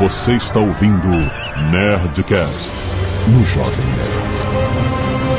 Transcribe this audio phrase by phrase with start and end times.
[0.00, 1.08] Você está ouvindo
[1.70, 2.72] Nerdcast
[3.28, 5.30] no Jovem Nerd.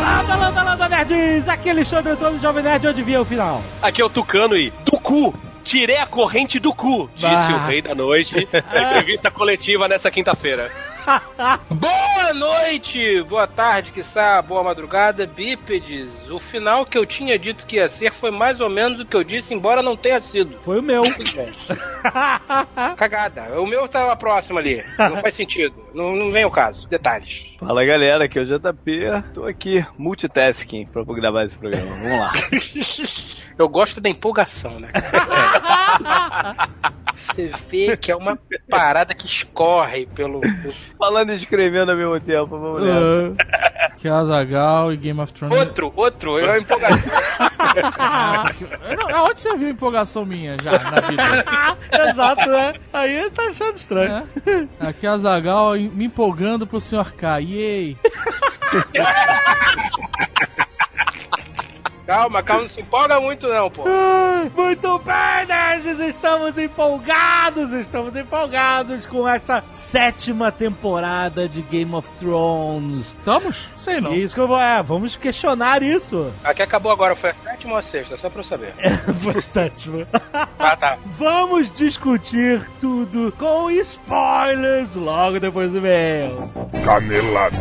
[0.00, 1.48] Landa, landa, landa, nerds!
[1.48, 3.62] Aqui é Alexandre Antônio, Jovem Nerd, onde vinha o final.
[3.82, 5.34] Aqui é o Tucano e do cu.
[5.64, 7.64] Tirei a corrente do cu, disse Bah.
[7.64, 10.70] o rei da noite na entrevista coletiva nessa quinta-feira.
[11.70, 16.28] Boa noite, boa tarde, quiçá, boa madrugada, bípedes.
[16.28, 19.16] O final que eu tinha dito que ia ser foi mais ou menos o que
[19.16, 20.58] eu disse, embora não tenha sido.
[20.60, 21.02] Foi o meu.
[22.96, 23.60] Cagada.
[23.60, 24.82] O meu tava próximo ali.
[24.98, 25.84] Não faz sentido.
[25.94, 26.88] Não, não vem o caso.
[26.88, 27.54] Detalhes.
[27.58, 29.32] Fala galera, aqui é o JP.
[29.32, 31.86] Tô aqui multitasking pra gravar esse programa.
[31.86, 32.32] Vamos lá.
[33.58, 34.90] Eu gosto da empolgação, né?
[37.14, 38.38] Você vê que é uma
[38.68, 40.40] parada que escorre pelo.
[40.98, 43.34] Falando e escrevendo ao mesmo tempo, vamos nessa.
[43.98, 45.58] Que é Azagal e Game of Thrones.
[45.58, 47.12] Outro, outro, é uma empolgação.
[48.88, 51.44] Eu não- Aonde você viu empolgação minha já na vida?
[52.10, 52.74] Exato, né?
[52.92, 54.26] Aí tá achando estranho.
[54.80, 54.88] É.
[54.88, 57.12] Aqui é Azagal me empolgando pro Sr.
[57.14, 57.38] K.
[57.40, 57.96] Yay!
[62.06, 63.82] Calma, calma, não se empolga muito, não, pô.
[64.54, 65.98] Muito bem, nerds!
[65.98, 73.08] Estamos empolgados, estamos empolgados com essa sétima temporada de Game of Thrones.
[73.08, 73.68] Estamos?
[73.74, 74.14] Sei não.
[74.14, 74.60] Isso que eu vou.
[74.60, 76.32] É, vamos questionar isso.
[76.44, 78.16] A que acabou agora foi a sétima ou a sexta?
[78.16, 78.72] Só pra eu saber.
[79.22, 80.06] Foi a sétima.
[80.58, 80.98] Ah, tá.
[81.18, 86.52] Vamos discutir tudo com spoilers logo depois do e-mails.
[86.84, 87.56] Canelada.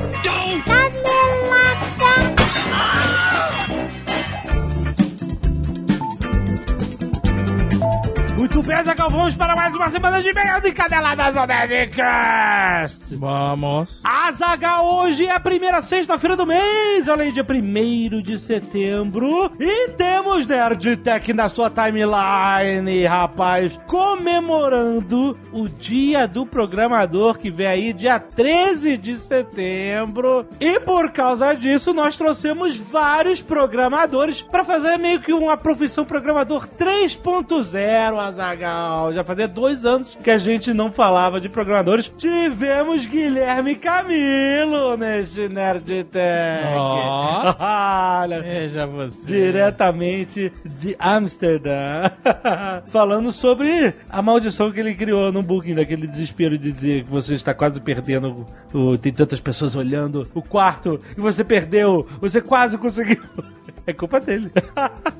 [8.38, 13.16] Muito bem, Zagal, vamos para mais uma semana de e-mails e caneladas ao Nerdcast.
[13.16, 14.02] Vamos.
[14.03, 19.50] Azagal, hoje é a primeira sexta-feira do mês, além de 1 de setembro.
[19.58, 27.67] E temos Nerd Tech na sua timeline, rapaz, comemorando o dia do programador que vem
[27.67, 30.45] aí, dia 13 de setembro.
[30.60, 36.67] E por causa disso, nós trouxemos vários programadores para fazer meio que uma profissão programador
[36.67, 39.13] 3.0, Azagal.
[39.13, 42.11] Já fazia dois anos que a gente não falava de programadores.
[42.17, 46.65] Tivemos Guilherme Camilo neste Nerd Tech.
[47.59, 49.25] Olha, Veja você.
[49.25, 52.09] diretamente de Amsterdã,
[52.87, 57.36] falando sobre a maldição que ele criou no Booking, daquele desespero de dizer que você
[57.36, 62.77] está quase perdendo, o- tem tantas pessoas olhando o quarto e você perdeu, você quase
[62.77, 63.21] conseguiu.
[63.87, 64.49] É culpa dele.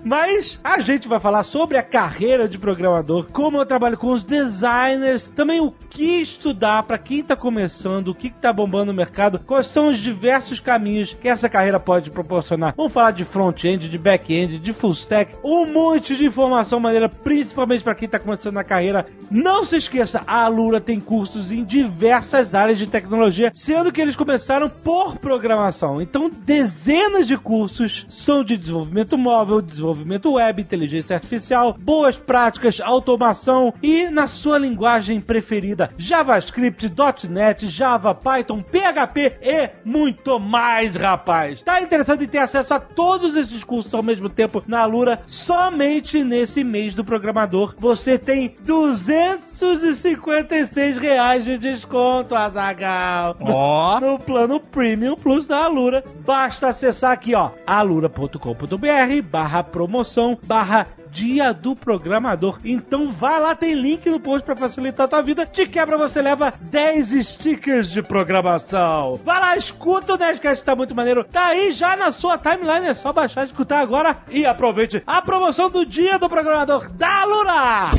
[0.04, 2.95] Mas a gente vai falar sobre a carreira de programador,
[3.32, 8.16] como eu trabalho com os designers, também o que estudar para quem tá começando, o
[8.16, 12.12] que, que tá bombando no mercado, quais são os diversos caminhos que essa carreira pode
[12.12, 12.74] proporcionar.
[12.76, 17.84] Vamos falar de front-end, de back-end, de full stack, um monte de informação maneira, principalmente
[17.84, 19.06] para quem tá começando na carreira.
[19.30, 24.16] Não se esqueça, a Alura tem cursos em diversas áreas de tecnologia, sendo que eles
[24.16, 26.02] começaram por programação.
[26.02, 33.74] Então, dezenas de cursos são de desenvolvimento móvel, desenvolvimento web, inteligência artificial, boas práticas, automação
[33.82, 36.92] e na sua linguagem preferida, JavaScript,
[37.30, 41.62] .NET, Java, Python, PHP e muito mais, rapaz.
[41.62, 45.22] Tá interessado em ter acesso a todos esses cursos ao mesmo tempo na Alura?
[45.26, 53.38] Somente nesse mês do programador você tem 256 reais de desconto, Azagal.
[53.42, 54.00] Ó.
[54.06, 56.04] No plano Premium Plus da Alura.
[56.26, 62.60] Basta acessar aqui, ó, alura.com.br barra promoção barra Dia do Programador.
[62.66, 65.46] Então vai lá, tem link no post pra facilitar a tua vida.
[65.46, 69.16] De quebra você leva 10 stickers de programação.
[69.24, 71.24] Vai lá, escuta o Nerdcast, tá muito maneiro.
[71.24, 74.18] Tá aí já na sua timeline, é só baixar escutar agora.
[74.30, 77.92] E aproveite a promoção do Dia do Programador da Alura.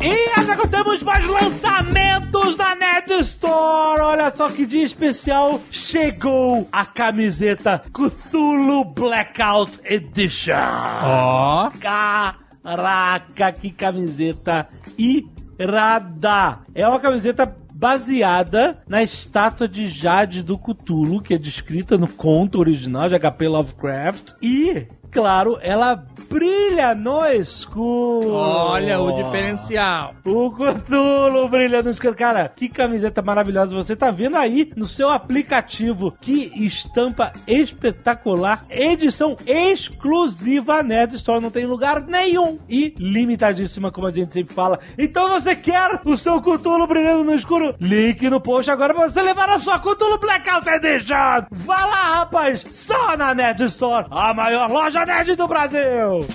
[0.00, 4.00] E agora temos mais lançamentos da Nerd Store.
[4.00, 5.60] Olha só que dia especial.
[5.72, 10.54] Chegou a camiseta Cthulhu Blackout Edition.
[11.02, 11.70] Ó.
[11.80, 16.60] Caraca, que camiseta irada.
[16.76, 22.60] É uma camiseta baseada na estátua de Jade do Cthulhu, que é descrita no conto
[22.60, 24.32] original de HP Lovecraft.
[24.40, 28.32] E claro, ela brilha no escuro.
[28.32, 30.14] Olha o diferencial.
[30.24, 32.14] O Cthulhu brilha no escuro.
[32.14, 33.74] Cara, que camiseta maravilhosa.
[33.74, 36.16] Você tá vendo aí no seu aplicativo.
[36.20, 38.64] Que estampa espetacular.
[38.68, 41.40] Edição exclusiva Nerd Store.
[41.40, 42.58] Não tem lugar nenhum.
[42.68, 44.78] E limitadíssima, como a gente sempre fala.
[44.98, 47.74] Então você quer o seu Cthulhu brilhando no escuro?
[47.80, 51.46] Link no post agora pra você levar a sua Cthulhu Blackout Edition.
[51.50, 52.64] Vá lá, rapaz.
[52.70, 54.06] Só na Nerd Store.
[54.10, 56.26] A maior loja nerd do Brasil.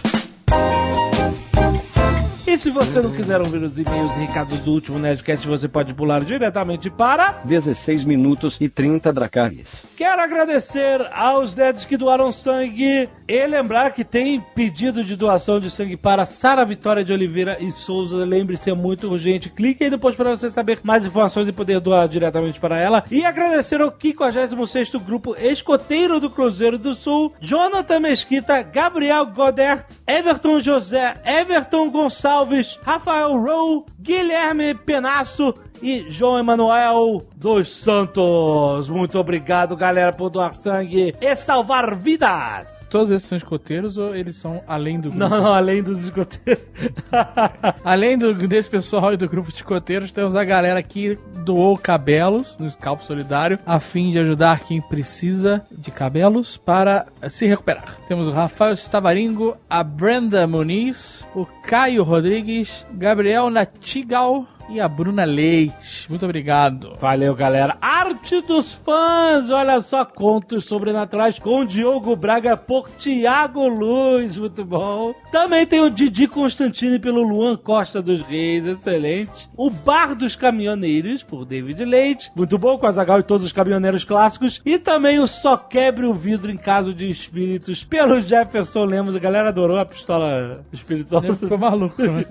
[2.46, 5.92] E se você não quiser ouvir os e-mails e recados do último Nerdcast, você pode
[5.96, 9.88] pular diretamente para 16 minutos e 30 dracares.
[9.98, 15.70] Quero agradecer aos nerds que doaram sangue e lembrar que tem pedido de doação de
[15.70, 18.26] sangue para Sara Vitória de Oliveira e Souza.
[18.26, 19.50] Lembre-se, é muito urgente.
[19.50, 23.04] Clique aí depois para você saber mais informações e poder doar diretamente para ela.
[23.10, 30.60] E agradecer ao 56º Grupo Escoteiro do Cruzeiro do Sul, Jonathan Mesquita, Gabriel Godert, Everton
[30.60, 35.54] José, Everton Gonçalves, Rafael Rowe, Guilherme Penasso,
[35.84, 38.90] e João Emanuel dos Santos.
[38.90, 42.88] Muito obrigado, galera, por doar sangue e salvar vidas.
[42.90, 45.18] Todos esses são escoteiros ou eles são além do grupo?
[45.18, 46.64] Não, não, além dos escoteiros.
[47.84, 52.58] Além do, desse pessoal e do grupo de escoteiros, temos a galera que doou cabelos
[52.58, 57.98] no Scalpo Solidário a fim de ajudar quem precisa de cabelos para se recuperar.
[58.08, 65.24] Temos o Rafael Stavaringo, a Brenda Muniz, o Caio Rodrigues, Gabriel Natigal e a Bruna
[65.24, 66.10] Leite.
[66.10, 66.94] Muito obrigado.
[67.00, 67.78] Valeu, galera.
[67.82, 69.50] Arte dos fãs.
[69.50, 74.38] Olha só, contos sobrenaturais com Diogo Braga por Tiago Luz.
[74.38, 75.14] Muito bom.
[75.32, 78.66] Também tem o Didi Constantini pelo Luan Costa dos Reis.
[78.66, 79.50] Excelente.
[79.56, 82.32] O Bar dos Caminhoneiros por David Leite.
[82.36, 84.62] Muito bom, com a Zagal e todos os caminhoneiros clássicos.
[84.66, 89.16] E também o Só Quebre o Vidro em Caso de Espíritos pelo Jefferson Lemos.
[89.16, 91.24] A galera adorou a pistola espiritual.
[91.24, 92.26] Ele ficou maluco, né?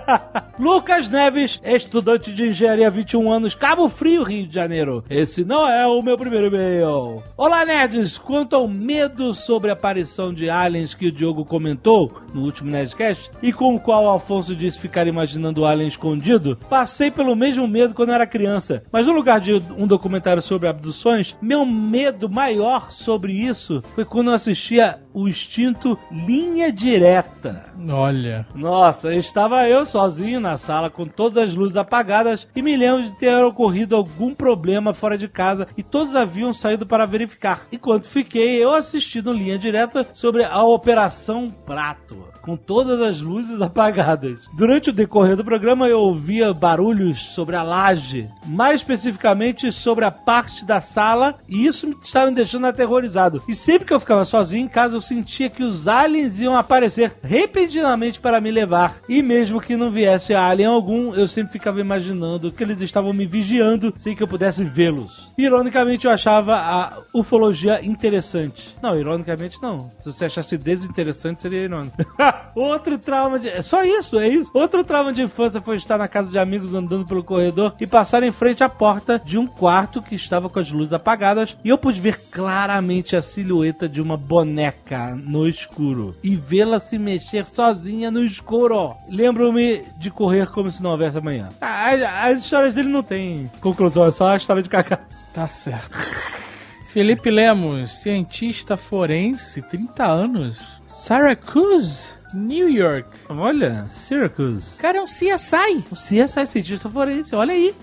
[0.58, 5.02] Lucas Neves, estudante de engenharia, 21 anos, Cabo Frio, Rio de Janeiro.
[5.10, 7.22] Esse não é o meu primeiro e-mail.
[7.36, 8.18] Olá, nerds!
[8.18, 13.30] Quanto ao medo sobre a aparição de aliens que o Diogo comentou no último Nerdcast,
[13.42, 17.66] e com o qual o Afonso disse ficar imaginando o alien escondido, passei pelo mesmo
[17.66, 18.82] medo quando era criança.
[18.92, 24.28] Mas no lugar de um documentário sobre abduções, meu medo maior sobre isso foi quando
[24.28, 27.72] eu assistia o extinto Linha Direta.
[27.90, 28.46] Olha.
[28.54, 33.12] Nossa, estava eu sozinho na sala com todas as luzes apagadas e me lembro de
[33.12, 37.66] ter ocorrido algum problema fora de casa e todos haviam saído para verificar.
[37.72, 42.36] Enquanto fiquei eu assistindo linha direta sobre a Operação Prato.
[42.42, 44.42] Com todas as luzes apagadas.
[44.54, 50.12] Durante o decorrer do programa, eu ouvia barulhos sobre a laje, mais especificamente sobre a
[50.12, 53.42] parte da sala, e isso estava me deixando aterrorizado.
[53.48, 57.16] E sempre que eu ficava sozinho em casa, eu sentia que os aliens iam aparecer
[57.22, 58.96] repentinamente para me levar.
[59.08, 63.26] E mesmo que não viesse alien algum, eu sempre ficava imaginando que eles estavam me
[63.26, 65.32] vigiando sem que eu pudesse vê-los.
[65.38, 68.76] Ironicamente, eu achava a ufologia interessante.
[68.82, 69.90] Não, ironicamente não.
[70.00, 71.96] Se você achasse desinteressante, seria irônico.
[72.54, 73.48] Outro trauma de.
[73.48, 74.50] É só isso, é isso.
[74.52, 78.22] Outro trauma de infância foi estar na casa de amigos andando pelo corredor e passar
[78.22, 81.78] em frente à porta de um quarto que estava com as luzes apagadas e eu
[81.78, 88.10] pude ver claramente a silhueta de uma boneca no escuro e vê-la se mexer sozinha
[88.10, 88.94] no escuro.
[89.08, 91.50] Lembro-me de correr como se não houvesse amanhã.
[91.60, 95.26] As, as histórias dele não tem conclusão, é só a história de cagaço.
[95.32, 95.96] Tá certo.
[96.96, 100.80] Felipe Lemos, cientista forense, 30 anos.
[100.86, 103.08] Syracuse, New York.
[103.30, 104.78] Olha, Syracuse.
[104.80, 105.84] Cara, é um CSI.
[105.90, 107.74] O CSI cientista forense, olha aí.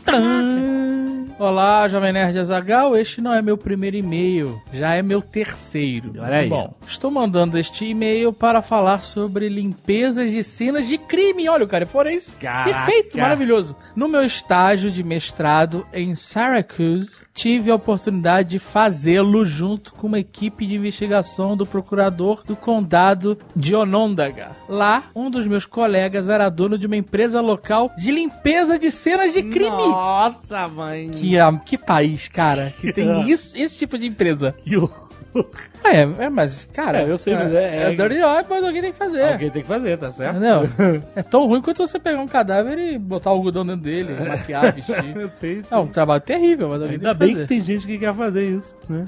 [1.39, 2.95] Olá, Jovem Nerd Azagal.
[2.95, 6.11] Este não é meu primeiro e-mail, já é meu terceiro.
[6.11, 6.49] Olha Muito aí.
[6.49, 11.49] Bom, estou mandando este e-mail para falar sobre limpezas de cenas de crime.
[11.49, 12.35] Olha, o cara é forense.
[12.35, 12.71] Caraca.
[12.71, 13.75] Perfeito, maravilhoso.
[13.95, 20.19] No meu estágio de mestrado em Syracuse, tive a oportunidade de fazê-lo junto com uma
[20.19, 24.51] equipe de investigação do procurador do condado de Onondaga.
[24.69, 29.33] Lá, um dos meus colegas era dono de uma empresa local de limpeza de cenas
[29.33, 29.69] de crime.
[29.69, 31.09] Nossa, mãe.
[31.09, 34.55] Que, ah, que país, cara, que tem isso, esse tipo de empresa.
[34.63, 35.02] Que horror.
[35.85, 37.01] É, é mas, cara.
[37.01, 39.21] É, eu sei, mas é- É, é- dirty job, mas alguém tem que fazer.
[39.33, 40.37] Alguém tem que fazer, tá certo?
[40.37, 40.61] Entendeu?
[41.13, 45.13] É tão ruim quanto você pegar um cadáver e botar algodão dentro dele, maquiar, vestir.
[45.17, 47.47] Eu sei, É um trabalho terrível, mas alguém Ainda tem bem que que fazer.
[47.47, 49.03] tem gente que quer fazer isso, né?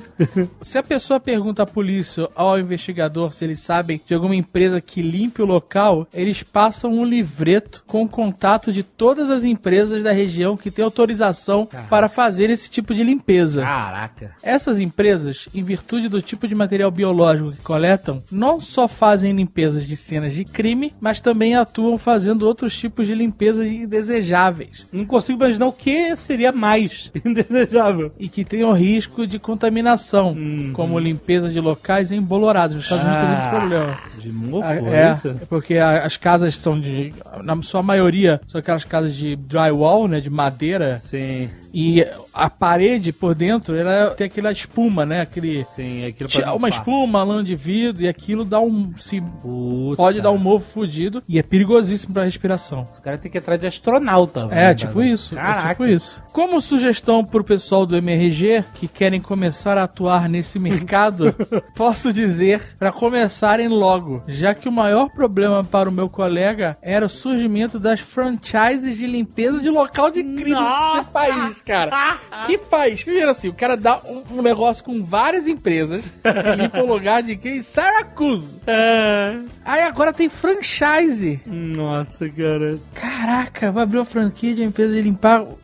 [0.61, 4.81] Se a pessoa pergunta à polícia ou ao investigador se eles sabem de alguma empresa
[4.81, 10.03] que limpe o local, eles passam um livreto com o contato de todas as empresas
[10.03, 13.61] da região que têm autorização para fazer esse tipo de limpeza.
[13.61, 14.31] Caraca.
[14.43, 19.33] Essas empresas, em virtude do do tipo de material biológico que coletam, não só fazem
[19.33, 24.85] limpezas de cenas de crime, mas também atuam fazendo outros tipos de limpezas indesejáveis.
[24.91, 28.11] Não consigo imaginar o que seria mais indesejável.
[28.19, 30.71] E que tenham risco de contaminação, Uhum.
[30.73, 32.75] como limpeza de locais embolorados.
[32.75, 33.99] Nos Estados Unidos tem muito problema.
[34.25, 35.27] De mofo, Ah, é É, isso?
[35.29, 37.13] é porque a- as casas são de.
[37.43, 40.19] Na sua maioria, são aquelas casas de drywall, né?
[40.19, 40.97] De madeira.
[40.97, 45.19] Sim, E a parede por dentro, ela tem aquela espuma, né?
[45.19, 45.65] Aquele.
[45.65, 46.05] sim.
[46.05, 46.79] Aquilo Tira pra Uma limpar.
[46.79, 48.93] espuma, lã de vidro, e aquilo dá um.
[48.97, 49.97] Se Puta.
[49.97, 52.87] pode dar um mofo fudido e é perigosíssimo pra respiração.
[52.97, 54.47] O cara tem que ir atrás de astronauta.
[54.51, 55.33] É, tipo isso.
[55.35, 55.69] É Caraca.
[55.69, 56.23] tipo isso.
[56.31, 61.35] Como sugestão pro pessoal do MRG que querem começar a atuar nesse mercado,
[61.75, 67.05] posso dizer para começarem logo, já que o maior problema para o meu colega era
[67.05, 70.55] o surgimento das franchises de limpeza de local de crime.
[70.55, 72.19] Que país, cara.
[72.45, 73.03] Que país.
[73.03, 77.23] Primeiro assim, o cara dá um, um negócio com várias empresas e limpa o lugar
[77.23, 77.61] de quem?
[77.61, 78.55] Syracuse.
[78.67, 79.35] É.
[79.63, 81.39] Aí agora tem franchise.
[81.45, 82.77] Nossa, cara.
[82.93, 85.57] Caraca, vai abrir uma franquia de uma empresa de limpar o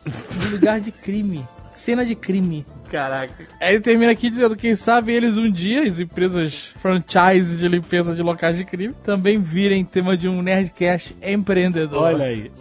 [0.50, 1.44] lugar de crime.
[1.74, 2.64] Cena de crime.
[2.92, 3.32] Caraca.
[3.58, 8.14] Aí ele termina aqui dizendo, quem sabe eles um dia, as empresas franchise de limpeza
[8.14, 12.02] de locais de crime, também virem tema de um Nerdcast empreendedor.
[12.02, 12.52] Olha aí.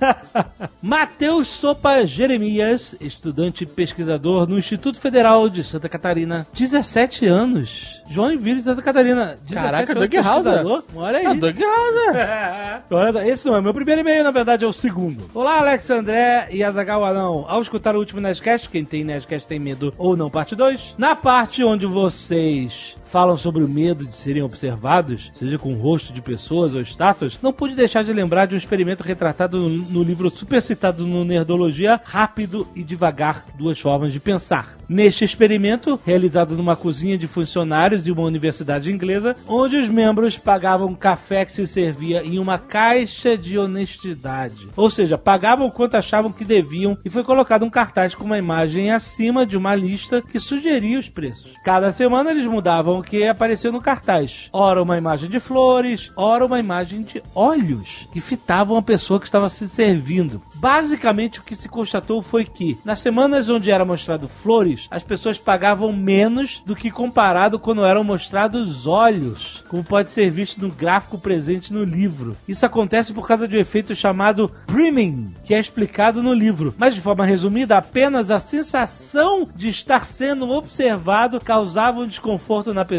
[0.82, 8.02] Matheus Sopa Jeremias, estudante e pesquisador no Instituto Federal de Santa Catarina, 17 anos.
[8.10, 9.38] Joinville, Santa Catarina.
[9.42, 10.84] 17 Caraca, Doug Hauser.
[10.94, 11.26] Olha aí.
[11.26, 13.24] Ah, Doug Hauser.
[13.26, 15.30] Esse não é meu primeiro e-mail, na verdade é o segundo.
[15.32, 17.46] Olá, Alex André e Azagal Anão.
[17.48, 20.96] Ao escutar o último Nerdcast, quem tem Nerdcast tem medo ou não, parte 2.
[20.98, 26.14] Na parte onde vocês falam sobre o medo de serem observados, seja com o rosto
[26.14, 30.30] de pessoas ou estátuas, não pude deixar de lembrar de um experimento retratado no, livro
[30.30, 34.78] super citado no Nerdologia, Rápido e Devagar, Duas Formas de Pensar.
[34.88, 40.94] Neste experimento, realizado numa cozinha de funcionários de uma universidade inglesa, onde os membros pagavam
[40.94, 44.68] café que se servia em uma caixa de honestidade.
[44.76, 48.90] Ou seja, pagavam quanto achavam que deviam e foi colocado um cartaz com uma imagem
[48.90, 51.54] acima de uma lista que sugeria os preços.
[51.64, 54.48] Cada semana eles mudavam o que apareceu no cartaz.
[54.52, 59.26] Ora uma imagem de flores, ora uma imagem de olhos que fitavam a pessoa que
[59.26, 60.40] estava se servindo.
[60.54, 65.36] Basicamente o que se constatou foi que nas semanas onde era mostrado flores, as pessoas
[65.36, 71.18] pagavam menos do que comparado quando eram mostrados olhos, como pode ser visto no gráfico
[71.18, 72.36] presente no livro.
[72.46, 76.72] Isso acontece por causa de um efeito chamado priming, que é explicado no livro.
[76.78, 82.84] Mas de forma resumida, apenas a sensação de estar sendo observado causava um desconforto na
[82.84, 82.91] pessoa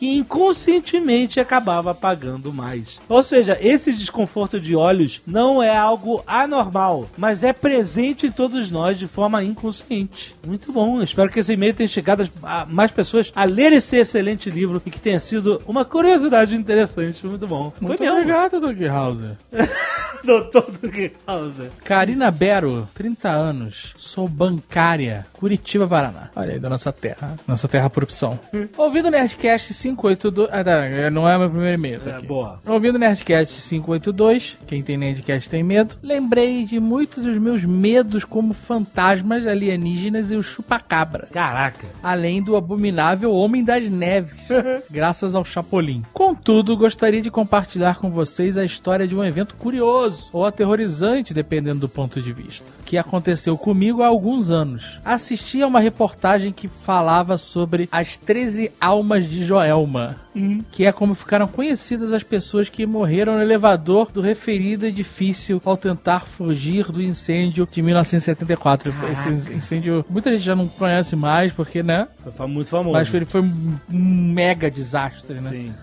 [0.00, 2.98] e inconscientemente acabava pagando mais.
[3.08, 8.70] Ou seja, esse desconforto de olhos não é algo anormal, mas é presente em todos
[8.70, 10.34] nós de forma inconsciente.
[10.46, 14.50] Muito bom, espero que esse e-mail tenha chegado a mais pessoas a ler esse excelente
[14.50, 17.26] livro e que tenha sido uma curiosidade interessante.
[17.26, 17.72] Muito bom.
[17.80, 19.36] Muito Foi obrigado, Doug Hauser.
[20.24, 20.90] Doutor do
[21.26, 21.70] Hauser.
[21.84, 26.30] Karina Bero, 30 anos, sou bancária, Curitiba, Paraná.
[26.34, 28.38] Olha aí, da nossa terra, nossa terra por opção.
[28.76, 30.48] Ouvindo o Nerdcast 582...
[30.52, 32.26] Ah, tá, não é meu primeiro e-mail, tá É, aqui.
[32.26, 32.60] boa.
[32.66, 38.52] Ouvindo Nerdcast 582, quem tem Nerdcast tem medo, lembrei de muitos dos meus medos como
[38.52, 41.28] fantasmas alienígenas e o chupacabra.
[41.30, 41.86] Caraca.
[42.02, 44.34] Além do abominável Homem das Neves,
[44.90, 46.02] graças ao Chapolin.
[46.12, 51.78] Contudo, gostaria de compartilhar com vocês a história de um evento curioso ou aterrorizante, dependendo
[51.80, 54.98] do ponto de vista, que aconteceu comigo há alguns anos.
[55.04, 60.16] Assisti a uma reportagem que falava sobre as 13 almas de Joelma,
[60.70, 65.76] que é como ficaram conhecidas as pessoas que morreram no elevador do referido edifício ao
[65.76, 68.92] tentar fugir do incêndio de 1974.
[69.12, 72.08] Esse incêndio, muita gente já não conhece mais, porque, né?
[72.36, 72.92] Foi muito famoso.
[72.92, 75.50] Mas ele foi um mega desastre, né?
[75.50, 75.74] Sim.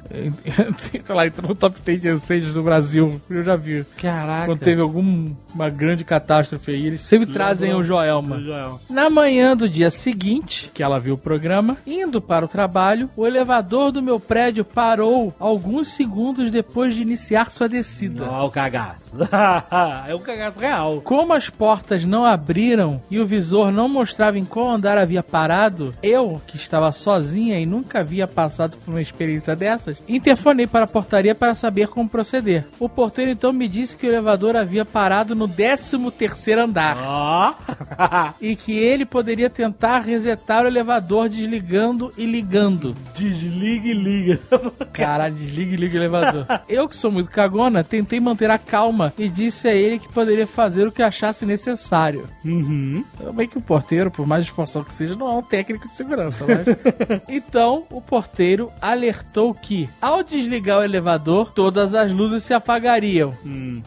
[1.04, 3.22] Sei lá, entrou no top 10 de incêndios do Brasil.
[3.30, 3.86] Eu já vi.
[3.98, 4.48] Caraca.
[4.48, 8.38] Quando teve alguma grande catástrofe aí, eles sempre trazem o Joelma.
[8.38, 8.80] O Joel.
[8.90, 13.25] Na manhã do dia seguinte, que ela viu o programa, indo para o trabalho, o
[13.28, 18.26] elevador do meu prédio parou alguns segundos depois de iniciar sua descida.
[18.26, 19.18] Não, o cagaço.
[20.08, 21.02] é um cagaço real.
[21.02, 25.94] Como as portas não abriram e o visor não mostrava em qual andar havia parado,
[26.02, 30.88] eu, que estava sozinha e nunca havia passado por uma experiência dessas, interfonei para a
[30.88, 32.66] portaria para saber como proceder.
[32.80, 36.98] O porteiro então me disse que o elevador havia parado no 13 terceiro andar.
[36.98, 37.54] Ó.
[38.42, 42.96] E que ele poderia tentar resetar o elevador desligando e ligando.
[43.16, 44.40] Desliga e liga.
[44.92, 46.46] Caralho, desliga e liga o elevador.
[46.68, 50.46] Eu, que sou muito cagona, tentei manter a calma e disse a ele que poderia
[50.46, 52.28] fazer o que achasse necessário.
[52.44, 53.04] Uhum.
[53.34, 56.46] Bem que o porteiro, por mais esforçado que seja, não é um técnico de segurança,
[56.46, 57.22] mas...
[57.30, 63.34] então, o porteiro alertou que, ao desligar o elevador, todas as luzes se apagariam,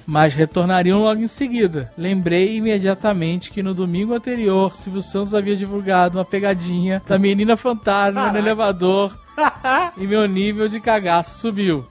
[0.06, 1.92] mas retornariam logo em seguida.
[1.96, 8.32] Lembrei imediatamente que no domingo anterior, Silvio Santos havia divulgado uma pegadinha da menina fantasma
[8.32, 9.17] no elevador
[9.96, 11.84] e meu nível de cagaço subiu.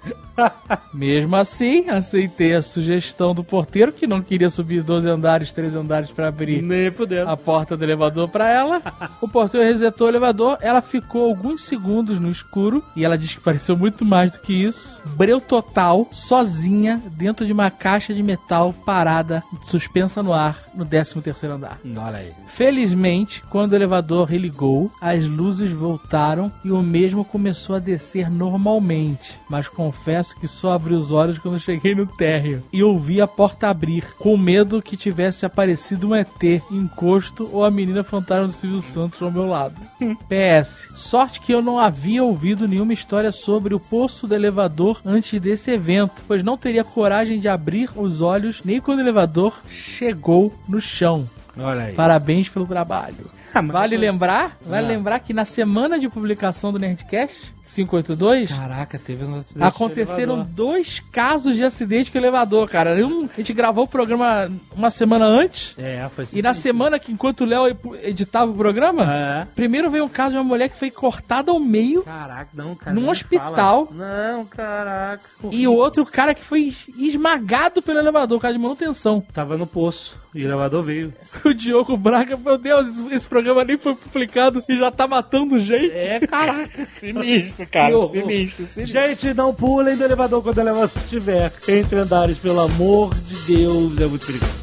[0.93, 6.11] Mesmo assim, aceitei a sugestão do porteiro, que não queria subir 12 andares, 13 andares
[6.11, 7.29] pra abrir Nem podendo.
[7.29, 8.81] a porta do elevador pra ela.
[9.21, 10.57] O porteiro resetou o elevador.
[10.61, 12.83] Ela ficou alguns segundos no escuro.
[12.95, 15.01] E ela disse que pareceu muito mais do que isso.
[15.15, 21.21] Breu total, sozinha, dentro de uma caixa de metal parada, suspensa no ar, no 13
[21.21, 21.79] terceiro andar.
[21.85, 22.31] Olha aí.
[22.47, 29.39] Felizmente, quando o elevador religou, as luzes voltaram e o mesmo começou a descer normalmente.
[29.49, 33.67] Mas confesso que só abri os olhos quando cheguei no térreo e ouvi a porta
[33.69, 36.27] abrir, com medo que tivesse aparecido um ET,
[36.71, 39.75] encosto ou a menina fantasma do Silvio Santos ao meu lado.
[40.27, 40.89] PS.
[40.95, 45.71] Sorte que eu não havia ouvido nenhuma história sobre o poço do elevador antes desse
[45.71, 50.79] evento, pois não teria coragem de abrir os olhos nem quando o elevador chegou no
[50.81, 51.27] chão.
[51.59, 51.93] Olha aí.
[51.93, 53.31] Parabéns pelo trabalho.
[53.53, 54.89] Ah, Vale lembrar, vale Ah.
[54.89, 60.99] lembrar que na semana de publicação do Nerdcast 582 Caraca, teve um acidente aconteceram dois
[61.11, 62.95] casos de acidente com elevador, cara.
[63.05, 67.11] Um, a gente gravou o programa uma semana antes É, foi e na semana que
[67.11, 69.47] enquanto o Léo editava o programa, É.
[69.55, 72.93] primeiro veio um caso de uma mulher que foi cortada ao meio Caraca, não, cara.
[72.95, 73.87] Num hospital.
[73.87, 74.33] fala.
[74.35, 75.23] Não, caraca.
[75.51, 79.21] e o outro cara que foi esmagado pelo elevador, cara de manutenção.
[79.33, 81.13] Tava no poço e o elevador veio.
[81.45, 85.57] O Diogo Braga, meu Deus, esse- esse programa nem foi publicado e já tá matando
[85.59, 85.91] gente.
[85.95, 86.87] É, caraca.
[86.97, 87.95] Sinistro, Que cara.
[88.09, 88.85] Sinistro, sinistro.
[88.85, 93.97] Gente, não pulem do elevador quando o elevador estiver entre andares, pelo amor de Deus,
[93.97, 94.53] é muito perigoso.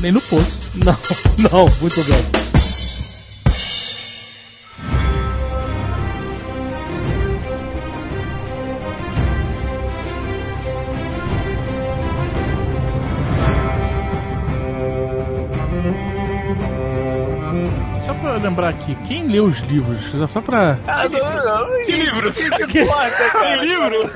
[0.00, 0.60] Nem no poço.
[0.84, 0.96] Não,
[1.50, 2.39] não, muito bem.
[18.50, 20.12] Lembrar aqui, quem leu os livros?
[20.28, 20.76] Só pra.
[20.86, 21.84] Ah, não, não.
[21.84, 22.32] Que livro?
[22.32, 23.58] Que importa, cara?
[23.60, 24.10] Que livro?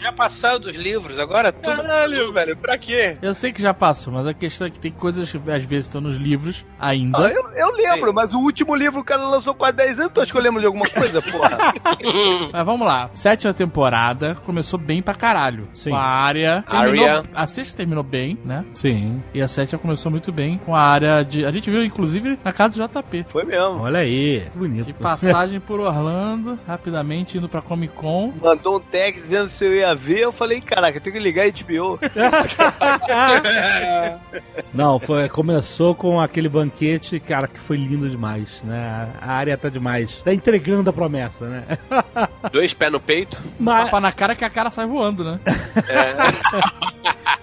[0.00, 1.76] Já passou dos livros, agora tudo.
[1.76, 3.16] Caralho, velho, pra quê?
[3.20, 5.86] eu sei que já passou, mas a questão é que tem coisas que às vezes
[5.86, 7.18] estão nos livros ainda.
[7.18, 8.14] Ah, eu, eu lembro, Sim.
[8.14, 10.60] mas o último livro o cara lançou com 10 anos, tu acha que eu lembro
[10.60, 11.58] de alguma coisa, porra?
[12.52, 13.10] Mas vamos lá.
[13.12, 15.68] Sétima temporada começou bem pra caralho.
[15.74, 15.90] Sim.
[15.90, 16.64] Com a área.
[16.68, 17.22] terminou-.
[17.34, 18.64] A sexta terminou bem, né?
[18.74, 19.22] Sim.
[19.32, 21.44] E a sétima começou muito bem com a área de.
[21.44, 22.99] A gente viu, inclusive, na casa do JP.
[23.28, 23.80] Foi mesmo.
[23.80, 24.86] Olha aí, que bonito.
[24.86, 28.32] De passagem por Orlando, rapidamente indo pra Comic Con.
[28.40, 31.46] Mandou um text dizendo se eu ia ver, eu falei, caraca, eu tenho que ligar
[31.46, 31.98] a HBO.
[34.72, 39.08] Não, foi, começou com aquele banquete, cara, que foi lindo demais, né?
[39.20, 40.20] A área tá demais.
[40.22, 41.64] Tá entregando a promessa, né?
[42.52, 43.36] Dois pés no peito.
[43.58, 45.40] Mas, Tapa na cara que a cara sai voando, né?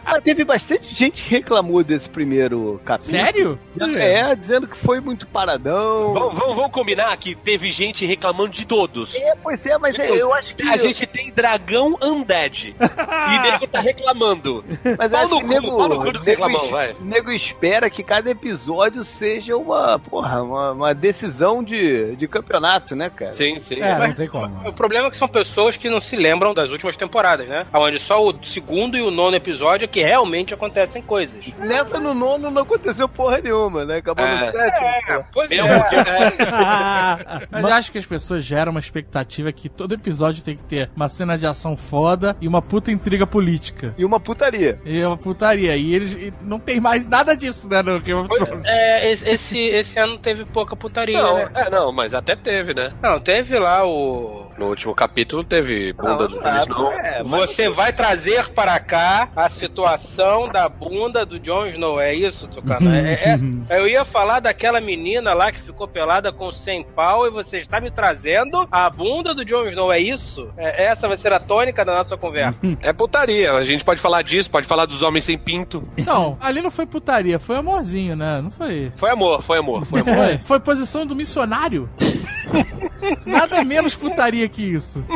[0.10, 3.12] Ah, teve bastante gente que reclamou desse primeiro capítulo.
[3.12, 3.60] Sério?
[3.98, 6.14] É, dizendo que foi muito paradão.
[6.14, 9.14] Vamos, vamos, vamos combinar que teve gente reclamando de todos.
[9.14, 10.68] É, pois é, mas é, eu acho que.
[10.68, 12.76] A gente tem dragão undead.
[12.80, 14.66] e nego tá reclamando.
[14.98, 16.96] Mas eu acho no que cu, nego, no cu dos nego, es- vai.
[17.00, 23.10] nego espera que cada episódio seja uma, porra, uma, uma decisão de, de campeonato, né,
[23.10, 23.32] cara?
[23.34, 23.80] Sim, sim.
[23.80, 24.68] é, não Mas- tem como.
[24.68, 27.66] O problema é que são pessoas que não se lembram das últimas temporadas, né?
[27.74, 31.46] Onde só o segundo e o nono episódio é que realmente acontecem coisas.
[31.60, 33.98] Nessa no nono não aconteceu porra nenhuma, né?
[33.98, 34.32] Acabou É.
[34.48, 34.88] no sétimo.
[35.10, 35.26] É.
[35.32, 35.80] pois Mesmo é.
[35.80, 40.64] é, Mas eu acho que as pessoas geram uma expectativa que todo episódio tem que
[40.64, 43.94] ter uma cena de ação foda e uma puta intriga política.
[43.98, 44.80] E uma putaria.
[44.86, 45.76] E uma putaria.
[45.76, 47.82] E eles e não tem mais nada disso, né?
[47.82, 48.66] No Game of Thrones.
[48.66, 51.52] É, esse, esse, esse ano teve pouca putaria, não, né?
[51.54, 52.94] é, não, mas até teve, né?
[53.02, 54.47] Não, teve lá o.
[54.58, 56.92] No último capítulo teve bunda Não, do Jon Snow.
[56.94, 62.14] é, mas- Você vai trazer para cá a situação da bunda do Jon Snow, é
[62.16, 62.92] isso, Tucano?
[62.92, 63.40] É, é-
[63.80, 67.80] eu ia falar daquela menina lá que ficou pelada com 100 pau e você está
[67.80, 70.50] me trazendo a bunda do Jon Snow, é isso?
[70.58, 72.58] É, essa vai ser a tônica da nossa conversa.
[72.82, 73.52] É putaria.
[73.54, 75.84] A gente pode falar disso, pode falar dos homens sem pinto.
[76.06, 78.40] Não, ali não foi putaria, foi amorzinho, né?
[78.42, 78.92] Não foi.
[78.98, 80.16] Foi amor, foi amor, foi amor.
[80.16, 81.90] Foi, foi posição do missionário.
[83.26, 85.04] Nada menos putaria que isso.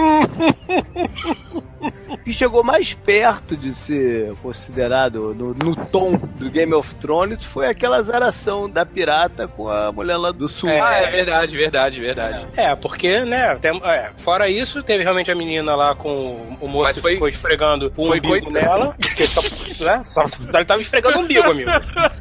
[2.23, 7.67] que chegou mais perto de ser considerado no, no tom do Game of Thrones foi
[7.67, 10.69] aquela zaração da pirata com a mulher lá do sul.
[10.69, 12.47] Ah, é verdade, verdade, verdade.
[12.55, 16.83] É, porque, né, tem- é, fora isso, teve realmente a menina lá com o moço
[16.83, 18.53] Mas que foi- ficou esfregando o umbigo coitado.
[18.53, 18.95] nela.
[19.15, 19.41] Que só,
[19.83, 21.69] né, só, ele tava esfregando o umbigo, amigo.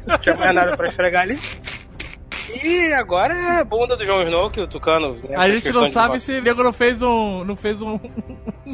[0.05, 1.39] Não tinha mais nada pra esfregar ali.
[2.63, 5.15] E agora é a bunda do Jon Snow, que o Tucano...
[5.27, 7.43] né, A gente não sabe se o nego não fez um.
[7.43, 7.99] Não fez um.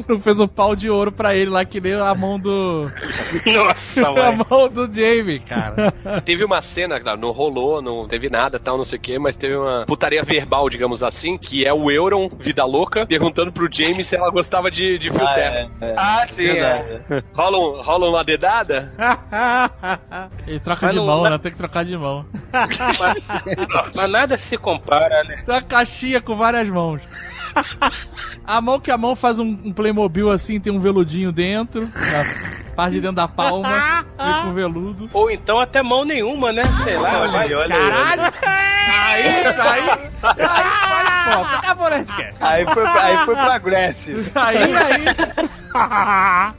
[0.08, 2.88] Não fez um pau de ouro pra ele lá, que nem a mão do.
[3.44, 5.90] Nossa, a mão do Jamie, cara.
[6.24, 9.34] Teve uma cena, claro, não rolou, não teve nada, tal, não sei o que, mas
[9.34, 14.06] teve uma putaria verbal, digamos assim, que é o Euron, vida louca, perguntando pro James
[14.06, 15.68] se ela gostava de, de fio Ah, terra.
[15.80, 15.94] é, é.
[15.96, 16.52] Ah, sim, é.
[16.52, 17.24] Verdade.
[17.34, 18.92] Rola, um- rola uma dedada?
[20.46, 21.38] Ele troca Mas de não mão, né?
[21.38, 22.24] Tem que trocar de mão.
[23.86, 25.42] Mas, mas nada se compara, né?
[25.44, 27.00] Tem uma caixinha com várias mãos.
[28.44, 31.82] A mão que a mão faz um, um Playmobil assim, tem um veludinho dentro.
[31.82, 33.68] Na parte de dentro da palma,
[34.16, 35.10] e com veludo.
[35.12, 36.62] Ou então até mão nenhuma, né?
[36.84, 37.26] Sei lá.
[37.26, 38.22] vai- Caralho!
[38.90, 39.80] Aí, isso aí.
[40.22, 42.34] Aí, pô, acabou o Nerdcast.
[42.40, 44.30] Aí foi, aí foi pra Aggressive.
[44.34, 45.04] Aí, aí.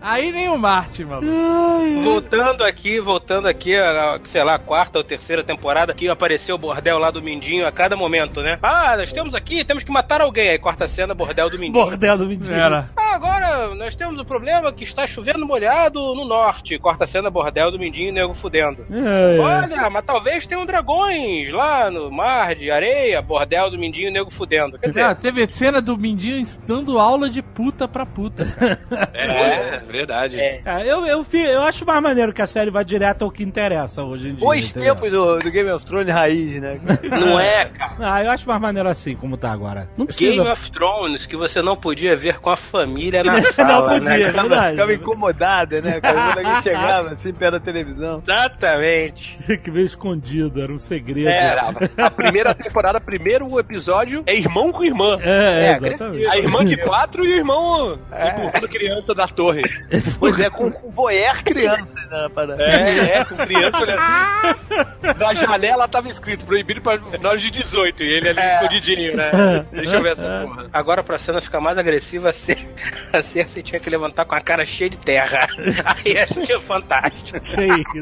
[0.01, 2.03] Aí nem o Marte, mano.
[2.03, 6.97] Voltando aqui, voltando aqui, a, sei lá, quarta ou terceira temporada, que apareceu o bordel
[6.97, 8.58] lá do Mindinho a cada momento, né?
[8.62, 10.49] Ah, nós temos aqui, temos que matar alguém.
[10.49, 11.84] Aí quarta cena, bordel do Mindinho.
[11.86, 12.55] Bordel do mentira.
[12.55, 12.89] Era.
[12.95, 16.78] Ah, agora nós temos o problema que está chovendo molhado no norte.
[16.80, 18.86] Quarta cena, bordel do Mindinho e nego fudendo.
[18.91, 19.39] É, é.
[19.39, 24.30] Olha, mas talvez tenham dragões lá no mar de areia, bordel do Mindinho e nego
[24.30, 24.78] fudendo.
[24.78, 28.43] Quer dizer, Ah, teve cena do Mindinho dando aula de puta pra puta.
[29.13, 30.39] É, é verdade.
[30.39, 30.62] É.
[30.65, 34.04] É, eu, eu, eu acho mais maneiro que a série vá direto ao que interessa
[34.04, 34.48] hoje em dia.
[34.48, 34.95] Entendeu?
[34.95, 36.80] tempos do, do Game of Thrones raiz, né?
[37.10, 37.93] não é, cara.
[38.00, 39.89] Ah, eu acho mais maneiro assim, como tá agora.
[39.98, 40.52] Não Game precisa.
[40.52, 44.22] of Thrones que você não podia ver com a família na Não sala, podia, né?
[44.22, 44.72] é verdade.
[44.72, 45.98] Ficava incomodada, né?
[46.01, 48.23] Quando alguém chegava assim perto da televisão.
[48.27, 49.38] Exatamente.
[49.45, 51.29] Tinha que ver escondido, era um segredo.
[51.29, 55.17] Era, a primeira temporada, primeiro episódio é irmão com irmã.
[55.21, 56.25] É, É, exatamente.
[56.27, 59.62] A irmã de quatro e o irmão empurrando criança da torre.
[60.19, 62.07] Pois é, com, com voyeur criança, né?
[62.09, 62.62] na parada.
[62.62, 65.19] É, é, com criança olhando assim.
[65.19, 69.65] Na janela tava escrito proibido pra menores de 18 e ele ali escondidinho, né?
[69.71, 70.69] Deixa eu ver essa porra.
[70.73, 74.89] Agora, pra cena ficar mais agressiva, a Cersei tinha que levantar com a cara cheia
[74.89, 75.47] de terra.
[76.06, 77.39] Aí achei fantástico.
[77.39, 78.02] Que isso.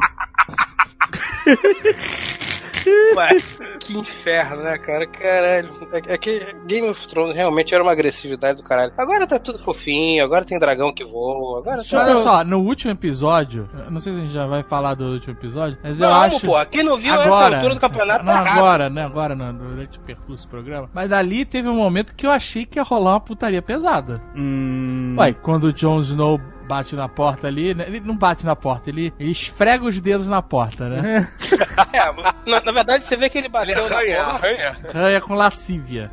[3.15, 5.07] Mas, que inferno, né, cara?
[5.07, 5.69] Caralho.
[5.93, 8.93] É é que Game of Thrones realmente era uma agressividade do caralho.
[8.97, 12.03] Agora tá tudo fofinho, agora tem dragão que voa, agora tá...
[12.03, 15.05] Olha só, no último episódio, eu não sei se a gente já vai falar do
[15.05, 16.45] último episódio, mas eu Vamos, acho.
[16.45, 18.57] pô, quem não viu essa agora, altura do campeonato não tá errado.
[18.57, 19.05] agora, né?
[19.05, 20.89] Agora não, durante o percurso do programa.
[20.93, 24.21] Mas ali teve um momento que eu achei que ia rolar uma putaria pesada.
[24.35, 27.85] Hum, Ué, quando o Jon Snow bate na porta ali, né?
[27.87, 31.27] ele não bate na porta, ele, ele esfrega os dedos na porta, né?
[31.93, 34.47] É, mas, na, na verdade, você vê que ele Ele bateu na arranha, porta.
[34.47, 34.77] arranha.
[34.93, 36.03] Arranha com lascívia.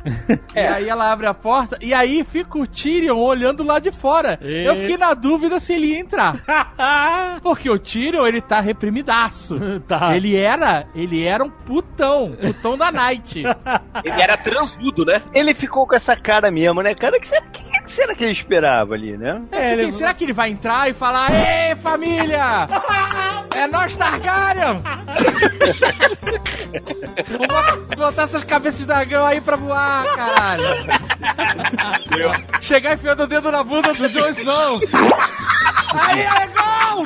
[0.55, 0.67] E É.
[0.69, 4.39] aí ela abre a porta e aí fica o Tyrion olhando lá de fora.
[4.41, 6.35] E- Eu fiquei na dúvida se ele ia entrar.
[7.43, 9.55] Porque o Tyrion, ele tá reprimidaço.
[9.87, 10.15] Tá.
[10.15, 13.43] Ele era, ele era um putão, putão da Night.
[14.03, 15.21] Ele era transudo, né?
[15.33, 17.19] Ele ficou com essa cara mesmo, né, cara?
[17.19, 17.43] Que será,
[17.85, 19.41] que, que será que ele esperava ali, né?
[19.51, 22.67] Eu fiquei, ele- Será que ele vai entrar e falar, Ei, família!
[23.55, 24.81] É nós Targaryen!
[27.29, 30.63] Vamos bot- botar essas cabeças de dragão aí pra voar, caralho!
[32.61, 34.79] Chegar enfiando o dedo na bunda do Jon Snow!
[35.93, 37.05] Aí é gol!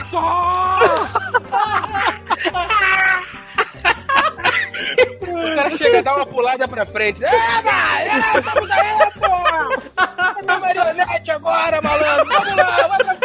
[5.27, 7.23] O cara chega dar uma pulada pra frente.
[7.23, 8.07] É, vai!
[8.07, 10.08] É, vamos aí, porra!
[10.39, 12.25] É minha marionete agora, malandro!
[12.25, 12.87] Vamos lá!
[12.87, 13.19] Vamos...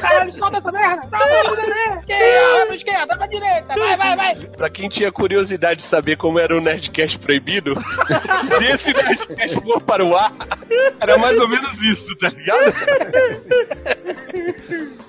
[0.00, 1.06] Caralho, solta essa merda!
[1.08, 1.54] Dá uma
[1.94, 3.74] esquerda, vai pra esquerda, pra direita!
[3.74, 4.34] Vai, vai, vai!
[4.34, 7.74] Pra quem tinha curiosidade de saber como era o Nerdcast proibido,
[8.58, 10.32] se esse Nerdcast for para o ar,
[11.00, 12.74] era mais ou menos isso, tá ligado?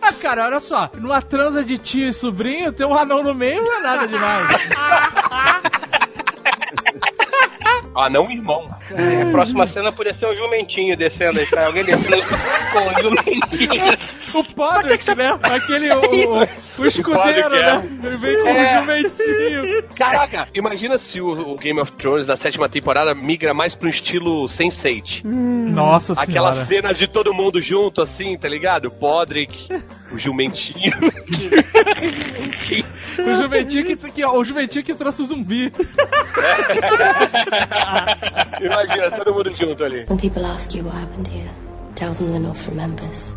[0.01, 3.63] Ah, cara, olha só, numa transa de tio e sobrinho, ter um anão no meio
[3.63, 4.47] não é nada demais.
[7.95, 8.67] Ah, não, irmão.
[8.91, 11.67] É, a próxima cena podia ser um jumentinho descendo aí, cara.
[11.67, 12.17] Alguém descendo
[12.71, 13.97] com um jumentinho.
[14.33, 15.37] O Podrick, né?
[15.43, 16.47] Aquele, o, o,
[16.79, 17.77] o escudeiro, Podrick, é.
[17.77, 17.89] né?
[18.03, 18.51] Ele vem com É.
[18.79, 19.83] um jumentinho.
[19.95, 24.45] Caraca, imagina se o, o Game of Thrones na sétima temporada migra mais pro estilo
[24.45, 25.23] Sense8.
[25.23, 26.65] Nossa Aquela senhora.
[26.67, 28.85] cena de todo mundo junto, assim, tá ligado?
[28.87, 29.67] O Podrick,
[30.11, 30.93] o jumentinho.
[33.15, 35.71] O jumentinho que, que, ó, o jumentinho que trouxe o zumbi.
[38.61, 40.05] Imagina, todo mundo junto ali.
[40.09, 41.63] When people ask you what happened here.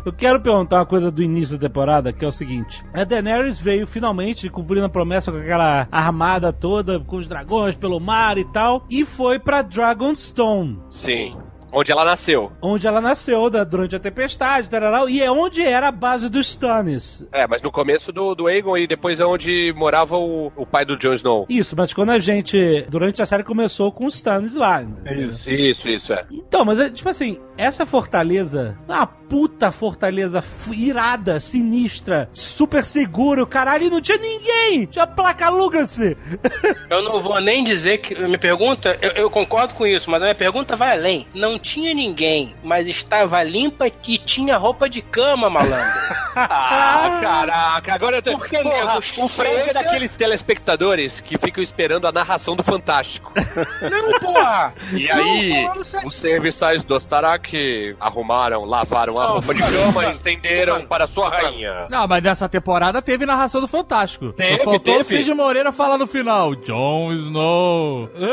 [0.05, 3.59] Eu quero perguntar uma coisa do início da temporada, que é o seguinte: a Daenerys
[3.59, 8.45] veio finalmente cumprindo a promessa com aquela armada toda, com os dragões pelo mar e
[8.45, 10.79] tal, e foi pra Dragonstone.
[10.89, 11.37] Sim.
[11.71, 12.51] Onde ela nasceu.
[12.61, 16.47] Onde ela nasceu da- durante a tempestade, tararau, e é onde era a base dos
[16.47, 17.25] Stannis.
[17.31, 20.85] É, mas no começo do, do Aegon e depois é onde morava o, o pai
[20.85, 21.45] do Jon Snow.
[21.49, 22.85] Isso, mas quando a gente.
[22.89, 24.83] Durante a série começou com os Stannis lá.
[25.11, 26.25] Isso, isso, isso é.
[26.31, 33.85] Então, mas é, tipo assim, essa fortaleza, uma puta fortaleza irada, sinistra, super seguro, caralho,
[33.85, 34.85] e não tinha ninguém!
[34.85, 36.15] Tinha placa Lugacy!
[36.89, 38.15] Eu não vou nem dizer que.
[38.27, 41.27] Me pergunta, eu, eu concordo com isso, mas a minha pergunta vai além.
[41.33, 45.77] Não tinha ninguém, mas estava limpa que tinha roupa de cama, malandro.
[46.39, 48.37] Ah, caraca, agora eu tô...
[48.37, 53.33] Por que Porra, o Frank é daqueles telespectadores que ficam esperando a narração do Fantástico.
[53.81, 54.71] não, porra!
[54.93, 55.67] E Não, aí,
[56.05, 61.87] os serviçais do Starak arrumaram, lavaram a roupa de cama e estenderam para sua rainha.
[61.89, 64.31] Não, mas nessa temporada teve narração do Fantástico.
[64.33, 65.01] Teve, Só faltou teve.
[65.01, 68.09] o Cid Moreira falar no final: Jon Snow.
[68.15, 68.27] É,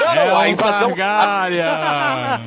[0.00, 0.88] não, é não, a invasão...
[0.88, 1.62] Targaryen.
[1.62, 2.40] A 妈妈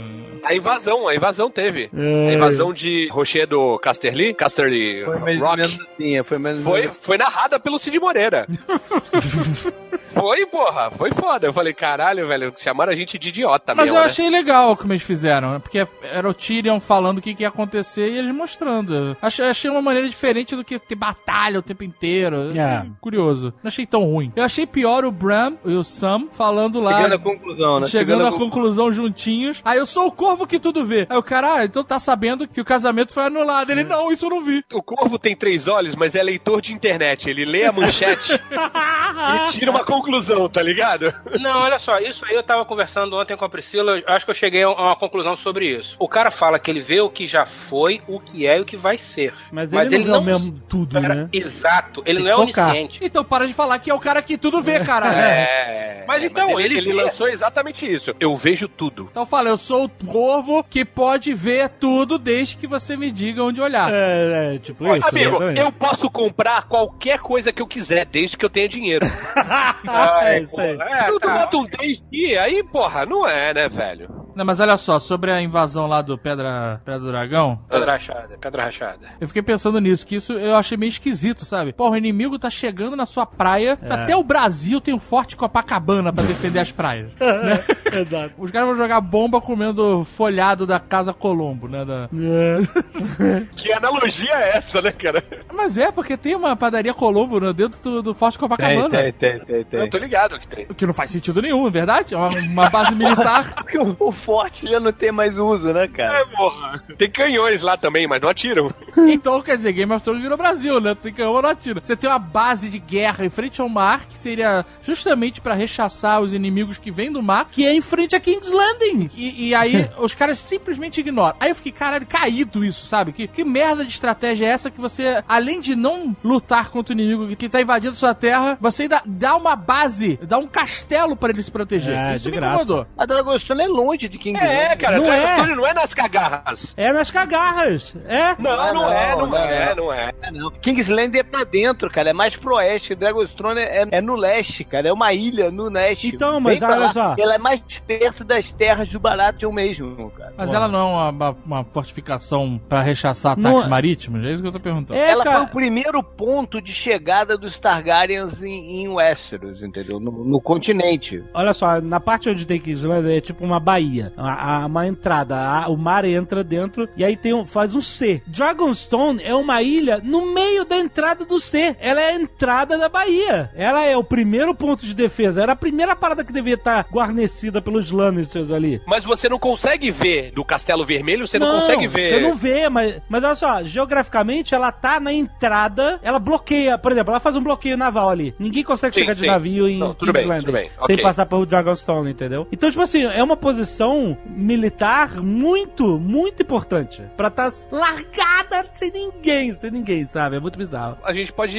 [0.55, 1.89] invasão, a invasão teve.
[1.93, 6.63] A invasão de Rochedo Casterly, Casterly Foi mais Rock, menos assim, é, foi mais ou
[6.63, 8.47] foi, menos- foi narrada pelo Cid Moreira.
[10.13, 11.47] foi, porra, foi foda.
[11.47, 14.05] Eu falei, caralho, velho, chamaram a gente de idiota Mas mesmo, eu né?
[14.07, 15.59] achei legal o que eles fizeram, né?
[15.59, 19.15] Porque era o Tyrion falando o que, que ia acontecer e eles mostrando.
[19.21, 22.51] Achei, achei uma maneira diferente do que ter batalha o tempo inteiro.
[22.57, 22.85] É.
[22.99, 23.53] Curioso.
[23.63, 24.31] Não achei tão ruim.
[24.35, 26.97] Eu achei pior o Bram e o Sam falando lá.
[26.97, 27.87] Chegando à conclusão, né?
[27.87, 29.61] Chegando à à conclusão juntinhos.
[29.65, 31.05] Aí eu sou o corvo que tudo vê.
[31.09, 33.69] Aí o cara, ah, então tá sabendo que o casamento foi anulado.
[33.69, 34.63] Ele, não, isso eu não vi.
[34.73, 37.29] O Corvo tem três olhos, mas é leitor de internet.
[37.29, 38.33] Ele lê a manchete
[39.49, 41.13] e tira uma conclusão, tá ligado?
[41.39, 44.31] Não, olha só, isso aí eu tava conversando ontem com a Priscila, eu acho que
[44.31, 45.95] eu cheguei a uma conclusão sobre isso.
[45.99, 48.65] O cara fala que ele vê o que já foi, o que é e o
[48.65, 49.33] que vai ser.
[49.51, 51.29] Mas ele não vê o mesmo tudo, Pera, né?
[51.33, 52.69] Exato, ele Tem não é focar.
[52.69, 52.99] onisciente.
[53.03, 55.07] Então para de falar que é o cara que tudo vê, cara.
[55.11, 56.05] É.
[56.07, 57.03] Mas então, ele, ele ele vê.
[57.03, 58.11] lançou exatamente isso.
[58.19, 59.07] Eu vejo tudo.
[59.11, 59.89] Então fala, eu sou o
[60.21, 63.91] corvo que pode ver tudo desde que você me diga onde olhar.
[63.91, 65.09] É, é, tipo Olha, isso.
[65.09, 65.59] Amigo, exatamente.
[65.59, 69.03] eu posso comprar qualquer coisa que eu quiser, desde que eu tenha dinheiro.
[70.21, 70.77] é isso aí.
[70.79, 71.39] É, Tudo tá.
[71.39, 74.21] bota um desde, aí, porra, não é, né, velho?
[74.35, 78.37] Não, mas olha só, sobre a invasão lá do Pedra, Pedra do Dragão, Pedra rachada,
[78.37, 79.07] pedra rachada.
[79.19, 81.73] eu fiquei pensando nisso, que isso eu achei meio esquisito, sabe?
[81.73, 86.13] Pô, o inimigo tá chegando na sua praia, até o Brasil tem um forte Copacabana
[86.13, 87.11] pra defender as praias.
[87.91, 88.33] Exato.
[88.37, 91.83] Os caras vão jogar bomba comendo folhado da Casa Colombo, né?
[91.85, 92.09] da-
[93.55, 95.23] Que analogia é essa, né, cara?
[95.53, 98.89] Mas é, porque tem uma padaria Colombo né, dentro do, do Forte Tem, Copacabana.
[98.89, 99.79] tem, tem, tem, tem.
[99.79, 100.65] Eu tô ligado que tem.
[100.67, 102.13] Que não faz sentido nenhum, é verdade?
[102.13, 103.53] É uma, uma base militar.
[103.61, 106.19] Porque o, o forte já não tem mais uso, né, cara?
[106.19, 106.83] É, porra.
[106.97, 108.69] Tem canhões lá também, mas não atiram.
[109.11, 110.95] Então, quer dizer, Game of Thrones virou Brasil, né?
[110.95, 111.79] Tem que não atira.
[111.81, 116.21] Você tem uma base de guerra em frente ao mar, que seria justamente pra rechaçar
[116.21, 119.09] os inimigos que vêm do mar, Que é em frente a King's Landing.
[119.15, 121.35] e, e aí os caras simplesmente ignoram.
[121.39, 123.11] Aí eu fiquei, caralho, caído isso, sabe?
[123.11, 126.99] Que, que merda de estratégia é essa que você, além de não lutar contra o
[126.99, 131.29] inimigo que, tá invadindo sua terra, você ainda dá uma base, dá um castelo pra
[131.31, 131.95] ele se proteger.
[131.97, 132.63] É, isso de me graça.
[132.63, 132.87] incomodou.
[132.97, 135.39] A Dragostone é longe de King É, cara, Não não é.
[135.39, 135.45] é.
[135.55, 136.73] não é nas cagarras.
[136.77, 137.95] É nas cagarras.
[138.07, 138.35] É.
[138.39, 140.11] Não, não, não, é, não, não, é, não é.
[140.21, 140.51] É, não.
[140.51, 142.09] Kingsland é pra dentro, cara.
[142.09, 142.95] É mais pro oeste.
[142.95, 144.87] Dragonstone é, é no leste, cara.
[144.89, 146.07] É uma ilha no leste.
[146.07, 146.93] Então, mas olha lá.
[146.93, 147.15] só.
[147.17, 150.33] Ela é mais perto das terras do Baratheon mesmo, cara.
[150.37, 153.69] Mas ela não é uma, uma- uma fortificação pra rechaçar Não ataques é.
[153.69, 154.25] marítimos?
[154.25, 154.99] É isso que eu tô perguntando.
[154.99, 155.37] É, ela cara.
[155.37, 159.99] foi o primeiro ponto de chegada dos Targaryens em, em Westeros, entendeu?
[159.99, 161.23] No, no continente.
[161.33, 164.87] Olha só, na parte onde tem King's Landing é tipo uma baía, a- a- uma
[164.87, 168.21] entrada, a- o mar entra dentro e aí tem um, faz um C.
[168.27, 171.75] Dragonstone é uma ilha no meio da entrada do C.
[171.79, 173.51] Ela é a entrada da baía.
[173.55, 175.41] Ela é o primeiro ponto de defesa.
[175.41, 178.81] Era a primeira parada que devia estar guarnecida pelos Lannisters ali.
[178.85, 182.09] Mas você não consegue ver do Castelo Vermelho, você não, consegue ver.
[182.09, 186.91] Você não vê, mas, mas olha só, geograficamente ela tá na entrada, ela bloqueia, por
[186.91, 188.33] exemplo, ela faz um bloqueio naval ali.
[188.39, 189.27] Ninguém consegue Sim, chegar de sim.
[189.27, 190.97] navio em Não, tudo King's bem, tudo bem, sem ok.
[191.01, 192.47] passar por Dragonstone, entendeu?
[192.51, 197.01] Então, tipo assim, é uma posição militar muito, muito importante.
[197.15, 200.35] Pra tá largada sem ninguém, sem ninguém, sabe?
[200.35, 200.97] É muito bizarro.
[201.03, 201.57] A gente pode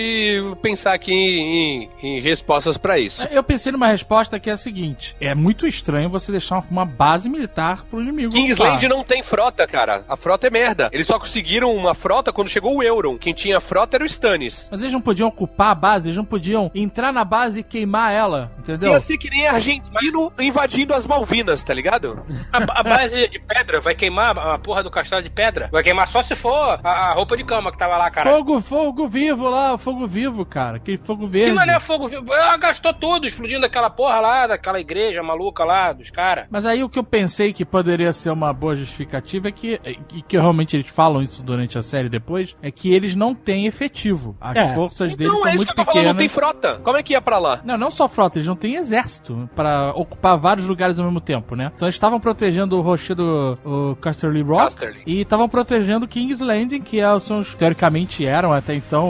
[0.60, 3.22] pensar aqui em, em respostas pra isso.
[3.30, 6.64] Eu pensei numa resposta que é a seguinte: é muito estranho estranho você deixar uma,
[6.70, 8.32] uma base militar pro inimigo.
[8.32, 8.88] Kingsland lutar.
[8.88, 10.04] não tem frota, cara.
[10.08, 10.88] A frota é merda.
[10.92, 13.18] Eles só conseguiram uma frota quando chegou o Euron.
[13.18, 14.68] Quem tinha frota era o Stannis.
[14.70, 18.12] Mas eles não podiam ocupar a base, eles não podiam entrar na base e queimar
[18.12, 18.92] ela, entendeu?
[18.92, 22.24] Ia ser que nem argentino invadindo as Malvinas, tá ligado?
[22.52, 25.68] A, a base de pedra vai queimar a porra do castelo de pedra?
[25.70, 28.30] Vai queimar só se for a, a roupa de cama que tava lá, cara.
[28.30, 30.76] Fogo, fogo vivo lá, fogo vivo, cara.
[30.76, 31.52] Aquele fogo Que verde.
[31.52, 32.32] mané fogo vivo?
[32.32, 36.46] Ela gastou tudo explodindo aquela porra lá, daquela igreja maluca lá, dos caras.
[36.50, 39.80] Mas aí o que eu pensei que poderia ser uma boa justificativa é que,
[40.14, 43.66] e que realmente eles falam isso durante a série depois, é que eles não têm
[43.66, 44.36] efetivo.
[44.38, 44.74] As É.
[44.74, 46.12] forças deles Não, são é isso muito que eu tô falando, pequenas.
[46.14, 46.80] não tem frota.
[46.84, 47.60] Como é que ia pra lá?
[47.64, 51.56] Não, não só frota, eles não têm exército pra ocupar vários lugares ao mesmo tempo,
[51.56, 51.72] né?
[51.74, 55.02] Então eles estavam protegendo o rochedo, o Casterly Rock, Casterly.
[55.06, 59.06] e estavam protegendo King's Landing, que é, são, os- teoricamente eram até então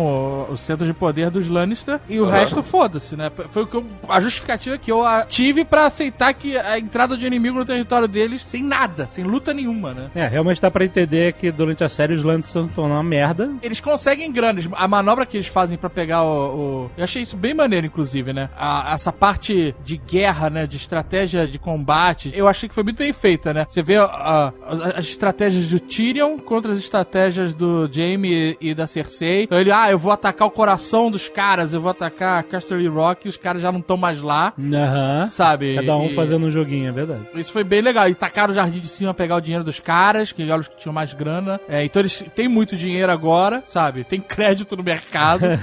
[0.49, 3.31] o, o centro de poder dos Lannister, e o resto foda-se, né?
[3.49, 7.27] Foi o que eu, a justificativa que eu tive pra aceitar que a entrada de
[7.27, 10.11] inimigo no território deles sem nada, sem luta nenhuma, né?
[10.15, 13.51] É, realmente dá pra entender que durante a série os Lannister estão numa merda.
[13.63, 14.69] Eles conseguem grandes.
[14.73, 18.33] A manobra que eles fazem pra pegar o, o- Eu achei isso bem maneiro, inclusive,
[18.33, 18.49] né?
[18.57, 20.67] A- essa parte de guerra, né?
[20.67, 22.33] De estratégia de combate.
[22.35, 23.67] Eu achei que foi muito bem feita, né?
[23.69, 28.75] Você vê a- as, as estratégias do Tyrion contra as estratégias do Jaime e, e
[28.75, 29.45] da Cersei.
[29.45, 33.27] Então ele, ah, eu vou atacar o coração dos caras, eu vou atacar Casterly Rock
[33.27, 35.29] e os caras já não estão mais lá, Aham.
[35.29, 35.75] sabe?
[35.77, 37.23] Cada um E- fazendo um joguinho, é verdade.
[37.35, 38.09] isso foi bem legal.
[38.09, 40.77] E tacaram o jardim de cima pegar o dinheiro dos caras, que eram os que
[40.77, 41.61] tinham mais grana.
[41.69, 44.05] É, então eles têm muito dinheiro agora, sabe?
[44.05, 45.43] Tem crédito no mercado.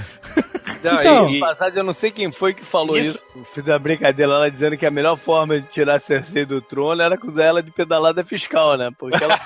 [0.82, 3.46] Não, Então- e, e passagem, eu não sei quem foi que falou Isso- isso.
[3.54, 7.02] Fiz uma brincadeira lá dizendo que a melhor forma de tirar a Cersei do trono
[7.02, 8.90] era usar ela de pedalada fiscal, né?
[8.96, 9.38] Porque ela.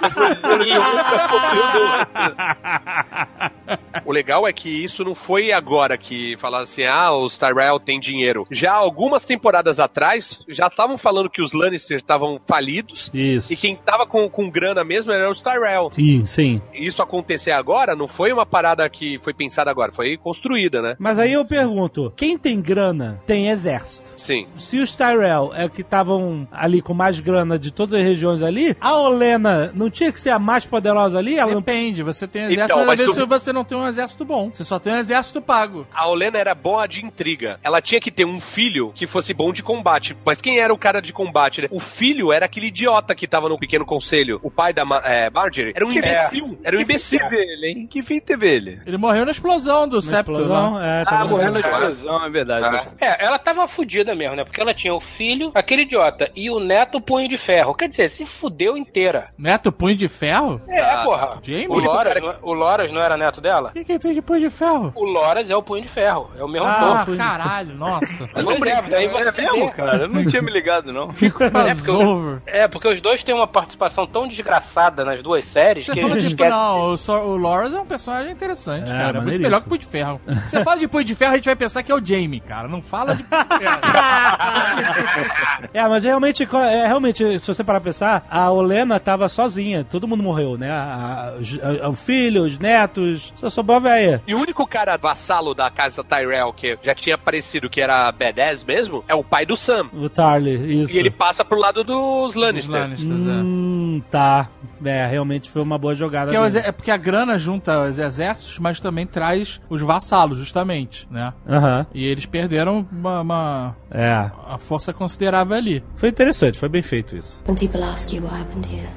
[4.05, 7.99] O legal é que isso não foi agora que falaram assim, ah, os Tyrell têm
[7.99, 8.47] dinheiro.
[8.51, 13.53] Já algumas temporadas atrás, já estavam falando que os Lannister estavam falidos Isso.
[13.53, 15.91] e quem tava com, com grana mesmo eram os Tyrell.
[15.93, 16.63] Sim, sim.
[16.73, 20.97] Isso acontecer agora não foi uma parada que foi pensada agora, foi construída, né?
[20.99, 24.13] Mas aí eu pergunto, quem tem grana tem exército.
[24.21, 24.47] Sim.
[24.57, 28.77] Se os Tyrell é que estavam ali com mais grana de todas as regiões ali,
[28.81, 31.37] a Olena não tinha que ser a mais poderosa ali?
[31.39, 31.61] Ela não...
[31.61, 34.25] Depende, você tem exército, Então, mas às mas vezes tu- você não tem um exército
[34.25, 34.51] bom.
[34.53, 35.87] Você só tem um exército pago.
[35.93, 37.59] A Olena era boa de intriga.
[37.63, 40.17] Ela tinha que ter um filho que fosse bom de combate.
[40.25, 41.69] Mas quem era o cara de combate, né?
[41.71, 44.39] O filho era aquele idiota que tava no pequeno conselho.
[44.43, 46.59] O pai da Ma é, Marjorie era um Que imbecil.
[46.63, 47.19] Era um Que fim imbecil.
[47.21, 47.87] teve ele, hein?
[47.87, 48.81] Que fim teve ele?
[48.87, 50.75] Ele morreu na explosão do Na septo explosão?
[50.75, 50.87] lá.
[50.87, 52.67] É, Ah, morreu na explosão, é verdade.
[52.67, 52.87] Ah.
[53.01, 54.45] É, ela tava fudida mesmo, né?
[54.45, 57.75] Porque ela tinha o filho, aquele idiota, e o neto punho de ferro.
[57.75, 59.29] Quer dizer, se fudeu inteira.
[59.39, 60.61] Neto punho de ferro?
[60.69, 61.39] É, Ah, porra.
[61.43, 61.67] Jamie?
[61.69, 63.71] O Loras, não é- o Loras não era neto dela?
[63.71, 64.93] O que, que tem de punho de ferro?
[64.95, 66.31] O Loras é o punho de ferro.
[66.39, 67.03] É o mesmo Ah.
[67.03, 68.29] Ah, caralho, nossa.
[68.43, 69.97] Não é, daí você É mesmo, cara?
[70.03, 71.04] Eu não tinha me ligado, não.
[71.09, 72.41] Crossover.
[72.47, 76.03] É, porque os dois têm uma participação tão desgraçada nas duas séries Você que a
[76.03, 76.51] fala gente tipo, esquece.
[76.51, 79.19] não, o, Sor- o Loras é um personagem interessante, É, cara.
[79.19, 80.21] É muito melhor que o Punho de Ferro.
[80.47, 82.69] Você fala de Punho de Ferro, a gente vai pensar que é o Jamie, cara.
[82.69, 83.81] Não fala de Punho de Ferro.
[85.73, 90.07] É, mas realmente, é, realmente, se você parar pra pensar, a Olena tava sozinha, todo
[90.07, 90.71] mundo morreu, né?
[90.71, 94.23] A- a- os- a- o filho, os netos, só sobrou a véia.
[94.27, 98.63] E o único cara vassalo da casa Tyrell que já tinha aparecido que era badass
[98.65, 99.89] mesmo é o pai do Sam.
[99.93, 100.94] O Tarly, isso.
[100.95, 102.81] E ele passa pro lado dos Os Lannister.
[102.81, 103.31] Lannisters, é.
[103.31, 104.49] Hum, tá.
[104.85, 106.33] É, realmente foi uma boa jogada.
[106.35, 111.33] É, é porque a grana junta os exércitos, mas também traz os vassalos, justamente, né?
[111.49, 114.31] Aham, E eles perderam uma, uma, é.
[114.47, 115.83] uma força considerável ali.
[115.95, 117.43] Foi interessante, foi bem feito isso.
[117.47, 118.89] When people ask you what happened here,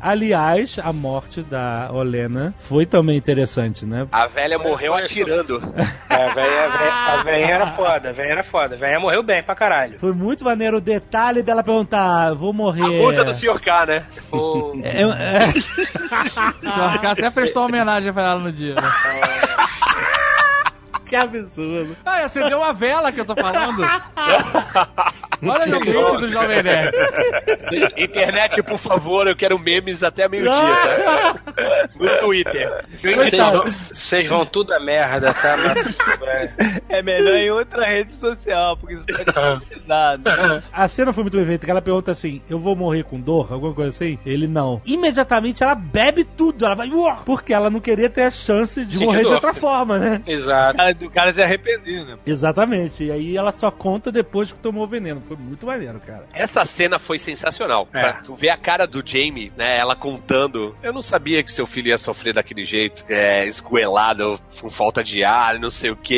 [0.00, 4.06] Aliás, a morte da Olena foi também interessante, né?
[4.12, 5.62] A velha morreu atirando.
[6.10, 8.74] É, a velha, a velha- a velha era foda, a velha era foda.
[8.74, 9.98] A velha morreu bem pra caralho.
[10.00, 13.02] Foi muito maneiro o detalhe dela perguntar, vou A morrer.
[13.02, 13.60] musa do Sr.
[13.60, 14.06] K, né?
[14.32, 15.52] O- É, é,
[16.70, 18.74] Só que ela até prestou uma homenagem pra ela no dia.
[18.74, 18.82] né?
[21.08, 21.96] que absurdo.
[22.04, 23.82] Ah, acendeu uma vela que eu tô falando.
[25.40, 26.96] Olha no grito do Jovem Nerd.
[27.96, 31.34] Internet, por favor, eu quero memes até meio-dia, tá?
[31.98, 32.84] No Twitter.
[33.02, 35.56] Vocês vão- Vocês vão tudo a merda, tá?
[36.20, 40.62] Mas- É melhor em outra rede social, porque isso ser nada.
[40.72, 43.52] A cena foi muito bem feita, que ela pergunta assim, eu vou morrer com dor?
[43.52, 44.18] Alguma coisa assim?
[44.26, 44.80] Ele não.
[44.84, 46.88] Imediatamente ela bebe tudo, ela vai...
[47.24, 50.22] Porque ela não queria ter a chance de Sentir morrer de outra forma, né?
[50.26, 50.76] Exato.
[50.76, 52.16] Cara, do cara se arrepender, né?
[52.26, 53.04] Exatamente.
[53.04, 55.20] E aí ela só conta depois que tomou o veneno.
[55.20, 56.26] Foi muito maneiro, cara.
[56.32, 57.88] Essa cena foi sensacional.
[57.92, 58.00] É.
[58.00, 59.78] Pra tu ver a cara do Jamie, né?
[59.78, 60.76] Ela contando.
[60.82, 65.24] Eu não sabia que seu filho ia sofrer daquele jeito, é, esgoelado, com falta de
[65.24, 66.14] ar, não sei o que,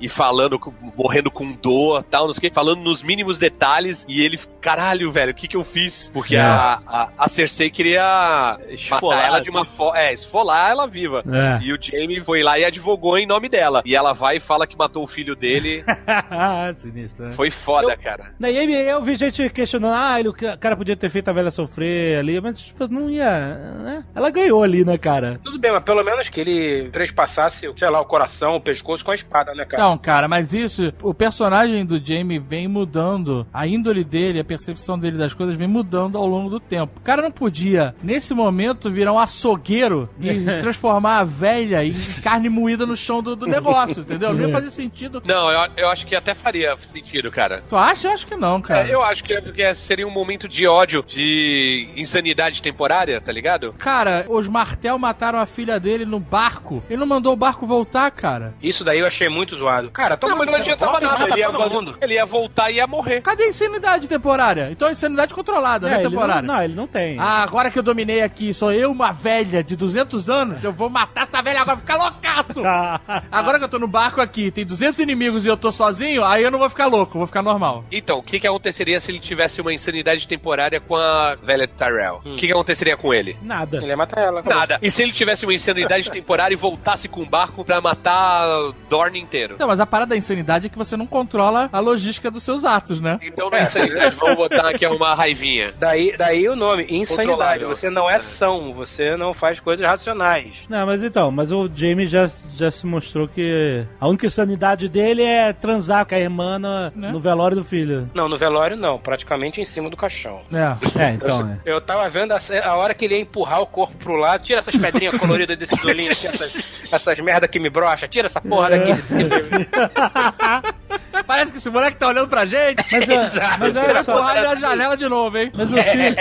[0.00, 0.58] e, e falando,
[0.96, 4.04] morrendo com dor tal, não sei o que, falando nos mínimos detalhes.
[4.08, 6.10] E ele, caralho, velho, o que que eu fiz?
[6.12, 6.40] Porque É.
[6.40, 9.98] a, a, a Cersei queria Esfolar, matar ela de uma forma.
[9.98, 11.22] É, esfolar ela viva.
[11.26, 11.62] É.
[11.64, 13.82] E o Jamie foi lá e advogou em nome dela.
[13.84, 15.84] E ela vai e fala que matou o filho dele.
[16.78, 17.32] Sinistro, né?
[17.32, 18.34] Foi foda, cara.
[18.38, 21.50] Daí eu, eu vi gente questionando, ah, ele, o cara podia ter feito a velha
[21.50, 23.38] sofrer ali, mas tipo, não ia.
[23.82, 24.04] Né?
[24.14, 25.40] Ela ganhou ali, né, cara?
[25.42, 29.10] Tudo bem, mas pelo menos que ele trespassasse, sei lá, o coração, o pescoço com
[29.10, 29.82] a espada, né, cara?
[29.82, 34.98] Então, cara, mas isso, o personagem do Jamie vem mudando, a índole dele, a percepção
[34.98, 36.98] dele das coisas vem mudando ao longo do tempo.
[36.98, 41.92] O cara não podia, nesse momento, virar um açougueiro e transformar a velha em
[42.22, 44.32] carne moída no chão do, do negócio, entendeu?
[44.34, 45.22] Não ia fazer sentido.
[45.24, 47.62] Não, eu, eu acho que até faria sentido, cara.
[47.68, 48.08] Tu acha?
[48.08, 48.88] Eu acho que não, cara.
[48.88, 53.32] É, eu acho que, é porque seria um momento de ódio, de insanidade temporária, tá
[53.32, 53.72] ligado?
[53.78, 56.82] Cara, os Martel mataram a filha dele no barco.
[56.88, 58.54] Ele não mandou o barco voltar, cara.
[58.62, 59.90] Isso daí eu achei muito zoado.
[59.90, 61.98] Cara, Não, mas não adiantava e nada, ele ia, todo mundo.
[62.00, 63.20] ele ia voltar e ia morrer.
[63.22, 64.68] Cadê a insanidade temporária?
[64.70, 66.42] Então a insanidade controlada, né, É, ele temporária?
[66.42, 67.18] não, não, ele não tem.
[67.18, 70.88] Ah, agora que eu dominei aqui, sou eu uma velha de 200 anos, eu vou
[70.90, 72.62] matar essa velha agora, ficar loucato!
[73.30, 76.42] Agora que eu tô no barco aqui, tem 200 inimigos e eu tô sozinho, aí
[76.42, 77.84] eu não vou ficar louco, vou ficar normal.
[77.92, 82.22] Então, o que, que aconteceria se ele tivesse uma insanidade temporária com a velha Tyrell?
[82.24, 83.36] O que, que aconteceria com ele?
[83.42, 83.76] Nada.
[83.76, 84.40] Ele ia matar ela.
[84.40, 84.58] acabou.
[84.58, 84.78] Nada.
[84.80, 89.20] E se ele tivesse uma insanidade temporária e voltasse com um barco pra matar Dorne
[89.20, 89.54] inteiro?
[89.54, 92.64] Então, mas a parada da insanidade é que você não controla a logística dos seus
[92.64, 93.18] atos, né?
[93.22, 95.74] Então, na insanidade, vamos botar aqui uma raivinha.
[95.78, 97.64] Daí, daí o nome, insanidade.
[97.64, 100.54] Você não é são, você não faz coisas racionais.
[100.68, 105.22] Não, mas então, mas o Jamie já, já se mostrou que a única sanidade dele
[105.22, 107.12] é transar com a irmã no, Né?
[107.12, 108.08] no velório do filho.
[108.14, 110.40] Não, no velório não, praticamente em cima do caixão.
[110.52, 111.02] É.
[111.02, 111.58] É, então, é.
[111.64, 114.60] Eu tava vendo a, a hora que ele ia empurrar o corpo pro lado, tira
[114.60, 116.54] essas pedrinhas coloridas desses olhinhos, aqui, essas,
[116.90, 119.30] essas merda que me brocha, tira essa porra daqui de cima.
[121.26, 122.82] Parece que esse moleque tá olhando pra gente.
[122.92, 125.50] Mas, é, mas olha só, porrada na janela de novo, hein?
[125.54, 126.16] mas eu sinto,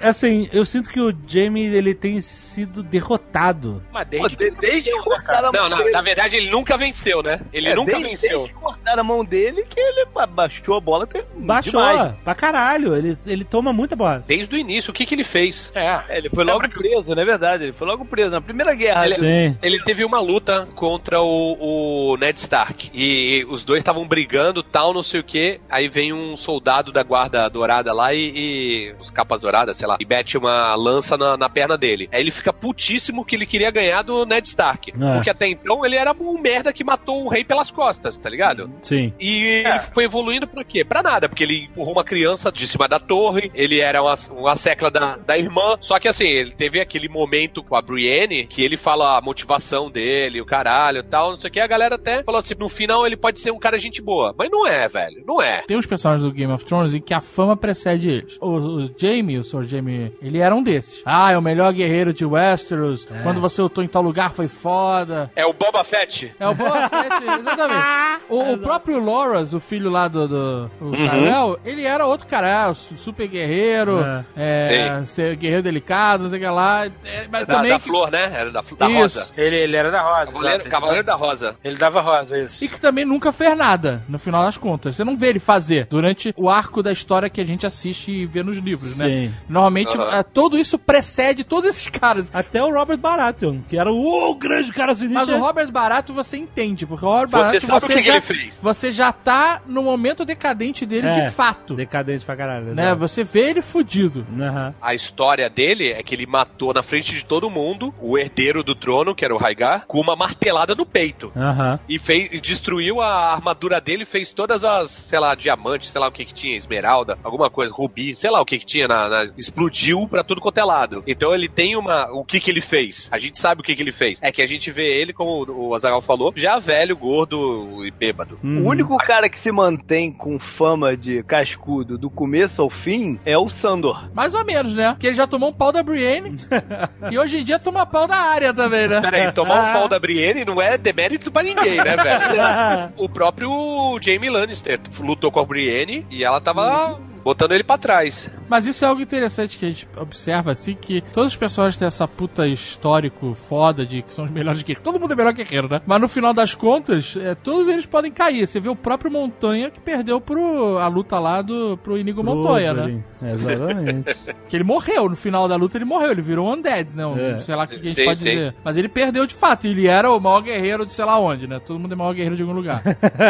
[0.00, 3.82] assim, eu sinto que o Jamie, ele tem sido derrotado.
[3.92, 5.90] Mas Pô, desde de- que desde que cortaram a Não, mão na, dele.
[5.90, 7.40] na verdade, ele nunca venceu, né?
[7.52, 8.30] Ele É, nunca desde, venceu.
[8.40, 11.08] Desde que cortaram a mão dele, que ele ba- baixou a bola.
[11.36, 12.12] Baixou demais.
[12.24, 14.24] pra caralho, ele, ele toma muita bola.
[14.26, 15.70] Desde o início, o que, que ele fez?
[15.74, 15.86] É.
[16.08, 17.64] É, ele foi logo preso, não é verdade?
[17.64, 19.06] Ele foi logo preso na primeira guerra.
[19.06, 19.56] Ele- Sim.
[19.62, 22.90] Ele teve uma luta contra o, o Ned Stark.
[22.92, 25.60] E os dois estavam brigando, tal, não sei o que.
[25.70, 29.96] Aí vem um soldado da guarda dourada lá e, e- Os capas douradas, sei lá.
[30.00, 32.08] E mete uma lança na, na perna dele.
[32.12, 34.90] Aí ele fica putíssimo que ele queria ganhar do Ned Stark.
[34.90, 35.14] É.
[35.14, 38.70] Porque até então ele era um merda que matou o rei pelas costas, tá ligado?
[38.82, 39.12] Sim.
[39.20, 40.84] E ele foi evoluindo pra quê?
[40.84, 44.56] Pra nada, porque ele empurrou uma criança de cima da torre, ele era uma, uma
[44.56, 48.62] secla da, da irmã, só que assim, ele teve aquele momento com a Brienne, que
[48.62, 51.94] ele fala a motivação dele, o caralho e tal, não sei o que, a galera
[51.96, 54.88] até falou assim, no final ele pode ser um cara gente boa, mas não é,
[54.88, 55.62] velho, não é.
[55.66, 58.36] Tem uns personagens do Game of Thrones em que a fama precede eles.
[58.40, 58.50] O,
[58.84, 59.64] o Jamie, o Sr.
[59.64, 61.02] Jamie, ele era um desses.
[61.04, 63.06] Ah, é o melhor guerreiro de Westeros.
[63.22, 65.30] Quando você lutou em tal lugar foi foda.
[65.34, 66.32] É o Boba Fett.
[66.38, 67.86] É o Boba Fett, exatamente.
[68.28, 72.72] O, o próprio Loras, o filho lá do, do o Tyrell, ele era outro cara,
[72.74, 73.98] su- super guerreiro,
[74.36, 76.86] é, ser guerreiro delicado, não sei o que lá.
[77.04, 77.70] É, mas Da, também.
[77.72, 78.32] da que- flor, né?
[78.34, 79.30] Era da, da rosa.
[79.36, 80.26] Ele, ele era da rosa.
[80.32, 80.64] Cavaleiro.
[80.70, 81.56] Cavaleiro da Rosa.
[81.64, 82.62] Ele dava rosa, isso.
[82.64, 84.96] E que também nunca fez nada, no final das contas.
[84.96, 88.26] Você não vê ele fazer durante o arco da história que a gente assiste e
[88.26, 89.08] vê nos livros, né?
[89.08, 89.34] Sim.
[89.48, 90.16] Normalmente, Aham.
[90.18, 92.30] é, tudo isso precede todos esses caras.
[92.32, 95.26] Até o Robert Baratheon, que era o, grande cara sinistro.
[95.26, 98.02] Mas o Robert Barato você entende, porque o Robert Você Barato sabe você, o que,
[98.02, 98.58] que já, ele fez.
[98.60, 101.74] você já tá no momento decadente dele É, de fato.
[101.74, 102.74] Decadente pra caralho.
[102.74, 102.94] Né?
[102.94, 104.26] Você vê ele fudido.
[104.38, 104.74] Aham.
[104.80, 108.74] A história dele é que ele matou na frente de todo mundo o herdeiro do
[108.74, 111.30] trono, que era o Rhaegar, com uma martelada no peito.
[111.36, 111.78] Aham.
[111.88, 116.08] E fez, e destruiu a armadura dele, fez todas as, sei lá, diamantes, sei lá
[116.08, 119.08] o que que tinha, esmeralda, alguma coisa, rubi, sei lá o que que tinha, na,
[119.08, 121.02] na- explodiu pra tudo quanto é lado.
[121.06, 123.08] Então ele tem uma, o que que ele fez?
[123.12, 124.18] A gente sabe o que que ele fez.
[124.22, 128.38] É que a gente vê ele, como o Azaghal falou, já velho, gordo e bêbado.
[128.42, 128.62] Uhum.
[128.64, 133.36] O único cara que se mantém com fama de cascudo do começo ao fim é
[133.38, 134.10] o Sandor.
[134.14, 134.90] Mais ou menos, né?
[134.92, 136.36] Porque ele já tomou um pau da Brienne
[137.10, 139.00] e hoje em dia toma pau da área também, né?
[139.00, 142.92] Peraí, tomar um pau da Brienne não é demérito pra ninguém, né, velho?
[142.96, 144.80] O próprio Jamie Lannister.
[145.00, 146.96] Lutou com a Brienne e ela tava
[147.26, 148.30] botando ele pra trás.
[148.48, 151.88] Mas isso é algo interessante que a gente observa, assim, que todos os personagens têm
[151.88, 154.84] essa puta histórico foda de que são os melhores guerreiros.
[154.84, 155.82] Todo mundo é melhor guerreiro, né?
[155.84, 158.46] Mas no final das contas, é, todos eles podem cair.
[158.46, 162.72] Você vê o próprio Montanha que perdeu pro, a luta lá do, pro Inigo Montoya,
[162.72, 162.80] né?
[162.80, 163.04] Wolverine.
[163.22, 164.16] É, Exatamente.
[164.48, 165.08] Que ele morreu.
[165.08, 166.12] No final da luta ele morreu.
[166.12, 167.04] Ele virou um undead, né?
[167.04, 167.40] Um, É.
[167.40, 168.24] Sei lá o que a gente Sim, pode sim.
[168.24, 168.54] dizer.
[168.62, 169.66] Mas ele perdeu de fato.
[169.66, 171.58] Ele era o maior guerreiro de sei lá onde, né?
[171.58, 172.82] Todo mundo é maior guerreiro de algum lugar.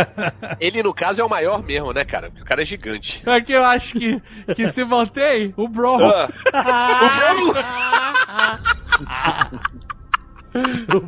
[0.61, 2.28] Ele, no caso, é o maior mesmo, né, cara?
[2.28, 3.22] Porque o cara é gigante.
[3.24, 4.22] É que eu acho que,
[4.55, 5.99] que se mantém o Bro.
[6.53, 7.34] Ah,
[10.95, 11.01] o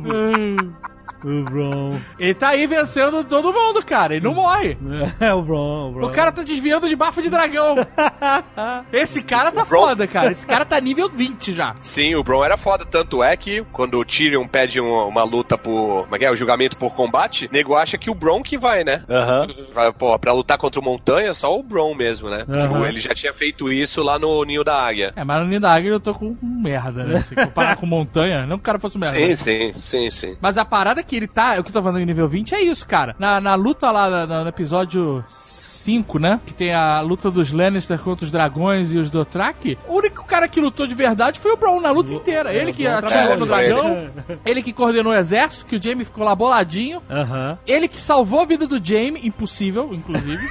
[1.23, 1.99] Bron.
[2.17, 4.15] Ele tá aí vencendo todo mundo, cara.
[4.15, 4.77] Ele não morre.
[5.19, 6.07] É, o Bron, o Bron.
[6.07, 7.75] O cara tá desviando de bafo de dragão.
[8.91, 10.31] Esse cara tá Bron- foda, cara.
[10.31, 11.75] Esse cara tá nível 20 já.
[11.79, 15.57] Sim, o Bron era foda, tanto é que quando o Tyrion pede um- uma luta
[15.57, 16.03] por.
[16.03, 16.31] Como é que é?
[16.31, 19.03] O julgamento por combate, nego acha que o Bron que vai, né?
[19.09, 19.47] Aham.
[19.73, 22.39] Vai, Pô, pra lutar contra o Montanha, só o Bron mesmo, né?
[22.45, 25.11] Tipo, ele já tinha feito isso lá no Ninho da Águia.
[25.15, 27.19] É, mas no Ninho da Águia eu tô com merda, né?
[27.21, 29.17] Se comparar com montanha, não que o cara fosse merda.
[29.17, 29.35] Sim, né?
[29.35, 30.37] sim, sim, sim.
[30.41, 32.61] Mas a parada que ele tá, o que eu tô falando em nível 20 é
[32.61, 33.15] isso, cara.
[33.19, 35.23] Na, na luta lá, na- no episódio
[35.79, 36.39] 5, né?
[36.45, 39.77] Que tem a luta dos Lannister contra os dragões e os Dothraki.
[39.87, 42.53] O único cara que lutou de verdade foi o Bron na luta inteira.
[42.53, 44.09] Ele que atirou no dragão,
[44.45, 47.01] ele que coordenou o exército, que o Jaime ficou lá boladinho.
[47.65, 50.43] Ele que salvou a vida do Jaime, impossível, inclusive.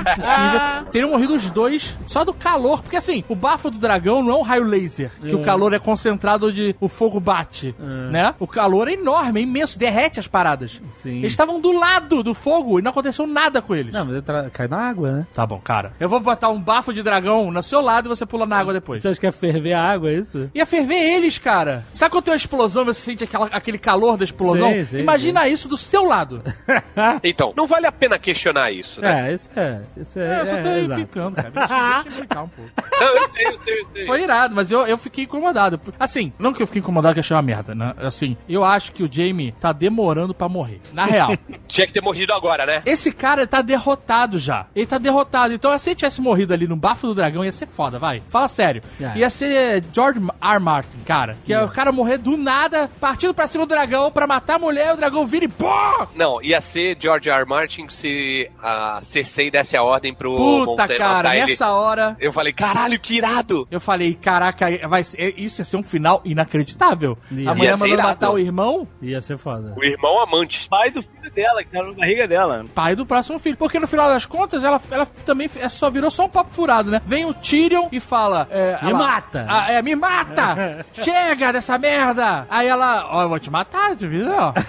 [0.00, 0.90] impossível.
[0.90, 4.36] Teriam morrido os dois só do calor, porque assim, o bafo do dragão não é
[4.38, 7.74] um raio laser, que o calor é concentrado onde o fogo bate,
[8.10, 8.34] né?
[8.38, 10.80] O calor é enorme, é imenso, derrete as paradas.
[10.96, 11.18] Sim.
[11.18, 13.92] Eles estavam do lado do fogo e não aconteceu nada com eles.
[13.92, 15.26] Não, mas ele tra- cai na água, né?
[15.32, 15.92] Tá bom, cara.
[15.98, 18.72] Eu vou botar um bafo de dragão no seu lado e você pula na água
[18.72, 19.02] depois.
[19.02, 20.50] Você acha que é ferver a água, é isso?
[20.54, 21.84] Ia ferver eles, cara.
[21.92, 24.70] Sabe quando tem uma explosão, você sente aquela- aquele calor da explosão?
[24.70, 26.42] Sei, sei, Imagina isso do seu lado.
[27.22, 29.30] Então, não vale a pena questionar isso, né?
[29.30, 29.80] É, isso é.
[29.96, 30.36] Isso é.
[30.36, 31.50] É, eu só tô é, picando, cara.
[31.50, 31.68] Deixa,
[32.02, 32.70] deixa eu brincar um pouco.
[33.00, 34.06] Não, eu sei, eu sei, eu sei.
[34.06, 35.80] Foi irado, mas eu, eu fiquei incomodado.
[35.98, 37.92] Assim, não que eu fiquei incomodado que achei uma merda, né?
[37.98, 40.80] Assim, eu acho que o Jamie tá demorando pra morrer.
[40.92, 41.36] Na real.
[41.68, 42.82] Tinha que ter morrido agora, né?
[42.86, 43.93] Esse cara tá derrotado
[44.38, 44.66] já.
[44.74, 45.52] Ele tá derrotado.
[45.54, 48.22] Então, se ele tivesse morrido ali no bafo do dragão, ia ser foda, vai.
[48.28, 48.82] Fala sério.
[49.00, 49.18] É.
[49.18, 50.58] Ia ser George R.
[50.60, 51.36] Martin, cara.
[51.44, 54.58] Que é o cara morrer do nada, partindo pra cima do dragão pra matar a
[54.58, 55.68] mulher, o dragão vira e pô!
[56.14, 57.44] Não, ia ser George R.
[57.44, 62.16] Martin se a Cersei desse a ordem pro Puta, Montanha cara, nessa hora.
[62.20, 63.66] Eu falei, caralho, que irado!
[63.70, 67.16] Eu falei, caraca, vai ser, isso ia ser um final inacreditável.
[67.30, 67.50] Ia.
[67.50, 68.08] A mulher Ia ser mandando irado.
[68.08, 69.74] matar o irmão, Ia ser foda.
[69.76, 70.66] O irmão amante.
[70.68, 72.64] Pai do filho dela, que tava na barriga dela.
[72.74, 73.56] pai do próximo filho.
[73.56, 76.90] Porque no final das contas, ela, ela também é, só virou só um papo furado,
[76.90, 77.02] né?
[77.04, 78.48] Vem o Tyrion e fala...
[78.50, 79.46] É, Me ela- mata.
[79.48, 80.86] Ah, é, me mata!
[81.02, 82.46] Chega dessa merda!
[82.48, 84.26] Aí ela, ó, eu vou te matar, tu viu?
[84.32, 84.52] ó?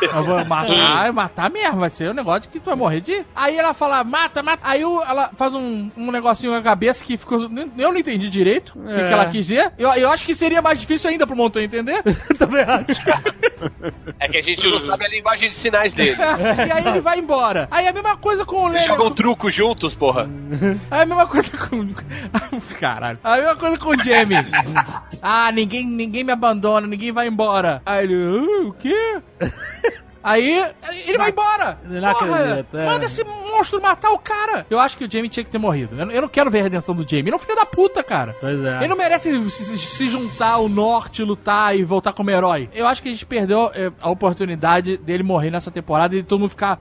[0.00, 3.22] Eu vou matar, eu matar mesmo, vai ser um negócio que tu vai morrer de...
[3.36, 4.62] Aí ela fala, mata, mata.
[4.64, 7.42] Aí o- ela faz um, um negocinho com a cabeça que ficou...
[7.42, 9.06] Eu não entendi direito o que, É.
[9.06, 9.70] que ela quis dizer.
[9.78, 12.02] Eu, eu acho que seria mais difícil ainda pro Montanha entender.
[12.38, 12.98] Também acho.
[14.18, 16.18] É que a gente não sabe a linguagem de sinais deles.
[16.18, 17.68] e aí ele vai embora.
[17.70, 18.86] Aí a mesma coisa com o Lennon.
[18.86, 20.28] jogam truco juntos, porra.
[20.90, 21.88] Aí a mesma coisa com.
[22.80, 23.18] Caralho.
[23.22, 24.38] A mesma coisa com o Jamie.
[25.22, 27.82] ah, ninguém, ninguém me abandona, ninguém vai embora.
[27.86, 28.14] Aí ele.
[28.14, 29.20] "Ah, o quê?
[30.20, 30.62] Aí
[31.06, 31.78] ele vai embora.
[31.84, 32.84] Não Porra, acredito, é.
[32.86, 34.66] Manda esse monstro matar o cara.
[34.68, 35.94] Eu acho que o Jamie tinha que ter morrido.
[35.98, 37.26] Eu, não- eu não quero ver a redenção do Jamie.
[37.28, 38.34] Ele é um filho da puta, cara.
[38.40, 38.78] Pois é.
[38.78, 42.68] Ele não merece se, se juntar ao norte, lutar e voltar como herói.
[42.74, 46.40] Eu acho que a gente perdeu eh, a oportunidade dele morrer nessa temporada e todo
[46.40, 46.78] mundo ficar.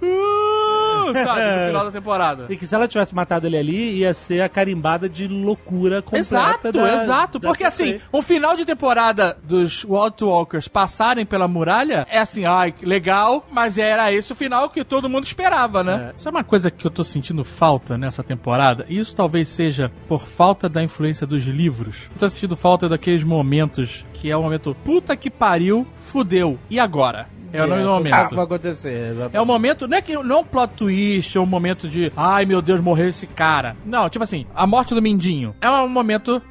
[1.14, 2.46] Sabe, no final da temporada.
[2.50, 6.20] E que se ela tivesse matado ele ali, ia ser a carimbada de loucura completa.
[6.20, 7.40] Exato, da- exato.
[7.40, 12.46] da Porque assim, um final de temporada dos Walt Walkers passarem pela muralha é assim,
[12.46, 16.12] ai, legal, mas era esse o final que todo mundo esperava, né?
[16.14, 16.18] É.
[16.18, 18.86] Sabe uma coisa que eu tô sentindo falta nessa temporada?
[18.90, 22.10] E isso talvez seja por falta da influência dos livros.
[22.14, 26.58] Eu tô sentindo falta daqueles momentos que é o momento puta que pariu, fudeu.
[26.70, 27.28] E agora?
[27.54, 28.36] É o nome do Isso sabe o que momento.
[28.36, 29.36] vai acontecer, exatamente.
[29.38, 32.12] É o momento, não é que não é um plot twist, é um momento de,
[32.16, 33.76] ai meu Deus, morreu esse cara.
[33.86, 36.42] Não, tipo assim, a morte do Mindinho é um momento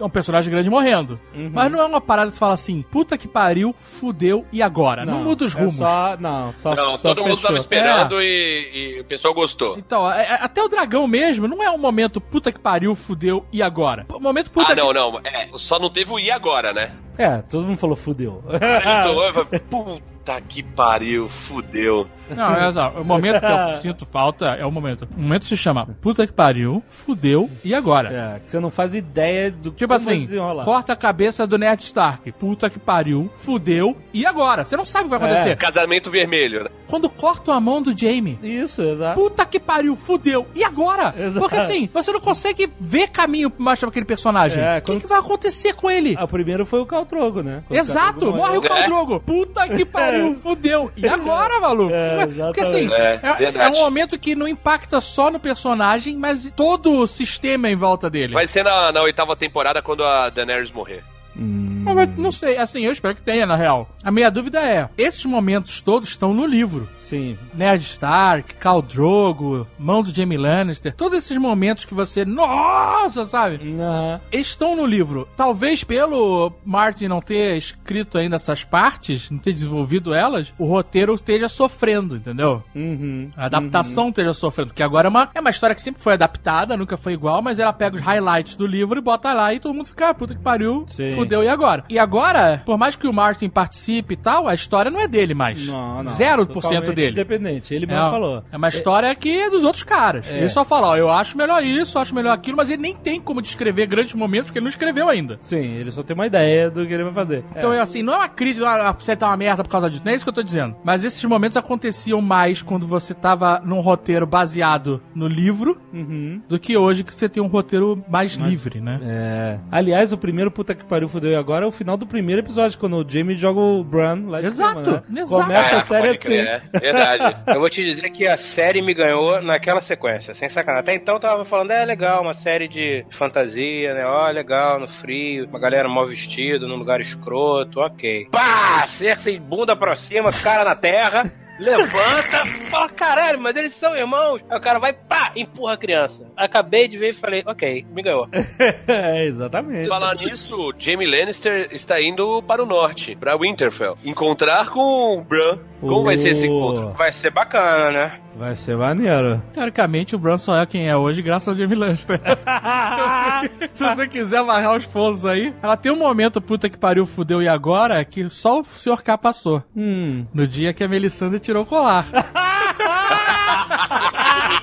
[0.00, 1.18] é um personagem grande morrendo.
[1.34, 1.50] Uhum.
[1.52, 5.04] Mas não é uma parada que você fala assim, puta que pariu, fudeu e agora?
[5.04, 5.74] Não, muda os é rumos.
[5.76, 7.42] só, não, só, Não, só todo mundo fechou.
[7.48, 9.76] tava esperando e, e o pessoal gostou.
[9.76, 13.44] Então, é- é- até o dragão mesmo não é um momento puta que pariu, fudeu
[13.52, 14.06] e agora.
[14.12, 14.94] O momento puta ah, não, que...
[14.94, 15.18] não.
[15.24, 16.92] É, só não teve o I agora, né?
[17.16, 18.44] É, todo mundo falou fudeu.
[18.46, 22.06] Falei, Puta Puta que pariu, fudeu.
[22.34, 25.08] Não, é só, o momento que eu sinto falta é o momento.
[25.16, 28.34] O momento se chama puta que pariu, fudeu, e agora?
[28.36, 30.64] É, que você não faz ideia do Tipo assim, desenrolar.
[30.64, 32.30] corta a cabeça do Ned Stark.
[32.32, 34.64] Puta que pariu, fudeu, e agora?
[34.64, 35.56] Você não sabe o que vai acontecer.
[35.56, 36.70] Casamento vermelho, né?
[36.86, 38.38] Quando cortam a mão do Jamie.
[38.42, 39.20] Isso, exato.
[39.20, 40.46] Puta que pariu, fudeu.
[40.54, 41.14] E agora?
[41.18, 41.40] Exato.
[41.40, 44.62] Porque assim, você não consegue ver caminho mais pra aquele personagem.
[44.62, 46.14] É, o que, quando- que vai acontecer com ele?
[46.18, 47.62] Ah, o primeiro foi o Caltrogo, né?
[47.68, 48.62] Quando o Exato, morre o.
[48.62, 49.20] Khal Drogo.
[49.20, 50.90] Puta que pariu, fudeu.
[50.96, 51.92] E agora, maluco?
[51.94, 53.54] É, Porque assim, exatamente.
[53.56, 57.68] É, é, é um momento que não impacta só no personagem, mas todo o sistema
[57.68, 58.34] em volta dele.
[58.34, 61.02] Vai ser na, na oitava temporada quando a Daenerys morrer.
[61.34, 63.88] Não, mas não sei, assim, eu espero que tenha, na real.
[64.02, 66.88] A minha dúvida é, esses momentos todos estão no livro.
[66.98, 67.36] Sim.
[67.54, 73.58] Ned Stark, Khal Drogo, mão do Jaime Lannister, todos esses momentos que você, nossa, sabe?
[73.80, 74.20] Aham.
[74.32, 75.28] Estão no livro.
[75.36, 81.14] Talvez pelo Martin não ter escrito ainda essas partes, não ter desenvolvido elas, o roteiro
[81.14, 82.62] esteja sofrendo, entendeu?
[82.74, 83.30] Uhum.
[83.36, 84.68] A adaptação esteja sofrendo.
[84.68, 87.58] Porque agora é uma, é uma história que sempre foi adaptada, nunca foi igual, mas
[87.58, 90.34] ela pega os highlights do livro e bota lá e todo mundo fica, ah, puta
[90.34, 91.12] que pariu, Sim.
[91.12, 91.77] fudeu, e agora?
[91.88, 95.34] E agora, por mais que o Martin participe e tal, a história não é dele
[95.34, 95.66] mais.
[95.66, 96.10] Não, não.
[96.12, 97.10] 0% Totalmente dele.
[97.12, 97.74] Independente.
[97.74, 98.42] Ele É, mesmo falou.
[98.50, 100.26] é uma história que é dos outros caras.
[100.28, 100.38] É.
[100.38, 102.94] Ele só fala, ó, eu acho melhor isso, eu acho melhor aquilo, mas ele nem
[102.94, 105.38] tem como descrever grandes momentos, porque ele não escreveu ainda.
[105.40, 107.44] Sim, ele só tem uma ideia do que ele vai fazer.
[107.50, 110.02] Então, é assim, não é uma crítica, ah, você tá uma merda por causa disso,
[110.04, 110.76] não é isso que eu tô dizendo.
[110.84, 116.40] Mas esses momentos aconteciam mais quando você tava num roteiro baseado no livro, Uhum.
[116.48, 118.98] do que hoje que você tem um roteiro mais livre, né?
[119.02, 119.58] É.
[119.70, 122.78] Aliás, o primeiro puta que pariu fudeu e agora é o final do primeiro episódio,
[122.78, 125.20] quando o Jamie joga o Bran lá de Exato, cima, né?
[125.22, 125.42] exato.
[125.42, 126.18] Começa a É, série assim.
[126.20, 127.36] crer, É, verdade.
[127.48, 130.80] Eu vou te dizer que a série me ganhou naquela sequência, sem sacanagem.
[130.82, 134.04] Até então eu tava falando, é legal, uma série de fantasia, né?
[134.06, 138.28] Ó, legal, no frio, uma galera mal vestida, num lugar escroto, ok.
[138.30, 138.86] Pá!
[138.86, 141.24] Cersei bunda pra cima, cara na terra.
[141.58, 144.44] Levanta, fala, caralho, mas eles são irmãos.
[144.48, 146.26] Aí o cara vai, pá, empurra a criança.
[146.36, 148.28] Acabei de ver e falei, ok, me ganhou.
[148.86, 149.88] é, exatamente.
[149.88, 153.98] Falar nisso, Jamie Lannister está indo para o norte, para Winterfell.
[154.04, 155.58] Encontrar com o Bran.
[155.80, 156.92] Como vai ser esse encontro?
[156.96, 158.20] Vai ser bacana, né?
[158.36, 159.42] Vai ser maneiro.
[159.52, 162.20] Teoricamente, o Bran só é quem é hoje, graças ao Jamie Lannister.
[163.72, 167.42] Se você quiser amarrar os pontos aí, ela tem um momento, puta que pariu, fudeu
[167.42, 169.02] e agora, que só o Sr.
[169.02, 169.62] K passou.
[169.76, 170.26] Hum.
[170.32, 172.06] No dia que a Melisandre tirou o colar.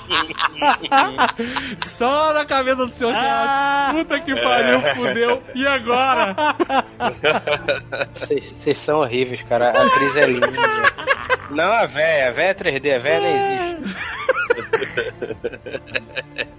[1.84, 3.90] Só na cabeça do senhor K.
[3.92, 5.44] Puta que pariu, fudeu.
[5.54, 6.36] E agora?
[8.56, 9.70] Vocês são horríveis, cara.
[9.70, 10.48] A atriz é linda.
[11.52, 12.30] Não, a véia.
[12.30, 12.96] A véia é 3D.
[12.96, 14.06] A véia nem existe.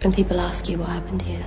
[0.02, 1.44] When people ask you what happened here,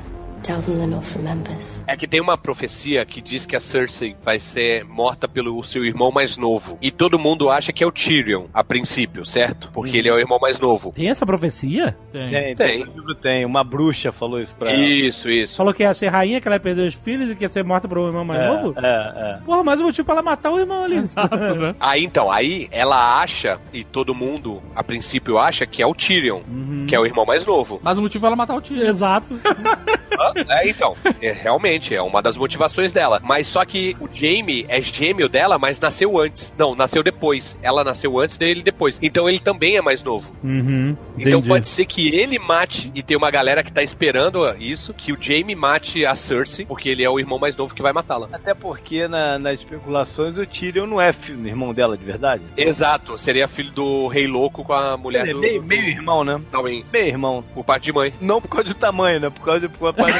[1.88, 5.84] É que tem uma profecia que diz que a Cersei vai ser morta pelo seu
[5.86, 6.78] irmão mais novo.
[6.82, 9.70] E todo mundo acha que é o Tyrion, a princípio, certo?
[9.74, 10.92] Porque ele é o irmão mais novo.
[10.92, 11.96] Tem essa profecia?
[12.12, 12.30] Tem.
[12.30, 12.56] Tem, Tem.
[12.56, 12.84] tem.
[12.84, 13.46] O livro tem.
[13.46, 14.80] Uma bruxa falou isso pra ela.
[14.80, 15.58] Isso, isso.
[15.58, 17.64] Falou que ia ser rainha, que ela ia perder os filhos e que ia ser
[17.64, 18.74] morta um irmão mais É, novo?
[18.80, 19.40] É, é.
[19.46, 20.98] Porra, mais um motivo pra ela matar o irmão ali.
[20.98, 21.76] Exato, né?
[21.80, 26.42] Aí então, aí ela acha, e todo mundo a princípio acha que é o Tyrion,
[26.88, 27.80] que é o irmão mais novo.
[27.84, 28.82] Mas o motivo é ela matar o tio.
[28.82, 29.40] Exato.
[30.20, 33.20] Ah, é, então, é, realmente, é uma das motivações dela.
[33.24, 36.54] Mas só que o Jamie é gêmeo dela, mas nasceu antes.
[36.58, 37.58] Não, nasceu depois.
[37.62, 39.00] Ela nasceu antes dele depois.
[39.02, 40.30] Então ele também é mais novo.
[40.44, 40.96] Uhum.
[41.18, 45.12] Então pode ser que ele mate, e tem uma galera que tá esperando isso, que
[45.12, 48.28] o Jamie mate a Cersei, porque ele é o irmão mais novo que vai matá-la.
[48.32, 52.44] Até porque na- nas especulações o Tyrion não é filho, irmão dela de verdade.
[52.58, 55.40] Exato, seria filho do Rei Louco com a mulher Ele é do...
[55.40, 56.40] meio, do- meio irmão, né?
[56.52, 57.44] Também, Meio irmão.
[57.54, 58.14] por parte de mãe.
[58.22, 59.30] Não por causa do tamanho, né?
[59.30, 60.19] Por causa de por causa de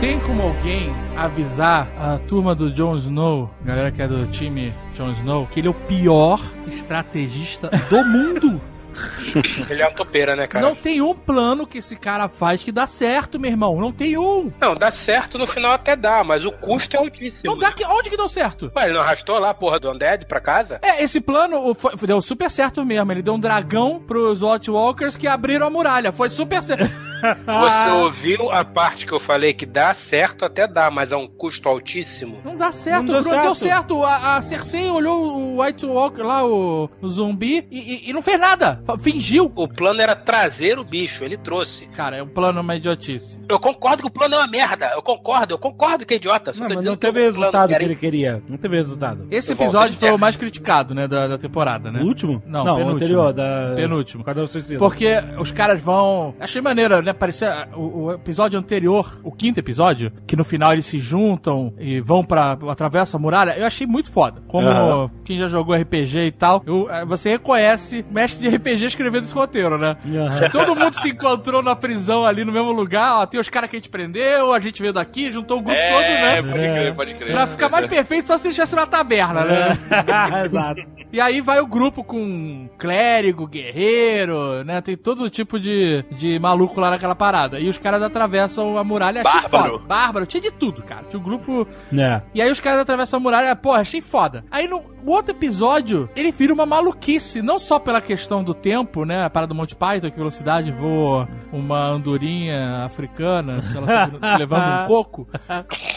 [0.00, 5.10] Tem como alguém avisar a turma do Jon Snow, galera que é do time Jon
[5.10, 8.60] Snow, que ele é o pior estrategista do mundo?
[9.68, 10.64] Ele é uma topeira, né, cara?
[10.64, 13.78] Não tem um plano que esse cara faz que dá certo, meu irmão.
[13.80, 14.52] Não tem um.
[14.60, 17.42] Não, dá certo no final até dá, mas o custo é altíssimo.
[17.44, 18.70] Não dá que, onde que deu certo?
[18.76, 20.78] Ué, ele não arrastou lá a porra do Undead pra casa?
[20.82, 23.12] É, esse plano foi- deu super certo mesmo.
[23.12, 26.12] Ele deu um dragão pros White Walkers que abriram a muralha.
[26.12, 26.90] Foi super certo.
[27.46, 31.26] Você ouviu a parte que eu falei que dá certo, até dá, mas é um
[31.26, 32.38] custo altíssimo.
[32.44, 33.96] Não dá certo, Não deu Bruno, deu certo.
[33.96, 34.02] certo.
[34.04, 38.22] A, a Cersei olhou o White Walker lá, o, o zumbi, e, e- e não
[38.22, 38.82] fez nada.
[39.00, 39.52] Fingiu.
[39.54, 41.86] O plano era trazer o bicho, ele trouxe.
[41.88, 43.40] Cara, é um plano uma idiotice.
[43.48, 44.90] Eu concordo que o plano é uma merda.
[44.94, 46.52] Eu concordo, eu concordo que é idiota.
[46.52, 48.42] Só Não, tô mas não teve que o resultado que ele queria.
[48.48, 49.26] Não teve resultado.
[49.30, 52.00] Esse episódio foi o mais criticado, né, da, da temporada, né?
[52.00, 52.42] O último?
[52.46, 52.96] Não, não o penúltimo.
[52.96, 53.32] anterior.
[53.32, 53.72] Da...
[53.74, 54.24] Penúltimo.
[54.24, 54.78] Cadê o suicídio?
[54.78, 56.34] Porque os caras vão.
[56.40, 57.07] Achei maneiro, né?
[57.14, 62.00] Parecia o, o episódio anterior, o quinto episódio, que no final eles se juntam e
[62.00, 62.56] vão pra.
[62.68, 63.58] atravessam a muralha.
[63.58, 64.42] Eu achei muito foda.
[64.48, 65.10] Como Aham.
[65.24, 69.34] quem já jogou RPG e tal, eu- eh, você reconhece mestre de RPG escrevendo esse
[69.34, 69.96] roteiro, né?
[70.06, 70.50] Aham.
[70.50, 73.20] Todo mundo se encontrou na prisão ali no mesmo lugar.
[73.22, 75.78] Ó, tem os caras que a gente prendeu, a gente veio daqui, juntou o grupo
[75.80, 76.42] todo, É, né?
[76.42, 76.74] pode É.
[76.74, 77.30] crer, pode crer.
[77.32, 79.78] Pra ficar mais perfeito, só se eles estivessem na taberna, né?
[80.44, 80.82] Exato.
[81.12, 84.80] E aí vai o grupo com clérigo, guerreiro, né?
[84.80, 87.58] Tem todo tipo de, de maluco lá naquela parada.
[87.60, 89.22] E os caras atravessam a muralha.
[89.24, 89.72] Achei Bárbaro.
[89.74, 89.84] foda.
[89.86, 90.26] Bárbaro.
[90.26, 91.04] Tinha de tudo, cara.
[91.08, 91.66] Tinha um grupo...
[91.96, 92.20] É.
[92.34, 93.56] E aí os caras atravessam a muralha.
[93.56, 94.44] Porra, achei foda.
[94.50, 97.40] Aí no outro episódio, ele vira uma maluquice.
[97.40, 99.24] Não só pela questão do tempo, né?
[99.24, 104.84] A parada do Monty Python, que velocidade voa uma andorinha africana, sei lá, segura- levando
[104.84, 105.28] um coco.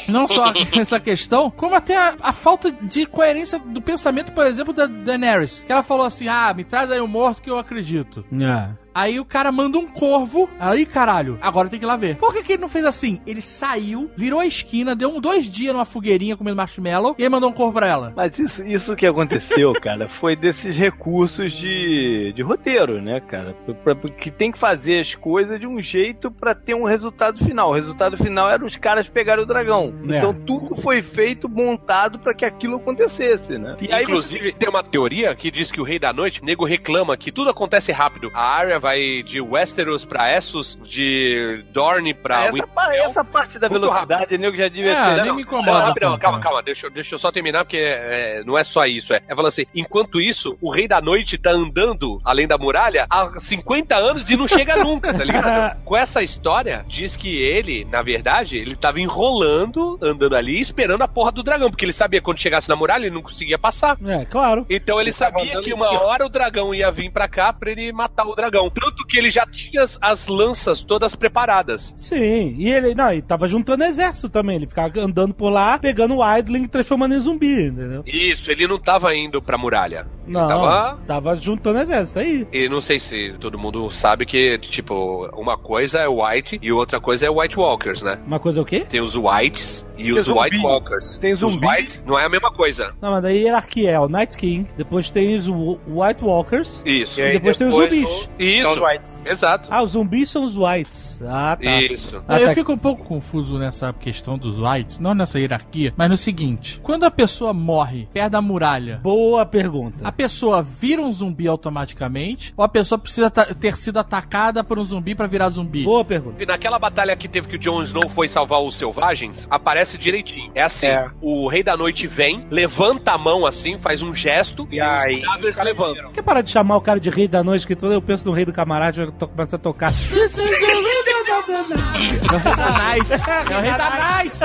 [0.07, 4.73] Não só essa questão, como até a, a falta de coerência do pensamento, por exemplo,
[4.73, 5.63] da Daenerys.
[5.65, 8.23] Que ela falou assim: ah, me traz aí o morto que eu acredito.
[8.39, 8.69] É.
[8.93, 10.49] Aí o cara manda um corvo.
[10.59, 12.17] Aí, caralho, agora tem que ir lá ver.
[12.17, 13.21] Por que, que ele não fez assim?
[13.25, 17.29] Ele saiu, virou a esquina, deu um dois dias numa fogueirinha comendo marshmallow e aí
[17.29, 18.13] mandou um corvo pra ela.
[18.15, 23.55] Mas isso, isso que aconteceu, cara, foi desses recursos de, de roteiro, né, cara?
[23.83, 27.43] Pra- pra- Que tem que fazer as coisas de um jeito pra ter um resultado
[27.43, 27.71] final.
[27.71, 29.93] O resultado final era os caras pegarem o dragão.
[30.09, 30.17] É.
[30.17, 33.77] Então tudo foi feito, montado pra que aquilo acontecesse, né?
[33.81, 36.65] E aí você- Inclusive, tem uma teoria que diz que o Rei da Noite, nego
[36.65, 38.29] reclama que tudo acontece rápido.
[38.33, 43.69] A Arya vai de Westeros pra Essos, de Dorne pra essa, pa- essa parte da
[43.69, 45.15] Muito velocidade, o nego já devia É, ter.
[45.21, 46.43] nem Não, me incomoda não, rapidão, tanto, calma, né?
[46.43, 49.13] calma, deixa, eu- deixa eu só terminar, porque é, não é só isso.
[49.13, 53.05] É, é falando assim: enquanto isso, o Rei da Noite tá andando além da muralha
[53.09, 55.77] há 50 anos e não chega nunca, tá ligado?
[55.85, 61.07] Com essa história, diz que ele, na verdade, ele tava enrolando, andando ali, esperando a
[61.07, 63.97] porra do dragão, porque ele sabia que quando chegasse na muralha ele não conseguia passar.
[64.05, 64.65] É, claro.
[64.69, 67.91] Então ele, Ele sabia que uma hora o dragão ia vir pra cá pra ele
[67.91, 68.70] matar o dragão.
[68.73, 71.93] Tanto que ele já tinha as, as lanças todas preparadas.
[71.97, 74.55] Sim, e ele, não, ele tava juntando exército também.
[74.57, 78.03] Ele ficava andando por lá, pegando o Idling e transformando em zumbi, entendeu?
[78.05, 80.07] Isso, ele não tava indo pra muralha.
[80.27, 82.47] Não, Tava- tava juntando exército aí.
[82.53, 87.01] E não sei se todo mundo sabe que, tipo, uma coisa é White e outra
[87.01, 88.19] coisa é White Walkers, né?
[88.25, 88.85] Uma coisa é o quê?
[88.89, 90.39] Tem os Whites e Tem os zumbi.
[90.39, 91.17] White Walkers.
[91.17, 91.65] Tem Os zumbi.
[91.67, 92.93] Whites não é a mesma coisa.
[93.01, 97.19] Não, mas daí hierarquia é o Night King, depois tem os White Walkers, Isso.
[97.19, 98.09] E aí depois tem os depois zumbis.
[98.09, 98.60] o- Isso.
[98.61, 99.21] São os whites.
[99.25, 99.67] Exato.
[99.71, 101.21] Ah, os zumbis são os Whites.
[101.27, 101.81] Ah, tá.
[101.81, 102.23] Isso.
[102.27, 106.17] Ah, eu fico um pouco confuso nessa questão dos whites, não nessa hierarquia, mas no
[106.17, 110.07] seguinte: quando a pessoa morre perto da muralha, Boa pergunta.
[110.07, 114.83] a pessoa vira um zumbi automaticamente ou a pessoa precisa ter sido atacada por um
[114.83, 115.83] zumbi pra virar zumbi?
[115.83, 116.41] Boa pergunta.
[116.41, 120.51] E naquela batalha que teve que o Jon Snow foi salvar os selvagens, aparece direitinho.
[120.55, 121.09] É assim, É.
[121.21, 125.15] o Rei da Noite vem, levanta a mão assim, faz um gesto e, E aí,
[125.17, 126.11] os cadáveres levantam.
[126.11, 128.31] Quer parar de chamar o cara de rei da noite, que toda eu penso no
[128.31, 129.91] rei do camarada, já tô começando a tocar.
[130.09, 132.19] This is the rhythm of the night.
[132.57, 133.09] da Night!
[133.49, 134.37] É o rei da Night!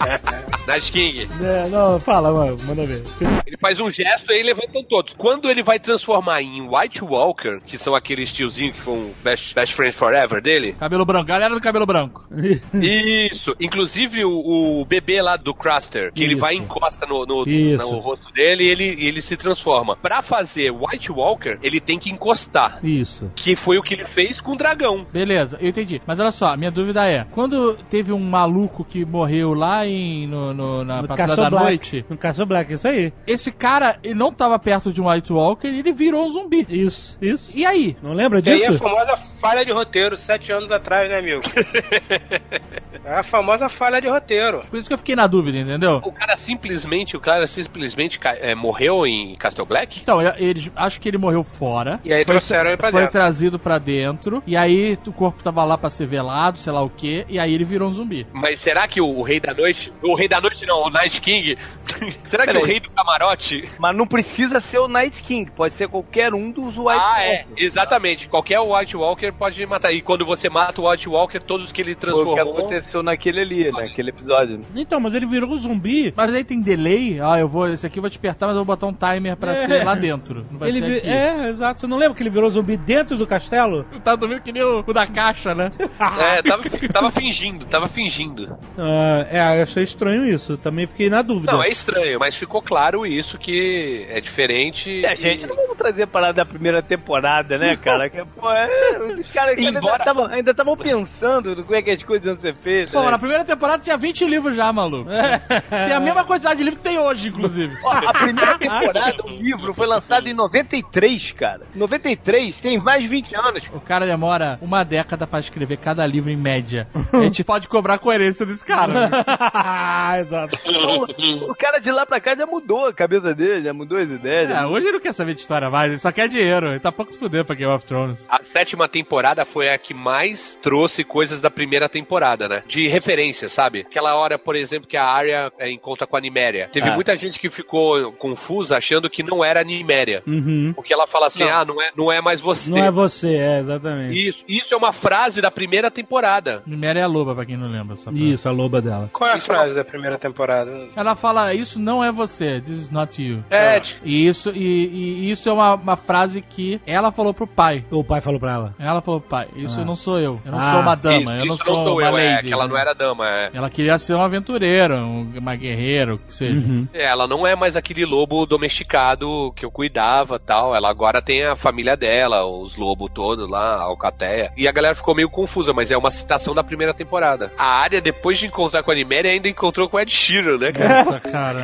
[0.66, 1.28] Night King.
[1.42, 3.02] É, não, fala, mano, manda ver.
[3.46, 5.14] Ele faz um gesto e aí levantam todos.
[5.16, 9.74] Quando ele vai transformar em White Walker, que são aqueles tiozinhos que foram best, best
[9.74, 12.24] friends forever dele, Cabelo branco, galera do cabelo branco.
[12.74, 13.54] Isso.
[13.60, 16.40] Inclusive o, o bebê lá do Craster, que ele Isso.
[16.40, 17.92] vai e encosta no, no, Isso.
[17.92, 19.96] no rosto dele e ele, e ele se transforma.
[19.96, 22.78] Pra fazer White Walker, ele tem que encostar.
[22.84, 23.30] Isso.
[23.34, 25.06] Que foi o que ele fez com o dragão.
[25.12, 26.00] Beleza, eu entendi.
[26.06, 30.52] Mas olha só, minha dúvida é: quando teve um maluco que morreu lá em, no,
[30.54, 31.64] no- na No Patrulha Castle da Black.
[31.66, 33.12] Noite, No Castle Black, isso aí.
[33.26, 36.66] esse cara ele não tava perto de um White Walker e ele virou um zumbi.
[36.68, 37.56] Isso, isso.
[37.56, 37.96] E aí?
[38.02, 38.78] Não lembra E aí a disso?
[38.78, 41.40] famosa falha de roteiro, sete anos atrás, né, amigo?
[43.04, 44.60] é a famosa falha de roteiro.
[44.70, 46.00] Por isso que eu fiquei na dúvida, entendeu?
[46.04, 50.00] O cara simplesmente, o cara simplesmente é, morreu em Castle Black?
[50.00, 52.00] Então, ele- eles acho que ele morreu fora.
[52.04, 53.12] E aí foi, trouxeram ele pra foi dentro.
[53.12, 54.42] trazido pra dentro.
[54.46, 57.24] E aí o corpo tava lá pra ser velado, sei lá o quê.
[57.28, 58.26] E aí ele virou um zumbi.
[58.32, 59.92] Mas será que o, o Rei da Noite Noite.
[60.02, 61.56] O Rei da Noite não, o Night King.
[62.26, 62.62] Será que Peraí.
[62.62, 63.68] o Rei do Camarote?
[63.78, 67.36] Mas não precisa ser o Night King, pode ser qualquer um dos White ah, é.
[67.38, 67.62] Walkers.
[67.62, 68.28] Exatamente.
[68.28, 69.92] Qualquer White Walker pode matar.
[69.92, 72.58] E quando você mata o White Walker, todos que ele Foi o que transformou.
[72.58, 74.60] aconteceu naquele ali, naquele episódio.
[74.74, 76.12] Então, mas ele virou um zumbi.
[76.16, 77.20] Mas aí tem delay.
[77.20, 77.68] Ah, eu vou.
[77.68, 79.66] Esse aqui eu vou despertar, mas eu vou botar um timer pra É.
[79.66, 80.46] ser lá dentro.
[80.50, 81.08] Não vai Ele ser aqui.
[81.08, 81.80] É, exato.
[81.80, 83.84] Você não lembra que ele virou zumbi dentro do castelo?
[84.02, 85.70] Tá dormindo que nem o, o da caixa, né?
[85.78, 86.62] É, tava,
[86.92, 88.56] tava fingindo, tava fingindo.
[88.78, 90.56] Ah, é, eu achei estranho isso.
[90.56, 91.52] Também fiquei na dúvida.
[91.52, 94.90] Não, é estranho, mas ficou claro isso que é diferente.
[94.90, 98.10] E a gente não vamos trazer a parada da primeira temporada, né, cara?
[98.10, 101.90] Que, pô, é, os caras ainda Embora- estavam ainda estavam pensando no como é que
[101.90, 102.90] as coisas iam ser feitas.
[102.90, 103.10] Pô, né?
[103.10, 105.08] na primeira temporada tinha 20 livros já, maluco.
[105.70, 107.76] Tem a mesma quantidade de livro que tem hoje, inclusive.
[107.82, 111.60] Ó, a primeira temporada, o livro, foi lançado em 93, cara.
[111.74, 113.70] 93 tem mais de 20 anos.
[113.72, 116.88] O cara demora uma década pra escrever cada livro em média.
[117.12, 119.10] A gente pode cobrar a coerência desse cara.
[120.20, 120.58] exato.
[120.64, 124.08] Então, o cara de lá pra cá já mudou a cabeça dele, já mudou as
[124.08, 124.48] ideias.
[124.48, 126.68] já É, hoje ele não quer saber de história mais, ele só quer dinheiro.
[126.70, 128.26] Ele tá pouco se fuder pra Game of Thrones.
[128.28, 132.62] A sétima temporada foi a que mais trouxe coisas da primeira temporada, né?
[132.66, 133.80] De referência, sabe?
[133.80, 136.68] Aquela hora, por exemplo, que a Arya é, encontra com a Niméria.
[136.72, 136.94] Teve Ah.
[136.94, 140.22] muita gente que ficou confusa achando que não era a Niméria.
[140.26, 140.72] Uhum.
[140.74, 141.50] Porque ela fala assim, Não.
[141.50, 142.70] ah, não é, não é mais você.
[142.70, 144.28] Não é você, é, exatamente.
[144.28, 146.62] Isso, isso é uma frase da primeira temporada.
[146.66, 147.96] Niméria é a loba, pra quem não lembra.
[147.96, 149.08] Só pra- Isso, a loba dela.
[149.12, 150.72] Qual é a frase da primeira temporada?
[150.94, 153.42] Ela fala, isso não é você, this is not you.
[153.50, 154.86] É, E isso, e,
[155.26, 157.84] e isso é uma, uma frase que ela falou pro pai.
[157.90, 158.74] O pai falou pra ela.
[158.78, 159.84] Ela falou, pai, isso Ah.
[159.84, 160.40] não sou eu.
[160.44, 160.70] Eu não Ah.
[160.72, 162.26] sou uma dama, eu isso não sou, não sou uma eu, lady.
[162.26, 163.50] é, que ela não era dama, é.
[163.52, 166.54] Ela queria ser uma aventureira, um- uma guerreira, o que seja.
[166.56, 166.86] Uhum.
[166.92, 168.46] É, Ela não é mais aquele lobo
[168.84, 170.74] domesticado que eu cuidava tal.
[170.74, 174.52] Ela agora tem a família dela, os lobos todos lá, a alcateia.
[174.56, 177.52] E a galera ficou meio confusa, mas é uma citação da primeira temporada.
[177.58, 180.72] A área, depois de encontrar com a Niméria, ainda encontrou com o Ed Sheeran, né,
[180.72, 181.04] cara?
[181.04, 181.60] Nossa, cara.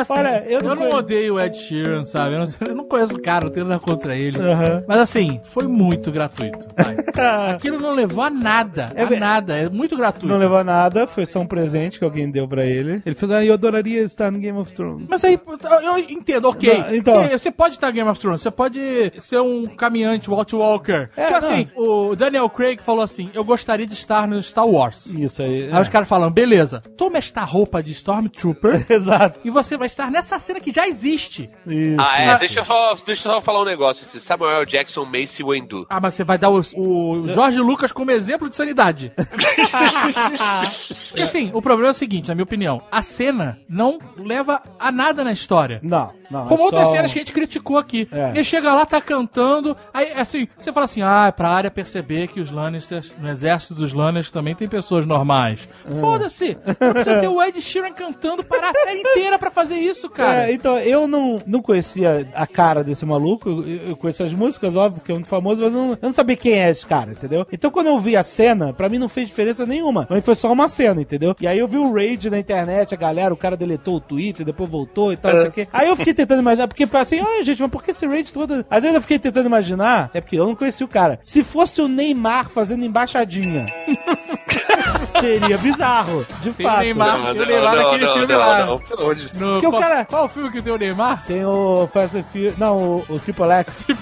[0.00, 2.34] Assim, Olha, eu eu não não, conheço- odeio o Ed Sheeran, sabe?
[2.34, 4.38] Eu não, eu não conheço o cara, não tenho nada contra ele.
[4.40, 4.84] Aham.
[4.86, 6.66] Mas assim, foi muito gratuito.
[7.54, 9.56] Aquilo não levou a nada, a bem- nada.
[9.56, 10.26] É muito gratuito.
[10.26, 13.02] Não levou nada, foi só um presente que alguém deu pra ele.
[13.04, 15.06] Ele falou, ah, eu adoraria estar no Game of Thrones.
[15.08, 15.38] Mas aí,
[15.82, 16.78] eu entendo, ok.
[16.78, 21.08] Não, então- Você pode estar Game of Thrones, você pode ser um caminhante, Walt Walker.
[21.16, 21.38] É, tipo não.
[21.38, 25.06] assim, o Daniel Craig falou assim: eu gostaria de estar no Star Wars.
[25.14, 25.68] Isso aí.
[25.72, 29.40] Aí os caras falam, beleza, toma esta roupa de Stormtrooper Exato.
[29.44, 31.50] e você vai estar nessa cena que já existe.
[31.66, 31.96] Isso.
[31.98, 34.02] Ah, é, deixa eu, só, deixa eu só falar um negócio.
[34.02, 35.86] Esse Samuel Jackson Macy Wendu.
[35.88, 39.12] Ah, mas você vai dar o, o Jorge Lucas como exemplo de sanidade.
[41.08, 44.92] Porque assim, o problema é o seguinte, na minha opinião, a cena não leva a
[44.92, 45.80] nada na história.
[45.82, 46.46] Não, não.
[46.46, 48.08] Como é outras só- cenas que a gente criticou aqui.
[48.12, 48.30] É.
[48.30, 52.28] Ele chega lá, tá cantando, aí assim, você fala assim, ah, é pra área perceber
[52.28, 55.68] que os Lannisters, no exército dos Lannisters também tem pessoas normais.
[55.90, 55.98] É.
[56.00, 56.56] Foda-se!
[56.80, 60.48] Não precisa ter o Ed Sheeran cantando para a série inteira pra fazer isso, cara.
[60.48, 64.76] É, então, eu não, não conhecia a cara desse maluco, eu, eu conhecia as músicas,
[64.76, 67.12] óbvio, que é muito famoso, mas eu não, eu não sabia quem é esse cara,
[67.12, 67.46] entendeu?
[67.52, 70.52] Então quando eu vi a cena, pra mim não fez diferença nenhuma, mas foi só
[70.52, 71.34] uma cena, entendeu?
[71.40, 74.44] E aí eu vi o raid na internet, a galera, o cara deletou o Twitter,
[74.44, 75.68] depois voltou e tal, não sei o quê.
[75.72, 78.32] Aí eu fiquei tentando imaginar, porque foi assim, ai gente, mas por que esse raid
[78.32, 78.64] todo?
[78.70, 81.20] Às vezes eu fiquei tentando imaginar, é porque eu não conhecia o cara.
[81.22, 83.66] Se fosse o Neymar fazendo embaixadinha,
[85.20, 86.80] seria bizarro, de Tem o fato.
[86.80, 88.66] Neymar, tem o Neymar naquele filme lá.
[88.66, 91.22] não, No- Porque o qual, cara- qual o filme que tem o Neymar?
[91.26, 93.88] Tem o Fast and Furious, não, o, o Triple X.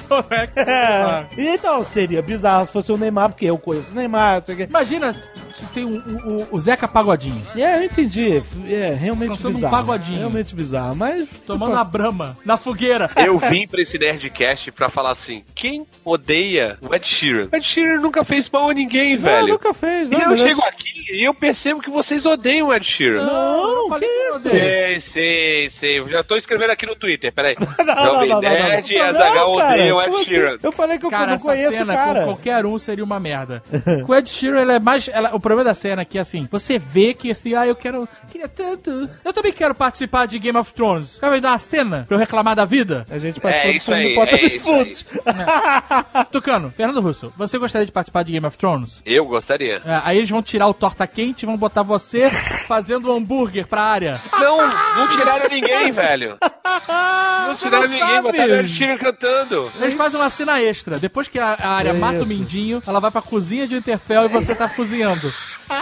[0.57, 1.27] É.
[1.37, 4.59] Então, seria bizarro se fosse o Neymar, porque eu conheço o Neymar, não sei o
[4.59, 4.67] quê.
[4.69, 8.43] Imagina se tem o, o- o Zeca Pagodinho É, eu entendi.
[8.69, 9.77] É realmente Cantando um bizarro.
[9.77, 10.19] pagodinho.
[10.19, 11.29] Realmente bizarro, mas.
[11.47, 11.85] tomando a
[12.45, 13.11] na fogueira.
[13.17, 17.49] Eu vim pra esse Nerdcast pra falar assim: quem odeia o Ed Sheeran?
[17.53, 19.49] O Ed Sheeran nunca fez mal a ninguém, Não, velho.
[19.49, 20.21] nunca fez, E não.
[20.21, 23.25] eu mas chego aqui e eu percebo que vocês odeiam o Ed Sheeran.
[23.27, 24.49] Não, eu falei que isso?
[24.49, 24.65] odeio.
[24.65, 25.99] Sei, sei, sei.
[26.01, 27.57] Eu Já tô escrevendo aqui no Twitter, peraí.
[27.85, 29.05] Não, não, não, não, não, Nerd e não.
[29.05, 30.25] Azaghal Não, odeiam o Ed assim?
[30.25, 30.59] Sheeran.
[30.63, 32.21] Eu falei que eu Cara, não essa conheço o cena cara.
[32.21, 33.63] com qualquer um seria uma merda.
[34.07, 35.09] com o Ed Sheeran, ele é mais.
[35.09, 38.09] ela- o problema da cena é que, assim, você vê que, assim, ah, eu quero.
[38.31, 39.09] Queria tanto.
[39.25, 41.19] Eu também quero participar de Game of Thrones.
[41.21, 43.07] Quer me dar uma cena pra eu reclamar da vida?
[43.11, 44.57] A gente participou É do fundo aí, do Porta é dos.
[44.57, 45.05] Fundos.
[46.31, 49.03] Tucano, Fernando Russo, você gostaria de participar de Game of Thrones?
[49.05, 49.81] Eu gostaria.
[49.85, 52.31] É, aí eles vão tirar o torta quente vão botar você
[52.67, 54.21] fazendo um hambúrguer pra área.
[54.33, 56.39] Não, não tiraram ninguém, velho.
[57.47, 58.23] Não Você tiraram não ninguém, sabe.
[58.33, 59.71] botaram o Ed Sheeran cantando.
[59.81, 60.99] Eles fazem uma cena extra.
[60.99, 62.27] Depois que a, a área É mata o isso.
[62.27, 65.33] mindinho, ela vai pra cozinha de Interfell e você tá cozinhando.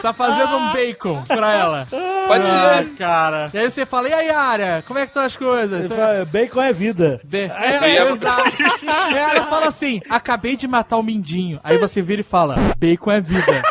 [0.03, 1.89] Tá fazendo um bacon pra ela.
[2.27, 2.97] Pode Ah, ser.
[2.97, 3.51] cara.
[3.53, 4.83] E aí você fala, e aí, área?
[4.87, 5.87] Como é que estão as coisas?
[5.87, 7.21] Você- fala, Bacon é vida.
[7.25, 8.53] Be- É, ia- exato.
[8.83, 11.61] E aí ela fala assim, acabei de matar o mindinho.
[11.63, 13.63] Aí você vira e fala, bacon é vida.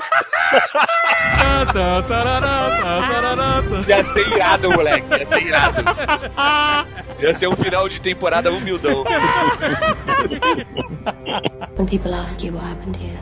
[3.87, 5.07] Ia ser irado, moleque.
[5.11, 5.83] Ia ser irado.
[7.19, 9.03] Ia ser um final de temporada humildão.
[11.77, 13.19] When people ask you what happened here,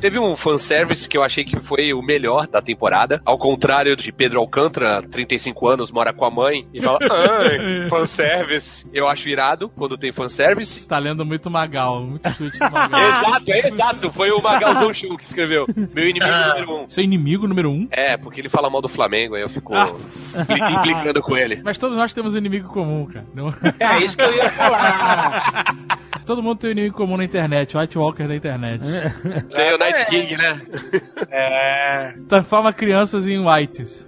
[0.00, 3.20] Teve um fanservice que eu achei que foi o melhor da temporada.
[3.24, 8.86] Ao contrário de Pedro Alcântara, 35 anos, mora com a mãe e fala: Ai, fanservice.
[8.92, 10.80] Eu acho irado quando tem fanservice.
[10.80, 13.00] Você tá lendo muito Magal, muito chute do Magal.
[13.08, 14.12] Exato, é exato.
[14.12, 15.66] Foi o Magalzão Chu que escreveu.
[15.94, 16.88] Meu inimigo número um.
[16.88, 17.88] Seu inimigo número um?
[17.90, 19.88] É, porque ele fala mal do Flamengo, aí eu fico Ah.
[20.40, 21.60] impli- implicando com ele.
[21.64, 23.24] Mas todos nós temos um inimigo comum, cara.
[23.34, 25.64] Não- É isso que eu ia falar.
[26.28, 28.82] Todo mundo tem um inimigo comum na internet, o White Walker da internet.
[29.50, 30.60] Tem o Night King, né?
[31.30, 32.12] É.
[32.28, 34.06] Transforma crianças em whites.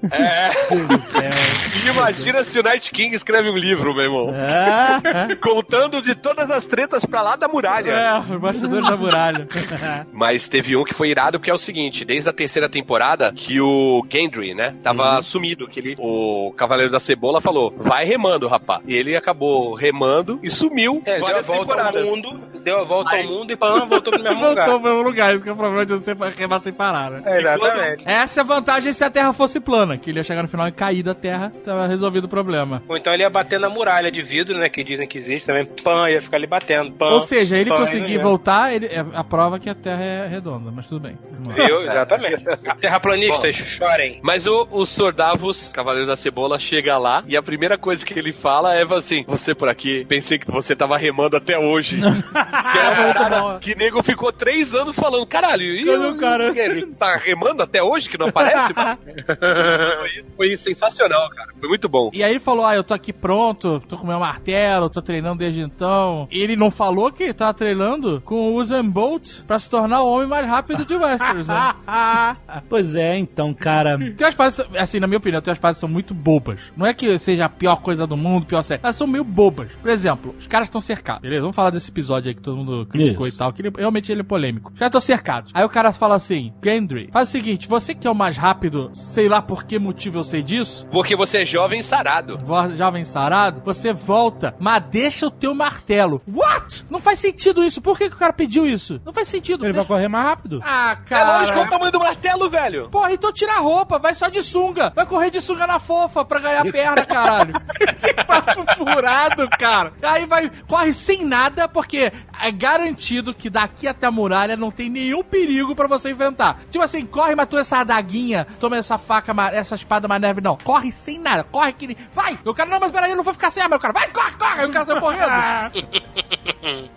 [1.90, 4.34] Imagina se o Night King escreve um livro, meu irmão.
[4.34, 5.34] É.
[5.36, 7.90] Contando de todas as tretas pra lá da muralha.
[7.90, 9.48] É, os bastidores da muralha.
[10.12, 13.62] Mas teve um que foi irado, porque é o seguinte, desde a terceira temporada, que
[13.62, 18.82] o Gendry, né, tava sumido, que ele, o Cavaleiro da Cebola falou, vai remando, rapá.
[18.86, 22.09] E ele acabou remando e sumiu É, várias temporadas.
[22.11, 24.66] Mundo, deu a volta ao mundo e pam, voltou pro mesmo Voltou lugar.
[24.68, 27.22] pro mesmo lugar, isso que é o problema de você remar sem parar, né?
[27.24, 28.04] É, exatamente.
[28.06, 30.66] Essa é a vantagem se a Terra fosse plana, que ele ia chegar no final
[30.68, 32.82] e cair da Terra, tava resolvido o problema.
[32.88, 34.68] Ou então ele ia bater na muralha de vidro, né?
[34.68, 35.66] Que dizem que existe também.
[35.82, 36.92] Pam, ia ficar ali batendo.
[36.92, 38.20] Pam, Ou seja, ele pam, conseguir ia.
[38.20, 41.18] voltar, ele, é a prova que a Terra é redonda, mas tudo bem.
[41.54, 41.82] Viu?
[41.82, 42.44] Exatamente.
[42.80, 44.20] Terraplanistas, chorem.
[44.22, 48.32] Mas o, o Sordavos, Cavaleiro da Cebola, chega lá e a primeira coisa que ele
[48.32, 51.99] fala é assim: Você por aqui, pensei que você tava remando até hoje.
[52.72, 56.59] que era uma parada que nego ficou três anos falando: Caralho, e Cadê o cara?
[56.59, 58.72] Ele tá remando até hoje que não aparece?
[58.74, 61.51] foi, foi sensacional, cara.
[61.59, 62.11] Foi muito bom.
[62.12, 65.38] E aí ele falou: Ah, eu tô aqui pronto, tô com meu martelo, tô treinando
[65.38, 66.28] desde então.
[66.30, 70.03] E ele não falou que ele tava treinando com o Usain Bolt pra se tornar
[70.03, 71.74] o homem mais rápido de Westeros, né?
[72.68, 73.98] Pois é, então, cara.
[73.98, 76.59] Tem umas partes, assim, na minha opinião, tem umas partes que são muito bobas.
[76.76, 78.80] Não é que seja a pior coisa do mundo, pior série.
[78.82, 79.70] Elas são meio bobas.
[79.80, 81.42] Por exemplo, os caras estão cercados, beleza?
[81.42, 83.36] Vamos falar desse episódio aí que todo mundo criticou Isso.
[83.36, 84.72] e tal, que ele- realmente ele é polêmico.
[84.76, 85.51] Já estão cercados.
[85.55, 88.91] Aí o cara fala assim, Gendry, faz o seguinte, você que é o mais rápido,
[88.95, 92.38] sei lá por que motivo eu sei disso, Porque você é jovem sarado.
[92.38, 96.22] vo- jovem sarado, você volta, mas deixa o teu martelo.
[96.32, 96.84] What?
[96.91, 97.80] Não faz sentido isso.
[97.80, 99.01] Por que, que o cara pediu isso?
[99.05, 99.64] Não faz sentido.
[99.64, 100.61] Ele vai Deixa- correr mais rápido.
[100.64, 101.38] Ah, É cara.
[101.41, 102.88] lógico, olha o tamanho do martelo, velho.
[102.91, 104.93] Porra, então tira a roupa, vai só de sunga.
[104.95, 107.53] Vai correr de sunga na fofa pra ganhar perna, caralho.
[108.01, 109.93] que papo furado, cara.
[110.03, 114.88] Aí vai, corre sem nada, porque é garantido que daqui até a muralha não tem
[114.88, 116.60] nenhum perigo pra você enfrentar.
[116.70, 120.40] Tipo assim, corre, matou essa adaguinha, toma essa faca, essa espada mais neve.
[120.40, 121.96] Não, corre sem nada, corre que nem...
[122.12, 122.38] Vai!
[122.44, 123.78] O cara, não, mas peraí, eu não vou ficar sem arma.
[123.78, 124.60] Cara, vai, corre, corre!
[124.60, 125.30] Aí o cara sai correndo.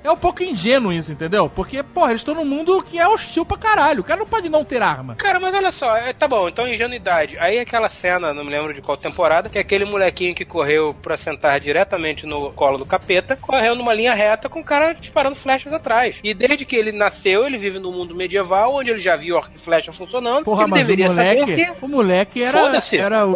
[0.04, 1.50] É um pouco ingênuo isso, entendeu?
[1.50, 4.02] Porque, porra, eles estão num mundo que é hostil pra caralho.
[4.02, 5.16] O cara não pode não ter arma.
[5.16, 7.38] Cara, mas olha só, é, tá bom, então ingenuidade.
[7.40, 10.94] Aí aquela cena, não me lembro de qual temporada, que é aquele molequinho que correu
[11.02, 15.36] pra sentar diretamente no colo do capeta, correu numa linha reta com o cara disparando
[15.36, 16.20] flechas atrás.
[16.24, 19.52] E desde que ele nasceu, ele vive num mundo medieval, onde ele já viu arco
[19.54, 20.46] e flecha funcionando.
[20.46, 21.86] Porra, ele mas deveria o moleque, saber que...
[21.86, 22.98] o moleque era, Foda-se.
[22.98, 23.36] era o...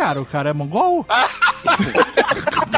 [0.00, 1.04] Cara, o cara é mongol?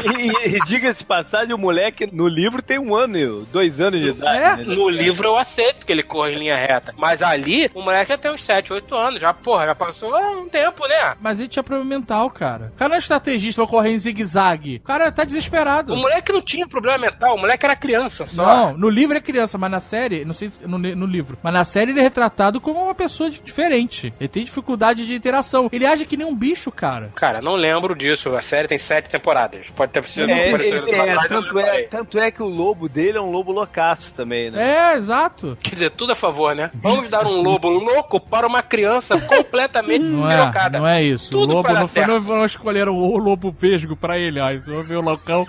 [0.03, 4.01] E, e diga-se de passagem, o moleque no livro tem um ano, e dois anos
[4.01, 4.37] de idade.
[4.37, 4.63] É, né?
[4.75, 6.93] No livro eu aceito que ele corre em linha reta.
[6.97, 9.21] Mas ali, o moleque já tem uns 7, 8 anos.
[9.21, 11.15] Já, porra, já passou um tempo, né?
[11.21, 12.71] Mas ele tinha problema mental, cara.
[12.75, 14.77] O cara não é estrategista, vai correr em zigue-zague.
[14.83, 15.93] O cara tá desesperado.
[15.93, 18.43] O moleque não tinha problema mental, o moleque era criança só.
[18.43, 21.53] Não, no livro é criança, mas na série, não sei se no, no livro, mas
[21.53, 24.13] na série ele é retratado como uma pessoa di- diferente.
[24.19, 25.69] Ele tem dificuldade de interação.
[25.71, 27.11] Ele age que nem um bicho, cara.
[27.15, 28.35] Cara, não lembro disso.
[28.35, 29.69] A série tem sete temporadas.
[29.75, 33.31] Pode ter sido É, é, tanto, é, tanto é que o lobo dele é um
[33.31, 34.93] lobo loucaço também, né?
[34.93, 35.57] É, exato.
[35.61, 36.71] Quer dizer, tudo a favor, né?
[36.73, 40.79] Vamos dar um lobo louco para uma criança completamente Não é, pirocada.
[40.79, 41.31] não é isso.
[41.31, 44.51] Tudo o lobo não, foi, não, não escolheram o lobo vesgo pra ele, ó.
[44.51, 45.45] Isso ver o loucão.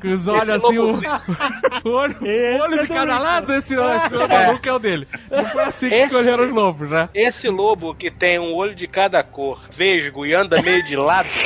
[0.00, 1.02] Com os olhos assim, o, lobo
[1.84, 4.46] o olho, o olho de cada lado, esse, esse outro É.
[4.46, 5.08] maluco é o dele.
[5.30, 7.08] Não foi assim que Esse- escolheram os lobos, né?
[7.14, 9.60] Esse lobo que tem um olho de cada cor,
[10.10, 11.28] vesgo e anda meio de lado.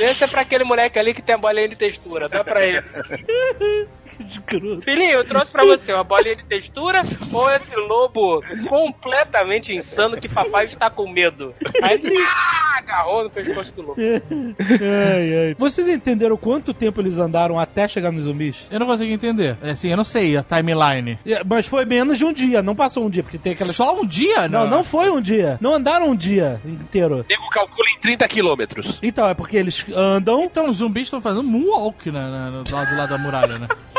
[0.00, 2.82] Esse é pra aquele moleque ali que tem a bolinha de textura, dá pra ele.
[4.26, 4.82] Escroto.
[4.82, 7.02] Filhinho, eu trouxe pra você uma bolinha de textura
[7.32, 11.54] ou esse lobo completamente insano que papai está com medo?
[11.82, 14.00] Aí ele ah, agarrou no pescoço do lobo.
[14.00, 15.56] Ai, ai.
[15.58, 18.66] Vocês entenderam quanto tempo eles andaram até chegar nos zumbis?
[18.70, 19.56] Eu não consegui entender.
[19.62, 21.18] É, Assim, eu não sei a timeline.
[21.24, 23.72] É, Mas foi menos de um dia, não passou um dia, porque tem aquela.
[23.72, 24.48] Só um dia?
[24.48, 25.56] Não, não foi um dia.
[25.60, 27.20] Não andaram um dia inteiro.
[27.20, 28.98] O nego calcula em 30 quilômetros.
[29.02, 30.44] Então, é porque eles andam.
[30.44, 33.68] Então os zumbis estão fazendo moonwalk na, na, no lado de lá da muralha, né?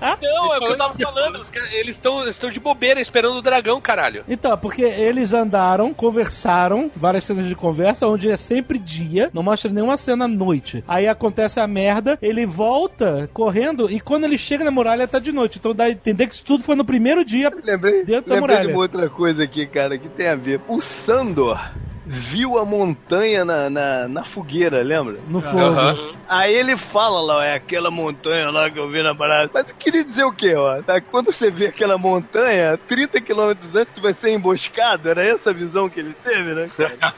[0.00, 1.42] Não, é o que eu tava falando.
[1.72, 4.24] Eles estão estão de bobeira esperando o dragão, caralho.
[4.28, 9.70] Então, porque eles andaram, conversaram, várias cenas de conversa, onde é sempre dia, não mostra
[9.70, 10.84] nenhuma cena à noite.
[10.86, 15.32] Aí acontece a merda, ele volta correndo e quando ele chega na muralha tá de
[15.32, 15.58] noite.
[15.58, 17.50] Então dá a entender que isso tudo foi no primeiro dia.
[17.64, 18.68] Lembrei, Dentro da lembrei de muralha.
[18.74, 20.60] uma outra coisa aqui, cara, que tem a ver.
[20.68, 21.58] O Sandor
[22.08, 25.16] viu a montanha na, na, na fogueira, lembra?
[25.28, 25.58] No fogo.
[25.60, 26.14] Aham.
[26.28, 29.50] Aí ele fala lá, é aquela montanha lá que eu vi na parada.
[29.52, 30.80] Mas queria dizer o quê, ó?
[30.82, 31.00] Tá?
[31.00, 35.88] Quando você vê aquela montanha, 30 quilômetros antes vai ser emboscado, era essa a visão
[35.88, 36.70] que ele teve, né?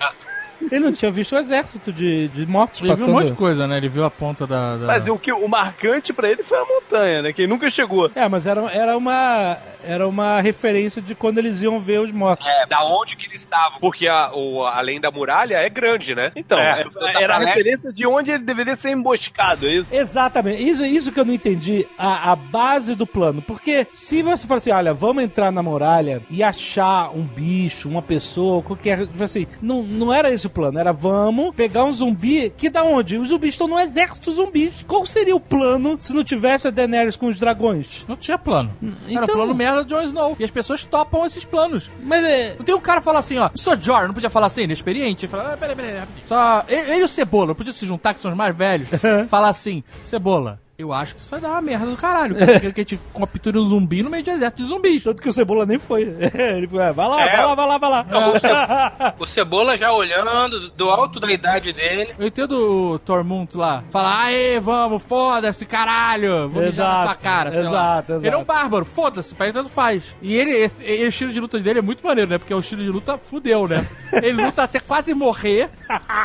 [0.70, 3.08] Ele não tinha visto o exército de, de mortos Ele viu passando.
[3.08, 3.78] um monte de coisa, né?
[3.78, 4.76] Ele viu a ponta da.
[4.76, 7.32] da- Mas o, que, o marcante pra ele foi a montanha, né?
[7.32, 8.10] Quem nunca chegou.
[8.14, 12.46] É, mas era, era uma era uma referência de quando eles iam ver os mortos.
[12.46, 13.78] É, da onde que eles estavam.
[13.80, 16.32] Porque a, o, além da muralha é grande, né?
[16.36, 19.94] Então, É, é- era a referência de onde ele deveria ser emboscado, é isso?
[19.94, 20.62] Exatamente.
[20.62, 23.42] Isso, isso que eu não entendi, a, a base do plano.
[23.42, 28.02] Porque se você falar assim, olha, vamos entrar na muralha e achar um bicho, uma
[28.02, 29.06] pessoa, qualquer.
[29.06, 30.78] tipo Assim, não, não era esse o plano.
[30.78, 33.16] Era vamos pegar um zumbi que da onde?
[33.16, 34.84] Os zumbis estão no exército zumbis.
[34.86, 38.04] Qual seria o plano se não tivesse a Daenerys com os dragões?
[38.08, 38.70] Não tinha plano.
[38.82, 40.36] Era então- o plano merda de Jon Snow.
[40.38, 41.90] E as pessoas topam esses planos.
[42.02, 42.56] Mas é.
[42.56, 45.26] Não tem um cara que fala assim, ó, sou Jor, não podia falar assim, inexperiente?
[45.26, 46.26] Ele fala, ah, peraí, peraí, rapidinho.
[46.26, 48.88] Só, ele, ele e o Cebola, não podiam se juntar, que são os mais velhos,
[49.28, 52.34] falar assim, Cebola, eu acho que isso vai dar uma merda do caralho.
[52.36, 55.02] Porque que a gente captura um zumbi no meio de exército de zumbis.
[55.04, 56.02] Tanto que o Cebola nem foi.
[56.56, 57.36] Ele foi, "Ah, vai lá, É.
[57.36, 58.06] vai lá, vai lá, vai lá.
[58.10, 58.46] Não, o, Ce-
[59.20, 62.14] o Cebola já olhando, do alto da idade dele.
[62.18, 63.82] Eu entendo o Tormund lá.
[63.90, 66.48] Fala, aê, vamos, foda-se, caralho.
[66.48, 67.68] Vou mijar na tua Exato, cara, sei lá.
[67.68, 68.26] exato, exato.
[68.26, 70.14] Ele é um bárbaro, foda-se, pra ele tanto faz.
[70.22, 72.38] E ele, esse, e o estilo de luta dele é muito maneiro, né?
[72.38, 73.86] Porque o estilo de luta fudeu, né?
[74.12, 75.70] Ele luta até quase morrer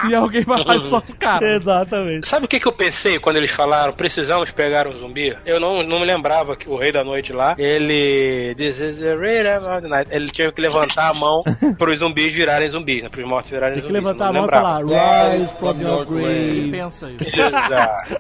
[0.10, 1.56] e alguém vai lá e solta o cara.
[1.56, 2.28] Exatamente.
[2.28, 5.36] Sabe o que, que eu pensei quando eles falaram precisamos pegar um zumbi?
[5.46, 8.54] Eu não, não me lembrava que o Rei da Noite lá, ele.
[8.56, 10.10] This is the Raid of the Night.
[10.14, 11.42] Ele tinha que levantar a mão
[11.78, 13.10] pros zumbis virarem zumbis, né?
[13.10, 14.04] Pros mortos virarem Tem que zumbis.
[14.04, 16.70] levantar a mão e falar, Rise from your grave.
[16.72, 17.26] pensa isso.
[17.30, 18.16] Exato.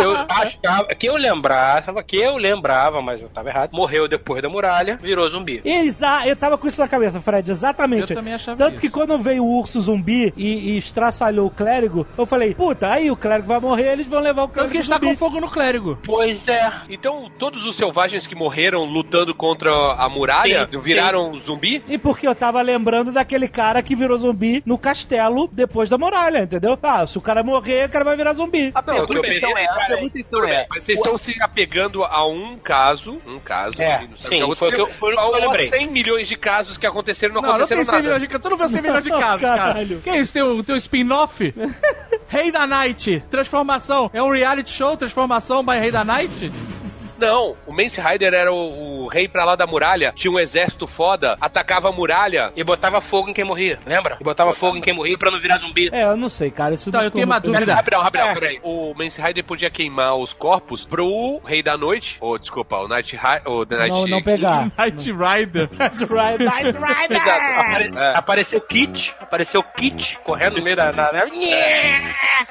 [0.00, 3.70] Eu achava que eu lembrava, que eu lembrava, mas eu tava errado.
[3.72, 5.60] Morreu depois da muralha, virou zumbi.
[5.64, 8.10] Exa eu tava com isso na cabeça, Fred, exatamente.
[8.12, 8.80] Eu também achava Tanto isso.
[8.80, 13.10] que quando veio o urso zumbi e, e estraçalhou o clérigo, eu falei, puta, aí
[13.10, 15.06] o clérigo vai morrer, eles vão levar o Tanto clérigo que está zumbi.
[15.08, 15.98] com fogo no clérigo.
[16.04, 16.72] Pois é.
[16.90, 21.82] Então, todos os selvagens que morreram lutando contra a muralha Sim, viraram zumbi?
[21.88, 26.40] E porque eu tava lembrando daquele cara que virou zumbi no castelo depois da muralha,
[26.40, 26.78] entendeu?
[26.82, 28.72] Ah, se o cara morrer, o cara vai virar zumbi.
[28.74, 30.56] A Não, o que eu pergunta então pensei, é, a cara, pergunta então Tudo bem,
[30.56, 34.42] é, Mas vocês estão se apegando a um caso, um caso, É, não sabe sim,
[34.42, 35.68] o que foi o que eu- foi o que eu lembrei.
[35.68, 38.02] 100 milhões de casos que aconteceram não, Não, não aconteceram tem 100 nada.
[38.02, 38.42] milhões de casos.
[38.42, 39.56] Tu não viu 100 milhões de casos, cara.
[39.62, 40.00] Caralho.
[40.00, 40.32] Que isso?
[40.32, 41.54] Tem o tem o spin-off?
[42.28, 44.10] Rei da Night, transformação.
[44.12, 46.83] É um reality show, transformação by Rei da Night?
[47.18, 50.86] Não, o Mance Rider era o, o rei pra lá da muralha, tinha um exército
[50.86, 52.52] foda, atacava a muralha.
[52.56, 54.16] E botava fogo em quem morria, lembra?
[54.20, 55.88] E botava fogo em quem morria pra não virar zumbi.
[55.92, 56.74] É, eu não sei, cara.
[56.74, 57.74] Isso Então, não eu tenho uma dúvida.
[57.74, 58.34] Rapidão, rapidão, É.
[58.34, 58.60] peraí.
[58.62, 63.16] O Mance Rider podia queimar os corpos pro Rei da Noite, ou desculpa, o Night
[63.16, 64.70] Rider, Night Não, não pegar.
[64.76, 65.68] Night Rider.
[65.68, 67.16] That's right, Night Rider!
[67.20, 67.60] Exato.
[67.60, 68.16] Apare- É.
[68.18, 70.92] Apareceu Kit, apareceu Kit correndo no meio da.
[70.92, 71.24] Na, na-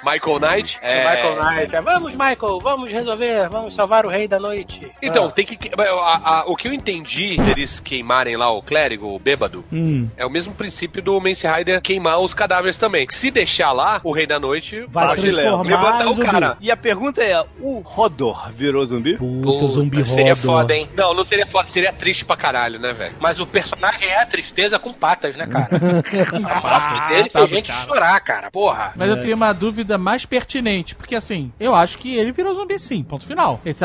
[0.03, 0.77] Michael Knight.
[0.81, 1.03] É...
[1.09, 1.75] Michael Knight.
[1.83, 4.52] Vamos, Michael, vamos resolver, vamos salvar o rei da noite.
[5.01, 5.57] Então, tem que.
[5.77, 10.07] a- a- o que eu entendi deles queimarem lá o clérigo, o bêbado, Hum.
[10.17, 13.05] é o mesmo princípio do Mance Rider queimar os cadáveres também.
[13.07, 16.29] Que se deixar lá, o Rei da Noite Vai transformar levantar o zumbi.
[16.29, 16.57] cara.
[16.61, 19.17] E a pergunta é, o Rodor virou zumbi?
[19.17, 20.87] Puta, zumbi Seria foda, hein?
[20.95, 23.15] Não, não seria foda, seria triste pra caralho, né, velho?
[23.19, 25.69] Mas o personagem é a tristeza com patas, né, cara?
[25.71, 28.51] a morte dele fez gente chorar, cara.
[28.51, 28.93] Porra.
[28.95, 32.77] Mas eu tenho uma dúvida mais pertinente, porque assim, eu acho que ele virou zumbi
[32.79, 33.59] sim, ponto final.
[33.65, 33.77] Eles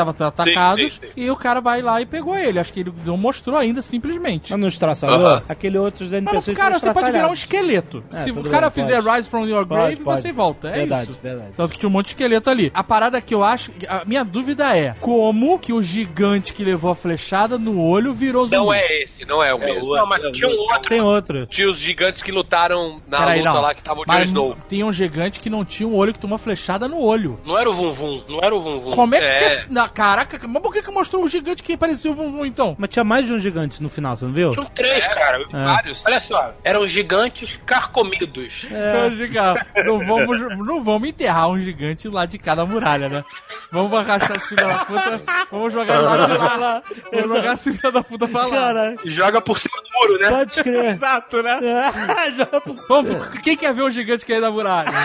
[1.15, 2.59] e o cara vai lá e pegou ele.
[2.59, 4.51] Acho que ele não mostrou ainda, simplesmente.
[4.51, 5.17] Mas não estraçalhou?
[5.25, 5.43] Aham.
[5.49, 8.03] Aquele outro da Mas, NPC cara, você pode virar um esqueleto.
[8.13, 9.17] É, Se o cara bem, fizer pode.
[9.17, 10.21] Rise from Your Pode, Grave, pode.
[10.21, 10.67] você volta.
[10.69, 11.19] É Verdade, isso.
[11.21, 11.51] verdade.
[11.55, 12.71] Tanto que tinha um monte de esqueleto ali.
[12.73, 13.71] A parada que eu acho.
[13.87, 18.45] A minha dúvida é: como que o gigante que levou a flechada no olho virou
[18.45, 18.55] zumbi?
[18.57, 19.95] Não é esse, não é o mesmo.
[19.95, 20.89] Não, mas tinha um outro.
[20.89, 21.45] Tem outro.
[21.47, 23.61] Tinha os gigantes que lutaram na Peraí, luta não.
[23.61, 24.57] lá que tava o Jon Mas Snow.
[24.67, 27.39] Tinha um gigante que não tinha um olho que tomou flechada no olho.
[27.45, 28.91] Não era o Vum Vum, não era o Vum Vum.
[28.91, 29.49] Como é que É.
[29.49, 29.67] você.
[29.69, 32.75] Na, caraca, mas por que, que mostrou o gigante que parecia o Vum então?
[32.77, 34.51] Mas tinha mais de um gigante no final, você não viu?
[34.51, 35.45] Tinham três, cara.
[35.51, 36.05] Vários.
[36.05, 38.67] Olha só, eram gigantes carcomidos.
[38.71, 39.09] É.
[39.11, 39.65] Gigante.
[39.85, 43.23] Não vamos, não vamos enterrar um gigante lá de cada muralha, né?
[43.71, 45.21] Vamos arrastar esse filho da puta.
[45.51, 46.83] Vamos jogar lá de lá.
[47.11, 48.95] Vamos jogar esse filho da puta pra lá.
[49.05, 50.29] Joga por cima do muro, né?
[50.29, 50.85] Pode crer.
[50.95, 51.59] Exato, né?
[52.35, 54.91] Joga por Vamos, quem quer ver o gigante cair da muralha?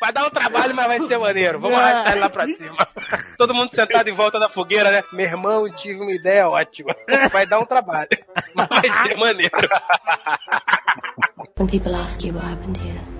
[0.00, 1.58] Vai dar um trabalho, mas vai ser maneiro.
[1.60, 2.88] Vamos arrastar ele lá pra cima.
[3.38, 5.02] Todo mundo sentado em volta da fogueira, né?
[5.12, 6.94] Meu irmão, tive uma ideia ótima.
[7.32, 8.08] Vai dar um trabalho,
[8.54, 9.56] mas vai ser maneiro.
[11.58, 13.15] When people ask you what happened here,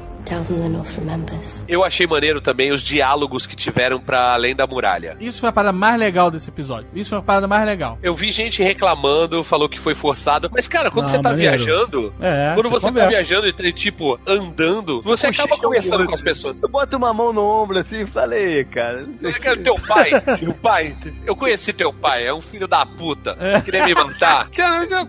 [1.68, 5.16] Eu achei maneiro também os diálogos que tiveram pra além da muralha.
[5.20, 6.88] Isso foi a parada mais legal desse episódio.
[6.94, 7.98] Isso foi a parada mais legal.
[8.02, 10.50] Eu vi gente reclamando, falou que foi forçado.
[10.52, 11.56] Mas, cara, quando Não, você tá maneiro.
[11.64, 13.10] viajando, É, quando você tá conversa.
[13.10, 16.60] viajando e, tipo, andando, você acaba conversando com as pessoas.
[16.62, 19.06] Eu boto uma mão no ombro assim e falei, cara.
[19.22, 20.10] Eu quero teu pai.
[20.38, 20.94] Teu pai.
[21.24, 22.26] Eu conheci teu pai.
[22.26, 23.36] É um filho da puta.
[23.64, 24.48] Queria me matar.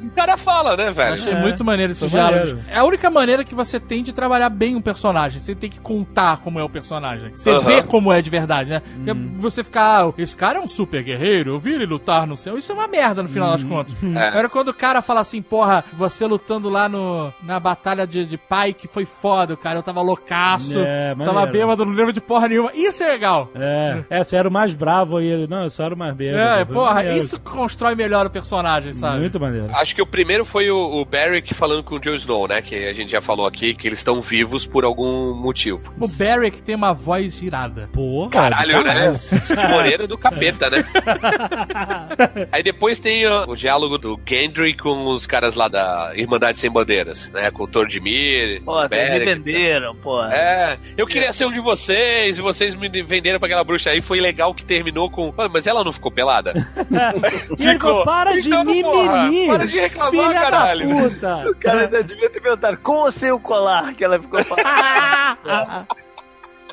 [0.08, 1.14] O cara fala, né, Eu velho?
[1.14, 2.56] achei É, muito maneiro esses diálogos.
[2.68, 5.07] É a única maneira que você tem de trabalhar bem um personagem.
[5.40, 7.32] Você tem que contar como é o personagem.
[7.36, 7.62] Você Aham.
[7.62, 8.82] vê como é de verdade, né?
[9.08, 9.34] Uhum.
[9.40, 12.58] Você ficar, ah, esse cara é um super guerreiro, eu vi ele lutar no céu.
[12.58, 13.70] Isso é uma merda no final das Uhum.
[13.70, 13.96] contas.
[14.16, 14.38] É.
[14.38, 18.38] Era quando o cara fala assim, porra, você lutando lá no, na batalha de, de
[18.38, 19.80] pai que foi foda, o cara.
[19.80, 22.72] Eu tava loucaço, É, tava bêbado, não lembro de porra nenhuma.
[22.74, 23.50] Isso é legal.
[23.56, 26.16] É, é, você era o mais bravo e ele, não, eu só era o mais
[26.16, 26.42] bêbado.
[26.42, 27.20] É, porra, maneiro.
[27.20, 29.20] isso constrói melhor o personagem, sabe?
[29.20, 29.68] Muito maneiro.
[29.76, 32.62] Acho que o primeiro foi o, o Barrick falando com o Jon Snow, né?
[32.62, 35.82] Que a gente já falou aqui, que eles estão vivos por algum motivo.
[36.00, 37.90] O Barrick tem uma voz girada.
[37.94, 39.18] Porra, Caralho, de né?
[39.18, 40.86] Cid Moreira do capeta, né?
[42.52, 46.72] Aí depois tem ó, o diálogo do Gendry com os caras lá da Irmandade Sem
[46.72, 47.52] Bandeiras, né?
[47.52, 50.34] Com o Tordimir, Pô, o vocês me venderam, porra.
[50.34, 54.02] É, eu queria ser um de vocês e vocês me venderam pra aquela bruxa aí.
[54.02, 55.34] Foi legal que terminou com.
[55.38, 56.54] "Ah, Mas ela não ficou pelada?
[57.58, 61.50] E ele falou, para de Então, porra, mimimi, para de reclamar, filha caralho." da puta.
[61.50, 64.40] O cara ainda devia ter perguntado com ou sem o colar que ela ficou
[64.88, 65.88] falando.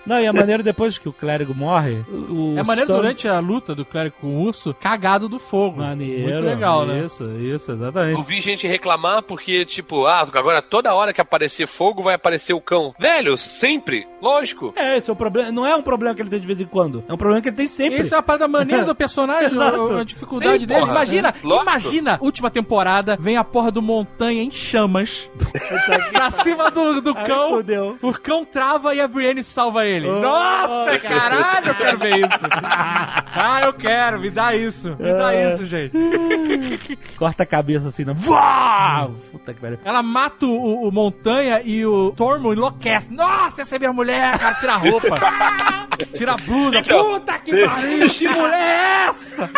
[0.06, 3.38] Não, e a maneira depois que o clérigo morre, o É maneiro Sam- durante a
[3.40, 5.78] luta do clérigo com o urso, cagado do fogo.
[5.80, 6.22] Maneiro.
[6.28, 7.00] Muito legal, né?
[7.04, 8.18] Isso, isso, exatamente.
[8.18, 12.52] Eu vi gente reclamar porque, tipo, ah, agora toda hora que aparecer fogo vai aparecer
[12.52, 12.94] o cão.
[12.98, 14.72] Velho, sempre, lógico.
[14.76, 15.50] É, esse é o problema.
[15.50, 17.02] Não é um problema que ele tem de vez em quando.
[17.08, 17.98] É um problema que ele tem sempre.
[18.00, 20.80] Essa é a parada maneira do personagem, a, a dificuldade Sim, dele.
[20.80, 20.92] porra.
[20.92, 25.30] Imagina, É, imagina, última temporada, vem a porra do montanha em chamas
[26.12, 27.50] pra cima do, do Ai, cão.
[27.56, 27.98] fudeu.
[28.02, 29.93] O cão trava e a Brienne salva ele.
[30.04, 31.20] Oh, Nossa, cara.
[31.20, 32.46] caralho, eu quero ver isso.
[32.52, 34.90] ah, eu quero, me dá isso.
[34.98, 35.48] Me dá É.
[35.48, 35.96] isso, gente.
[37.18, 38.14] Corta a cabeça assim, não.
[38.14, 39.08] Vá!
[39.30, 39.78] Puta que pariu.
[39.84, 43.12] Ela mata o, o Montanha e o Tormund enlouquece.
[43.12, 44.54] Nossa, essa é minha mulher, cara.
[44.56, 45.08] Tira a roupa.
[46.14, 46.78] Tira a blusa.
[46.78, 49.50] Então, Puta que pariu, que mulher é essa?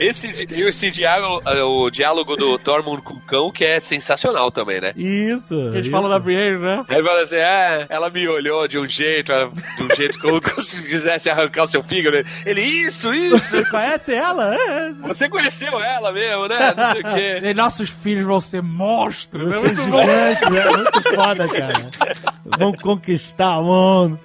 [0.00, 1.42] esse, esse diálogo,
[1.84, 4.92] o diálogo do Tormund com o cão, que é sensacional também, né?
[4.96, 5.54] Isso.
[5.70, 5.90] Que eles isso.
[5.90, 6.84] falam da Brienne, né?
[6.88, 10.18] Aí ele fala assim, é, ela me olhou de um jeito, ela- de um jeito
[10.18, 12.24] como se quisesse arrancar o seu fígado.
[12.44, 14.54] Ele, isso, isso, Você conhece ela?
[14.54, 14.92] É.
[14.92, 16.74] você conheceu ela mesmo, né?
[16.76, 17.40] Não sei o quê.
[17.48, 19.48] E nossos filhos vão ser monstros.
[19.52, 20.00] É Você é muito bom.
[20.00, 20.64] gigante, né?
[20.70, 21.90] Muito foda, cara.
[22.44, 24.20] Vamos conquistar o mundo.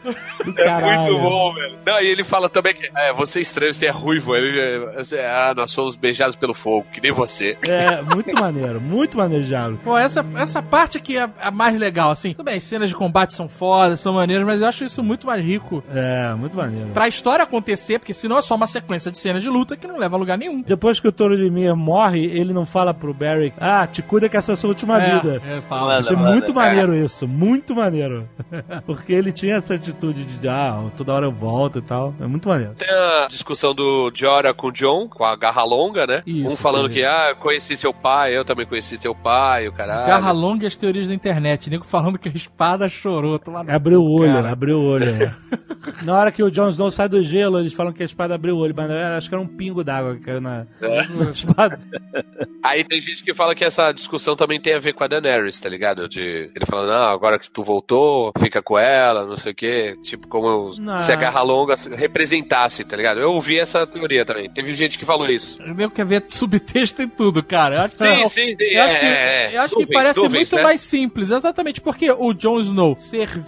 [0.46, 1.78] Do É muito bom, velho.
[1.86, 4.36] Não, e ele fala também que é, você é estranho, você é ruivo.
[4.36, 7.58] Ele, é, você- ah, nós somos beijados pelo fogo, que nem você.
[7.62, 8.80] É, muito maneiro.
[8.82, 9.80] Muito diálogo.
[9.84, 12.34] Pô, essa, essa parte aqui é a mais legal, assim.
[12.34, 15.26] Tudo bem, as cenas de combate são fodas, são maneiras, mas eu acho isso muito
[15.26, 16.90] mais rico É, muito maneiro.
[16.94, 19.98] pra história acontecer, porque senão é só uma sequência de cenas de luta que não
[19.98, 20.62] leva a lugar nenhum.
[20.62, 24.28] Depois que o Toro de Mir morre, ele não fala pro Barry, ah, te cuida
[24.28, 25.42] que essa é a sua última vida.
[25.46, 26.00] É, fala.
[26.00, 26.32] Achei manda.
[26.32, 28.28] muito maneiro isso, muito maneiro.
[28.86, 32.14] Porque ele tinha essa atitude de, ah, toda hora eu volto e tal.
[32.20, 32.74] É muito maneiro.
[32.76, 36.24] Tem a discussão do Jorah com o John, com a garra longa, né?
[36.26, 39.72] Isso, um falando que, ah, eu conheci seu pai, eu também conheci seu pai, o
[39.74, 40.08] caralho.
[40.08, 41.70] Garra longa e as teorias da internet.
[41.70, 43.40] Nego falando que a espada chorou.
[43.64, 44.52] No Abriu o olho, cara.
[44.52, 45.36] abriu o olho.
[46.04, 48.56] na hora que o Jon Snow sai do gelo, eles falam que a espada abriu
[48.56, 51.80] o olho, mas eu acho que era um pingo d'água que caiu na, na espada.
[52.64, 55.60] Aí tem gente que fala que essa discussão também tem a ver com a Daenerys,
[55.60, 56.08] tá ligado?
[56.08, 59.98] De ele falando, não, agora que tu voltou, fica com ela, não sei o quê.
[60.04, 61.00] Tipo, como Não.
[61.00, 63.20] se a garra longa representasse, tá ligado?
[63.20, 64.50] Eu ouvi essa teoria também.
[64.50, 65.62] Teve gente que falou isso.
[65.62, 67.76] O nego quer ver subtexto em tudo, cara.
[67.76, 68.66] Eu acho que, Sim, sim, sim.
[68.66, 69.10] eu acho é, que, é,
[69.54, 69.58] é.
[69.58, 70.62] eu acho que parece muito né?
[70.62, 71.32] mais simples.
[71.32, 73.41] Exatamente porque o Jon Snow serviu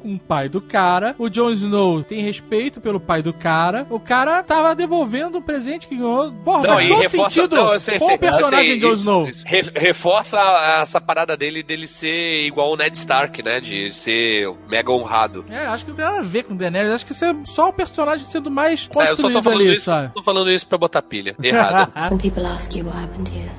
[0.00, 1.14] com o pai do cara.
[1.18, 3.86] O Jon Snow tem respeito pelo pai do cara.
[3.90, 6.32] O cara tava devolvendo um presente que ganhou.
[6.44, 8.14] Porra, Não, faz todo reforça- sentido não, sei, com sei.
[8.14, 9.28] o personagem Assim, Jon Snow.
[9.28, 9.42] isso.
[9.46, 13.60] Re- reforça a- essa parada dele dele ser igual o Ned Stark, né?
[13.60, 15.44] De ser mega honrado.
[15.50, 16.92] É, acho que não tem nada a ver com o Daenerys.
[16.92, 19.60] Acho que isso é só o personagem sendo mais É, eu só construído tô falando
[19.62, 20.12] ali, isso, sabe?
[20.14, 21.34] tô falando isso pra botar pilha.
[21.42, 21.92] Errado.
[22.10, 23.50] When people ask you what happened here,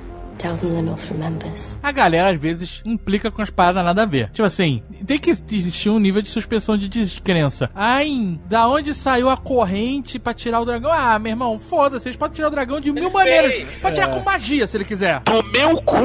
[1.82, 4.30] A galera, às vezes, implica com as paradas nada a ver.
[4.30, 7.70] Tipo assim, tem que existir um nível de suspensão de descrença.
[7.74, 10.92] Ai, da onde saiu a corrente pra tirar o dragão?
[10.92, 13.68] Ah, meu irmão, foda-se, vocês podem tirar o dragão de mil maneiras.
[13.80, 15.20] Pode tirar com magia, se ele quiser.
[15.20, 15.96] Do meu cu!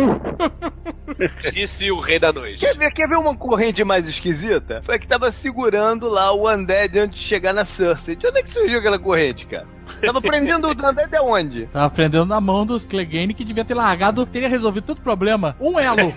[1.53, 2.59] Disse o rei da noite.
[2.59, 4.81] Quer ver, quer ver uma corrente mais esquisita?
[4.83, 8.15] Foi a que tava segurando lá o Undead antes de chegar na Cersei.
[8.15, 9.65] De onde é que surgiu aquela corrente, cara?
[10.01, 11.67] Tava prendendo o Undead aonde?
[11.67, 15.55] Tava prendendo na mão dos Clegane que devia ter largado, teria resolvido todo o problema.
[15.59, 16.13] Um elo.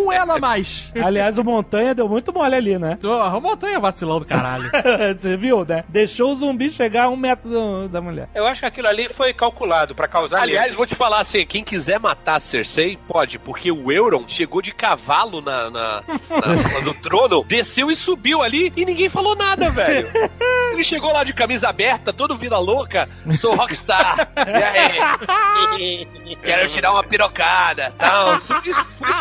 [0.00, 0.92] um elo a mais.
[1.02, 2.96] Aliás, o Montanha deu muito mole ali, né?
[3.00, 4.70] Tô, a montanha vacilão do caralho.
[5.18, 5.84] Você viu, né?
[5.88, 8.28] Deixou o zumbi chegar a um metro do- da mulher.
[8.34, 10.76] Eu acho que aquilo ali foi calculado pra causar Aliás, medo.
[10.76, 14.72] vou te falar assim, quem quiser matar a Cersei, pode, porque o Euron chegou de
[14.72, 20.08] cavalo na, na, na- no trono, desceu e subiu ali e ninguém falou nada, velho.
[20.72, 23.08] Ele chegou lá de camisa aberta, todo vida louca,
[23.38, 24.28] sou rockstar.
[24.52, 26.36] E aí?
[26.42, 27.51] Quero tirar uma pirocada.
[27.98, 28.40] Tal.
[28.42, 28.72] Subi-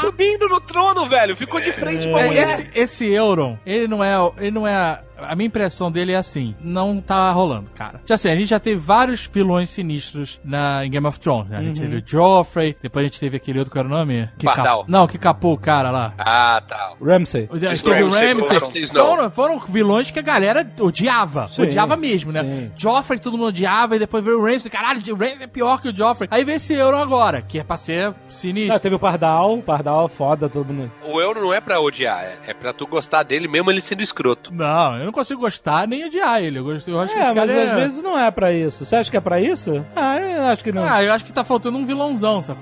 [0.01, 1.35] subindo no trono, velho.
[1.35, 2.43] Ficou de frente pra É, mulher.
[2.43, 4.13] esse, esse Euron, ele não é.
[4.37, 5.01] Ele não é.
[5.27, 8.01] A minha impressão dele é assim, não tá rolando, cara.
[8.05, 11.57] Já assim, a gente já teve vários vilões sinistros na, em Game of Thrones, né?
[11.57, 14.29] A gente teve o Joffrey, depois a gente teve aquele outro, qual era o nome?
[14.37, 14.79] Que Pardal.
[14.81, 16.13] cap- Não, que capou o cara lá.
[16.17, 16.93] Ah, tá.
[17.01, 17.47] Ramsey.
[17.51, 19.05] O- Teve o Snow.
[19.07, 21.47] Foram, foram vilões que a galera odiava.
[21.47, 22.43] Sim, odiava mesmo, né?
[22.43, 22.71] sim.
[22.75, 24.71] Joffrey todo mundo odiava, e depois veio o Ramsay.
[24.71, 26.27] Caralho, o Ramsay é pior que o Joffrey.
[26.31, 28.79] Aí veio esse Euron agora, que é pra ser Ah, sinistro.
[28.79, 29.57] teve o Pardal.
[29.57, 30.91] O Pardal é foda, todo mundo.
[31.05, 34.01] O Euron não é pra odiar, é, é pra tu gostar dele mesmo ele sendo
[34.01, 34.51] escroto.
[34.53, 36.59] Não, eu não consigo gostar nem odiar ele.
[36.59, 37.75] Eu, gosto, eu acho que É, esse mas cara às é...
[37.75, 38.85] vezes não é pra isso.
[38.85, 39.85] Você acha que é pra isso?
[39.95, 40.83] Ah, eu acho que não.
[40.83, 42.59] Ah, eu acho que tá faltando um vilãozão, sabe?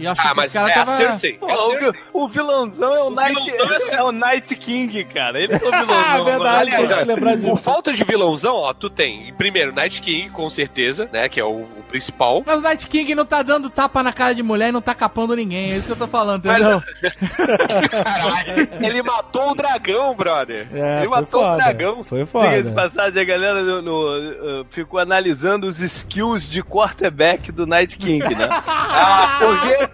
[0.00, 0.92] E acho Ah, que mas esse cara é tava...
[0.92, 1.32] a Cersei.
[1.34, 2.00] Pô, É a o, Cersei.
[2.12, 5.38] o vilãozão é o, Night, vilãozão é é o Night King, cara.
[5.38, 5.88] Ele é o vilãozão.
[5.90, 7.56] Ah, verdade, Aliás, ó, lembrar por disso.
[7.58, 11.60] falta de vilãozão, ó, tu tem, primeiro, Night King, com certeza, né, que é o,
[11.62, 12.42] o principal.
[12.46, 14.94] Mas o Night King não tá dando tapa na cara de mulher e não tá
[14.94, 15.70] capando ninguém.
[15.72, 16.82] É isso que eu tô falando, entendeu?
[17.88, 20.68] Caralho, ele matou o dragão, brother.
[20.72, 21.52] É, ele foi matou foda.
[21.52, 22.04] o dragão.
[22.04, 22.88] Foi Diga de foda.
[22.90, 28.34] passagem, a galera no, no, uh, ficou analisando os skills de quarterback do Night King,
[28.34, 28.48] né?
[28.66, 29.89] ah, porque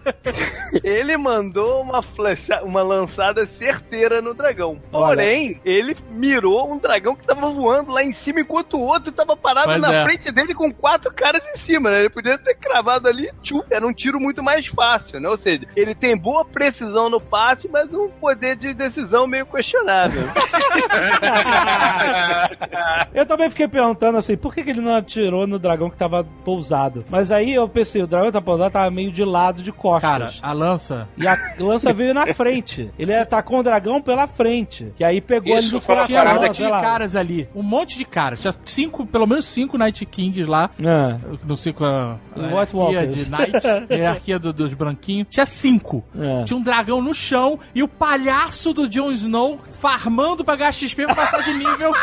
[0.82, 4.80] ele mandou uma flecha, uma lançada certeira no dragão.
[4.90, 9.36] Porém, ele mirou um dragão que tava voando lá em cima, enquanto o outro tava
[9.36, 10.04] parado Pois na é.
[10.04, 12.00] frente dele com quatro caras em cima, né?
[12.00, 15.28] Ele podia ter cravado ali, tchum, era um tiro muito mais fácil, né?
[15.28, 20.22] Ou seja, ele tem boa precisão no passe, mas um poder de decisão meio questionável.
[23.14, 26.24] Eu também fiquei perguntando assim, por que, que ele não atirou no dragão que tava
[26.44, 27.04] pousado?
[27.08, 30.10] Mas aí eu pensei, o dragão que tava pousado tava meio de lado de costas.
[30.10, 31.08] Cara, a lança...
[31.16, 32.90] E a lança veio na frente.
[32.98, 34.92] Ele atacou o dragão pela frente.
[34.96, 36.08] Que aí pegou Isso ele no foi uma coração.
[36.08, 37.48] Tinha um parada monte de caras ali.
[37.54, 38.40] Um monte de caras.
[38.40, 40.70] Tinha cinco, pelo menos cinco Night Kings lá.
[40.80, 41.16] É.
[41.44, 43.24] Não sei qual a, a White hierarquia Walkers.
[43.24, 45.26] de Night, a hierarquia do- dos branquinhos.
[45.30, 46.04] Tinha cinco.
[46.18, 46.44] É.
[46.44, 51.06] Tinha um dragão no chão e o palhaço do Jon Snow farmando pra ganhar XP
[51.06, 51.92] pra passar de nível.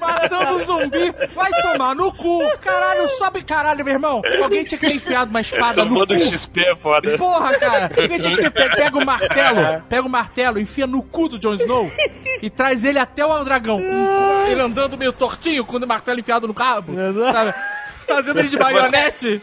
[0.00, 1.12] Matando o zumbi.
[1.34, 2.40] Vai tomar no cu.
[2.60, 4.22] Caralho, sobe caralho, meu irmão.
[4.42, 6.18] Alguém tinha que ter enfiado uma espada no cu.
[6.18, 7.18] XP é foda.
[7.18, 7.90] Porra, cara!
[8.00, 11.38] Alguém tinha que ter pego, pega o martelo, pega o martelo, enfia no cu do
[11.38, 11.90] Jon Snow
[12.40, 13.78] e traz ele até o dragão.
[13.80, 16.92] Com- ele andando meio tortinho, com o martelo enfiado no cabo.
[17.32, 17.54] Sabe?
[18.06, 19.40] Fazendo ele de marionete.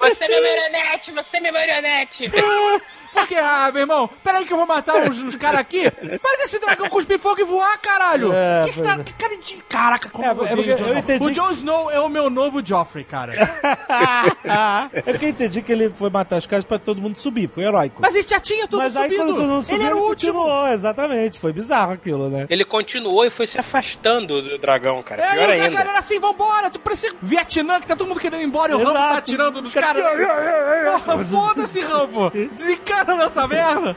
[0.00, 2.24] Você é minha marionete, você é minha marionete.
[3.12, 5.90] Porque, ah, meu irmão, peraí que eu vou matar os, os caras aqui.
[6.20, 8.32] Faz esse dragão cuspir fogo e voar, caralho.
[8.32, 9.56] É, que, estra- que cara de...
[9.68, 12.64] Caraca, como É, eu é odeio eu entendi O Jon Snow é o meu novo
[12.64, 13.32] Joffrey, cara.
[14.92, 17.48] é porque eu entendi que ele foi matar os caras pra todo mundo subir.
[17.48, 18.00] Foi heróico.
[18.00, 19.22] Mas ele já tinha tudo Mas aí subido.
[19.24, 20.32] quando todo mundo subiu, ele era o último.
[20.40, 21.40] continuou, exatamente.
[21.40, 22.46] Foi bizarro aquilo, né?
[22.48, 25.22] Ele continuou e foi se afastando do dragão, cara.
[25.22, 25.76] É, Pior e a ainda.
[25.78, 28.78] galera assim, vambora, tipo, parece Vietnã, que tá todo mundo querendo ir embora e o
[28.78, 30.02] Rambo tá atirando nos caras.
[31.30, 32.32] Foda-se, Rambo!
[33.04, 33.96] Desencana nessa merda!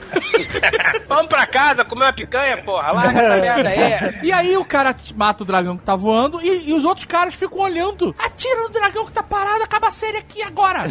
[1.07, 2.91] Vamos pra casa comer uma picanha, porra.
[2.91, 4.19] Larga essa merda aí.
[4.23, 7.35] E aí o cara mata o dragão que tá voando e, e os outros caras
[7.35, 8.15] ficam olhando.
[8.17, 10.85] Atira no dragão que tá parado, acaba a série aqui agora!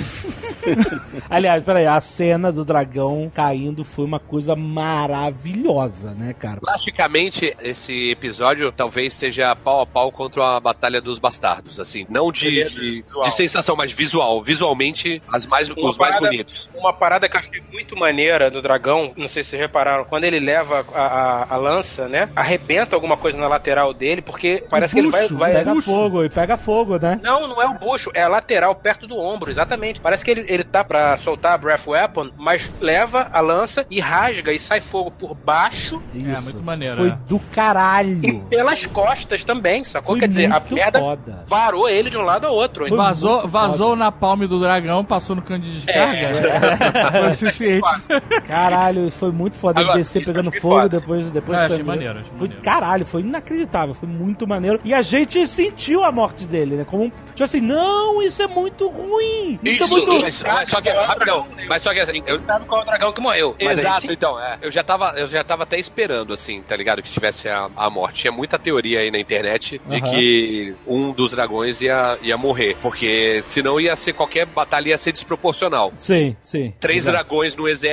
[1.28, 6.60] Aliás, peraí, a cena do dragão caindo foi uma coisa maravilhosa, né, cara?
[6.60, 12.30] Plasticamente, esse episódio talvez seja pau a pau contra a Batalha dos Bastardos, assim, não
[12.30, 14.42] de, de, de sensação, mas visual.
[14.42, 16.68] Visualmente, as mais, Uma os mais parada- bonitos.
[16.74, 20.24] Uma parada que eu achei muito maneira do dragão, não sei se vocês repararam, quando
[20.24, 22.28] ele leva a, a- a lança, né?
[22.36, 25.22] Arrebenta alguma coisa na lateral dele, porque parece que ele vai.
[25.22, 25.90] Bucho, vai- pega bucho.
[25.90, 27.18] fogo e pega fogo, né?
[27.22, 30.00] Não, não é o bucho, é a lateral, perto do ombro, exatamente.
[30.00, 34.00] Parece que ele, ele tá pra soltar a Breath Weapon, mas leva a lança e
[34.00, 36.42] rasga e sai fogo por baixo Isso.
[36.44, 37.18] muito maneiro, Foi é.
[37.26, 38.44] do e caralho.
[38.50, 40.12] pelas costas também, sacou?
[40.14, 41.44] Foi Quer dizer, a merda foda.
[41.46, 42.86] varou ele de um lado ao outro.
[42.86, 44.04] Foi Vazou, vazou foda.
[44.04, 46.26] na palme do dragão, passou no cano de descarga.
[46.28, 47.10] É.
[47.14, 47.80] Foi o suficiente
[48.46, 51.00] Caralho, foi muito foda ele Agora, descer isso pegando foi fogo, foda.
[51.00, 52.62] depois, depois É, achei maneiro, achei Foi, maneiro.
[52.62, 54.80] caralho, foi inacreditável, foi muito maneiro.
[54.84, 56.84] E a gente sentiu a morte dele, né?
[56.84, 59.58] Como um, tipo assim, não, isso é muito ruim.
[59.62, 60.20] Isso, é muito.
[60.20, 63.20] mas, mas só que, rapidão, mas só que assim, eu, qual é o dragão que
[63.20, 63.54] morreu?
[63.60, 64.12] Mas aí Exato, sim.
[64.12, 64.58] então, é.
[64.62, 67.02] Eu já, tava, eu já tava até esperando, assim, tá ligado?
[67.02, 68.20] Que tivesse a, a morte.
[68.22, 72.76] Tinha muita teoria aí na internet de que um dos dragões ia, ia morrer.
[72.80, 75.92] Porque senão ia ser qualquer batalha ia ser desproporcional.
[75.96, 76.72] Sim, sim.
[76.80, 77.16] Três Exato.
[77.16, 77.83] dragões no exército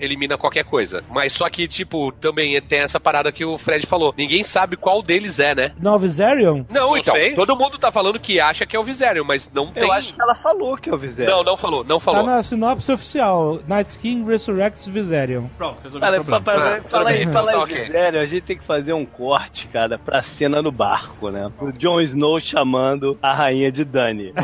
[0.00, 1.02] elimina qualquer coisa.
[1.10, 4.14] Mas só que, tipo, também tem essa parada que o Fred falou.
[4.16, 5.72] Ninguém sabe qual deles é, né?
[5.80, 6.64] Não, Viserion?
[6.70, 7.14] Não, Não então.
[7.14, 7.34] sei.
[7.34, 9.82] Todo mundo tá falando que acha que é o Viserion, mas não tem.
[9.82, 11.36] Eu acho que ela falou que é o Viserion.
[11.36, 12.24] Não, não falou, não Tá falou.
[12.24, 13.60] na sinopse oficial.
[13.66, 15.44] Night King Resurrects Viserion.
[15.56, 16.44] Pronto, resolvi Cara, o problema.
[16.44, 17.84] pra, pra, Ah, tudo fala aí, fala aí, Tá ok.
[17.84, 21.50] Viserion, a gente tem que fazer um corte, cara, pra cena no barco, né?
[21.60, 24.32] O Jon Snow chamando a rainha de Dani.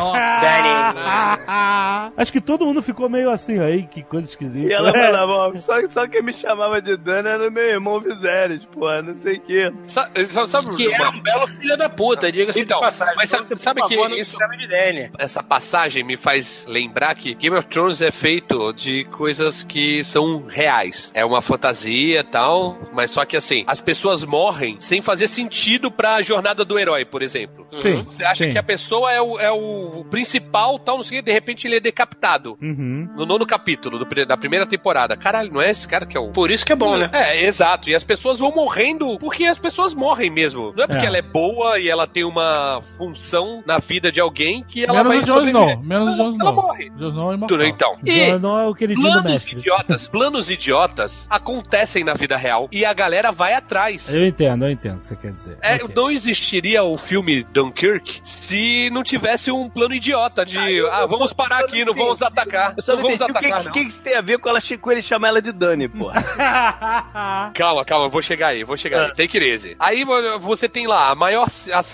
[2.16, 4.57] Acho que todo mundo ficou meio assim, aí, que coisa esquisita.
[4.66, 8.64] E ela falava, ó, só, só quem me chamava de Dani era meu irmão Viserys,
[8.66, 9.72] porra, não sei o quê.
[9.86, 13.14] Sa- sa- Sabe, Que é um belo filho da puta, diga-se Então, de passagem.
[13.16, 14.36] mas Então sabe- você, sabe que isso-
[15.18, 20.46] essa passagem me faz lembrar que Game of Thrones é feito de coisas que são
[20.46, 21.10] reais.
[21.14, 25.90] É uma fantasia e tal, mas só que assim, as pessoas morrem sem fazer sentido
[25.90, 27.66] pra jornada do herói, por exemplo.
[27.72, 28.52] Sim, Você acha sim.
[28.52, 31.66] que a pessoa é o, é o principal, tal, não sei o que, de repente
[31.66, 32.56] ele é decapitado.
[32.60, 33.08] Uhum.
[33.16, 35.16] No nono capítulo do da primeira temporada.
[35.16, 36.28] Caralho, não é esse cara que é o.
[36.32, 37.10] Por isso que é bom, né?
[37.12, 37.88] É, exato.
[37.90, 40.72] E as pessoas vão morrendo porque as pessoas morrem mesmo.
[40.76, 41.08] Não é porque É.
[41.08, 45.08] ela é boa e ela tem uma função na vida de alguém que ela Menos
[45.08, 45.68] vai o Jon sobreviver.
[45.70, 45.82] Snow.
[45.84, 46.54] Menos o Jon Ela Snow.
[46.54, 46.90] morre.
[46.90, 47.58] Jon Snow é imortal.
[47.58, 47.96] Tudo, então.
[48.04, 49.58] E Snow é o queridinho planos mestre.
[49.58, 54.12] idiotas, planos idiotas acontecem na vida real e a galera vai atrás.
[54.14, 55.58] Eu entendo, eu entendo o que você quer dizer.
[55.62, 55.94] É, Ok.
[55.94, 60.58] Não existiria o filme Dunkirk se não tivesse um plano idiota de
[60.90, 62.74] ah, vamos parar aqui, não vamos atacar.
[62.76, 63.90] Eu só Não não vamos entendi o que, atacar, que, não.
[63.90, 66.22] que tem a ver com, ela, com ele chamar ela de Dani, porra.
[67.54, 69.08] Calma, calma, eu vou chegar aí, vou chegar aí.
[69.14, 69.76] Take it easy.
[69.78, 71.46] Aí vo- você tem lá a maior,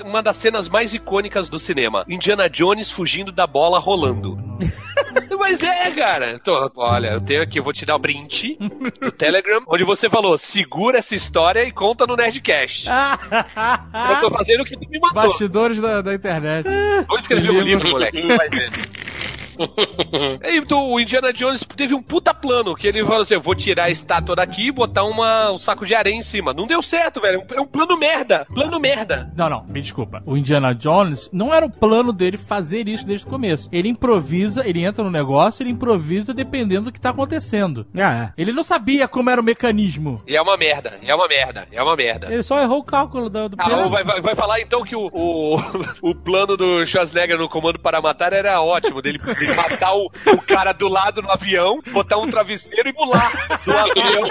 [0.04, 4.36] uma das cenas mais icônicas do cinema: Indiana Jones fugindo da bola rolando.
[5.38, 6.38] Mas é, cara.
[6.38, 8.56] Tô- olha, eu tenho aqui, eu vou te dar o print
[9.00, 12.86] do Telegram, onde você falou: segura essa história e conta no Nerdcast.
[14.14, 15.22] Eu tô fazendo o que tu me mandou.
[15.22, 16.66] Bastidores da, da internet.
[17.08, 17.90] Vou escrever um livro, livro.
[17.90, 18.22] moleque.
[18.26, 18.70] Vai ver.
[20.44, 23.54] E, então, o Indiana Jones teve um puta plano, que ele falou assim, eu vou
[23.54, 26.52] tirar a estátua daqui e botar uma, um saco de areia em cima.
[26.52, 27.42] Não deu certo, velho.
[27.52, 28.46] É um plano merda.
[28.52, 29.30] Plano merda.
[29.36, 30.22] Não, não, me desculpa.
[30.26, 33.68] O Indiana Jones não era o plano dele fazer isso desde o começo.
[33.72, 37.86] Ele improvisa, ele entra no negócio, ele improvisa dependendo do que tá acontecendo.
[37.96, 40.22] Ah, Ele não sabia como era o mecanismo.
[40.26, 42.26] E é uma merda, é uma merda, é uma merda.
[42.28, 42.34] é.
[42.34, 43.90] Ele só errou o cálculo do, do Ah, plano.
[43.90, 45.56] vai, vai- vai falar então que o, o,
[46.10, 50.42] o plano do Schwarzenegger no Comando para Matar era ótimo, dele, dele matar o, o
[50.42, 53.30] cara do lado no avião, botar um travesseiro e pular
[53.64, 54.22] do avião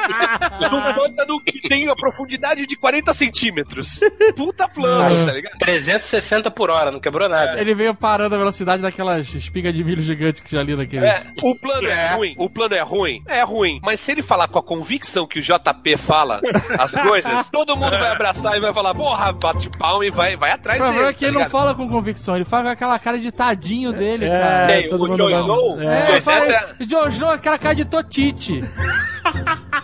[0.72, 4.00] num pântano que tem a profundidade de 40 centímetros.
[4.36, 5.58] Puta plano, tá ligado?
[5.60, 7.60] 360 por hora, não quebrou nada.
[7.60, 11.06] Ele veio parando a velocidade daquelas espigas de milho gigantes que já li naquele.
[11.06, 14.48] É, o plano é ruim, o plano é ruim, é ruim, mas se ele falar
[14.48, 16.42] com a convicção que o JP fala
[16.80, 20.52] as coisas, todo mundo vai abraçar e vai falar, porra, bate palma e vai, vai
[20.52, 21.10] O atrás problema dele.
[21.12, 21.52] é que ele tá não ligado?
[21.52, 24.88] fala com convicção, ele fala com aquela cara de tadinho dele, É, cara.
[24.90, 26.22] Todo o mundo Jon vai- Snow, É, É.
[26.22, 28.60] fala, Essa Jon Snow é aquela cara de Totite.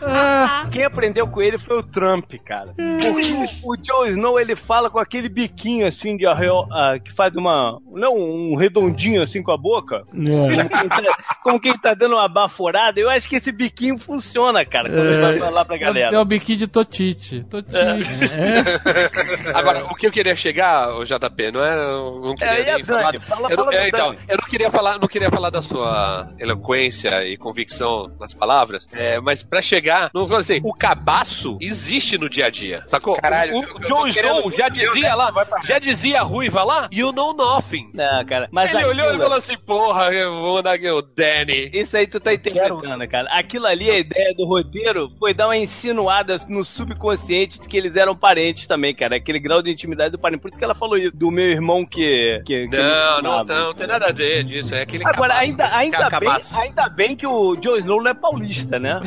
[0.02, 2.74] Ah, Quem aprendeu com ele foi o Trump, cara.
[2.76, 7.12] Porque o, o Jon Snow, ele fala com aquele biquinho assim de arreo, ah, que
[7.12, 7.80] faz uma.
[7.91, 10.04] Não, um redondinho assim com a boca.
[10.14, 10.64] É.
[10.64, 13.00] Como quem, tá, como quem tá dando uma baforada.
[13.00, 16.22] Eu acho que esse biquinho funciona, cara, quando ele vai falar pra é galera.
[16.22, 17.44] o biquinho de Totite.
[17.50, 17.76] Totite.
[19.54, 21.74] Agora, o que eu queria chegar, o JP, não é.
[21.76, 23.22] Eu não queria É, falar.
[23.22, 27.10] Fala- eu, fala é, então, eu não queria falar, não queria falar da sua eloquência
[27.26, 32.30] e convicção nas palavras, é, mas pra chegar, não vou assim, o cabaço existe no
[32.30, 33.14] dia a dia, sacou?
[33.15, 35.31] Caralho, o, o Jon Snow já dizia lá,
[35.65, 37.90] já dizia a ruiva lá, you know nothing.
[37.94, 38.48] Não, cara.
[38.52, 41.69] Mas Ele olhou e aquilo- falou assim, porra, eu vou o Danny.
[41.73, 43.27] Isso aí tu tá interpretando, cara.
[43.31, 47.95] Aquilo ali, a ideia do roteiro, foi dar uma insinuada no subconsciente de que eles
[47.95, 49.18] eram parentes também, cara.
[49.18, 50.41] Aquele grau de intimidade do parente.
[50.41, 52.41] Por isso que ela falou isso, do meu irmão que.
[52.45, 55.66] que, que Não, não, não, não tem nada a ver disso, é aquele Agora, ainda,
[55.76, 59.00] ainda, bem, ainda bem que o Jon Snow não é paulista, né?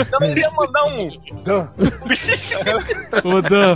[0.00, 1.08] Então ele ia mandar um.
[3.24, 3.74] O Dan.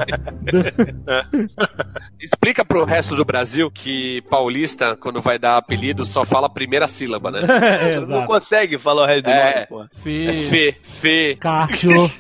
[2.21, 6.87] Explica pro resto do Brasil que paulista, quando vai dar apelido, só fala a primeira
[6.87, 7.41] sílaba, né?
[7.79, 8.27] É, Não exato.
[8.27, 9.55] consegue falar o resto do É.
[9.55, 9.83] nome, pô.
[9.83, 10.43] É Fê.
[10.51, 11.37] Fê, Fê.
[11.37, 11.89] Cacho.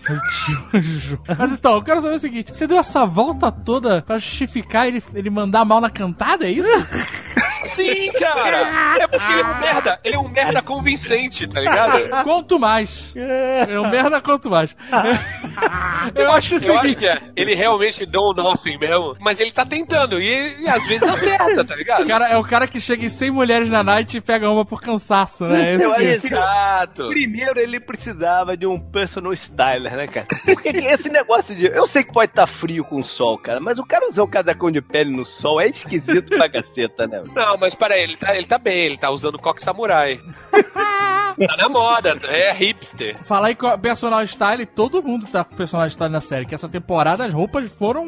[1.39, 5.03] Mas então, eu quero saber o seguinte: você deu essa volta toda pra justificar ele,
[5.15, 6.69] ele mandar mal na cantada, é isso?
[7.66, 8.98] Sim, cara!
[9.01, 10.01] É porque ele é um merda.
[10.05, 12.09] Ele é um merda convincente, tá ligado?
[12.24, 13.14] Quanto mais.
[13.16, 14.74] É um merda quanto mais.
[16.14, 16.97] Eu acho o Eu acho seguinte.
[16.98, 17.20] que é.
[17.36, 19.16] Ele realmente don't nothing mesmo.
[19.20, 20.20] Mas ele tá tentando.
[20.20, 22.06] E, e às vezes acerta, tá ligado?
[22.06, 24.80] Cara, é o cara que chega em 100 mulheres na night e pega uma por
[24.80, 25.74] cansaço, né?
[25.74, 27.09] Esse Eu que- acho que- Exato.
[27.09, 30.26] Primeiro ele precisava de um personal styler, né, cara?
[30.44, 31.66] Porque esse negócio de.
[31.66, 34.28] Eu sei que pode estar frio com o sol, cara, mas o cara usar um
[34.30, 37.22] casacão de pele no sol é esquisito pra caceta, né?
[37.35, 40.20] Não, mas peraí, ele tá, ele tá bem, ele tá usando coque samurai.
[40.52, 43.16] tá na moda, é hipster.
[43.24, 46.47] Falar em personal style, todo mundo tá com personal style na série.
[46.47, 48.06] Que essa temporada as roupas foram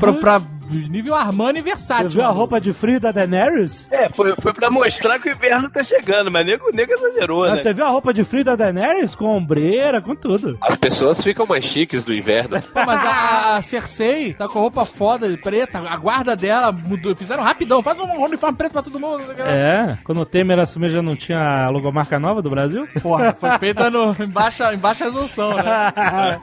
[0.00, 0.42] pra, pra
[0.88, 2.10] nível Armani e Você versátil.
[2.10, 3.90] viu a roupa de frio da Daenerys?
[3.92, 7.54] É, foi, foi pra mostrar que o inverno tá chegando, mas nego, nego exagerou, Mas
[7.54, 7.58] né?
[7.58, 9.14] você viu a roupa de frio da Daenerys?
[9.14, 10.56] Com ombreira, com tudo.
[10.60, 12.60] As pessoas ficam mais chiques do inverno.
[12.62, 17.42] Pô, mas a, a Cersei tá com roupa foda, preta, a guarda dela mudou, fizeram
[17.42, 19.24] rapidão, faz um uniforme preto pra todo mundo.
[19.40, 22.88] É, quando o Temer assumiu já não tinha a logomarca nova do Brasil?
[23.02, 25.62] Porra, foi feita no, em, baixa, em baixa resolução, né?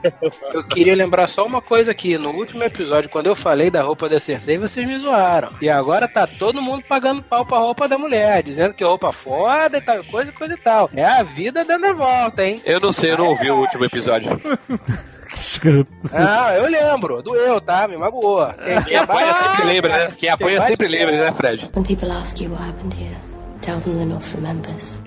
[0.54, 2.16] Eu queria lembrar só uma coisa aqui.
[2.16, 5.50] No último episódio, quando eu falei da roupa da Cersei, vocês me zoaram.
[5.60, 9.78] E agora tá todo mundo pagando pau pra roupa da mulher, dizendo que roupa foda
[9.78, 10.90] e tal, coisa, coisa e tal.
[10.94, 12.60] É a vida dando a volta, hein?
[12.64, 14.30] Eu não sei, eu não ouvi o último episódio.
[15.34, 15.92] Escroto.
[16.12, 17.22] Ah, eu lembro.
[17.22, 17.86] Doeu, tá?
[17.88, 18.46] Me magoou.
[18.54, 20.12] Quem, Quem apanha sempre lembra, né?
[20.18, 21.70] Quem apanha sempre lembra, né, Fred?
[21.74, 23.16] When people ask you what happened here,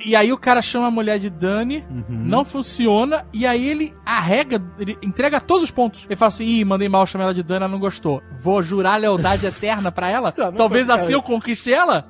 [0.06, 4.61] E aí o cara chama a mulher de Dani, não funciona, e aí ele arrega,
[4.80, 6.06] ele entrega todos os pontos.
[6.10, 8.22] Ele fala assim, ih, mandei mal, chamei ela de Dani, ela não gostou.
[8.31, 10.31] Vou jurar lealdade eterna pra ela?
[10.31, 12.06] Talvez assim eu conquiste ela?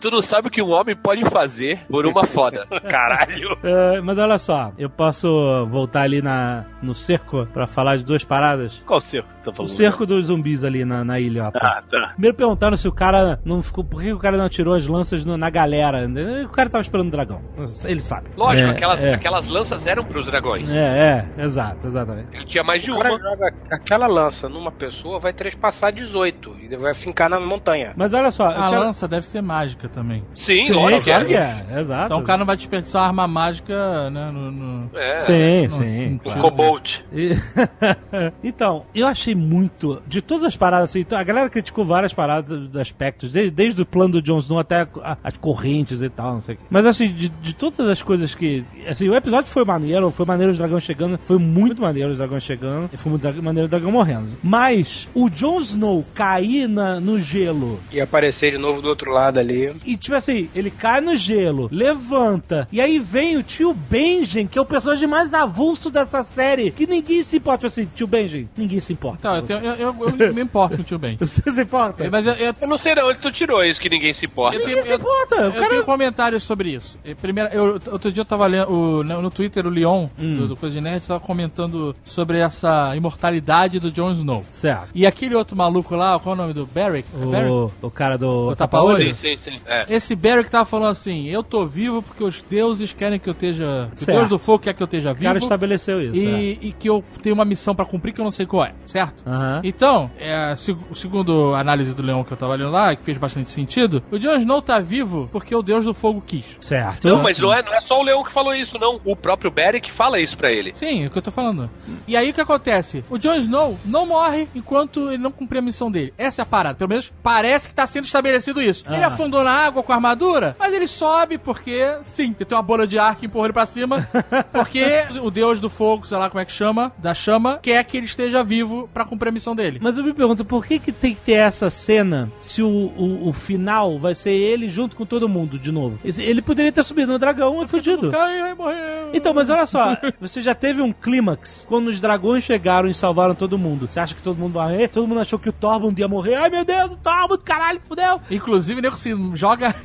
[0.00, 2.66] Tu não sabe o que um homem pode fazer por uma foda.
[2.88, 3.56] Caralho.
[3.62, 8.24] É, mas olha só, eu posso voltar ali na, no cerco pra falar de duas
[8.24, 8.82] paradas?
[8.86, 9.70] Qual cerco que tá O falando?
[9.70, 11.44] cerco dos zumbis ali na, na ilha.
[11.44, 11.48] ó.
[11.54, 12.10] Ah, tá.
[12.12, 13.84] Primeiro perguntaram se o cara não ficou.
[13.84, 16.06] Por que o cara não tirou as lanças no- na galera?
[16.44, 17.40] O cara tava esperando o dragão.
[17.84, 18.28] Ele sabe.
[18.36, 19.14] Lógico, É, aquelas, é.
[19.14, 20.74] aquelas lanças eram pros dragões.
[20.74, 22.28] É, é, exato, exatamente.
[22.32, 23.18] Ele tinha mais de O cara uma.
[23.18, 27.92] joga aquela lança numa pessoa, vai trespassar 18 e vai fincar na montanha.
[27.96, 30.22] Mas olha só, A quero- lança deve ser mágica também.
[30.34, 31.04] Sim, Sim, lógico.
[31.04, 31.64] claro que é.
[31.70, 32.04] é, exato.
[32.06, 34.50] Então o cara não vai desperdiçar uma arma mágica, né, no...
[34.50, 35.20] no- É.
[35.20, 36.08] Sim, no- sim.
[36.10, 36.38] no tiro.
[36.40, 37.00] Cobalt.
[37.12, 37.34] E-
[38.42, 40.02] então, eu achei muito.
[40.06, 43.86] De todas as paradas, assim, a galera criticou várias paradas dos aspectos, desde, desde o
[43.86, 44.86] plano do Jon Snow até
[45.22, 46.64] as correntes e tal, não sei o quê.
[46.70, 48.64] Mas assim, de, de todas as coisas que.
[48.88, 52.42] Assim, o episódio foi maneiro, foi maneiro os dragões chegando, foi muito maneiro os dragões
[52.42, 54.30] chegando, e foi muito maneiro o dragão morrendo.
[54.42, 59.38] Mas o Jon Snow cair na, no gelo E aparecer de novo do outro lado
[59.38, 59.76] ali.
[59.84, 64.58] e, tipo assim, ele cai no gelo, levanta, e aí vem o tio Benjen, que
[64.58, 67.58] é o personagem mais avulso dessa série, que ninguém se importa.
[67.58, 69.38] Tipo assim, tio Benjen, ninguém se importa.
[69.38, 71.16] Então, eu, eu, eu, eu me importo com o tio Ben.
[71.20, 72.08] Você se importa?
[72.10, 74.56] Mas eu, eu, Eu não sei de onde tu tirou isso que ninguém se importa.
[74.56, 75.33] eu Ninguém se importa.
[75.34, 75.68] O Eu cara...
[75.68, 76.98] tenho comentários sobre isso.
[77.04, 80.36] E Primeiro, eu, outro dia eu tava lendo o- no, Twitter, o Leon, Hum.
[80.38, 84.44] do, do Coisa de Nerd, tava comentando sobre essa imortalidade do Jon Snow.
[84.52, 84.88] Certo.
[84.94, 87.08] E aquele outro maluco lá, qual é o nome do Barrick?
[87.14, 87.50] É Barrick?
[87.50, 89.14] O, o cara do O tapa-olho?
[89.14, 89.60] Sim, sim, sim.
[89.66, 89.86] É.
[89.88, 93.88] Esse Barrick tava falando assim: eu tô vivo porque os deuses querem que eu esteja.
[93.92, 94.16] O Certo.
[94.18, 95.44] Deus do fogo quer que eu esteja O cara vivo.
[95.44, 96.26] estabeleceu isso.
[96.26, 96.30] é.
[96.30, 98.74] E, e que eu tenho uma missão pra cumprir que eu não sei qual é,
[98.84, 99.24] certo?
[99.62, 103.18] Então, é, seg- segundo a análise do Leão que eu tava lendo lá, que fez
[103.18, 106.44] bastante sentido, o Jon Snow tá vivo porque o Deus do fogo quis.
[106.60, 107.08] Certo.
[107.08, 109.00] Não, mas não é, não é só o Leão que falou isso, não.
[109.04, 110.72] O próprio Beric fala isso pra ele.
[110.74, 111.70] Sim, é o que eu tô falando.
[112.06, 113.04] E aí o que acontece?
[113.10, 116.12] O Jon Snow não morre enquanto ele não cumprir a missão dele.
[116.18, 116.76] Essa é a parada.
[116.76, 118.84] Pelo menos parece que tá sendo estabelecido isso.
[118.88, 119.08] Ele Ah.
[119.08, 122.86] afundou na água com a armadura, mas ele sobe porque, sim, ele tem uma bola
[122.86, 124.08] de ar que empurra ele pra cima.
[124.52, 124.84] Porque
[125.22, 128.06] o deus do fogo, sei lá como é que chama, da chama, quer que ele
[128.06, 129.78] esteja vivo pra cumprir a missão dele.
[129.82, 133.28] Mas eu me pergunto, por que, que tem que ter essa cena se o, o,
[133.28, 135.98] o final vai ser ele junto com todo mundo de novo?
[136.04, 138.12] Ele poderia ter subido no dragão e fugido.
[138.14, 139.10] Ai, ai, morreu.
[139.12, 143.34] Então, mas olha só, você já teve um clímax quando os dragões chegaram e salvaram
[143.34, 143.86] todo mundo.
[143.86, 144.88] Você acha que todo mundo vai morrer?
[144.88, 146.34] Todo mundo achou que o Tormund ia morrer.
[146.34, 148.20] Ai meu Deus, o Tormund, caralho, fudeu.
[148.30, 149.74] Inclusive, o nego se joga.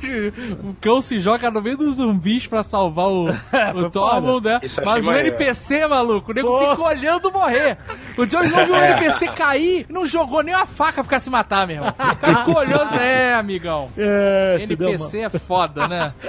[0.62, 3.28] O cão se joga no meio dos zumbis pra salvar o,
[3.74, 4.60] o Tormund, né?
[4.84, 5.12] Mas o.
[5.12, 6.70] NPC, maluco, o nego Pô.
[6.70, 7.78] fica olhando morrer.
[8.16, 11.30] O Snow viu o NPC cair e não jogou nem a faca pra ficar se
[11.30, 11.90] matar, meu irmão.
[11.90, 12.94] O cara ficou olhando.
[12.94, 13.88] É, amigão.
[13.96, 16.12] É, NPC é foda, né?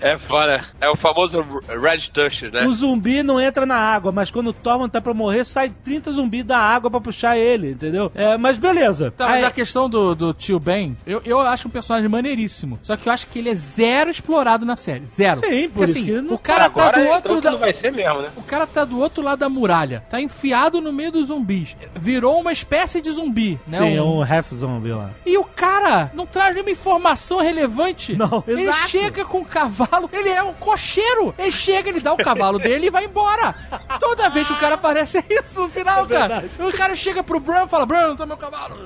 [0.00, 0.64] É fora.
[0.80, 2.64] É o famoso Red Touch, né?
[2.66, 6.12] O zumbi não entra na água, mas quando o Tormund tá pra morrer, sai 30
[6.12, 8.10] zumbis da água pra puxar ele, entendeu?
[8.14, 9.10] É, mas beleza.
[9.10, 12.78] Tá, mas Aí- a questão do, do tio Ben, eu, eu acho um personagem maneiríssimo.
[12.82, 15.06] Só que eu acho que ele é zero explorado na série.
[15.06, 15.40] Zero.
[15.40, 17.50] Sim, por Porque, isso assim, que não- o cara tá Agora do entrou outro da...
[17.52, 18.30] não vai ser mesmo, né?
[18.36, 20.04] O cara tá do outro lado da muralha.
[20.10, 21.76] Tá enfiado no meio dos zumbis.
[21.94, 23.78] Virou uma espécie de zumbi, né?
[23.78, 25.10] Sim, Um- um half zombie lá.
[25.26, 28.16] E o cara não traz nenhuma informação relevante.
[28.16, 28.88] Não, Ele exato.
[28.88, 31.34] chega com o cavalo, ele é um cocheiro.
[31.38, 33.54] Ele chega, ele dá o cavalo dele e vai embora.
[34.00, 36.44] Toda vez que o cara aparece é isso no final, cara.
[36.58, 38.76] O cara chega pro Bran e fala: Bran, toma meu cavalo.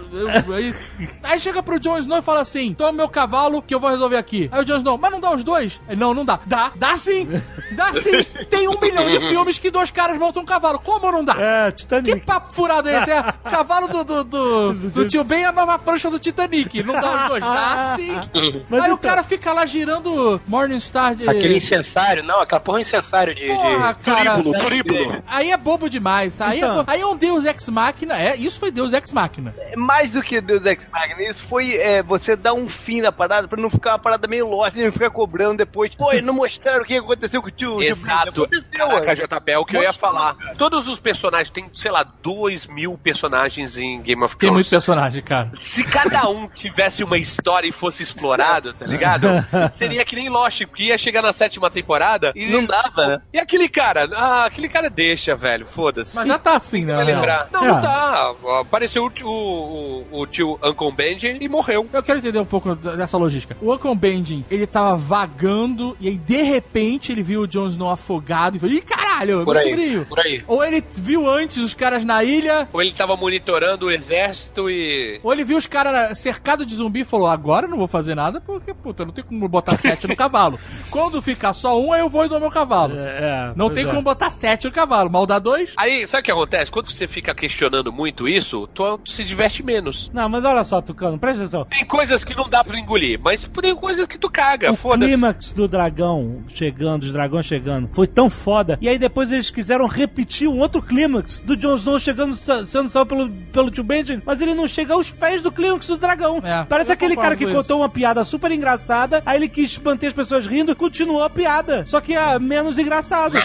[0.55, 0.75] Aí,
[1.23, 4.17] aí chega pro Jon Snow e fala assim: toma meu cavalo que eu vou resolver
[4.17, 4.49] aqui.
[4.53, 5.81] Aí o Jon Snow, mas não dá os dois?
[5.89, 6.41] Ele, não, não dá.
[6.47, 7.29] Dá, dá sim.
[7.73, 8.23] Dá sim.
[8.51, 10.79] Tem um milhão de filmes que dois caras montam um cavalo.
[10.79, 11.35] Como não dá?
[11.39, 12.27] É, Que Titanic.
[12.27, 13.11] papo furado é esse?
[13.11, 16.83] É cavalo do, do, do, do tio Ben é a nova prancha do Titanic.
[16.83, 17.45] Não dá os dois.
[17.45, 18.26] Dá sim.
[18.69, 21.29] Mas Aí o então- cara fica lá girando Morningstar de.
[21.29, 23.47] Aquele incensário, não, aquela porra incensário de.
[23.47, 24.01] Porra, de...
[24.05, 24.43] cara.
[24.43, 25.23] Turíbulo.
[25.27, 26.41] Aí é bobo demais.
[26.41, 26.81] Aí, Então.
[26.81, 28.19] é, bo- aí é um Deus Ex Machina.
[28.21, 29.55] É, isso foi Deus Ex Machina.
[29.59, 33.13] É Mais do que Deus Ex Machina, isso foi é, você dar um fim na
[33.13, 35.95] parada pra não ficar uma parada meio lost, não ficar cobrando depois.
[35.95, 37.83] Pô, e não mostraram o que aconteceu com o tio.
[37.83, 38.29] Exato.
[38.31, 40.37] Aconteceu, Caraca, é o que eu ia falar.
[40.59, 44.71] Todos os personagens, tem, sei lá, 2 mil personagens em Game of Tem muito Thrones.
[44.71, 45.51] personagem, cara.
[45.61, 49.29] Se cada um tivesse uma história e fosse explorado, tá ligado?
[49.75, 52.47] Seria que nem Lost, que ia chegar na sétima temporada e.
[52.47, 53.21] Não dava, tipo, né?
[53.33, 54.09] E aquele cara?
[54.15, 55.67] Ah, aquele cara deixa, velho.
[55.67, 56.17] Foda-se.
[56.17, 56.97] Mas já tá assim, né?
[57.03, 57.49] Lembrar.
[57.53, 57.69] Não, É.
[57.69, 58.35] não tá.
[58.61, 61.89] Apareceu o, tio- o, o, tio Uncle Benji e morreu.
[61.93, 63.57] Eu quero entender um pouco dessa logística.
[63.61, 67.91] O Uncle Benjen, ele tava vagando e aí, de repente, ele viu o Jon Snow
[67.91, 68.81] afogado e falou, ih,
[69.17, 70.07] caralho, Por meu aí, sobrinho.
[70.07, 70.45] por aí.
[70.47, 75.21] Ou ele viu antes os caras na ilha, Ou ele tava monitorando o exército e.
[75.23, 78.15] ou ele viu os caras cercados de zumbi e falou, agora eu não vou fazer
[78.15, 80.59] nada porque, puta, não tem como botar sete no cavalo.
[80.91, 82.95] Quando ficar só um, aí eu vou e dou meu cavalo.
[82.97, 83.89] É, Não pois tem é.
[83.89, 85.73] como botar sete no cavalo, mal dá dois.
[85.77, 86.71] Aí, sabe o que acontece?
[86.71, 90.11] Quando você fica questionando muito isso, tu se diverte menos.
[90.13, 91.65] Não, mas olha só, Tucano, presta atenção.
[91.65, 95.11] Tem coisas que não dá pra engolir, mas tem coisas que tu caga, O foda-se.
[95.11, 98.79] clímax do dragão chegando, os dragões chegando, foi tão foda.
[98.81, 103.09] E aí depois eles quiseram repetir um outro clímax do Jon Snow chegando, sendo salvo
[103.09, 106.41] pelo, pelo tio Benjen, mas ele não chega aos pés do clímax do dragão.
[106.43, 110.15] É, Parece aquele cara que contou uma piada super engraçada, aí ele quis manter as
[110.15, 111.85] pessoas rindo, continuou a piada.
[111.87, 113.39] Só que é menos engraçado.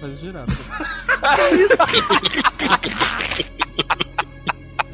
[0.00, 0.46] Faz girar.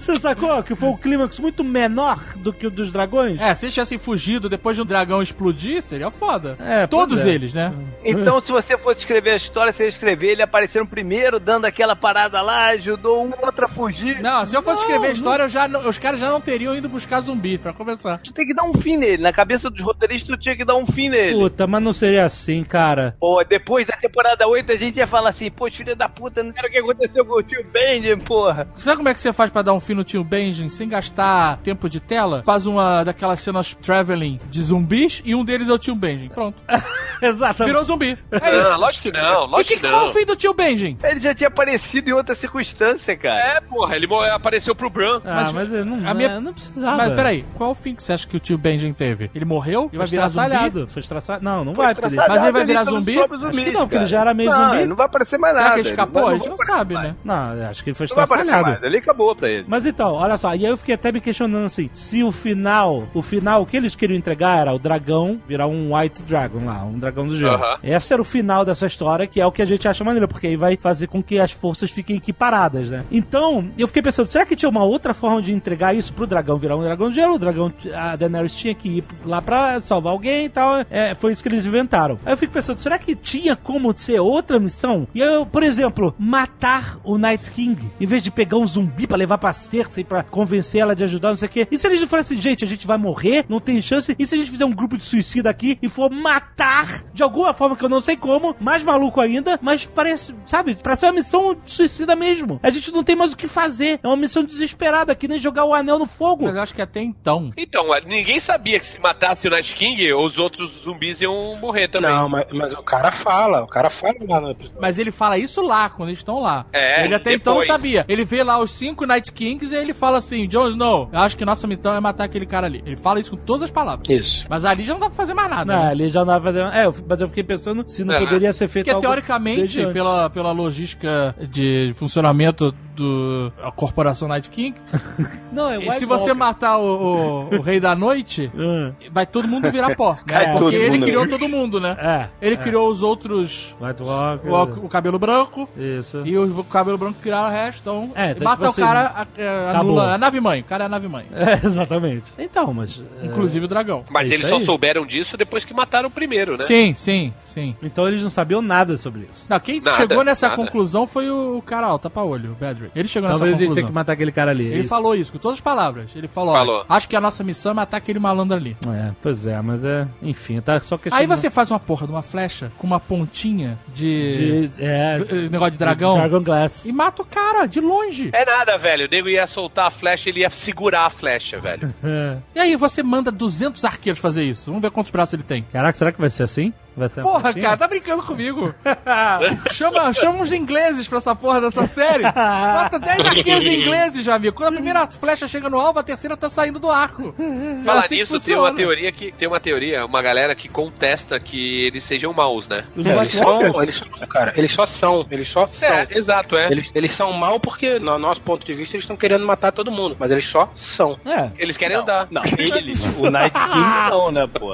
[0.08, 3.38] Você sacou que foi um clímax muito menor do que o dos dragões?
[3.40, 6.56] É, se eles tivessem fugido depois de um dragão explodir, seria foda.
[6.58, 7.28] É, Todos é.
[7.28, 7.74] eles, né?
[8.02, 11.94] Então, se você fosse escrever a história, você ia escrever ele aparecendo primeiro, dando aquela
[11.94, 14.22] parada lá, ajudou um outro a fugir.
[14.22, 16.74] Não, se eu fosse Não, escrever a história, eu já, os caras já não teriam
[16.74, 18.18] ido buscar zumbi, pra começar.
[18.18, 19.22] Tu tem que dar um fim nele.
[19.22, 21.34] Na cabeça dos roteiristas, tu tinha que dar um fim nele.
[21.34, 23.14] Puta, mas não seria assim, cara.
[23.20, 26.52] Pô, depois da temporada 8, a gente ia falar assim, pô, filho da puta, não
[26.56, 28.66] era o que aconteceu com o tio Benjamin, porra.
[28.78, 31.58] Sabe como é que você faz pra dar um fim no tio Benjamin sem gastar
[31.58, 32.42] tempo de tela?
[32.46, 36.28] Faz uma daquelas cenas traveling de zumbis e um deles é o tio Benjamin.
[36.30, 36.56] Pronto.
[37.20, 37.70] Exatamente.
[37.72, 38.16] Virou zumbi.
[38.30, 38.78] É Não, isso.
[38.78, 40.12] lógico que não, E lógico que, que qual é o não.
[40.12, 40.96] fim do tio Benjamin?
[41.02, 43.38] Ele já tinha aparecido em outra circunstância, cara.
[43.40, 45.20] É, porra, ele apareceu pro Bran.
[45.24, 46.96] Ah, Mas mas, eu não, a minha- não precisava.
[46.96, 49.30] Mas peraí, qual é o fim que você acha que o tio Benjamin teve?
[49.34, 50.86] Ele morreu e Foi vai virar zumbi?
[50.86, 51.44] Foi estraçalhado.
[51.44, 51.94] Não, não Foi vai.
[51.94, 53.14] ele- Mas ele vai virar pelos zumbi?
[53.14, 54.76] próprios Acho que zumbis, não, porque ele já era meio não, zumbi.
[54.76, 55.74] ele não vai aparecer mais Será nada.
[55.74, 56.22] que ele escapou?
[56.22, 57.08] não A gente não sabe, mais.
[57.08, 57.16] né?
[57.24, 58.86] Não, acho que ele foi Não estraçalhado.
[58.86, 59.64] Ali acabou pra ele.
[59.68, 63.08] Mas então, olha só, e aí eu fiquei até me questionando assim, se o final,
[63.14, 66.98] o final que eles queriam entregar era o dragão virar um White Dragon lá, um
[66.98, 67.54] dragão do gelo.
[67.54, 67.78] Aham.
[67.82, 70.46] Esse era o final dessa história, que é o que a gente acha maneiro, porque
[70.46, 73.04] aí vai fazer com que as forças fiquem equiparadas, né?
[73.10, 76.58] Então, eu fiquei pensando, será que tinha uma outra forma de entregar isso pro dragão
[76.58, 77.34] virar um dragão de gelo?
[77.34, 81.32] O dragão, a Daenerys tinha que ir lá pra salvar alguém e tal, é, foi
[81.32, 82.18] isso que eles inventaram.
[82.24, 85.06] Aí eu fico pensando, será que tinha como ser outra missão?
[85.14, 89.16] E eu, por exemplo, matar o Night King, em vez de pegar um zumbi pra
[89.16, 91.68] levar pra Cersei pra convencer ela de ajudar, não sei o quê.
[91.70, 94.34] E se eles falassem, assim, gente, a gente vai morrer, não tem chance, e se
[94.34, 97.84] a gente fizer um grupo de suicida aqui e for matar de alguma forma que
[97.84, 102.16] eu não sei como, mais maluco ainda, mas parece, sabe, parece uma missão de suicida
[102.16, 102.58] mesmo.
[102.62, 105.64] A gente não tem mais o que fazer, é uma missão desesperada, que nem jogar
[105.64, 106.44] o anel no fogo.
[106.44, 107.50] Mas eu acho que até então.
[107.56, 112.10] Então, ninguém sabia que se matasse o Night King, os outros zumbis iam morrer também.
[112.10, 114.78] Não, mas, mas o cara fala, o cara fala lá no episódio.
[114.80, 116.66] Mas ele fala isso lá, quando eles estão lá.
[116.72, 117.66] É, ele até então não depois.
[117.66, 118.04] sabia.
[118.08, 121.36] Ele vê lá os cinco Night Kings e ele fala assim: Jon Snow, eu acho
[121.36, 122.82] que nossa missão é matar aquele cara ali.
[122.86, 124.08] Ele fala isso com todas as palavras.
[124.08, 124.46] Isso.
[124.48, 125.72] Mas ali já não dá pra fazer mais nada.
[125.72, 125.90] Não, né?
[125.90, 126.60] ali já não vai fazer.
[126.74, 128.24] É, eu- mas eu fiquei pensando se não Aham.
[128.24, 129.92] poderia ser feito Porque algo teoricamente, desde antes.
[129.92, 134.74] pela, pela logística de funcionamento do a corporação Night King.
[135.52, 139.48] Não, é E se você matar o, o- o Rei da Noite, Ah, vai todo
[139.48, 140.16] mundo virar pó.
[140.26, 140.54] né?
[140.58, 141.04] Porque ele mundo.
[141.06, 141.96] criou todo mundo, né?
[141.98, 142.28] É.
[142.46, 143.74] Ele criou os outros.
[143.80, 144.80] White Walker.
[144.80, 145.68] O, o cabelo branco.
[145.76, 146.22] Isso.
[146.26, 148.10] E o cabelo branco criaram o resto, então.
[148.14, 149.42] É, então, mata tipo o assim, cara, a-
[149.72, 150.60] a- anula a nave mãe.
[150.60, 151.26] O cara é a nave mãe.
[151.32, 152.32] É, exatamente.
[152.38, 153.02] Então, mas.
[153.22, 154.04] é, Inclusive o dragão.
[154.10, 154.64] Mas É eles só aí.
[154.64, 156.64] souberam disso depois que mataram o primeiro, né?
[156.64, 157.76] Sim, sim, sim.
[157.82, 159.46] Então eles não sabiam nada sobre isso.
[159.48, 160.60] Não, quem Nada, chegou nessa nada.
[160.62, 162.54] conclusão foi o, o cara, ó, o tapa-olho, o
[162.94, 163.88] Ele chegou Talvez nessa eles tenham conclusão.
[163.88, 164.66] que matar aquele cara ali.
[164.66, 164.88] Ele isso.
[164.88, 166.10] falou isso, com todas as palavras.
[166.14, 166.84] Ele falou, Falou.
[166.88, 168.76] ó, acho que a nossa missão é matar aquele malandro ali.
[168.88, 170.06] É, pois é, mas é.
[170.22, 171.18] Enfim, tá só questão.
[171.18, 175.20] Aí você faz uma porra de uma flecha com uma pontinha de, De, é.
[175.28, 176.84] eh, negócio de dragão Dragon Glass.
[176.86, 178.30] e mata o cara de longe.
[178.32, 179.06] É nada, velho.
[179.06, 181.94] O nego ia soltar a flecha, ele ia segurar a flecha, velho.
[182.04, 182.36] É.
[182.58, 184.66] E aí você manda 200 arqueiros fazer isso.
[184.70, 185.62] Vamos ver quantos braços ele tem.
[185.72, 186.72] Caraca, será que vai ser assim?
[186.98, 187.64] Vai ser Porra, pontinha?
[187.64, 188.74] cara, tá brincando comigo.
[189.72, 192.24] chama, chama uns ingleses pra essa porra dessa série.
[192.24, 194.56] Bota 10 arqueiros ingleses, meu amigo.
[194.56, 197.34] Quando a primeira flecha chega no alvo, a terceira tá saindo do arco.
[197.38, 199.30] É Falar assim que nisso, tem uma teoria que.
[199.32, 202.84] Tem uma teoria, uma galera que contesta que eles sejam maus, né?
[202.96, 205.88] Os É, eles são, eles são, cara, eles só são, eles só são.
[205.88, 206.70] É, exato, é.
[206.70, 209.90] Eles, eles são mal porque, no nosso ponto de vista, eles estão querendo matar todo
[209.90, 211.18] mundo, mas eles só são.
[211.24, 211.50] É.
[211.58, 212.26] Eles querem andar.
[212.30, 213.18] Não, eles.
[213.18, 214.72] O Night King não, né, pô?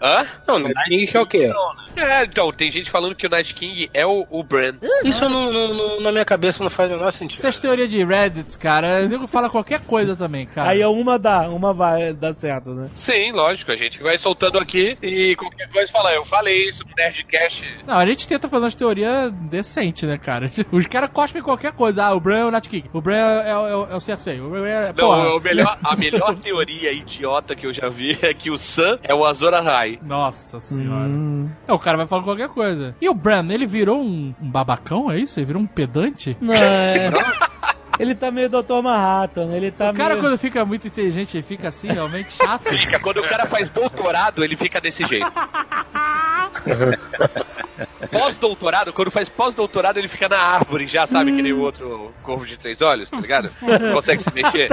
[0.00, 0.26] Hã?
[0.46, 1.52] Não, não King é o quê?
[1.96, 4.74] É, então, tem gente falando que o Night King é o, o Bran.
[5.04, 7.38] Isso não, não- não- na minha cabeça não faz o menor sentido.
[7.38, 10.70] Essas teorias de Reddit, cara, o nego fala qualquer coisa também, cara.
[10.70, 12.88] Aí uma dá, uma vai dar certo, né?
[12.94, 16.90] Sim, lógico, a gente vai soltando aqui e qualquer coisa fala, eu falei isso no
[16.96, 17.78] Nerdcast.
[17.86, 20.50] Não, a gente tenta fazer umas teorias decentes, né, cara?
[20.72, 22.04] Os caras cospem qualquer coisa.
[22.04, 22.88] Ah, o Bran é o Nat King.
[22.92, 24.40] O Bran é, o- é, o- é o Cersei.
[24.40, 24.86] O Bran é...
[24.88, 25.34] Não, Porra.
[25.36, 29.14] o melhor, a melhor teoria idiota que eu já vi é que o Sam é
[29.14, 29.69] o Azor Ahai.
[30.02, 31.08] Nossa senhora.
[31.08, 31.48] Hum.
[31.66, 32.94] É, o cara vai falar qualquer coisa.
[33.00, 35.38] E o Bran, ele virou um, um babacão, é isso?
[35.38, 36.36] Ele virou um pedante?
[36.40, 37.10] Não, é.
[38.00, 38.80] Ele tá meio Dr.
[38.82, 40.22] Manhattan, ele tá o cara, meio...
[40.22, 42.70] quando fica muito inteligente, ele fica assim, realmente chato.
[42.80, 45.30] Fica, quando o cara faz doutorado, ele fica desse jeito.
[48.10, 52.46] Pós-doutorado, quando faz pós-doutorado, ele fica na árvore, já sabe que nem o outro corvo
[52.46, 53.50] de três olhos, tá ligado?
[53.62, 54.68] Não consegue se mexer.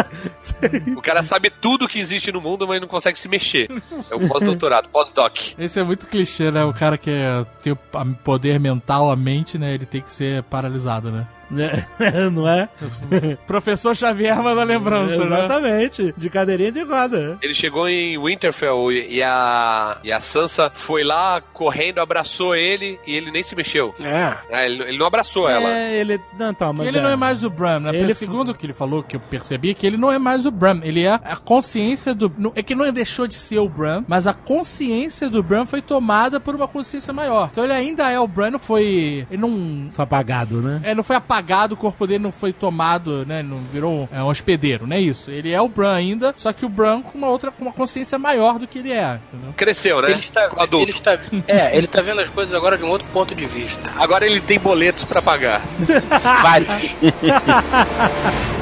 [0.95, 3.67] O cara sabe tudo que existe no mundo, mas não consegue se mexer.
[4.09, 5.37] É o pós-doutorado, pós-doc.
[5.57, 6.63] Esse é muito clichê, né?
[6.63, 7.77] O cara que é- tem o
[8.23, 9.73] poder mental, a mente, né?
[9.73, 11.27] Ele tem que ser paralisado, né?
[12.31, 12.69] Não é?
[13.47, 15.45] Professor Xavier manda lembrança, né?
[15.45, 16.13] Exatamente.
[16.17, 17.37] De cadeirinha de roda.
[17.41, 23.15] Ele chegou em Winterfell e a, e a Sansa foi lá correndo, abraçou ele e
[23.15, 23.93] ele nem se mexeu.
[23.99, 24.37] É.
[24.49, 25.69] É, ele, ele não abraçou ela.
[25.69, 26.19] É, ele...
[26.37, 27.95] Não, tá, mas ele não é mais o Bran, né?
[27.95, 30.79] Ele segundo que ele falou, que eu percebi, que ele não é mais o Bran.
[30.83, 32.31] Ele é a consciência do.
[32.55, 36.39] É que não deixou de ser o Bran, mas a consciência do Bran foi tomada
[36.39, 37.49] por uma consciência maior.
[37.51, 39.25] Então ele ainda é o Bran, não foi.
[39.29, 39.89] Ele não.
[39.91, 40.81] Foi apagado, né?
[40.83, 41.36] É, não foi apagado,
[41.71, 43.41] o corpo dele não foi tomado, né?
[43.43, 45.29] Não virou é, um hospedeiro, não é isso.
[45.31, 48.17] Ele é o Bran ainda, só que o Bran com uma outra, com uma consciência
[48.17, 49.53] maior do que ele é, entendeu?
[49.55, 50.11] Cresceu, né?
[50.11, 50.77] Ele está, Adulto.
[50.77, 53.89] ele está, é, ele tá vendo as coisas agora de um outro ponto de vista.
[53.97, 55.61] Agora ele tem boletos pra pagar.
[56.41, 56.95] Vários.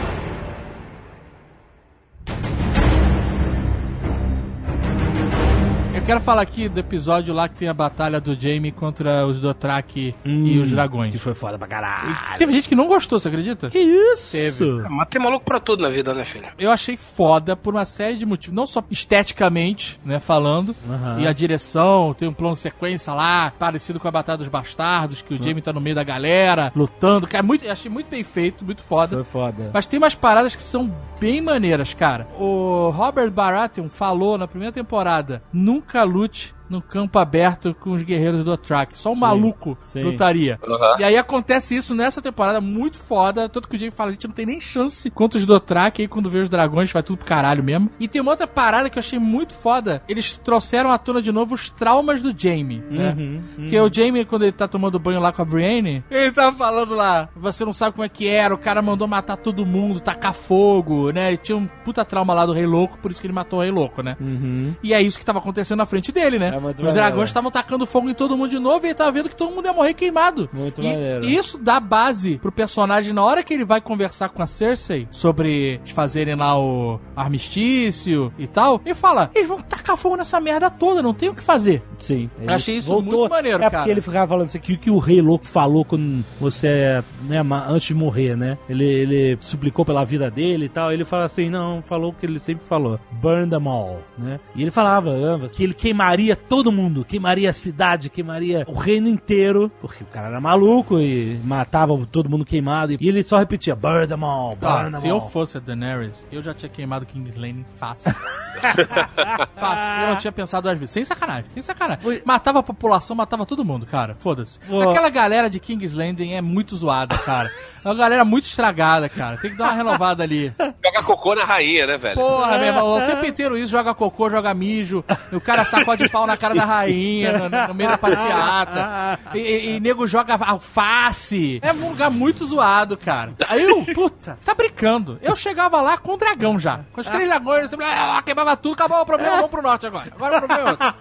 [6.06, 10.14] quero falar aqui do episódio lá que tem a batalha do Jaime contra os Dothraki
[10.24, 10.30] e
[10.60, 11.12] Hum, os dragões.
[11.12, 12.16] Que foi foda pra caralho.
[12.38, 13.70] Teve gente que não gostou, você acredita?
[13.72, 14.32] Que isso?
[14.32, 14.66] Teve.
[14.90, 16.46] Mas tem maluco pra tudo na vida, né, filho?
[16.60, 20.76] Eu achei foda por uma série de motivos, não só esteticamente, né, falando,
[21.18, 25.34] e a direção, tem um plano sequência lá, parecido com a Batalha dos Bastardos, que
[25.34, 28.84] o Jaime tá no meio da galera, lutando, cara, muito, achei muito bem feito, muito
[28.84, 29.16] foda.
[29.16, 29.72] Foi foda.
[29.74, 32.28] Mas tem umas paradas que são bem maneiras, cara.
[32.38, 38.44] O Robert Baratheon falou na primeira temporada: nunca lute no campo aberto com os guerreiros
[38.44, 38.98] do Otrak.
[38.98, 40.04] Só um Sim, maluco sim.
[40.04, 40.60] lutaria.
[40.64, 41.00] Aham.
[41.00, 43.48] E aí acontece isso nessa temporada muito foda.
[43.50, 46.02] Tanto que o Jamie fala, a gente não tem nem chance contra os Dothraki.
[46.04, 47.90] Aí quando vê os dragões, vai tudo pro caralho mesmo.
[48.00, 50.02] E tem uma outra parada que eu achei muito foda.
[50.08, 53.16] Eles trouxeram à tona de novo os traumas do Jamie, né?
[53.18, 53.68] Uhum, uhum.
[53.68, 56.96] Que o Jamie, quando ele tá tomando banho lá com a Brienne, ele tá falando
[56.96, 60.34] lá, você não sabe como é que era, o cara mandou matar todo mundo, tacar
[60.34, 61.30] fogo, né?
[61.30, 63.62] Ele tinha um puta trauma lá do Rei Louco, por isso que ele matou o
[63.62, 64.16] Rei Louco, né?
[64.20, 64.74] Uhum.
[64.84, 66.55] E é isso que tava acontecendo na frente dele, né?
[66.56, 69.12] É muito Os dragões estavam tacando fogo em todo mundo de novo e ele tava
[69.12, 70.50] vendo que todo mundo ia morrer queimado.
[70.54, 71.26] Muito e, maneiro.
[71.26, 75.08] e isso dá base pro personagem na hora que ele vai conversar com a Cersei
[75.12, 78.82] sobre fazerem lá o armistício e tal.
[78.86, 81.84] Ele fala: eles vão tacar fogo nessa merda toda, não tem o que fazer.
[82.00, 82.30] Sim.
[82.42, 83.78] Eu achei isso muito maneiro, É cara.
[83.80, 87.42] porque ele ficava falando isso aqui, o que o rei louco falou quando você, né,
[87.44, 88.58] ma- antes de morrer, né?
[88.70, 90.92] Ele, ele suplicou pela vida dele e tal.
[90.92, 93.00] Ele fala assim, não, falou o que ele sempre falou.
[93.12, 94.40] Burn them all, né?
[94.56, 95.16] E ele falava
[95.52, 100.28] que ele queimaria todo mundo, queimaria a cidade, queimaria o reino inteiro, porque o cara
[100.28, 102.94] era maluco e matava todo mundo queimado.
[103.00, 105.30] E ele só repetia: burn them all, burn Ah, them se eu all.
[105.30, 108.14] fosse a Daenerys, eu já tinha queimado King's Landing fácil.
[109.56, 110.02] fácil.
[110.04, 110.92] Eu não tinha pensado às vezes.
[110.94, 112.22] Sem sacanagem, sem sacanagem.
[112.26, 114.16] Matava a população, matava todo mundo, cara.
[114.18, 114.60] Foda-se.
[114.90, 117.50] Aquela galera de King's Landing é muito zoada, cara.
[117.84, 119.38] É uma galera muito estragada, cara.
[119.38, 120.54] Tem que dar uma renovada ali.
[120.84, 122.16] Joga cocô na rainha, né, velho?
[122.16, 126.26] Porra, meu irmão, o tempo inteiro isso, joga cocô, joga mijo, o cara sacode pau
[126.26, 130.36] na cara da rainha, no, no- no meio da passeata, e, e, e nego joga
[130.36, 131.60] alface.
[131.62, 133.34] É um lugar muito zoado, cara.
[133.48, 135.18] Aí eu, puta, tá brincando.
[135.22, 138.74] Eu chegava lá com o dragão já, com os três dragões, eu, ah, queimava tudo,
[138.74, 140.12] acabou o problema, vamos pro norte agora.
[140.16, 140.96] Agora o problema é outro.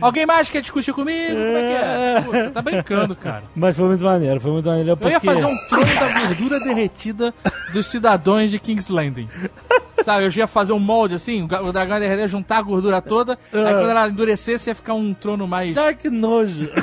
[0.00, 1.34] Alguém mais quer discutir comigo?
[1.34, 2.20] Como é que é?
[2.22, 3.44] Puta, tá brincando, cara.
[3.54, 4.90] Mas foi muito maneiro, foi muito maneiro.
[5.00, 7.34] Eu ia porque- fazer um trono da gordura derretida
[7.72, 9.28] dos cidadãos de King's Landing.
[10.04, 13.32] Sabe, eu ia fazer um molde assim, o dragão ia derreter, juntar a gordura toda,
[13.52, 14.08] aí quando ela
[14.38, 15.76] endurecesse ia ficar um trono mais.
[15.76, 16.70] Ai, que nojo.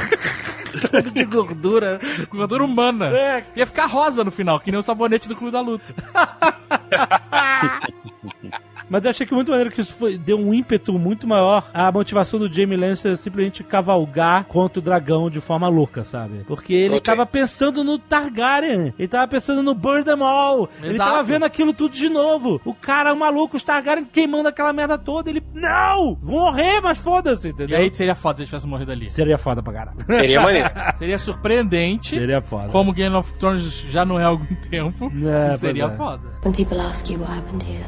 [1.13, 2.01] De gordura.
[2.29, 3.07] gordura humana.
[3.15, 3.45] É.
[3.55, 5.85] Ia ficar rosa no final, que nem o sabonete do Clube da Luta.
[8.89, 11.91] Mas eu achei que muito maneiro que isso foi, deu um ímpeto muito maior à
[11.91, 16.43] motivação do Jamie Lannister simplesmente cavalgar contra o dragão de forma louca, sabe?
[16.47, 17.01] Porque ele Ok.
[17.05, 21.09] tava pensando no Targaryen, ele tava pensando no Burn Them All, ele Exato.
[21.11, 22.61] tava vendo aquilo tudo de novo.
[22.65, 26.17] O cara, o maluco, os Targaryen queimando aquela merda toda, ele, não!
[26.21, 27.77] Vou morrer, mas foda-se, E entendeu?
[27.77, 29.09] aí seria foda se ele tivesse morrido ali.
[29.09, 29.97] Seria foda pra caralho.
[30.05, 30.69] Seria maneiro.
[30.97, 32.69] Seria surpreendente, Seria foda.
[32.69, 35.11] como Game of Thrones já não é há algum tempo.
[35.51, 35.89] É, seria é.
[35.97, 36.21] foda.
[36.43, 37.83] When people ask you what happened here,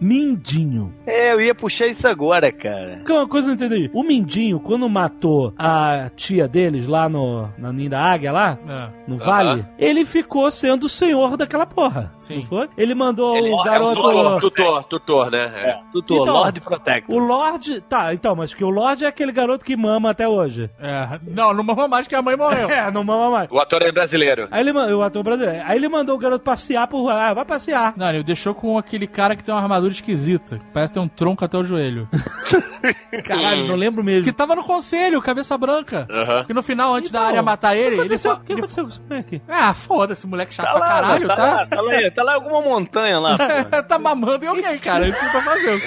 [0.00, 0.92] Mindinho.
[1.06, 3.00] É, eu ia puxar isso agora, cara.
[3.04, 3.90] Que é uma coisa que eu não entendi.
[3.94, 8.88] O Mindinho, quando matou a tia deles lá no, na Ninha da Águia lá, É.
[9.10, 12.12] no vale, ele ficou sendo o senhor daquela porra.
[12.18, 12.36] Sim.
[12.36, 12.68] Não foi?
[12.76, 13.94] Ele mandou Ele o é garoto.
[14.02, 15.44] tutor, tutor, tutor, né?
[15.54, 15.80] É.
[15.92, 17.14] Tutor, Então, Lord Protector.
[17.14, 17.80] O Lorde.
[17.80, 20.70] Tá, então, mas que o Lorde é aquele garoto que mama até hoje.
[20.80, 21.18] É.
[21.26, 22.68] Não, não mama mais que a mãe morreu.
[22.74, 23.50] É, não mama mais.
[23.52, 24.48] O ator é brasileiro.
[24.50, 25.62] Aí ele, o ator brasileiro.
[25.66, 27.08] Aí ele mandou o garoto passear por.
[27.08, 27.94] Ah, vai passear.
[27.96, 30.60] Não, ele deixou com aquele cara que tem uma armadura esquisita.
[30.72, 32.08] Parece ter um tronco até o joelho.
[33.24, 34.24] Caralho, não lembro mesmo.
[34.24, 36.06] que tava no conselho, cabeça branca.
[36.10, 36.44] Aham.
[36.44, 38.34] Que no final, antes da Então, área matar ele, ele só.
[38.34, 39.40] O que ele- aconteceu com esse moleque?
[39.48, 41.42] Ah, foda-se, moleque chato Tá pra lá, caralho, tá, tá?
[41.44, 43.36] lá, tá lá, tá lá em alguma montanha lá.
[43.88, 45.06] Tá mamando e ok, cara.
[45.06, 45.82] É isso que eu tô fazendo.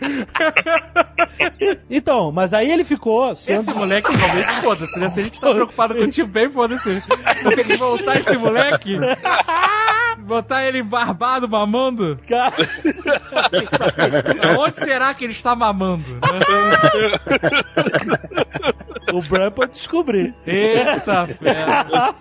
[1.90, 3.60] Então, mas aí ele ficou sendo.
[3.60, 5.08] Esse moleque realmente foda-se, né?
[5.08, 7.02] Se a gente tá preocupado com o time bem, foda-se.
[7.54, 8.98] Tem que voltar esse moleque.
[10.20, 12.16] Botar ele barbado mamando.
[12.28, 12.54] Cara,
[14.58, 16.18] Onde será que ele está mamando?
[19.12, 20.34] o Bran pode descobrir.
[20.46, 22.14] Eita, fera.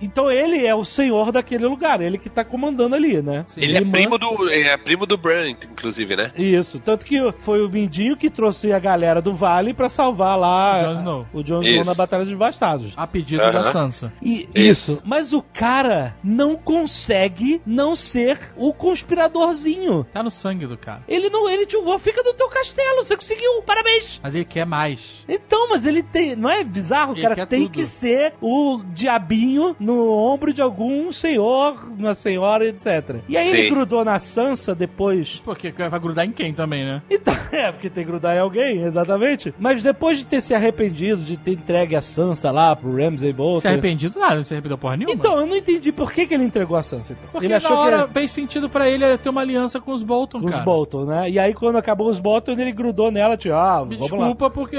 [0.00, 3.44] Então ele é o senhor daquele lugar, ele que tá comandando ali, né?
[3.56, 6.32] Ele é manda- primo do, é primo do Bran, inclusive, né?
[6.58, 10.80] Isso, tanto que foi o Mindinho que trouxe a galera do Vale pra salvar lá
[10.80, 11.26] O Jon Snow.
[11.32, 12.92] o Jon Snow na Batalha dos Bastardos.
[12.96, 13.52] A pedido Aham.
[13.52, 14.12] da Sansa.
[14.22, 14.92] E, Isso.
[14.92, 15.02] isso.
[15.04, 20.04] Mas o cara não consegue não ser o conspiradorzinho.
[20.12, 21.02] Tá no sangue do cara.
[21.08, 24.20] Ele não, ele tipo, fica no teu castelo, você conseguiu, parabéns.
[24.22, 25.24] Mas ele quer mais.
[25.28, 27.12] Então, mas ele tem, não é bizarro?
[27.12, 27.72] O Ele cara tem tudo.
[27.72, 33.16] que ser o diabinho no ombro de algum senhor, uma senhora, etc.
[33.28, 33.68] E aí ele Sim.
[33.70, 37.02] grudou na Sansa depois Porque vai grudar em quem também, né?
[37.14, 39.54] Então, é, porque tem que grudar em alguém, exatamente.
[39.58, 43.60] Mas depois de ter se arrependido, de ter entregue a Sansa lá pro Ramsay Bolton...
[43.60, 45.14] Se arrependido nada, não se arrependeu porra nenhuma.
[45.14, 47.28] Então, eu não entendi por que, que ele entregou a Sansa, então.
[47.30, 48.12] Porque ele na achou hora que...
[48.12, 50.64] fez sentido pra ele ter uma aliança com os Bolton, Com os cara.
[50.64, 51.30] Bolton, né?
[51.30, 54.76] E aí, quando acabou os Bolton, ele grudou nela, tipo, ah, Me vamos desculpa porque.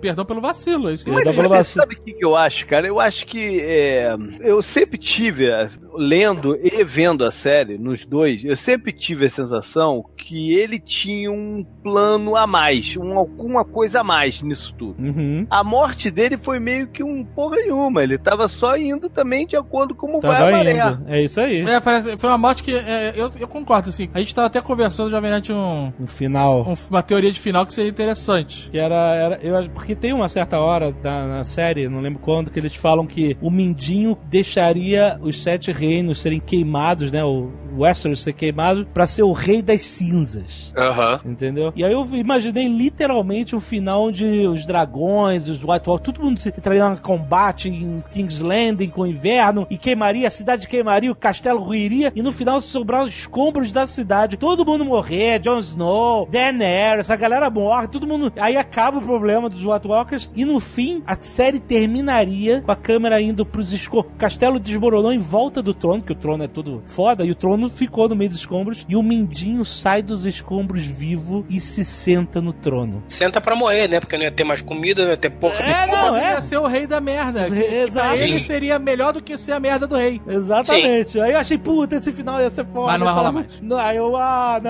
[0.00, 1.82] Perdão pelo vacilo, é isso que eu Mas pra vacilo.
[1.82, 2.86] sabe o que, que eu acho, cara?
[2.86, 5.46] Eu acho que é, eu sempre tive,
[5.96, 11.30] lendo e vendo a série, nos dois, eu sempre tive a sensação que ele tinha
[11.32, 15.02] um plano a mais, um, alguma coisa a mais nisso tudo.
[15.02, 15.46] Uhum.
[15.50, 19.56] A morte dele foi meio que um porra nenhuma, ele tava só indo também de
[19.56, 20.72] acordo com como vai a Tava maré.
[20.72, 21.04] indo.
[21.08, 21.60] É isso aí.
[21.60, 22.72] É, parece, foi uma morte que.
[22.74, 24.08] é, eu, eu concordo, assim.
[24.12, 26.62] A gente tava até conversando, Jovem Nerd, um, No final...
[26.68, 28.68] um- uma teoria de final que seria interessante.
[28.70, 29.38] Que era, era.
[29.40, 29.70] Eu acho.
[29.70, 33.36] Porque tem uma certa hora da, na série, não lembro quando, que eles falam que
[33.40, 37.24] o Mindinho deixaria os sete reinos serem queimados, né?
[37.24, 40.72] O Westeros ser queimado pra ser o rei das cinzas.
[40.76, 41.20] Aham.
[41.24, 41.72] Entendeu?
[41.74, 46.38] E aí eu imaginei literalmente um final onde os dragões, os White Walkers, todo mundo
[46.38, 51.10] se entraria em combate em King's Landing com o inverno e queimaria, a cidade queimaria,
[51.10, 55.58] o castelo ruiria e no final sobrar os escombros da cidade, todo mundo morrer, Jon
[55.58, 58.32] Snow, Daenerys, a galera morre, todo mundo.
[58.36, 62.76] Aí acaba o problema dos White Walkers e no fim a série terminaria com a
[62.76, 64.12] câmera indo pros escombros.
[64.14, 67.34] O castelo desmoronou em volta do trono, que o trono é todo foda, e o
[67.34, 71.84] trono ficou no meio dos escombros e o Mindinho sai dos escombros vivo e se
[71.84, 73.02] senta no trono.
[73.08, 74.00] Senta pra morrer, né?
[74.00, 75.62] Porque não ia ter mais comida, não ia ter pouca.
[75.62, 76.32] É, Não, é.
[76.32, 77.44] ia ser o rei da merda.
[77.44, 78.16] Que, que pra Exato.
[78.16, 80.20] ele seria melhor do que ser a merda do rei.
[80.26, 81.20] Exatamente.
[81.20, 82.86] Aí eu achei, puta, esse final ia ser foda.
[82.92, 83.46] Mas não vai rolar mais.
[83.60, 84.60] Não, aí eu, ah,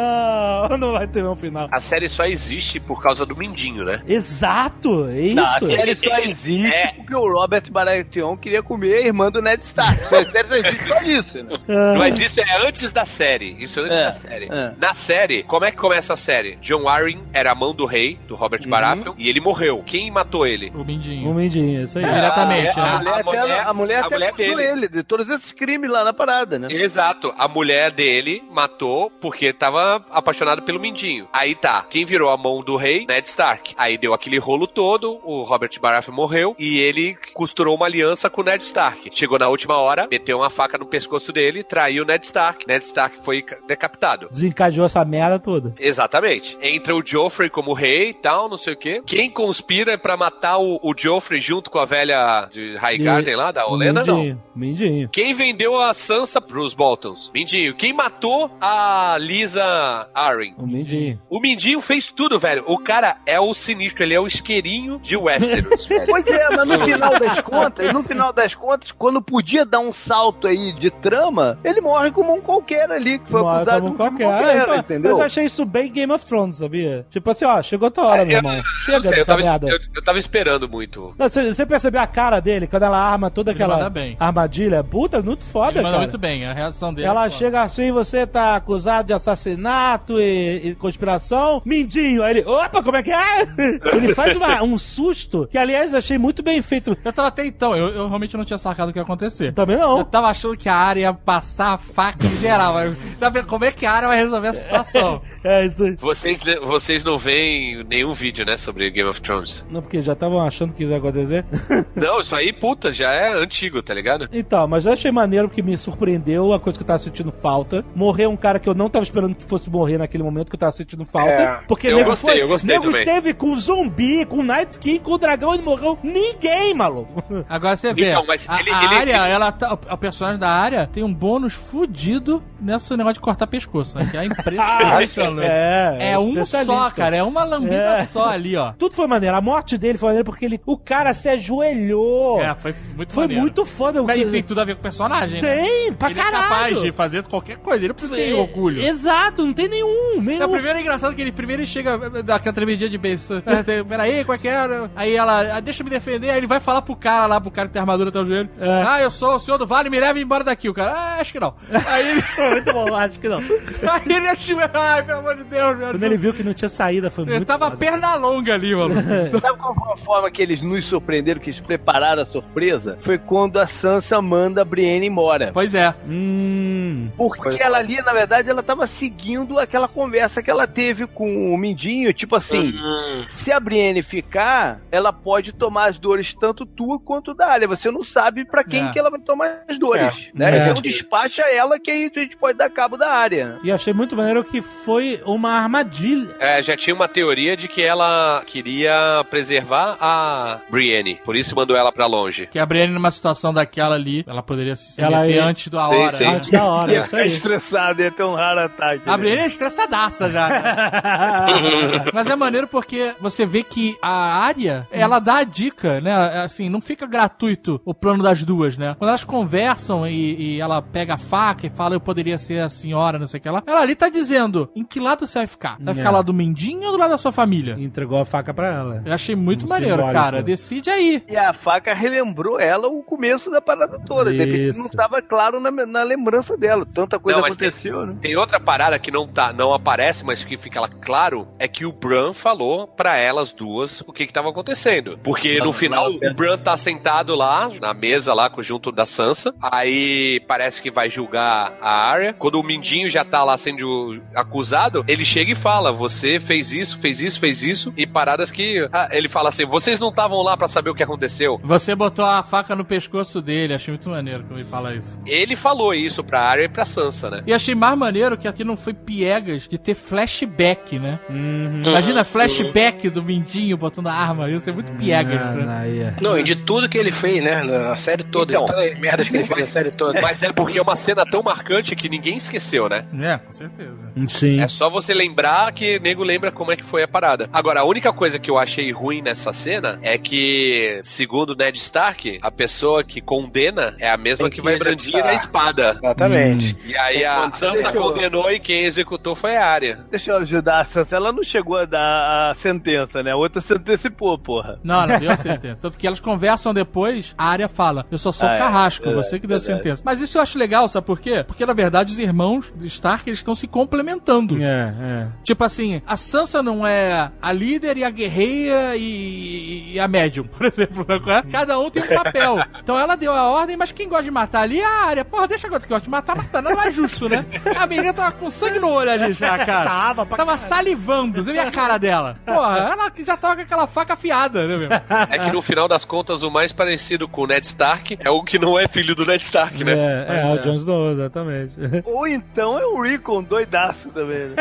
[0.69, 1.69] não, não vai ter um final.
[1.73, 4.03] A série só existe por causa do Mindinho, né?
[4.07, 5.37] Exato, é isso.
[5.37, 6.93] Não, a série só existe é.
[6.93, 10.01] porque o Robert Baratheon queria comer a irmã do Ned Stark.
[10.21, 11.59] A série só existe só isso, né?
[11.69, 13.57] Ah, Mas isso é antes da série.
[13.59, 14.45] Isso é antes É, da série.
[14.51, 14.75] é.
[14.79, 16.57] Na série, como é que começa a série?
[16.57, 18.71] John Arryn era a mão do rei, do Robert Uhum.
[18.71, 19.83] Baratheon, e ele morreu.
[19.85, 20.71] Quem matou ele?
[20.75, 21.33] O O Mindinho.
[21.35, 22.05] Mindinho, isso aí.
[22.05, 22.09] É.
[22.09, 22.91] Diretamente, a, né?
[22.91, 24.69] a, mulher A até, mulher- a mulher a até mulher acusou dele.
[24.73, 26.69] ele de todos esses crimes lá na parada, né?
[26.71, 27.33] Exato.
[27.39, 31.29] A mulher dele matou porque tava apaixonado pelo Mindinho.
[31.33, 31.85] Aí tá.
[31.89, 33.07] Quem virou a mão do rei?
[33.07, 33.75] Ned Stark.
[33.77, 38.41] Aí deu aquele rolo todo, o Robert Baratheon morreu e ele costurou uma aliança com
[38.41, 39.11] o Ned Stark.
[39.13, 42.67] Chegou na última hora, meteu uma faca no pescoço dele e traiu o Ned Stark.
[42.67, 44.29] Ned Stark foi ca- decapitado.
[44.31, 45.75] Desencadeou essa merda toda.
[45.79, 46.57] Exatamente.
[46.61, 49.03] Entra o Joffrey como rei e tal, não sei o quê.
[49.07, 53.67] Quem conspira pra matar o, o Joffrey junto com a velha de Highgarden lá, da
[53.67, 54.03] Olena?
[54.05, 54.17] Não.
[54.17, 55.09] Mindinho, Mindinho.
[55.11, 57.31] Quem vendeu a Sansa pros Boltons?
[57.35, 57.77] Mindinho.
[57.77, 60.55] Quem matou a Lisa Arryn?
[60.59, 61.21] O Mindinho.
[61.29, 62.65] O Mindinho fez tudo, velho.
[62.67, 65.87] O cara é o sinistro, ele é o isqueirinho de Westeros.
[66.11, 69.93] Pois é, mas no final das contas, no final das contas, quando podia dar um
[69.93, 73.89] salto aí de trama, ele morre como um qualquer ali, que foi Morre acusado como
[73.89, 74.25] de um qualquer.
[74.27, 75.11] qualquer, Então, entendeu?
[75.13, 77.07] Mas eu achei isso bem Game of Thrones, sabia?
[77.11, 78.55] Tipo assim, ó, chegou a tua hora, meu Eu- irmão.
[78.57, 79.69] eu Chega sei, eu dessa tava, merda.
[79.69, 81.15] eu, eu tava esperando muito.
[81.19, 84.83] Não, Você você percebeu a cara dele quando ela arma toda aquela armadilha?
[84.85, 85.99] Puta, muito foda, Ele manda cara.
[86.03, 87.07] muito bem, a reação dele.
[87.07, 87.39] Ela é foda.
[87.45, 91.63] chega assim, você tá acusado de assassinato e, e conspiração.
[91.65, 92.23] Mindinho.
[92.23, 93.43] Aí ele, opa, como é que é?
[93.95, 96.97] Ele faz uma- um susto, que aliás eu achei muito bem feito.
[97.05, 99.53] Eu tava até então, eu, eu realmente não tinha sacado o que ia acontecer.
[99.53, 100.05] Também Eu não.
[100.05, 102.75] tava achando que a área ia passar a faca em geral.
[102.75, 105.23] mas ver Como é que a área vai resolver a situação?
[105.43, 105.97] É isso aí.
[105.97, 109.65] Vocês, vocês não veem nenhum vídeo, né, sobre Game of Thrones.
[109.71, 111.47] Não, porque já estavam achando que isso ia acontecer.
[111.97, 114.29] Não, isso aí, puta, já é antigo, tá ligado?
[114.35, 117.83] Então, mas eu achei maneiro porque me surpreendeu a coisa que eu tava sentindo falta.
[117.95, 120.61] Morreu um cara que eu não tava esperando que fosse morrer naquele momento que eu
[120.61, 121.33] tava sentindo falta.
[121.33, 123.05] É, porque eu nego gostei, foi, eu gostei nego também.
[123.07, 127.25] teve com zumbi, com Night King, com o dragão e morreu ninguém, maluco.
[127.49, 130.39] Agora você vê, Então, mas a, ele- a ele- área, ele- ela tá, o personagem
[130.39, 134.07] da área tem um bônus fudido nesse negócio de cortar pescoço, né?
[134.11, 135.43] Que é impressionante, maluco.
[135.43, 136.73] É, É um especialista.
[136.73, 137.17] só, cara.
[137.17, 138.05] É uma lambida É.
[138.05, 138.73] só ali, ó.
[138.79, 139.37] Tudo foi maneiro.
[139.37, 142.41] A morte dele foi maneiro porque ele, o cara se ajoelhou.
[142.41, 143.43] É, foi muito foi maneiro.
[143.43, 144.03] muito foda.
[144.03, 145.55] Mas tem tudo a ver com o personagem, né?
[145.57, 146.37] Tem, pra ele caralho.
[146.37, 147.85] é capaz de fazer qualquer coisa.
[147.85, 148.83] Ele não tem É, orgulho.
[148.83, 150.21] Exato, não tem nenhum.
[150.21, 150.43] nenhum.
[150.43, 153.21] É, primeiro é engraçado que ele primeiro chega daquela tremidinha de beijo.
[153.89, 154.91] Peraí, qual é que era?
[154.95, 156.31] Aí ela, ah, deixa eu me defender.
[156.31, 158.49] Aí ele vai falar pro cara lá, pro cara que tem armadura até o joelho.
[158.61, 158.83] É.
[158.87, 160.69] Ah, eu sou o senhor do vale, me leve embora daqui.
[160.69, 161.55] O cara, ah, acho que não.
[161.89, 162.23] Aí ele,
[162.55, 163.39] muito bom, acho que não.
[163.39, 166.69] aí ele achou, ai, pelo amor de Deus, meu Quando ele viu que não tinha
[166.69, 167.77] saída, foi Ele muito tava foda.
[167.77, 168.95] perna longa ali, mano.
[169.41, 172.97] Sabe qual foi a forma que eles nos surpreenderam, que eles prepararam a surpresa?
[173.01, 175.51] Foi quando a Sansa manda a Brienne embora.
[175.53, 175.93] pois é.
[176.07, 177.09] Hum.
[177.17, 181.59] Porque ela ali, na verdade, ela tava seguindo aquela conversa que ela teve com o
[181.59, 183.23] Mindinho, tipo assim, Hum.
[183.27, 187.67] se a Brienne ficar, ela pode tomar as dores tanto tua quanto da área.
[187.69, 188.91] Você não sabe pra quem É.
[188.91, 190.39] que ela vai tomar as dores, É.
[190.39, 190.59] né?
[190.59, 190.63] É.
[190.71, 193.59] Então despacha ela que aí a gente pode dar cabo da área.
[193.63, 196.35] E achei muito maneiro que foi uma armadilha.
[196.39, 201.77] É, já tinha uma teoria de que ela queria preservar a Brienne, por isso mandou
[201.77, 202.47] ela pra longe.
[202.47, 205.95] Que a Brienne, numa situação daquela ali, ela poderia se Ela ia- antes da Sim,
[205.97, 206.19] hora.
[206.19, 206.25] sim.
[206.25, 206.37] né?
[206.37, 207.27] Antes da hora, Ia ficar aí.
[207.29, 209.03] estressado, ia ter um raro ataque.
[209.09, 210.49] A Brienne é estressadaça já.
[212.13, 214.13] Mas é maneiro porque você vê que a
[214.45, 216.43] área, ela dá a dica, né?
[216.45, 218.95] Assim, não fica gratuito o plano das duas, né?
[218.99, 222.69] Quando elas conversam e, e ela pega a faca e fala, eu poderia ser a
[222.69, 223.63] senhora, não sei o que lá.
[223.67, 225.77] Ela ali tá dizendo, em que lado você vai ficar?
[225.81, 225.97] Vai É.
[225.97, 227.77] ficar lá do Mindinho ou do lado da sua família?
[227.79, 229.03] Entregou a faca pra ela.
[229.05, 230.21] Eu achei muito Um maneiro, simbólico.
[230.23, 230.43] cara.
[230.43, 231.23] Decide aí.
[231.29, 234.31] E a faca relembrou ela o começo da parada toda.
[234.31, 234.79] De repente Isso.
[234.79, 236.87] não estava claro na, na lembrança dela.
[236.93, 238.17] Tanta coisa Não, mas tem- aconteceu, né?
[238.21, 241.85] Tem outra parada que não, tá, não aparece, mas que fica lá claro, é que
[241.87, 245.19] o Bran falou pra elas duas o que que tava acontecendo.
[245.23, 250.00] Porque no final o Bran tá sentado lá, na mesa lá, junto da Sansa, aí
[250.47, 252.35] parece que vai julgar a Arya.
[252.39, 256.99] Quando o Mindinho já tá lá sendo acusado, ele chega e fala, você fez isso,
[256.99, 258.89] fez isso, fez isso, e paradas que...
[258.93, 261.61] ah, ele fala assim, vocês não estavam lá pra saber o que aconteceu.
[261.65, 263.75] Você botou a faca no pescoço dele.
[263.75, 265.21] Achei muito maneiro quando ele fala isso.
[265.27, 267.43] Ele falou isso pra Arya e pra Sansa, né?
[267.47, 271.19] E achei mais maneiro que aqui não foi piegas de ter flashback, né?
[271.29, 271.83] Uhum.
[271.87, 274.49] Imagina flashback do Mindinho botando a arma.
[274.49, 275.79] Ia ser muito piegas, Ah, né?
[275.81, 276.15] aí é.
[276.21, 277.63] Não, e de tudo que ele fez, né?
[277.63, 278.65] Na série toda, Então.
[278.67, 280.21] de todas as merdas que ele fez na série toda.
[280.21, 283.05] Mas é porque é uma cena tão marcante que ninguém esqueceu, né?
[283.21, 284.13] É, com certeza.
[284.29, 284.61] Sim.
[284.61, 287.49] É só você lembrar que nego lembra como é que foi a parada.
[287.53, 292.39] Agora, a única coisa que eu achei ruim nessa cena é que, segundo Ned Stark,
[292.43, 295.97] a pessoa que condena é a mesma que, que vai brandir a espada.
[296.03, 296.77] Exatamente.
[296.85, 300.05] E aí a Sansa eu- condenou e quem executou foi a Arya.
[300.11, 301.17] Deixa eu ajudar a Sansa.
[301.17, 303.33] Ela não chegou a dar a sentença, né?
[303.33, 304.79] A outra se antecipou, porra.
[304.83, 305.83] Não, ela deu a sentença.
[305.83, 309.27] Tanto que elas conversam depois, a área fala: Eu só sou Ah, é, carrasco, verdade,
[309.27, 309.80] você que deu a sentença.
[310.05, 311.45] Mas isso eu acho legal, sabe por quê?
[311.47, 314.63] Porque na verdade os irmãos do Stark eles estão se complementando.
[314.63, 315.27] É, é.
[315.43, 320.45] Tipo assim, a Sansa não é a líder e a guerreira e, e a médium,
[320.57, 321.05] por exemplo.
[321.05, 321.43] sabe qual é?
[321.43, 322.59] Cada um tem um papel.
[322.83, 325.25] Então ela deu a ordem, mas quem gosta de matar ali é a área.
[325.25, 326.63] Porra, deixa agora que gosta de matar, matar.
[326.63, 327.45] Não é justo, né?
[327.77, 329.89] A menina tava com sangue no olho ali já, cara.
[329.91, 331.43] Tava pra Tava salivando.
[331.43, 332.37] Você vê a cara dela.
[332.45, 334.89] Porra, ela já tava com aquela faca afiada, né, meu?
[335.29, 338.43] É que no final das contas, o mais parecido com o Ned Stark é o
[338.43, 340.27] que não é filho do Ned Stark, né?
[340.29, 340.59] É, é, o é.
[340.59, 341.75] Jon Snow, exatamente.
[342.05, 344.57] Ou então é o Rickon doidaço também, né?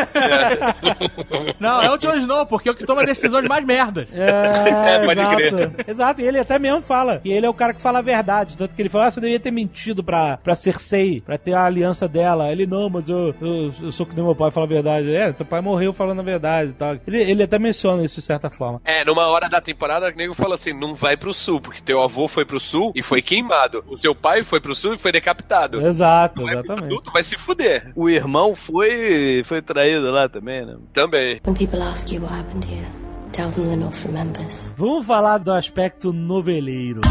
[1.60, 4.08] Não, é o Jon Snow, porque é o que toma decisões mais merdas.
[4.14, 5.36] É, pode exato.
[5.36, 5.72] crer.
[5.88, 8.58] Exato, e ele até mesmo fala que ele é o cara que fala a verdade.
[8.58, 11.66] Tanto que ele fala, ah, você devia ter mentido pra, pra Cersei, pra ter a
[11.66, 12.52] aliança dela.
[12.52, 15.16] Ele, não, mas eu, eu, eu sou que nem meu pai, fala a verdade.
[15.16, 16.98] É, teu pai morreu falando a verdade e tal.
[17.08, 18.82] Ele, ele até menciona isso de certa forma.
[18.84, 22.02] É, numa hora da temporada, o nego fala assim: não vai pro sul, porque teu
[22.02, 23.84] avô foi pro sul e foi queimado.
[23.88, 25.80] O seu pai foi pro sul e foi decapitado.
[25.82, 26.86] Exato, Vai pro exatamente.
[26.86, 27.92] adulto, vai se fuder.
[27.96, 30.78] O irmão foi, foi traído lá também, né?
[30.94, 31.40] Também.
[31.46, 33.09] When people ask you what happened here, tell
[33.48, 34.72] them the North remembers.
[34.76, 37.02] Vamos falar do aspecto noveleiro.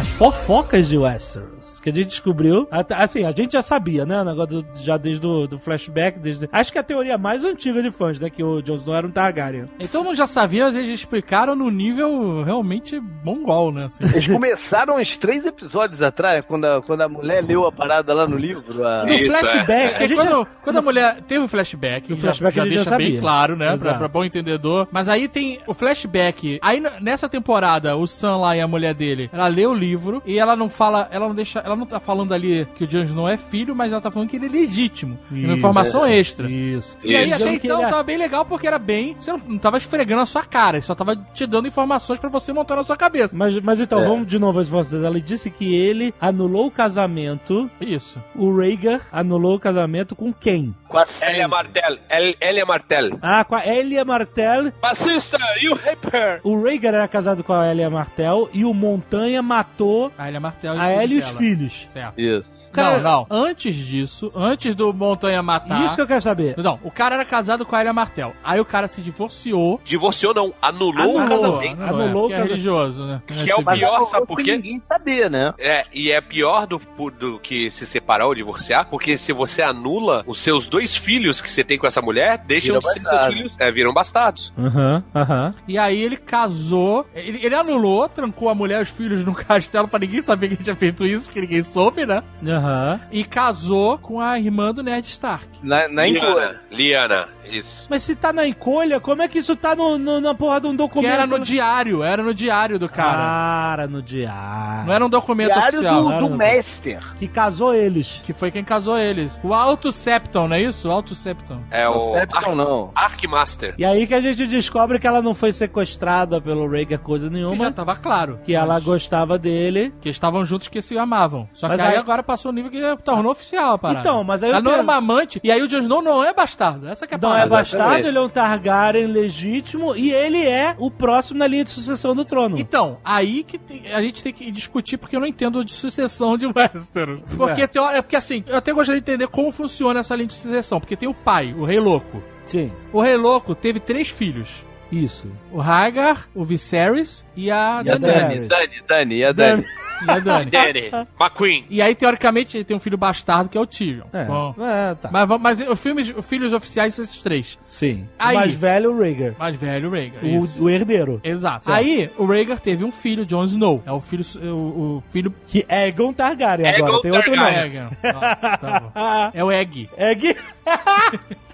[0.00, 2.66] As fofocas de Westeros, que a gente descobriu.
[2.90, 4.20] Assim, a gente já sabia, né?
[4.20, 6.18] O negócio do- já desde o do flashback.
[6.18, 8.28] Desde, acho que é a teoria mais antiga de fãs, né?
[8.28, 9.68] Que o Jon Snow era um Targaryen.
[9.78, 13.84] E todo mundo já sabia, mas eles explicaram no nível realmente mongol, né?
[13.86, 14.02] assim.
[14.04, 18.26] Eles começaram uns três episódios atrás, quando a, quando a mulher leu a parada lá
[18.26, 18.84] no livro.
[18.84, 22.16] a- No Isso, flashback, É, a gente quando, quando a mulher teve o flashback, O
[22.16, 23.76] já- flashback já, já deixa bem claro, né?
[23.76, 24.88] Pra, pra bom entendedor.
[24.90, 26.58] Mas aí tem o flashback.
[26.62, 30.38] Aí nessa temporada, o Sam lá e a mulher dele, ela lê o livro e
[30.38, 33.28] ela não fala, ela não deixa, ela não tá falando ali que o Jon Snow
[33.28, 35.18] é filho, mas ela tá falando que ele é legítimo.
[35.30, 35.52] Uma Isso.
[35.52, 36.50] informação extra.
[36.50, 36.98] Isso.
[37.02, 39.16] E aí, Dizendo até então, ele é- tava bem legal porque era bem.
[39.20, 42.28] Você não, não tava esfregando a sua cara, ele só tava te dando informações pra
[42.30, 43.36] você montar na sua cabeça.
[43.36, 44.06] Mas, mas então, É.
[44.08, 45.02] vamos de novo às informações.
[45.04, 47.70] Ela disse que ele anulou o casamento.
[47.80, 48.22] Isso.
[48.34, 50.74] O Rhaegar anulou o casamento com quem?
[50.88, 53.18] Com a Elia Martell, El- Elia Martell.
[53.22, 54.64] Ah, com a Elia Martell.
[54.64, 54.94] My
[55.36, 56.40] hate her.
[56.42, 60.78] O Rhaegar era casado com a Elia Martell e o Montanha matou A Elia Martel
[60.78, 61.86] a Elia e os filhos.
[61.88, 62.20] Certo.
[62.20, 62.61] Isso.
[62.72, 63.26] Cara- não, não.
[63.30, 65.84] Antes disso, antes do Montanha matar.
[65.84, 66.54] Isso que eu quero saber.
[66.58, 68.32] Não, o cara era casado com a Elia Martel.
[68.42, 69.80] Aí o cara se divorciou.
[69.84, 71.28] Divorciou não, anulou, o Anulou.
[71.58, 71.82] casamento.
[71.82, 73.22] Anulou, Anulou é, o que é religioso, né?
[73.26, 74.52] Que é o pior, sabe por quê?
[74.56, 75.52] ninguém saber, né?
[75.58, 76.80] É, e é pior do,
[77.18, 81.50] do que se separar ou divorciar, porque se você anula os seus dois filhos que
[81.50, 84.52] você tem com essa mulher, deixam de ser seus filhos, é, viram bastardos.
[84.58, 85.50] Aham, aham.
[85.68, 87.06] E aí ele casou.
[87.14, 90.54] Ele, ele anulou, trancou a mulher e os filhos no castelo pra ninguém saber que
[90.54, 92.22] ele tinha feito isso, porque ninguém soube, né?
[92.62, 93.00] Aham.
[93.10, 95.48] E casou com a irmã do Ned Stark.
[95.62, 96.04] Na, na.
[96.04, 97.86] Liana, Liana, isso.
[97.90, 100.66] Mas se tá na encolha, como é que isso tá no, no- na porra de
[100.66, 101.12] um Que documento?
[101.12, 103.12] era no diário, era no diário do cara.
[103.12, 104.86] Cara, no diário.
[104.86, 106.02] Não era um documento Diário oficial.
[106.04, 107.00] do, era do no- Master.
[107.18, 108.20] Que casou eles.
[108.24, 109.38] Que foi quem casou eles.
[109.42, 110.88] O Alto Septon, não é isso?
[110.88, 111.60] O Alto Septon.
[111.70, 112.90] É o Septon não.
[112.94, 113.74] Archmaster.
[113.78, 117.34] E aí que a gente descobre que ela não foi sequestrada pelo Rhaegar coisa Que
[117.34, 117.56] nenhuma.
[117.56, 118.40] já tava claro.
[118.44, 119.92] Que ela gostava dele.
[120.00, 121.48] Que estavam juntos que se amavam.
[121.52, 124.00] Só Mas que aí, aí- agora passou o nível que tornou oficial a parada.
[124.00, 125.40] Então, mas aí eu Ela não era uma amante.
[125.42, 126.88] E aí o Jon Snow não é bastardo.
[126.88, 127.50] Essa que é a Não é parada.
[127.50, 132.14] bastardo, ele é um Targaryen legítimo e ele é o próximo na linha de sucessão
[132.14, 132.58] do trono.
[132.58, 136.36] Então, aí que tem- a gente tem que discutir porque eu não entendo de sucessão
[136.36, 137.20] de Westeros.
[137.36, 140.34] Porque, teo- é porque assim, eu até gostaria de entender como funciona essa linha de
[140.34, 140.78] sucessão.
[140.80, 142.22] Porque tem o pai, o Rei Louco.
[142.44, 144.64] Sim, O Rei Louco teve três filhos.
[144.90, 145.26] isso.
[145.50, 148.48] O Rhaegar, o Viserys e a E a Daenerys.
[148.48, 149.62] Dani, Dani, Dani, e a Dani.
[149.62, 150.90] E a Dani.
[151.20, 151.64] McQueen.
[151.70, 154.04] E aí, teoricamente, ele tem um filho bastardo que é o Tyrion.
[154.12, 155.08] É, Bom, é tá.
[155.12, 157.58] mas, mas os, filmes, os filhos oficiais são esses três.
[157.68, 158.06] Sim.
[158.18, 159.34] Aí- mais velho, o Rhaegar.
[159.38, 160.24] Mais velho, o Rhaegar.
[160.24, 161.20] O, o herdeiro.
[161.22, 161.64] Exato.
[161.66, 161.76] Certo.
[161.76, 163.82] Aí, o Rhaegar teve um filho, Jon Snow.
[163.86, 164.24] É o filho...
[164.42, 165.34] O, o filho...
[165.46, 167.54] Que é Egon Targaryen Egon agora, tem outro nome.
[167.54, 167.78] Egg.
[168.12, 168.92] Nossa, tá bom.
[169.34, 169.88] É o Egg.
[169.96, 170.36] Egg.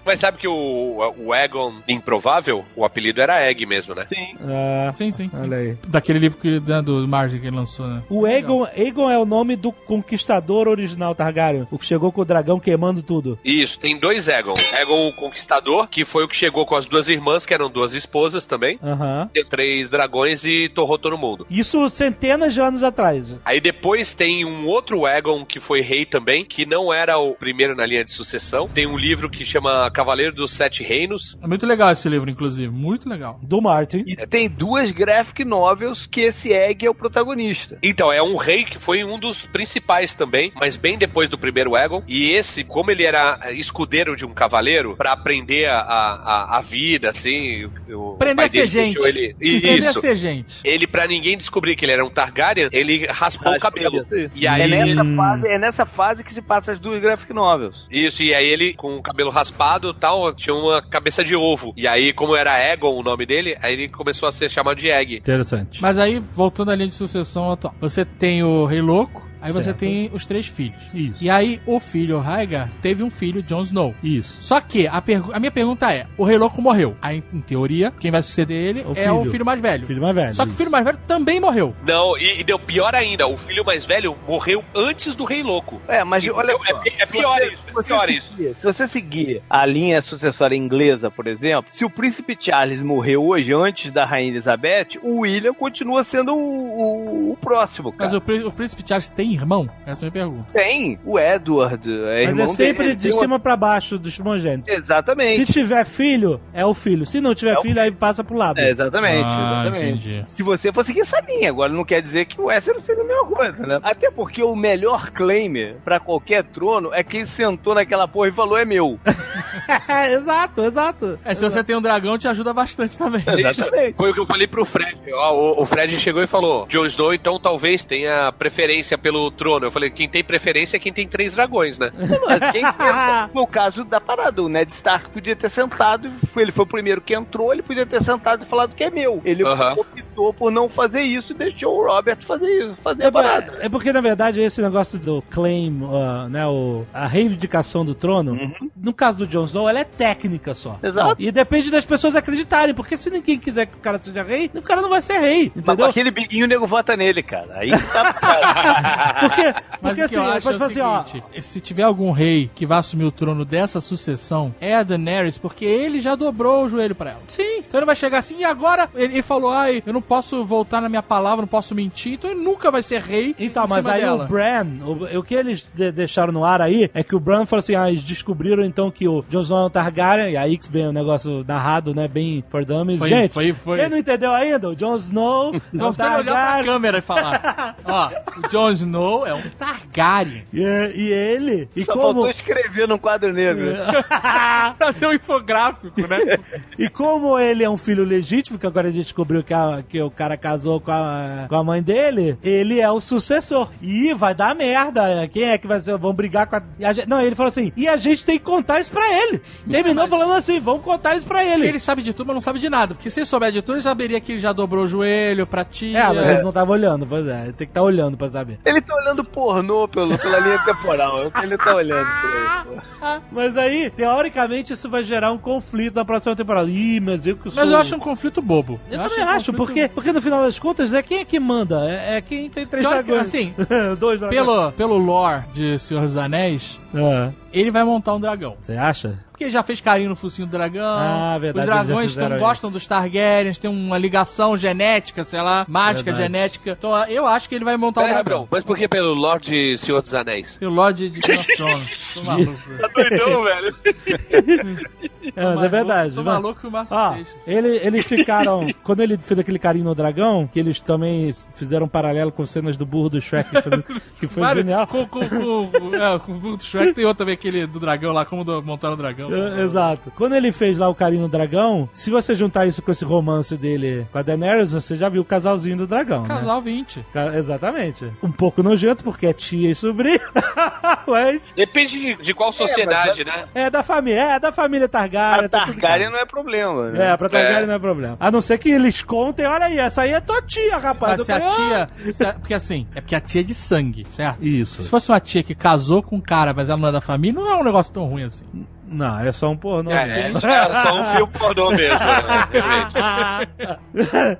[0.05, 4.05] Mas sabe que o, o Egon Improvável, o apelido era Egg mesmo, né?
[4.05, 4.35] Sim.
[4.41, 5.41] Ah, Sim, sim, sim.
[5.41, 5.77] olha aí.
[5.87, 8.01] Daquele livro que, né, do Martin que ele lançou, né?
[8.09, 12.21] O É, Aegon, Aegon é o nome do conquistador original Targaryen, o que chegou com
[12.21, 13.37] o dragão queimando tudo.
[13.43, 14.53] Isso, tem dois Egon.
[14.79, 17.93] Egon o Conquistador, que foi o que chegou com as duas irmãs, que eram duas
[17.93, 18.79] esposas também.
[18.83, 19.29] Aham.
[19.33, 21.45] Deu três dragões e torrou todo mundo.
[21.49, 23.39] Isso centenas de anos atrás.
[23.43, 27.75] Aí depois tem um outro Egon que foi rei também, que não era o primeiro
[27.75, 28.67] na linha de sucessão.
[28.67, 31.37] Tem um livro que chama Cavaleiro dos Sete Reinos.
[31.41, 32.69] É muito legal esse livro, inclusive.
[32.69, 33.39] Muito legal.
[33.41, 34.03] Do Martin.
[34.05, 37.77] E tem duas graphic novels que esse Egg é o protagonista.
[37.81, 41.75] Então, é um rei que foi um dos principais também, mas bem depois do primeiro
[41.75, 42.03] Egon.
[42.07, 47.09] E esse, como ele era escudeiro de um cavaleiro, pra aprender a, a, a vida,
[47.09, 47.65] assim.
[47.89, 48.97] O Aprender pai a ser gente.
[49.05, 50.01] Ele, Aprender a isso.
[50.01, 50.59] ser gente.
[50.63, 54.05] Ele, pra ninguém descobrir que ele era um Targaryen, ele raspou o cabelo.
[54.35, 54.69] E É aí.
[54.69, 57.87] nessa, fase, é nessa fase que se passa as duas graphic novels.
[57.91, 61.73] Isso, e aí ele, com o cabelo raspado e tal, tinha uma cabeça de ovo.
[61.77, 64.89] E aí, como era Egon o nome dele, aí ele começou a ser chamado de
[64.89, 65.17] Egg.
[65.17, 65.81] Interessante.
[65.81, 69.63] Mas aí, voltando à linha de sucessão atual, você tem o Rei Louco, aí você
[69.65, 69.77] Certo.
[69.77, 70.77] tem os três filhos.
[70.93, 71.23] Isso.
[71.23, 73.95] E aí, o filho, Rhaegar, teve um filho, Jon Snow.
[74.03, 74.41] Isso.
[74.41, 75.03] Só que a,
[75.33, 76.95] a minha pergunta é: o Rei Louco morreu.
[77.01, 79.31] Aí, em teoria, quem vai suceder ele O é o filho.
[79.31, 79.85] filho mais velho.
[79.85, 80.33] Filho mais velho.
[80.33, 81.75] Só que o filho mais velho também morreu.
[81.85, 85.81] Não, e, e deu pior ainda, o filho mais velho morreu antes do Rei Louco.
[85.87, 86.81] É, mas E- olha é- só.
[86.99, 88.27] é pior se isso, é você pior isso.
[88.29, 93.23] seguir- Se você seguir a linha sucessória inglesa, por exemplo, se o príncipe Charles morreu
[93.25, 98.11] hoje, antes da rainha Elizabeth, o William continua sendo o, o- o próximo, cara.
[98.11, 99.69] Mas o, o príncipe Charles tem irmão?
[99.85, 100.51] Essa é a minha pergunta.
[100.53, 103.97] Tem o Edward, é Mas irmão é sempre dele, de tem uma- cima pra baixo
[103.99, 104.71] dos primogênitos.
[104.73, 105.45] Exatamente.
[105.45, 107.05] Se tiver filho, é o filho.
[107.05, 108.59] Se não tiver É o filho, aí passa pro lado.
[108.59, 110.09] É, exatamente, Ah, exatamente.
[110.09, 110.23] entendi.
[110.27, 113.05] Se você for seguir essa linha, agora não quer dizer que o Westeros seja a
[113.05, 113.79] mesma coisa, né?
[113.83, 118.57] Até porque o melhor claim pra qualquer trono é quem sentou naquela porra e falou
[118.57, 118.99] é meu.
[120.11, 121.19] exato, exato.
[121.23, 123.23] É, se você tem um dragão, te ajuda bastante também.
[123.27, 123.95] Exatamente.
[123.97, 124.97] Foi o que eu falei pro Fred.
[125.13, 129.65] Ó, o, o Fred chegou e falou: Jon Snow, então talvez tenha preferência pelo trono.
[129.65, 131.91] Eu falei: quem tem preferência é quem tem três dragões, né?
[132.27, 134.41] Mas quem tenta, foi o caso da parada.
[134.41, 138.01] O Ned Stark podia ter sentado, ele foi o primeiro que entrou, ele podia ter
[138.03, 139.21] sentado e falado que é meu.
[139.25, 143.11] Ele optou por não fazer isso e deixou o Robert fazer isso, fazer É, a
[143.11, 143.57] parada.
[143.61, 148.37] é porque, na verdade, esse negócio do claim, uh, né, o, a reivindicação do trono,
[148.75, 150.77] no caso do Jon Snow, ela é técnica só.
[150.83, 151.15] Exato.
[151.19, 154.61] E depende das pessoas acreditarem, porque se ninguém quiser que o cara seja rei, o
[154.61, 155.85] cara não vai ser rei, Mas com entendeu?
[155.87, 157.55] aquele biguinho, o nego vota nele, cara.
[157.59, 159.08] Aí que tá cara.
[159.19, 161.83] Porque, porque o que assim, eu acho pode é o assim, ó, seguinte, se tiver
[161.83, 166.15] algum rei que vai assumir o trono dessa sucessão, é a Daenerys, porque ele já
[166.15, 167.21] dobrou o joelho pra ela.
[167.27, 167.59] Sim.
[167.59, 170.81] Então ele vai chegar assim, e agora ele, ele falou, ai, eu não posso voltar
[170.81, 174.01] na minha palavra, não posso mentir, então ele nunca vai ser rei Então, mas aí
[174.01, 174.25] dela.
[174.25, 177.45] o Bran, o, o que eles de- deixaram no ar aí é que o Bran
[177.45, 180.69] falou assim: ah, eles descobriram então que o Jon Snow é Targaryen, e aí que
[180.71, 182.99] vem o negócio narrado, né, bem for dummies.
[182.99, 183.79] Foi- Gente, foi- foi.
[183.79, 184.69] quem não entendeu ainda?
[184.69, 186.65] O Jon Snow é um Então você olhar pra Targaryen.
[186.65, 188.09] câmera e falar, ó,
[188.43, 190.43] o Jon Snow é um Targaryen.
[190.53, 192.03] E, e ele, e Só como...
[192.05, 193.65] faltou escrever num quadro negro.
[194.77, 196.37] pra ser um infográfico, né?
[196.77, 200.01] E como ele é um filho legítimo, que agora a gente descobriu que, a- que
[200.01, 203.69] o cara casou com a, com a mãe dele, ele é o sucessor.
[203.81, 205.27] E vai dar merda.
[205.31, 205.97] Quem é que vai ser?
[205.97, 206.61] Vão brigar com a.
[206.79, 209.05] e a gente- não, ele falou assim: e a gente tem que contar isso pra
[209.23, 209.41] ele.
[209.69, 211.67] Terminou Mas- falando assim: vamos contar isso pra ele.
[211.67, 212.93] Ele sabe de tudo, mas não sabe de nada.
[212.95, 215.63] Porque se ele souber de tudo, ele saberia que ele já dobrou o joelho pra
[215.63, 215.99] tia.
[215.99, 217.43] É, mas ele não tava olhando, pois é.
[217.43, 218.59] Ele tem que estar olhando pra saber.
[218.65, 221.23] Ele tá olhando pornô pelo, pela linha temporal.
[221.23, 223.19] É o que ele tá olhando por aí.
[223.31, 226.69] Mas aí, teoricamente, isso vai gerar um conflito na próxima temporada.
[226.69, 227.63] Ih, mas eu que sou.
[227.63, 228.79] Mas eu acho um conflito bobo.
[228.89, 231.25] Eu, acho também um acho, conflito- porque, porque no final das contas é quem é
[231.25, 231.89] que manda.
[231.89, 233.21] É, é quem tem três dragões.
[233.21, 233.53] assim,
[233.99, 234.41] Dois dragões.
[234.41, 237.29] Pelo, pelo lore de Senhor dos Anéis, É.
[237.53, 238.57] ele vai montar um dragão.
[238.61, 239.19] Você acha?
[239.29, 240.83] Porque ele já fez carinho no focinho do dragão.
[240.85, 246.11] Ah, verdade, Os dragões tão, gostam dos Targaryens, tem uma ligação genética, sei lá, mágica
[246.11, 246.23] Verdade.
[246.23, 246.71] genética.
[246.77, 248.39] Então eu acho que ele vai montar um Pera, dragão.
[248.41, 250.57] Gabriel, mas por que pelo Lorde Senhor dos Anéis?
[250.57, 252.01] Pelo Lorde de Game of Thrones.
[252.13, 252.59] Tô maluco.
[252.93, 253.75] Doidão, velho.
[255.35, 256.15] É, mas é verdade.
[256.15, 257.35] Tô mas- maluco que o Márcio Ó, fez.
[257.45, 258.65] ele, eles ficaram.
[258.83, 262.75] quando ele fez aquele carinho no dragão, que eles também fizeram um paralelo com cenas
[262.77, 263.83] do burro do Shrek, que foi,
[264.21, 264.87] que foi genial.
[264.87, 268.11] Com, com, com, é, com o Book do Shrek tem outro também, aquele do dragão
[268.11, 269.33] lá, como do, montar o dragão.
[269.33, 270.11] É, Exato.
[270.15, 273.55] Quando ele fez lá o carinho no dragão, se você juntar isso com esse romance
[273.57, 276.27] dele com a Daenerys, você já viu o casalzinho do dragão, né?
[276.27, 277.05] Casal 20.
[277.13, 278.11] Ca- Exatamente.
[278.21, 280.19] Um pouco nojento, porque é tia e sobrinho.
[281.07, 283.45] Mas Depende de, de qual sociedade, né?
[283.55, 285.45] é da família, é da família Targaryen.
[285.45, 286.15] A tá tudo Targaryen bem.
[286.15, 287.11] não é problema, né?
[287.11, 287.65] É, pra Targaryen É.
[287.65, 288.17] não é problema.
[288.19, 291.17] A não ser que eles contem, olha aí, essa aí é tua tia, rapaz.
[291.17, 292.11] Mas se a falei, "Ah." tia.
[292.13, 294.43] se a- porque assim, é porque a tia é de sangue, certo?
[294.45, 294.83] Isso.
[294.83, 297.28] Se fosse uma tia que casou com um cara, mas ela não é da família,
[297.31, 298.45] não é um negócio tão ruim assim.
[298.91, 300.39] Não, é só um pornô É, mesmo.
[300.47, 303.47] é só um filme pornô mesmo, né?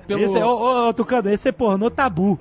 [0.06, 2.38] Pelo- Esse é, ô, ô, Tucano, esse é pornô tabu.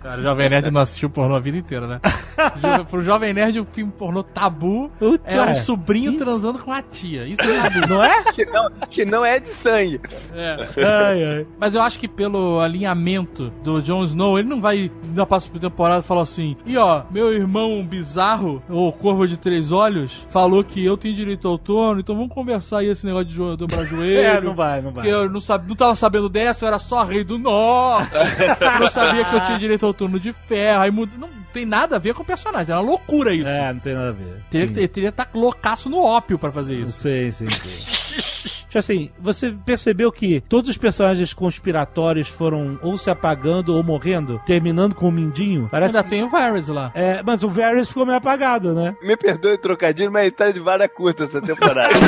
[0.00, 2.00] Cara, o Jovem Nerd não assistiu pornô a vida inteira, né?
[2.90, 7.24] Pro Jovem Nerd, o filme pornô tabu Puta, é um sobrinho transando com a tia.
[7.26, 7.86] Isso é tabu.
[7.88, 8.24] Não é?
[8.32, 10.00] Que não, que não é de sangue.
[10.34, 10.68] É.
[10.84, 11.46] Ai, ai.
[11.58, 16.02] Mas eu acho que pelo alinhamento do Jon Snow, ele não vai na próxima temporada
[16.02, 20.96] falar assim: e ó, meu irmão bizarro, ou Corvo de Três Olhos, falou que eu
[20.96, 24.18] tenho direito ao trono, então vamos conversar aí esse negócio de jo- dobrar joelho.
[24.20, 25.04] É, não vai, não vai.
[25.04, 28.10] Porque eu não, sabe, não tava sabendo dessa, eu era só rei do norte.
[28.60, 30.82] eu não sabia que eu tinha direito ao trono de ferro.
[30.82, 33.48] Aí muda, não tem nada a ver com o personagem, é uma loucura isso.
[33.48, 34.42] É, não tem nada a ver.
[34.50, 34.74] Teria Sim.
[34.74, 36.92] que ter- teria que estar loucaço no ópio pra fazer isso.
[36.92, 38.57] Sim, sim, sim.
[38.68, 44.40] Tipo assim, você percebeu que todos os personagens conspiratórios foram ou se apagando ou morrendo,
[44.44, 45.68] terminando com o Mindinho?
[45.70, 46.10] Parece Ainda que...
[46.10, 46.92] tem o Varys lá.
[46.94, 48.94] É, mas o Varys ficou meio apagado, né?
[49.02, 51.94] Me perdoe o trocadilho, mas ele tá de vara curta essa temporada.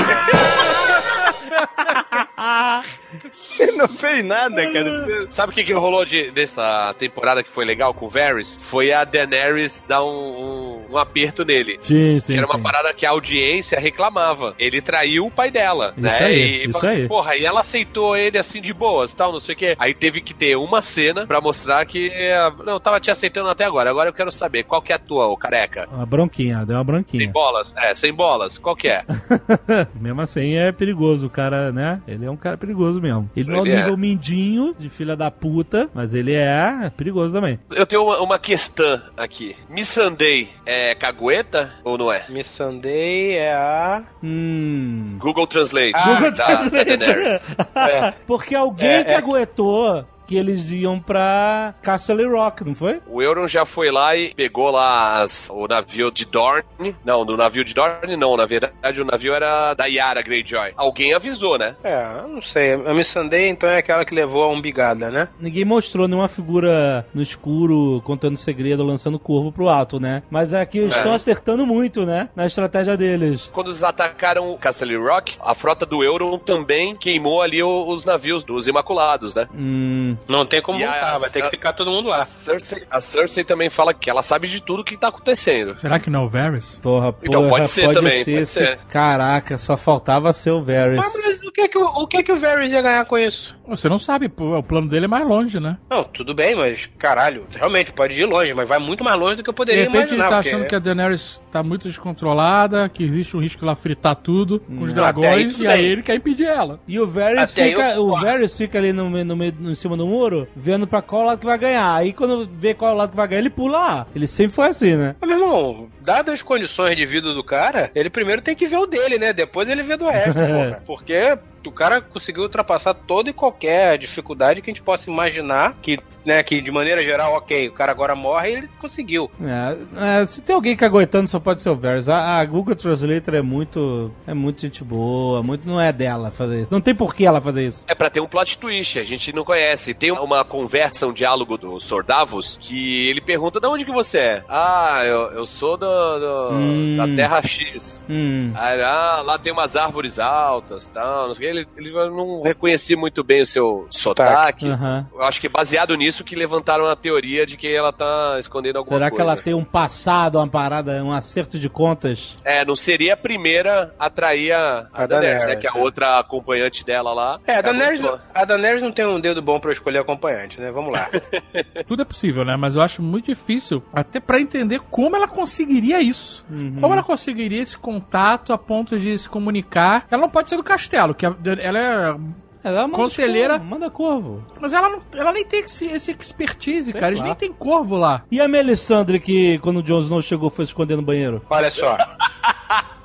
[3.59, 5.29] ele não fez nada, cara.
[5.33, 8.59] Sabe o que, que rolou de, dessa temporada que foi legal com o Varys?
[8.63, 11.79] Foi a Daenerys dar um, um, um aperto nele.
[11.81, 12.63] Sim, sim, que era uma sim.
[12.63, 14.55] parada que a audiência reclamava.
[14.59, 16.19] Ele traiu o pai dela, Isso né?
[16.21, 16.35] aí,
[16.65, 17.09] e, isso assim, aí.
[17.09, 19.77] porra, e ela aceitou ele assim de boas, tal, não sei o quê.
[19.79, 23.49] Aí teve que ter uma cena pra mostrar que eh, não, eu tava te aceitando
[23.49, 23.91] até agora.
[23.91, 25.89] Agora eu quero saber qual que é a tua, ô careca.
[25.93, 27.31] Uma bronquinha, deu uma Sem bronquinha.
[27.31, 27.75] bolas?
[27.77, 28.59] É, sem bolas.
[28.59, 29.05] Qual que é?
[30.01, 32.01] mesmo assim é perigoso, o cara, né?
[32.07, 33.31] Ele é um cara perigoso mesmo.
[33.37, 33.77] Ele não é o Ele é.
[33.77, 37.59] nível mindinho de filha da puta, mas ele é perigoso também.
[37.75, 39.57] Eu tenho uma, uma questão aqui.
[39.69, 42.25] Missandei é cagueta ou não é?
[42.29, 44.03] Miss Sunday é a.
[44.23, 45.17] Hum.
[45.19, 45.93] Google Translate.
[45.93, 46.71] Google da, Translate.
[46.71, 47.43] da Daenerys.
[48.27, 49.05] Porque alguém É, é.
[49.05, 53.01] caguetou que eles iam pra Castle Rock, não foi?
[53.09, 56.95] O Euron já foi lá e pegou lá as- o navio de Dorne.
[57.05, 58.37] Não, do navio de Dorne não.
[58.37, 60.73] Na verdade, o navio era da Yara Greyjoy.
[60.77, 61.75] Alguém avisou, né?
[61.83, 62.75] É, não sei.
[62.75, 65.27] A Miss Sunday, então, é aquela que levou a umbigada, né?
[65.41, 70.23] Ninguém mostrou nenhuma figura no escuro contando segredo, lançando curvo pro alto, né?
[70.31, 70.99] Mas aqui eles É.
[70.99, 72.29] estão acertando muito, né?
[72.37, 73.51] Na estratégia deles.
[73.53, 78.69] Quando eles atacaram Castle Rock, a frota do Euron também queimou ali os navios dos
[78.69, 79.49] Imaculados, né?
[79.53, 80.17] Hum.
[80.29, 82.25] Não tem como E a- voltar, vai ter que a- ficar todo mundo A lá.
[82.25, 85.75] Cersei, a Cersei também fala que ela sabe de tudo que tá acontecendo.
[85.75, 86.79] Será que não é o Varys?
[86.83, 88.79] Porra, Então, porra, pode ser também, pode esse- ser.
[88.89, 90.97] Caraca, só faltava ser o Varys.
[90.99, 93.55] Mas o que que, o, o que que o Varys ia ganhar com isso?
[93.69, 95.77] Você não sabe, pô, o plano dele é mais longe, né?
[95.89, 99.43] Não, tudo bem, mas caralho, realmente pode ir longe, mas vai muito mais longe do
[99.45, 100.29] que eu De poderia repente ele imaginar.
[100.29, 103.77] tá porque- achando que a Daenerys tá muito descontrolada, que existe um risco de ela
[103.77, 106.81] fritar tudo com os aí, dragões, tudo e aí ele quer impedir ela.
[106.89, 109.75] E o Varys Até fica, eu- o Varys fica ali no, meio- no, meio- em
[109.75, 111.95] cima do muro, vendo pra qual lado que vai ganhar.
[111.95, 114.07] Aí quando vê qual lado que vai ganhar, ele pula lá.
[114.15, 115.15] Ele sempre foi assim, né?
[115.21, 118.77] Mas, meu irmão, dadas as condições de vida do cara, ele primeiro tem que ver
[118.79, 119.33] o dele, né?
[119.33, 120.83] Depois ele vê do resto, porra.
[120.87, 125.99] Porque o cara conseguiu ultrapassar toda e qualquer dificuldade que a gente possa imaginar, que,
[126.25, 129.31] né, que de maneira geral, ok, o cara agora morre e ele conseguiu.
[129.43, 132.09] É, é, se tem alguém caguetando, só pode ser o Varys.
[132.09, 134.11] A, a Google Translator é muito.
[134.27, 136.73] É muito gente boa, muito não é dela fazer isso.
[136.73, 137.85] Não tem por que ela fazer isso.
[137.89, 139.95] É pra ter um plot twist, a gente não conhece.
[139.95, 144.45] Tem uma conversa, um diálogo do Sordavos, que ele pergunta de onde que você é?
[144.49, 146.97] Ah, eu, eu sou do, do- Hum.
[146.97, 148.05] da Terra X.
[148.09, 148.53] Hum.
[148.55, 151.50] Aí, ah, lá tem umas árvores altas tal, não sei o que.
[151.51, 154.67] Ele, ele não reconhecia muito bem o seu sotaque.
[155.13, 158.77] Eu acho que é baseado nisso que levantaram a teoria de que ela tá escondendo
[158.79, 159.33] alguma Será que coisa.
[159.33, 162.37] ela tem um passado, uma parada, um acerto de contas?
[162.45, 165.57] É, não seria a primeira a trair a, a A Daenerys, né?
[165.57, 167.41] Que a outra acompanhante dela lá.
[167.47, 168.01] É, a Daenerys,
[168.35, 170.71] a Daenerys não tem um dedo bom pra escolher acompanhante, né?
[170.71, 171.09] Vamos lá.
[171.87, 172.57] Tudo é possível, né?
[172.57, 176.45] Mas eu acho muito difícil, até pra entender como ela conseguiria isso.
[176.81, 180.07] Como ela conseguiria esse contato a ponto de se comunicar.
[180.11, 182.17] Ela não pode ser do castelo, que a- ela é.
[182.63, 184.45] Ela manda Conselheira- corvo, Manda corvo.
[184.61, 187.09] Mas ela, não, ela nem tem esse, esse expertise, cara.
[187.09, 187.27] Eles lá.
[187.27, 188.23] nem tem corvo lá.
[188.31, 191.41] E a Melisandre, que quando o Jon Snow chegou foi esconder no banheiro?
[191.49, 191.97] Olha só.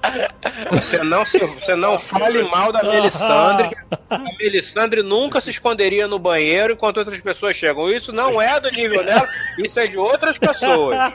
[0.72, 3.76] Você não, se, você não fale mal da Melisandre.
[4.10, 7.91] A Melisandre nunca se esconderia no banheiro enquanto outras pessoas chegam.
[7.91, 9.27] Isso não é do nível dela,
[9.60, 11.14] isso é de outras pessoas.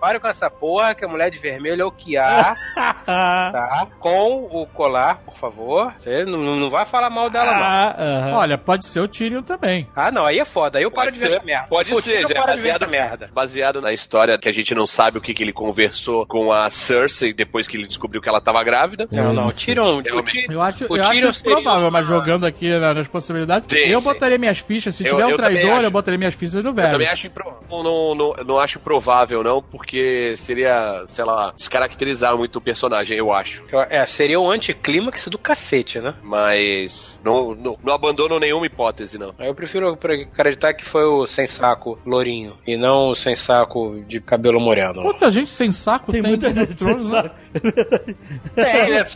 [0.00, 2.56] Pare com essa porra que a mulher de vermelho é o que há,
[3.04, 3.86] tá?
[3.98, 5.94] Com o colar, por favor.
[5.98, 7.62] Você não, não vai falar mal dela, não.
[7.62, 8.32] Ah.
[8.38, 9.88] Olha, pode ser o Tyrion também.
[9.94, 10.78] Ah, não, aí é foda.
[10.78, 11.66] Aí eu paro Pode de ver essa merda.
[11.68, 13.30] Pode ser, já é baseado, merda.
[13.32, 16.70] baseado na história que a gente não sabe o que, que ele conversou com a
[16.70, 19.08] Cersei depois que ele descobriu que ela tava grávida.
[19.12, 19.58] Não, não, Isso.
[19.58, 19.64] O.
[19.66, 20.02] Tyrion-
[20.50, 24.00] Eu acho, O eu acho seria provável, mas jogando aqui na- nas possibilidades, Sim, eu
[24.00, 24.04] sim.
[24.06, 24.94] botaria minhas fichas.
[24.94, 25.82] Se Eu- tiver um eu traidor, acho.
[25.84, 29.62] eu botaria minhas fichas no Eu também acho impro- não, não, não acho provável, não,
[29.62, 33.62] porque seria, sei lá, descaracterizar muito o personagem, eu acho.
[33.70, 36.14] Eu- É, seria o anticlímax do cacete, né?
[36.22, 39.34] Mas não, não, não abandono nenhuma hipótese, não.
[39.38, 44.20] Eu prefiro acreditar que foi o sem saco lourinho e não o sem saco de
[44.20, 45.02] cabelo moreno.
[45.02, 47.22] Quanta gente sem saco Tem tem, muita gente of Thrones, sem né?
[47.22, 47.34] saco.
[47.54, 48.00] Né?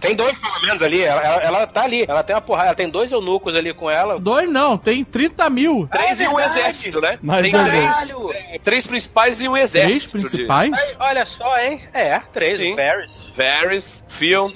[0.00, 1.02] Tem dois pelo menos ali.
[1.02, 2.04] Ela, ela, ela tá ali.
[2.08, 2.68] Ela tem uma porrada.
[2.68, 4.18] Ela tem dois eunucos ali com ela.
[4.18, 5.88] Dois não, tem 30 mil.
[5.90, 7.18] Três é e um exército, né?
[7.22, 10.12] Mais Tem dois três, é, três principais e um Três exército.
[10.12, 10.72] principais?
[10.72, 11.80] Ai, olha só, hein?
[11.92, 12.58] É, três.
[12.58, 12.72] Sim.
[12.72, 13.32] O Ferris.
[13.36, 14.50] Varys, Phil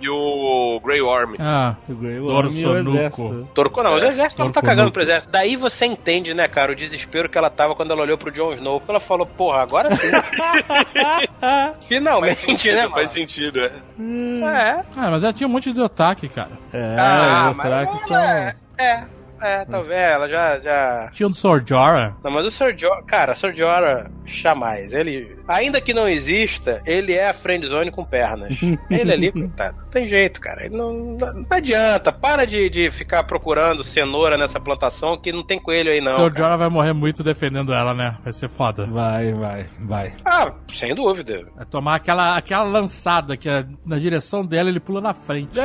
[0.00, 1.36] e o Grey Worm.
[1.38, 3.48] Ah, O Grey Worm e o exército.
[3.54, 5.32] Torco não, o exército não tá Torco cagando pro exército.
[5.32, 8.52] Daí você entende, né, cara, o desespero que ela tava quando ela olhou pro Jon
[8.52, 8.80] Snow.
[8.80, 10.08] Porque ela falou, porra, agora sim.
[11.88, 12.94] Finalmente, né, mano?
[12.94, 13.70] faz sentido, é.
[13.98, 14.84] É.
[14.96, 16.52] ah, mas ela tinha um monte de otaque, cara.
[16.72, 18.16] É, Ah, será mas que são...
[18.16, 19.04] É, é,
[19.44, 21.10] é, talvez ela já, já...
[21.12, 22.16] Tinha o do Sor Jorah.
[22.22, 24.92] Não, mas o Sir Jorah, cara, o Sir Jorah jamais.
[24.92, 28.56] Ele, ainda que não exista, ele é a friendzone com pernas.
[28.90, 30.64] ele ali, coitado, não tem jeito, cara.
[30.64, 32.12] Ele não, não, não adianta.
[32.12, 36.12] Para de, de ficar procurando cenoura nessa plantação que não tem coelho aí, não.
[36.12, 36.44] Sor cara.
[36.44, 38.16] Jorah vai morrer muito defendendo ela, né?
[38.22, 38.86] Vai ser foda.
[38.86, 40.12] Vai, vai, vai.
[40.24, 41.46] Ah, sem dúvida.
[41.54, 45.58] Vai tomar aquela, aquela lançada que é na direção dela ele pula na frente.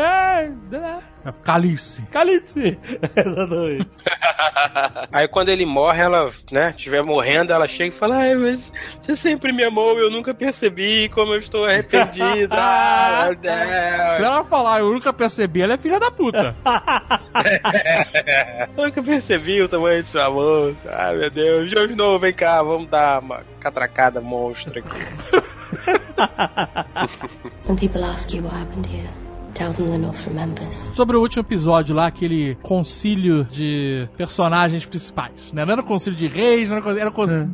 [1.26, 2.02] É, Calice.
[2.04, 2.78] Calice!
[3.16, 3.98] Exatamente.
[5.12, 8.72] Aí quando ele morre, ela, né, estiver morrendo, ela chega e fala: Ai, mas
[9.02, 12.56] você sempre me amou, eu nunca percebi como eu estou arrependida.
[12.62, 13.30] Ah,
[14.18, 16.56] Se ela falar, eu nunca percebi, ela é filha da puta.
[18.78, 20.76] Eu nunca percebi o tamanho do seu amor.
[20.88, 21.70] Ai, meu Deus.
[21.70, 25.44] Jon Snow, vem cá, vamos dar uma catracada monstro aqui.
[27.68, 29.10] When people ask you what happened here,
[29.60, 30.92] tell them the North remembers.
[30.96, 35.66] Sobre o último episódio lá, aquele concílio de personagens principais, né?
[35.66, 37.50] Não era um concílio de reis, não era, era um concílio...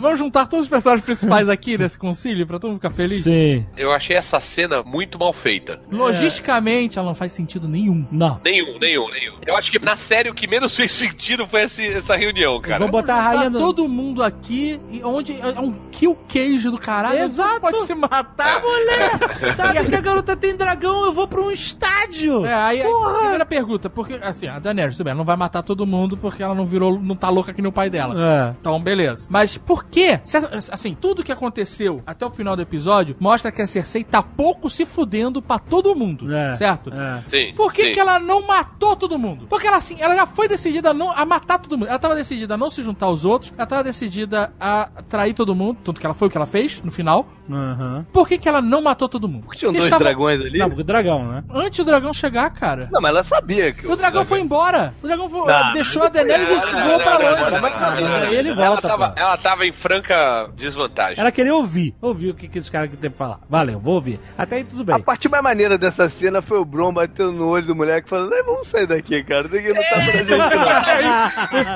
[0.00, 3.24] Vamos juntar todos os personagens principais aqui nesse concílio pra todo mundo ficar feliz?
[3.24, 3.66] Sim.
[3.76, 5.80] Eu achei essa cena muito mal feita.
[5.90, 8.06] Logisticamente, ela não faz sentido nenhum.
[8.10, 8.40] Não.
[8.44, 9.34] Nenhum, nenhum, nenhum.
[9.44, 12.78] Eu acho que na série o que menos fez sentido foi esse- essa reunião, cara.
[12.78, 13.58] Vou botar a rainha no...
[13.58, 17.18] todo mundo aqui, e onde é um kill cage do caralho.
[17.20, 17.60] Exato.
[17.60, 19.52] Pode se matar, Mulher!
[19.54, 22.44] Sabe que a garota tem dragão, eu vou pra um estádio!
[22.46, 23.18] É, aí, aí Porra!
[23.18, 26.42] primeira pergunta, porque, assim, a Daenerys, tudo bem, ela não vai matar todo mundo porque
[26.42, 28.14] ela não virou, não tá louca que nem o pai dela.
[28.16, 28.54] É.
[28.60, 29.26] Então, beleza.
[29.30, 30.20] Mas por quê?
[30.24, 30.36] Se
[30.70, 34.68] Assim, tudo que aconteceu até o final do episódio mostra que a Cersei tá pouco
[34.70, 36.54] se fudendo pra todo mundo, É.
[36.54, 36.92] certo?
[36.92, 37.22] É.
[37.26, 37.54] Sim.
[37.56, 37.92] Por que, sim.
[37.92, 39.46] que ela não matou todo mundo?
[39.48, 41.88] Porque ela, assim, ela já foi decidida a, não, a matar todo mundo.
[41.88, 43.52] Ela tava decidida a não se juntar aos outros.
[43.56, 45.78] Ela tava decidida a trair todo mundo.
[45.82, 47.26] Tanto que ela foi o que ela fez no final.
[47.50, 48.04] Aham.
[48.12, 49.46] Por que, que ela não matou todo mundo?
[49.54, 50.58] Tinham Eles dois estavam- dragões ali?
[50.58, 51.44] Não, porque dragão, né?
[51.54, 52.88] Antes do dragão chegar, cara.
[52.92, 54.92] Não, mas ela sabia que O dragão foi embora.
[55.02, 58.24] O dragão foi- Não, deixou a Daenerys e voou pra longe.
[58.26, 61.18] Aí ele Ela volta, tava, ela tava em franca desvantagem.
[61.20, 61.94] Ela queria ouvir.
[62.00, 63.40] Ouvir o que, que esse cara aqui tem pra falar.
[63.48, 64.20] Valeu, vou ouvir.
[64.36, 64.94] Até aí tudo bem.
[64.94, 68.32] A parte mais maneira dessa cena foi o Bron batendo no olho do moleque falando,
[68.34, 69.46] "Ei, vamos sair daqui, cara.
[69.46, 70.30] Aqui não tá pra gente,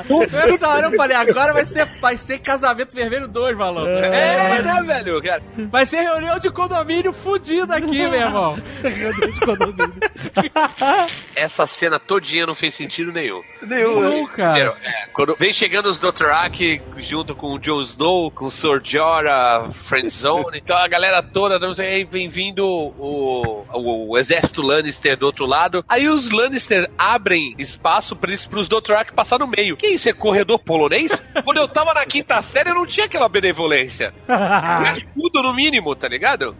[0.09, 0.19] não.
[0.51, 3.87] Nessa hora eu falei, agora vai ser, vai ser casamento vermelho 2, maluco.
[3.87, 5.21] É, né, velho?
[5.21, 5.41] Cara,
[5.71, 8.57] Vai ser reunião de condomínio fudida aqui, meu irmão.
[11.35, 13.41] essa cena todinha não fez sentido nenhum.
[13.61, 14.09] Nenhum, né?
[14.09, 14.75] Não, cara.
[14.83, 19.69] É, quando vem chegando os Dothraki junto com o Jon Snow, com o Sir Jorah,
[19.85, 25.17] Friendzone, então a galera toda, não sei, "Ei, vem vindo o, o, o exército Lannister
[25.17, 25.83] do outro lado.
[25.87, 29.77] Aí os Lannister abrem espaço pra eles, pros Dothraki passar no meio.
[29.77, 31.23] Que isso, é corredor polonês?
[31.43, 34.13] quando eu tava na quinta série, eu não tinha aquela benevolência.
[34.97, 36.55] Escudo no mínimo, tá ligado?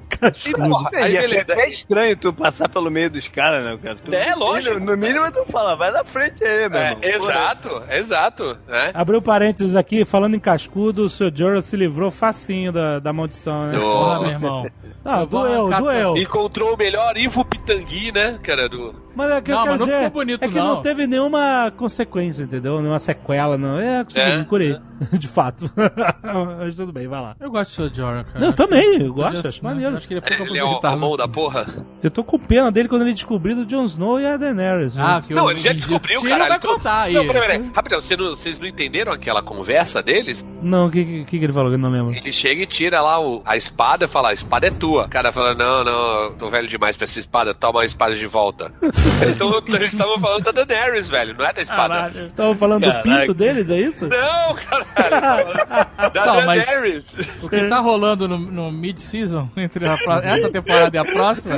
[0.46, 1.54] E, porra, aí ser beleza.
[1.54, 3.96] até estranho tu passar pelo meio dos caras, né, cara?
[3.96, 4.80] Tu- É, lógico.
[4.80, 7.04] No mínimo tu fala, vai na frente aí, meu É, irmão.
[7.04, 8.58] exato, exato.
[8.68, 8.92] Né?
[8.94, 11.32] Abriu parênteses aqui, falando em cascudo, o Sr.
[11.34, 13.72] Jorah se livrou facinho da, da maldição, né?
[13.74, 14.66] Do- meu irmão.
[15.04, 16.18] Vou doeu, doeu.
[16.18, 18.70] Encontrou o melhor Ivo Pitangui, né, cara?
[18.70, 18.94] Do...
[19.16, 20.68] Mas é que eu Não, quero mas não dizer ficou bonito, é que não.
[20.76, 20.82] não.
[20.82, 22.80] teve nenhuma consequência, entendeu?
[22.80, 23.78] Nenhuma sequela, não.
[23.78, 24.78] É, consegui, É, me curei.
[25.14, 25.66] De fato.
[26.60, 27.36] Mas tudo bem, vai lá.
[27.40, 27.96] Eu gosto do Sr.
[27.96, 28.40] Jorah, cara.
[28.40, 29.98] Não, eu também, eu Podia gosto, acho maneiro.
[29.98, 31.00] Acho que ele é pouco Ele é o, a aproveitado.
[31.00, 31.66] mão da porra.
[32.04, 34.98] Eu tô com pena dele quando ele descobriu do Jon Snow e a Daenerys.
[35.00, 36.50] Ah, que Não, eu ele já descobriu, Tiro caralho.
[36.50, 37.14] vai contar aí.
[37.14, 37.72] Não, peraí, peraí.
[37.76, 40.46] Rapidão, vocês não, vocês não entenderam aquela conversa deles?
[40.62, 42.14] Não, o que, que, que ele falou que eu não lembro?
[42.14, 45.06] Ele chega e tira lá o- a espada e fala, a espada é tua.
[45.06, 48.16] O cara fala, não, não, eu tô velho demais pra essa espada, toma a espada
[48.16, 48.72] de volta.
[49.30, 52.12] então eles estavam falando da Daenerys, velho, não é da espada.
[52.28, 54.08] Estavam falando do pinto deles, é isso?
[54.08, 55.54] Não, caralho.
[56.14, 57.06] da Não, Daenerys.
[57.42, 61.58] O que tá rolando no, no mid-season, entre a essa temporada e a próxima,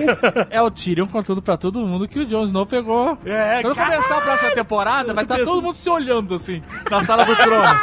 [0.50, 3.18] é o Tyrion contando pra todo mundo que o Jon Snow pegou.
[3.26, 7.26] É, Quando começar a próxima temporada, vai estar todo mundo se olhando assim, na sala
[7.26, 7.80] do trono.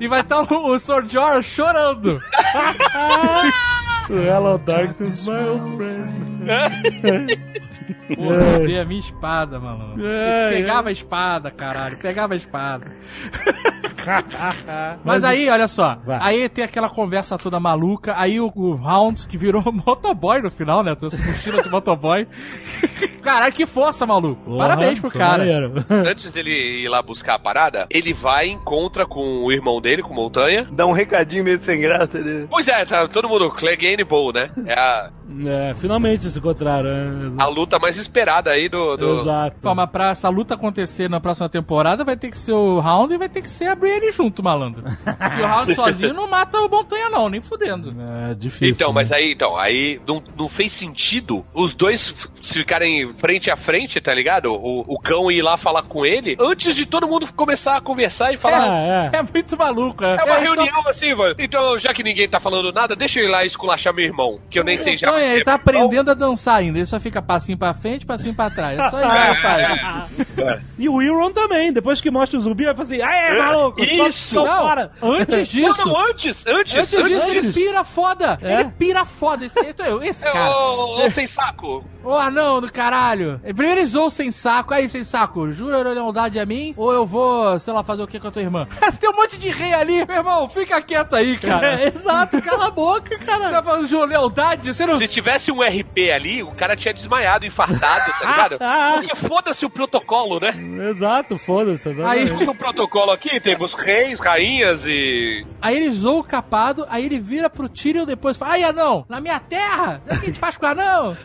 [0.00, 1.06] E vai estar o, o Sr.
[1.08, 2.20] Jorah chorando.
[4.08, 6.29] Hello, darkness, my old friend.
[8.14, 10.00] Pô, cadê a minha espada, maluco?
[10.04, 11.96] É, Pegava a espada, caralho.
[11.96, 12.86] Pegava a espada.
[15.04, 15.96] Mas aí, olha só.
[16.04, 16.18] Vai.
[16.20, 18.14] Aí tem aquela conversa toda maluca.
[18.16, 20.94] Aí o, o Hound, que virou motoboy no final, né?
[20.94, 22.26] Trouxe mochila de motoboy.
[23.22, 24.56] Caralho, que força, maluco.
[24.56, 25.44] Parabéns pro cara.
[25.90, 26.50] Antes dele
[26.82, 30.66] ir lá buscar a parada, ele vai e encontra com o irmão dele, com Montanha.
[30.72, 32.46] Dá um recadinho meio sem graça dele.
[32.50, 34.50] Pois é, tá todo mundo, Clegane Bowl, né?
[34.66, 35.10] É a,
[35.46, 37.34] É, finalmente se encontraram.
[37.38, 38.96] a luta mais esperada aí do.
[38.96, 39.20] do...
[39.20, 39.56] Exato.
[39.60, 43.12] Pô, mas pra essa luta acontecer na próxima temporada, vai ter que ser o Hound
[43.12, 44.82] e vai ter que ser a Brienne junto, malandro.
[44.82, 47.94] Porque o Hound sozinho não mata o Montanha, não, nem fudendo.
[48.30, 48.74] É difícil.
[48.74, 48.94] Então, né?
[48.94, 54.00] mas aí, então, aí não, não fez sentido os dois f- ficarem frente a frente,
[54.00, 54.52] tá ligado?
[54.52, 58.32] O, o cão ir lá falar com ele antes de todo mundo começar a conversar
[58.32, 58.66] e falar.
[58.66, 59.18] É, é.
[59.18, 60.10] É muito maluco, é.
[60.12, 61.34] É uma tão- reunião assim, mano.
[61.38, 64.58] Então, já que ninguém tá falando nada, deixa eu ir lá esculachar meu irmão, que
[64.58, 65.12] eu nem sei já.
[65.12, 66.78] Se ele é tá aprendendo a dançar ainda.
[66.78, 68.78] Ele só fica passinho pra frente, passinho pra trás.
[68.78, 70.60] É só isso que ele faz.
[70.78, 73.79] E o Euron também, depois que mostra o zumbi, vai falar assim: ah, é, maluco,
[73.86, 74.34] só Isso!
[74.34, 74.92] tô Não, fora.
[75.02, 75.78] antes disso.
[75.86, 77.54] Não, não, antes, antes, Antes disso, ele antes.
[77.54, 78.38] pira foda.
[78.42, 78.60] É?
[78.60, 79.44] Ele pira foda.
[79.44, 79.58] Esse,
[80.02, 80.50] esse É, cara.
[80.50, 81.84] ô, ô, sem saco.
[82.02, 83.38] Ô anão do caralho.
[83.54, 84.72] Primeiro ele sem saco.
[84.72, 86.72] Aí, sem saco, jura lealdade a mim?
[86.76, 88.66] Ou eu vou, sei lá, fazer o que com a tua irmã?
[88.98, 90.04] Tem um monte de rei ali.
[90.06, 91.80] Meu irmão, fica quieto aí, cara.
[91.82, 93.50] É, exato, cala a boca, Você cara.
[93.50, 94.72] tá falando de lealdade?
[94.72, 94.96] Você não...
[94.98, 98.56] Se tivesse um RP ali, o cara tinha desmaiado, infartado, tá ligado?
[98.70, 100.54] Ah, Porque foda-se o protocolo, né?
[100.90, 101.88] Exato, foda-se.
[102.04, 102.24] Aí-.
[102.30, 103.40] No protocolo aqui
[103.70, 105.44] temos reis, rainhas e.
[105.62, 109.04] Aí ele zoou o capado, aí ele vira pro Tyrion depois e fala, ai anão,
[109.08, 111.16] na minha terra, o que a gente faz com o anão?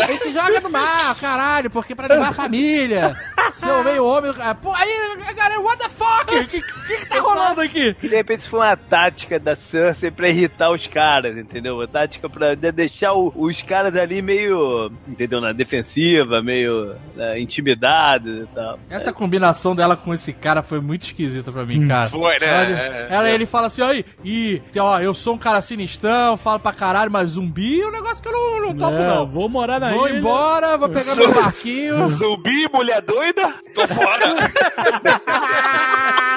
[0.00, 3.16] A gente joga no mar, caralho, porque pra levar a família.
[3.52, 4.32] Seu meio homem...
[4.40, 4.88] ah, Pô, aí,
[5.34, 6.32] galera, what the fuck?
[6.34, 7.94] O que, que, que tá rolando aqui?
[8.00, 11.74] De repente isso foi uma tática da Cersei pra irritar os caras, entendeu?
[11.76, 15.40] Uma tática pra de- deixar o- os caras ali meio, entendeu?
[15.40, 18.78] Na defensiva, meio né, intimidados e tal.
[18.88, 22.08] Essa combinação dela com esse cara foi muito esquisita pra mim, cara.
[22.10, 22.46] Foi, né?
[22.46, 23.34] Ela, É, ela- é.
[23.34, 27.30] ele fala assim, aí, e, ó, eu sou um cara sinistrão, falo pra caralho, mas
[27.30, 29.26] zumbi é um negócio que eu não, não topo, É, não.
[29.26, 30.18] vou morar na Vou ilha.
[30.18, 32.06] embora, vou pegar meu barquinho.
[32.08, 33.54] Zumbi, mulher doida?
[33.74, 34.20] Tô fora.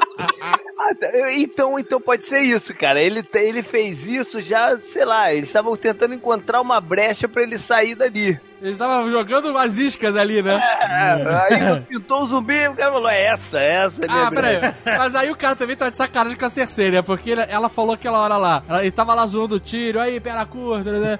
[1.36, 3.02] Então, então pode ser isso, cara.
[3.02, 7.58] Ele, ele fez isso já, sei lá, eles estavam tentando encontrar uma brecha pra ele
[7.58, 8.40] sair dali.
[8.62, 10.56] Eles estavam jogando umas iscas ali, né?
[10.56, 11.36] É,
[11.76, 14.02] aí pintou o zumbi, o cara falou, é essa, é essa.
[14.06, 14.98] é Ah, brecha." peraí.
[14.98, 17.02] Mas aí o cara também tá de sacanagem com a Cersei, né?
[17.02, 18.64] Porque ela falou aquela hora lá.
[18.80, 21.20] Ele tava lá zoando o tiro, aí, perna curta, né?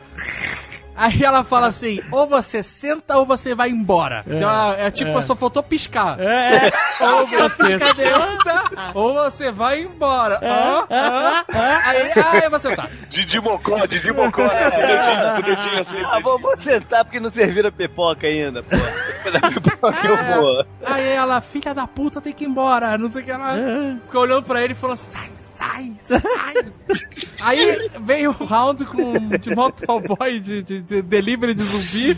[0.96, 4.24] Aí ela fala assim: ou você senta ou você vai embora.
[4.28, 6.20] Então, ela- é tipo, só faltou piscar.
[6.20, 6.72] É, é.
[7.04, 10.40] Ou você senta, ou você vai embora.
[10.42, 10.86] Hã?
[10.90, 11.44] Hã?
[11.86, 12.12] Aí,
[12.42, 12.88] aí você tá.
[13.10, 14.44] Didi Mocó, Didi Mocó.
[14.44, 15.42] né?
[15.42, 16.00] Bonitinho assim.
[16.06, 18.76] Ah, vou, vou sentar porque não serviram a pipoca ainda, pô.
[19.62, 20.66] Pipoca eu vou.
[20.86, 22.98] Aí ela, filha da puta, tem que ir embora.
[22.98, 23.56] Não sei o que ela.
[24.06, 26.54] Ficou olhando pra ele e falou: sai, sai, sai.
[27.42, 32.18] Aí veio o round com de motoboy de, de, de delivery de zumbi.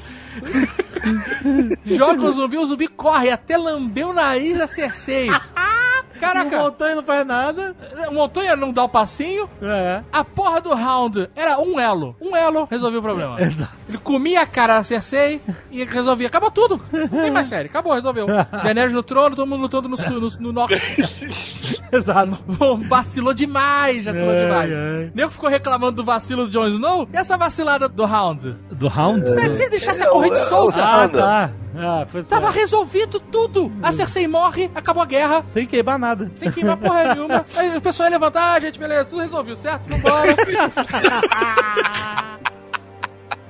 [1.85, 4.67] Joga o zumbi, o zumbi corre até lambeu o nariz da
[6.19, 6.29] Cersei.
[6.29, 7.75] O Caraca, montanha não faz nada.
[8.09, 9.49] o Montanha não dá o passinho.
[9.61, 10.01] É.
[10.11, 12.15] A porra do round era um elo.
[12.21, 13.39] Um elo resolveu o problema.
[13.41, 13.71] Exato.
[13.87, 16.27] Ele comia a cara da Cersei e resolvia.
[16.27, 16.81] Acabou tudo.
[16.91, 17.67] Não tem mais série.
[17.69, 18.25] Acabou, resolveu.
[18.63, 20.75] Daenerys no trono, todo mundo lutando no, sul- no, no norte.
[21.91, 22.37] Exato.
[22.47, 24.71] Bom, vacilou demais, vacilou Ai, demais.
[24.73, 25.11] ai.
[25.13, 27.07] Nego ficou reclamando do vacilo do Jon Snow.
[27.13, 28.55] E essa vacilada do Round?
[28.71, 29.25] Do round?
[29.55, 31.51] Se ele deixasse a É, corrente é, solta, Ah, tá.
[31.77, 32.55] Ah, foi tava certo.
[32.55, 33.71] resolvido tudo.
[33.83, 35.43] A Cersei morre, acabou a guerra.
[35.45, 36.31] Sem queimar nada.
[36.33, 37.45] Sem queimar porra nenhuma.
[37.55, 39.83] Aí o pessoal ia levantar, ah, gente, beleza, tudo resolvido, certo?
[39.89, 40.35] Vambora.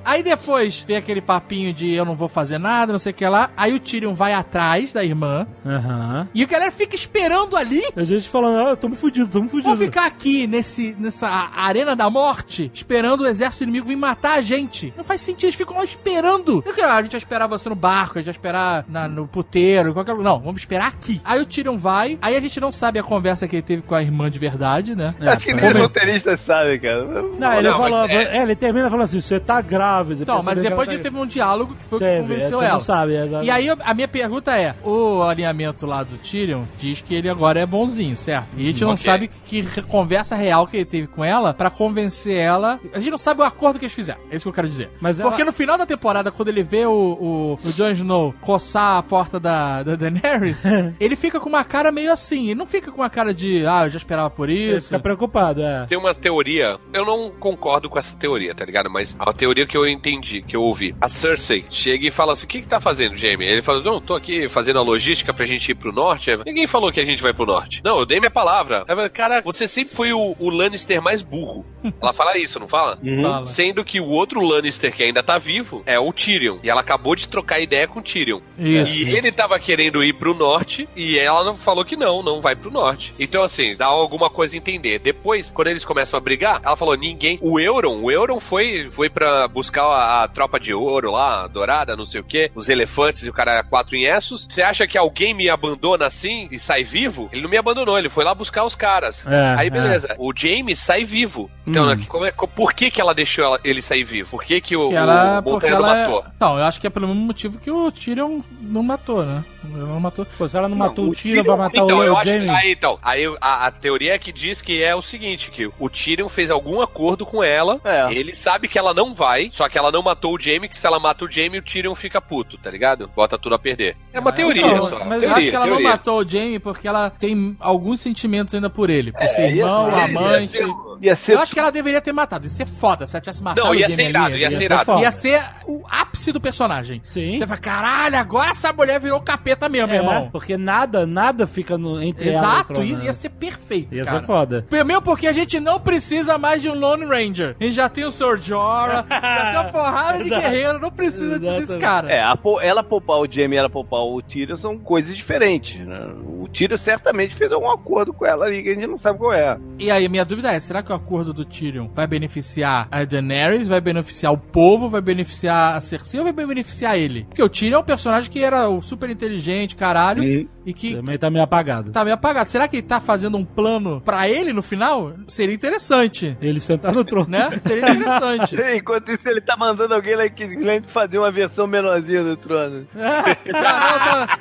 [0.06, 3.26] Aí depois vem aquele papinho de eu não vou fazer nada, não sei o que
[3.26, 3.50] lá.
[3.56, 5.46] Aí o Tyrion vai atrás da irmã.
[5.66, 6.28] Aham.
[6.32, 7.82] E a galera fica esperando ali.
[7.96, 9.68] A gente falando, ah, tamo fudido, tamo fudido.
[9.70, 14.40] Vamos ficar aqui nesse, nessa arena da morte, esperando o exército inimigo vir matar a
[14.42, 14.94] gente.
[14.96, 16.62] Não faz sentido, eles ficam lá esperando.
[16.64, 19.26] Eu ah, A gente vai esperar você no barco, a gente vai esperar na- no
[19.26, 20.30] puteiro, qualquer lugar.
[20.30, 21.20] Não, vamos esperar aqui.
[21.24, 23.94] Aí o Tyrion vai, aí a gente não sabe a conversa que ele teve com
[23.94, 25.14] a irmã de verdade, né?
[25.20, 25.60] É, Acho que tá.
[25.60, 27.02] nem os roteiristas sabem, cara.
[27.38, 29.95] Não, ele Não, falou, mas é- é, ele termina falando assim, você tá grávida.
[29.96, 30.22] Grávida.
[30.22, 32.72] Então, mas depois ela disso tá- teve um diálogo que foi o que convenceu ela.
[32.74, 33.26] não sabe, é.
[33.44, 37.60] E aí a minha pergunta é: o alinhamento lá do Tyrion diz que ele agora
[37.60, 38.48] é bonzinho, certo?
[38.56, 41.70] E a gente não sabe que, que conversa real que ele teve com ela pra
[41.70, 42.78] convencer ela.
[42.92, 44.20] A gente não sabe o acordo que eles fizeram.
[44.30, 44.90] É isso que eu quero dizer.
[45.00, 48.34] Mas ela- Porque no final da temporada, quando ele vê o, o, o Jon Snow
[48.40, 50.64] coçar a porta da, da Daenerys,
[51.00, 52.46] ele fica com uma cara meio assim.
[52.46, 54.88] Ele não fica com uma cara de, ah, eu já esperava por Ele isso.
[54.88, 55.86] fica preocupado, é.
[55.86, 58.90] Tem uma teoria, eu não concordo com essa teoria, tá ligado?
[58.90, 60.94] Mas a teoria que eu entendi, que eu ouvi.
[61.00, 63.46] A Cersei chega e fala assim: o que, que tá fazendo, Jamie?
[63.48, 66.30] Ele fala: não, tô aqui fazendo a logística pra gente ir pro norte.
[66.44, 67.80] Ninguém falou que a gente vai pro norte.
[67.84, 68.84] Não, eu dei minha palavra.
[68.86, 71.64] Ela fala, Cara, você sempre foi o, o Lannister mais burro.
[72.02, 72.98] Ela fala isso, não fala?
[73.22, 73.44] Fala.
[73.44, 76.58] Sendo que o outro Lannister que ainda tá vivo é o Tyrion.
[76.62, 78.40] E ela acabou de trocar ideia com o Tyrion.
[78.58, 79.16] Isso, e isso.
[79.16, 82.70] ele tava querendo ir pro norte e ela não- falou que não, não vai pro
[82.70, 83.14] norte.
[83.18, 84.98] Então, assim, dá alguma coisa a entender.
[84.98, 87.38] Depois, quando eles começam a brigar, ela falou: ninguém.
[87.40, 91.46] O Euron, o Euron foi, foi pra buscar a, a tropa de ouro lá, a
[91.46, 94.46] dourada, não sei o quê, os elefantes e o cara era quatro em Essos.
[94.50, 97.28] Você acha que alguém me abandona assim e sai vivo?
[97.32, 99.26] Ele não me abandonou, ele foi lá buscar os caras.
[99.26, 99.70] É, Aí, é.
[99.70, 100.14] beleza.
[100.18, 101.50] O James sai vivo.
[101.66, 101.94] Então, Hum.
[101.96, 104.30] né, como é- por que, que ela deixou ela- ele sair vivo?
[104.30, 106.24] Por que, que o, Que ela, o Montanha não ela matou?
[106.38, 109.44] Não, eu acho que é pelo mesmo motivo que o Tyrion não matou, né?
[109.64, 110.24] Não matou.
[110.38, 112.28] Pô, se ela não matou Não, o Tyrion, vai matar então, o, eu o acho,
[112.30, 112.50] Jamie.
[112.50, 115.90] Aí, então, aí a, a teoria é que diz que é o seguinte, que o
[115.90, 118.12] Tyrion fez algum acordo com ela, É.
[118.12, 120.86] ele sabe que ela não vai, só que ela não matou o Jaime, que se
[120.86, 123.08] ela mata o Jaime, o Tyrion fica puto, tá ligado?
[123.14, 123.96] Bota tudo a perder.
[124.12, 124.98] É uma teoria, Então, só.
[125.04, 125.84] mas eu teoria, acho que ela teoria.
[125.84, 129.12] não matou o Jamie porque ela tem alguns sentimentos ainda por ele.
[129.12, 130.58] Por ser É, ia irmão, ser- amante.
[130.58, 132.46] Ia ser, ia ser Eu acho que ela deveria ter matado.
[132.46, 134.42] Ia ser foda se ela tivesse matado Não, ia o ser Jamie irado, ali.
[134.42, 134.98] ia ser ser irado.
[135.00, 137.00] Ia ser o ápice do personagem.
[137.04, 137.38] Sim.
[137.38, 140.28] Você fala, caralho, agora essa mulher virou capeta mesmo, É, irmão.
[140.32, 143.04] porque nada, nada fica no, entre ela e o Exato, ia, né?
[143.06, 144.20] ia ser perfeito, Ia cara.
[144.20, 144.66] ser foda.
[144.70, 147.56] Mesmo porque a gente não precisa mais de um Lone Ranger.
[147.60, 148.38] A gente já tem o Sr.
[148.40, 151.80] Jorah, já tem uma porrada de guerreiro, não precisa desse Exatamente.
[151.80, 152.10] cara.
[152.12, 155.78] É, a ela poupar o Jamie e ela poupar o Tyrion são coisas diferentes.
[155.84, 155.98] Né?
[156.24, 159.32] O Tyrion certamente fez algum acordo com ela ali que a gente não sabe qual
[159.32, 159.58] é.
[159.78, 163.68] E aí, minha dúvida é, será que o acordo do Tyrion vai beneficiar a Daenerys,
[163.68, 167.24] vai beneficiar o povo, vai beneficiar a Cersei ou vai beneficiar ele?
[167.24, 170.22] Porque o Tyrion é um personagem que era o super inteligente, caralho,
[170.64, 171.92] e que Também tá meio apagado.
[171.92, 172.48] tá meio apagado.
[172.48, 175.12] Será que ele tá fazendo um plano pra ele no final?
[175.28, 177.28] Seria interessante, Ele sentar no trono.
[177.28, 177.50] né?
[177.60, 178.56] Seria interessante.
[178.76, 180.46] Enquanto isso, ele tá mandando alguém lá que
[180.86, 182.86] fazer uma versão menorzinha do trono.
[182.94, 184.38] Não, tá,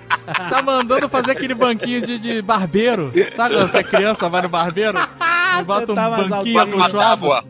[0.49, 3.11] tá mandando fazer aquele banquinho de, de barbeiro.
[3.31, 4.97] Sabe quando você é criança, vai no barbeiro?
[5.57, 6.99] E bota um Sentar mais banquinho acolchoado?
[6.99, 7.43] tábua,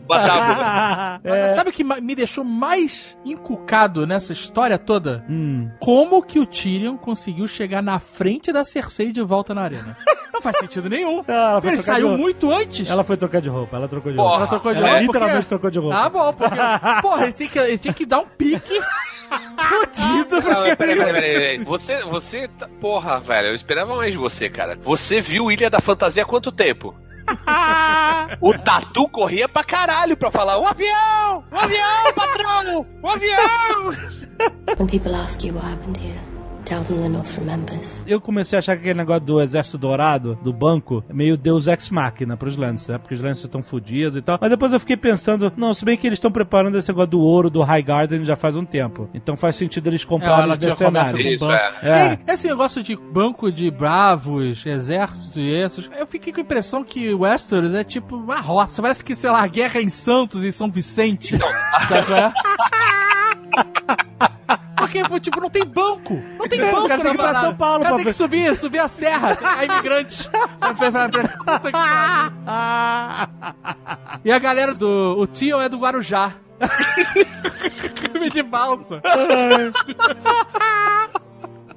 [1.24, 1.48] É.
[1.54, 5.24] sabe o que me deixou mais encucado nessa história toda?
[5.28, 5.68] Hum.
[5.80, 9.96] Como que o Tyrion conseguiu chegar na frente da Cersei de volta na arena?
[10.36, 11.24] Não faz sentido nenhum.
[11.26, 12.22] Ela foi Ele trocar de saiu roupa.
[12.22, 12.90] muito antes.
[12.90, 14.42] Ela foi trocar de roupa, ela trocou de Porra, roupa.
[14.42, 15.02] Ela trocou de Ela roupa.
[15.02, 15.96] literalmente porque- trocou de roupa.
[15.96, 16.56] Ah, bom, porque.
[17.02, 18.80] Porra, ele tem que, ele tem que dar um pique.
[19.28, 21.64] Não, mas peraí, peraí, peraí, peraí.
[21.64, 22.48] Você, você.
[22.48, 24.78] tá- Porra, velho, eu esperava mais de você, cara.
[24.84, 26.94] Você viu Ilha da Fantasia há quanto tempo?
[28.40, 31.42] o Tatu corria pra caralho pra falar: o avião!
[31.50, 32.86] O avião, patrão!
[33.02, 33.90] O avião!
[34.78, 36.20] When people ask you what happened here,
[37.36, 38.02] remembers.
[38.06, 41.66] Eu comecei a achar que aquele negócio do exército dourado, do banco, é meio Deus
[41.66, 42.98] Ex Machina pros Lancers, né?
[42.98, 44.38] Porque os Lancers estão fodidos e tal.
[44.40, 47.20] Mas depois eu fiquei pensando, não, se bem que eles estão preparando esse negócio do
[47.20, 49.08] ouro do High Garden já faz um tempo.
[49.14, 51.38] Então faz sentido eles comprarem ela os mercenários.
[51.38, 52.18] com é.
[52.26, 56.82] E Esse negócio de banco de bravos, exércitos e esses, eu fiquei com a impressão
[56.82, 58.82] que Westeros é tipo uma roça.
[58.82, 61.36] Parece que, sei lá, guerra em Santos e São Vicente.
[61.88, 62.32] Sabe qual é?
[64.86, 66.14] Porque, tipo, não tem banco.
[66.38, 67.34] Não tem banco cara tem que ir pra.
[67.34, 69.36] São Paulo cara pra tem que subir, subir a serra.
[69.42, 70.28] A imigrante.
[74.24, 75.16] E a galera do...
[75.18, 76.32] O Tion é do Guarujá.
[78.12, 79.02] Filme de balsa.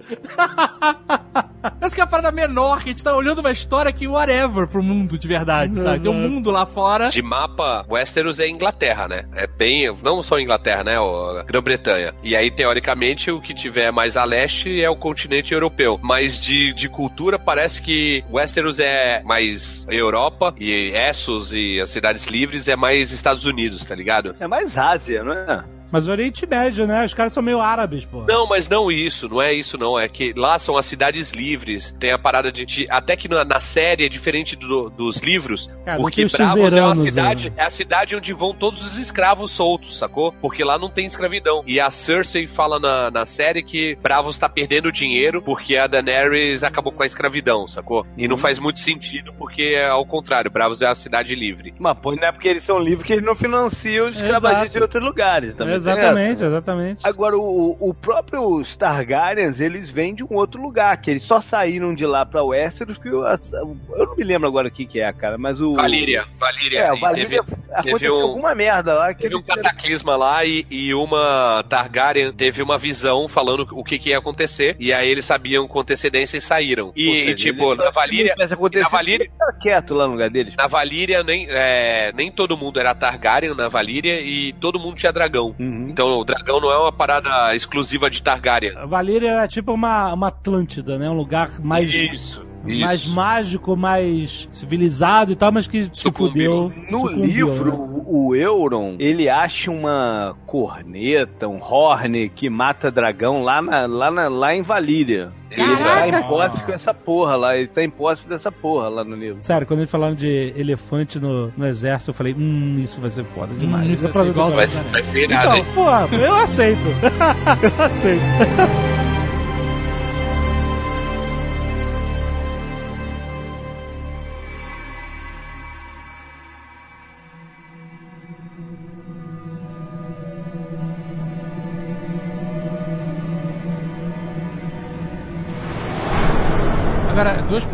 [1.81, 4.67] Essa que é a parada menor, que a gente tá olhando uma história que whatever
[4.67, 5.99] pro mundo de verdade, sabe?
[5.99, 7.09] Tem um mundo lá fora.
[7.09, 9.25] De mapa, Westeros é Inglaterra, né?
[9.33, 9.93] É bem.
[10.01, 10.99] Não só Inglaterra, né?
[10.99, 12.13] O Grã-Bretanha.
[12.23, 15.99] E aí, teoricamente, o que tiver mais a leste é o continente europeu.
[16.01, 22.25] Mas de, de cultura, parece que Westeros é mais Europa e Essos e as cidades
[22.27, 24.35] livres é mais Estados Unidos, tá ligado?
[24.39, 25.78] É mais Ásia, não é?
[25.91, 27.05] Mas o Oriente Médio, né?
[27.05, 28.23] Os caras são meio árabes, pô.
[28.27, 29.99] Não, mas não isso, não é isso não.
[29.99, 31.95] É que lá são as cidades livres.
[31.99, 32.65] Tem a parada de.
[32.65, 35.69] de- até que na, na série é diferente do- dos livros.
[35.85, 37.49] Não porque Bravos é uma cidade.
[37.49, 37.55] né?
[37.57, 40.31] É a cidade onde vão todos os escravos soltos, sacou?
[40.41, 41.63] Porque lá não tem escravidão.
[41.65, 46.63] E a Cersei fala na, na série que Bravos tá perdendo dinheiro porque a Daenerys
[46.63, 48.05] acabou com a escravidão, sacou?
[48.17, 48.29] E Uhum.
[48.29, 51.73] não faz muito sentido porque é ao contrário, Bravos é a cidade livre.
[51.79, 54.77] Mas pô, não é porque eles são livres que eles não financiam os escravagistas Exato.
[54.77, 55.78] em outros lugares também.
[55.79, 57.07] Exatamente, exatamente.
[57.07, 61.93] Agora, o, o próprio Targaryens, eles vêm de um outro lugar, que eles só saíram
[61.93, 65.11] de lá pra Westeros, que eu, eu não me lembro agora o que que é,
[65.13, 65.75] cara, mas o...
[65.75, 66.25] Valíria.
[66.39, 66.79] Valíria.
[66.79, 70.65] É, o Valíria, teve- aconteceu um- alguma merda lá que Teve um cataclisma lá e,
[70.69, 74.75] e uma Targaryen teve uma visão falando o que, que ia acontecer.
[74.79, 76.91] E aí eles sabiam com antecedência e saíram.
[76.95, 78.35] E, seja, e, tipo, ele- na Valíria.
[78.37, 79.29] Na Valíria-
[79.61, 80.55] quieto lá no lugar deles.
[80.55, 85.11] Na Valíria, nem, é, nem todo mundo era Targaryen na Valíria e todo mundo tinha
[85.11, 85.55] dragão.
[85.69, 85.89] Uhum.
[85.89, 88.75] Então o dragão não é uma parada exclusiva de Targaryen.
[88.75, 91.09] A Valíria era tipo uma, uma Atlântida, né?
[91.09, 92.48] Um lugar mais, Isso.
[92.63, 93.09] Mais Isso.
[93.13, 96.71] mágico, mais civilizado e tal, mas que se Sucumbiu.
[96.71, 96.83] fudeu.
[96.91, 98.01] No sucumbiu, livro, né?
[98.05, 104.27] o Euron, ele acha uma corneta, um horn que mata dragão lá, na, lá, na-
[104.27, 105.31] lá em Valíria.
[105.51, 109.03] Ele tá em posse com essa porra lá, ele tá em posse dessa porra lá
[109.03, 109.37] no livro.
[109.41, 113.23] Sério, quando eles falaram de elefante no, no exército, eu falei, hum, isso vai ser
[113.25, 113.87] foda demais.
[113.87, 116.35] Hum, isso vai É pra- ser igual- Vai, ser- vai ser irado, Então, foda, eu
[116.35, 116.79] aceito.
[117.79, 119.08] eu aceito.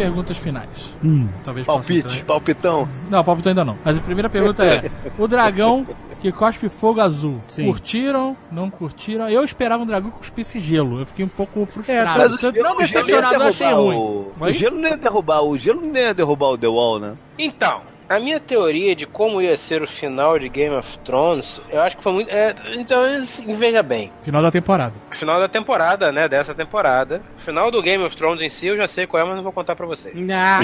[0.08, 0.96] Perguntas finais.
[1.04, 1.28] Hum.
[1.44, 2.88] Talvez Palpite, palpitão.
[3.10, 3.78] Não, palpite ainda não.
[3.84, 5.86] Mas a primeira pergunta é: o dragão
[6.22, 7.66] que cospe fogo azul, Sim.
[7.68, 8.36] curtiram?
[8.52, 9.30] Não curtiram?
[9.30, 11.00] Eu esperava um dragão que cuspisse gelo.
[11.00, 12.20] Eu fiquei um pouco É, frustrado.
[12.20, 13.96] tanto- o tanto- gelo- não decepcionado, achei ruim.
[13.96, 17.14] O, o gelo não ia derrubar, o gelo não ia derrubar o The Wall, né?
[17.38, 21.82] Então, a minha teoria de como ia ser o final de Game of Thrones, eu
[21.82, 22.30] acho que foi muito.
[22.32, 24.12] é, então, assim, veja bem.
[24.24, 24.94] Final da temporada.
[25.12, 26.28] Final da temporada, né?
[26.28, 27.22] Dessa temporada.
[27.40, 29.52] Final do Game of Thrones em si, eu já sei qual é, mas não vou
[29.54, 30.16] contar pra vocês.
[30.38, 30.60] Ah,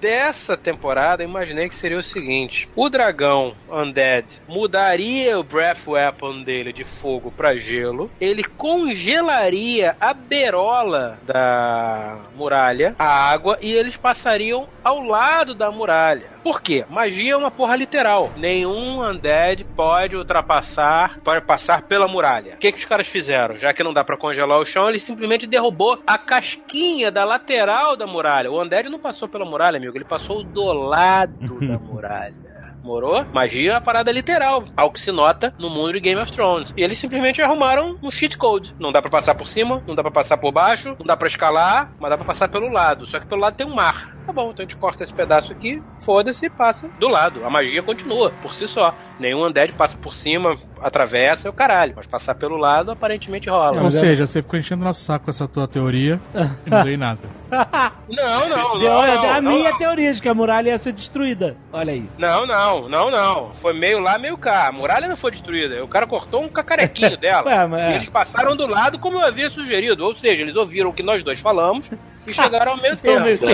[0.00, 6.42] Dessa temporada, eu imaginei que seria o seguinte: o dragão Undead mudaria o Breath Weapon
[6.42, 13.96] dele de fogo pra gelo, ele congelaria a berola da muralha, a água, e eles
[13.96, 16.31] passariam ao lado da muralha.
[16.42, 16.84] Por quê?
[16.90, 18.32] Magia é uma porra literal.
[18.36, 22.54] Nenhum Undead pode ultrapassar, pode passar pela muralha.
[22.54, 23.56] O que, que os caras fizeram?
[23.56, 27.96] Já que não dá pra congelar o chão, ele simplesmente derrubou a casquinha da lateral
[27.96, 28.50] da muralha.
[28.50, 32.51] O Undead não passou pela muralha, amigo, ele passou do lado da muralha.
[32.82, 33.24] Morou?
[33.32, 36.72] Magia é uma parada literal, algo que se nota no mundo de Game of Thrones.
[36.76, 38.74] E eles simplesmente arrumaram um cheat code.
[38.78, 41.28] Não dá pra passar por cima, não dá pra passar por baixo, não dá pra
[41.28, 43.06] escalar, mas dá pra passar pelo lado.
[43.06, 44.14] Só que pelo lado tem um mar.
[44.26, 47.44] Tá bom, então a gente corta esse pedaço aqui, foda-se e passa do lado.
[47.44, 48.94] A magia continua por si só.
[49.18, 51.94] Nenhum undead passa por cima, atravessa, é o caralho.
[51.96, 53.82] Mas passar pelo lado aparentemente rola.
[53.82, 56.20] Ou seja, você ficou enchendo nosso saco com essa tua teoria
[56.66, 57.20] e não dei nada.
[58.08, 58.78] Não, não, não.
[58.78, 59.78] não, a não, minha não.
[59.78, 61.54] teoria de que a muralha ia ser destruída.
[61.70, 62.08] Olha aí.
[62.18, 63.52] Não, não, não, não.
[63.54, 64.68] Foi meio lá, meio cá.
[64.68, 65.82] A muralha não foi destruída.
[65.84, 67.46] O cara cortou um cacarequinho dela.
[67.46, 67.90] Ué, mas é.
[67.92, 70.04] E eles passaram do lado como eu havia sugerido.
[70.04, 71.90] Ou seja, eles ouviram o que nós dois falamos
[72.26, 73.44] e chegaram ao mesmo tempo.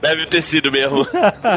[0.00, 1.06] Deve ter sido mesmo.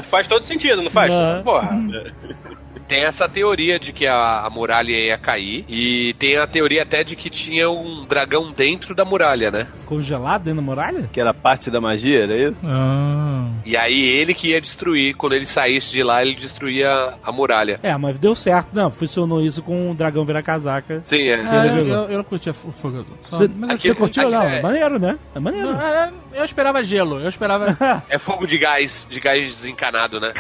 [0.04, 1.12] Faz todo sentido, não faz?
[1.14, 1.44] Não.
[1.44, 1.70] Porra.
[2.92, 5.64] Tem essa teoria de que a, a muralha ia cair.
[5.70, 9.68] E tem a teoria até de que tinha um dragão dentro da muralha, né?
[9.86, 11.10] Congelado dentro da muralha?
[11.14, 12.58] Que era parte da magia, era isso?
[12.66, 13.48] Ah.
[13.66, 17.80] E aí ele que ia destruir, quando ele saísse de lá, ele destruía a muralha.
[17.82, 18.68] É, mas deu certo.
[18.74, 21.02] Não, funcionou isso com o dragão virar casaca.
[21.06, 21.36] Sim, é.
[21.36, 24.24] Ah, eu, eu, eu não curti a- o fogo Você, mas aqui- assim, você curtiu?
[24.24, 25.18] aqui Não, é- é maneiro, né?
[25.34, 25.72] É maneiro.
[25.72, 27.22] não, é, eu esperava gelo.
[27.22, 27.78] Eu esperava.
[28.10, 30.34] É fogo de gás, de gás desencanado, né?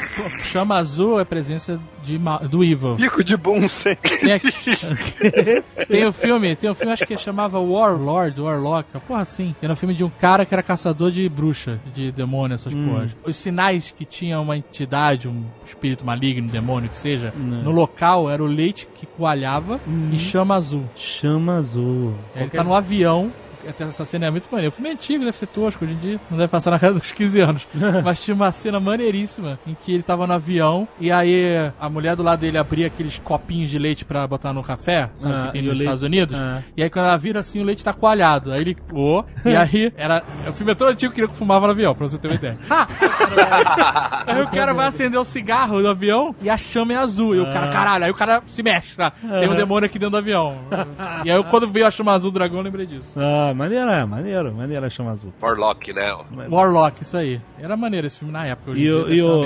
[0.43, 2.95] Chama azul é presença de, do Evil.
[2.95, 3.95] Pico de Bunsen.
[3.95, 4.53] Tem, aqui-
[5.87, 9.55] tem o filme, tem um filme acho que chamava Warlord, Warlock, porra assim.
[9.61, 13.11] Era um filme de um cara que era caçador de bruxa, de demônio, essas porras.
[13.25, 18.41] Os sinais que tinha uma entidade, um espírito maligno, demônio, que seja, no local era
[18.43, 19.79] o leite que coalhava
[20.11, 20.85] e chama azul.
[20.95, 22.13] Chama azul.
[22.35, 23.31] Ele tá no avião.
[23.67, 24.69] Até essa cena é muito maneira.
[24.69, 26.19] O filme é antigo, deve ser tosco hoje em dia.
[26.29, 27.67] Não deve passar na casa dos 15 anos.
[28.03, 32.15] Mas tinha uma cena maneiríssima em que ele tava no avião e aí a mulher
[32.15, 35.51] do lado dele abria aqueles copinhos de leite pra botar no café, sabe, Ah, que
[35.53, 36.35] tem nos leite- Estados Unidos.
[36.39, 36.61] Ah.
[36.75, 38.51] E aí quando ela vira assim, o leite tá coalhado.
[38.51, 40.23] Aí ele pô, e aí era.
[40.47, 42.57] O filme é tão antigo que ele fumava no avião, pra você ter uma ideia.
[44.27, 47.35] aí o cara vai acender o cigarro do avião e a chama é azul.
[47.35, 49.11] E o cara, caralho, aí o cara se mexe, tá?
[49.11, 50.57] Tem um demônio aqui dentro do avião.
[51.23, 53.19] E aí quando veio a chama azul do dragão, eu lembrei disso.
[53.19, 55.33] Ah, Maneiro, maneiro, maneiro a chama azul.
[55.41, 56.15] Warlock, né?
[56.49, 57.39] Warlock, isso aí.
[57.59, 58.71] Era maneiro esse filme na época.
[58.77, 59.45] E o- dia e o-.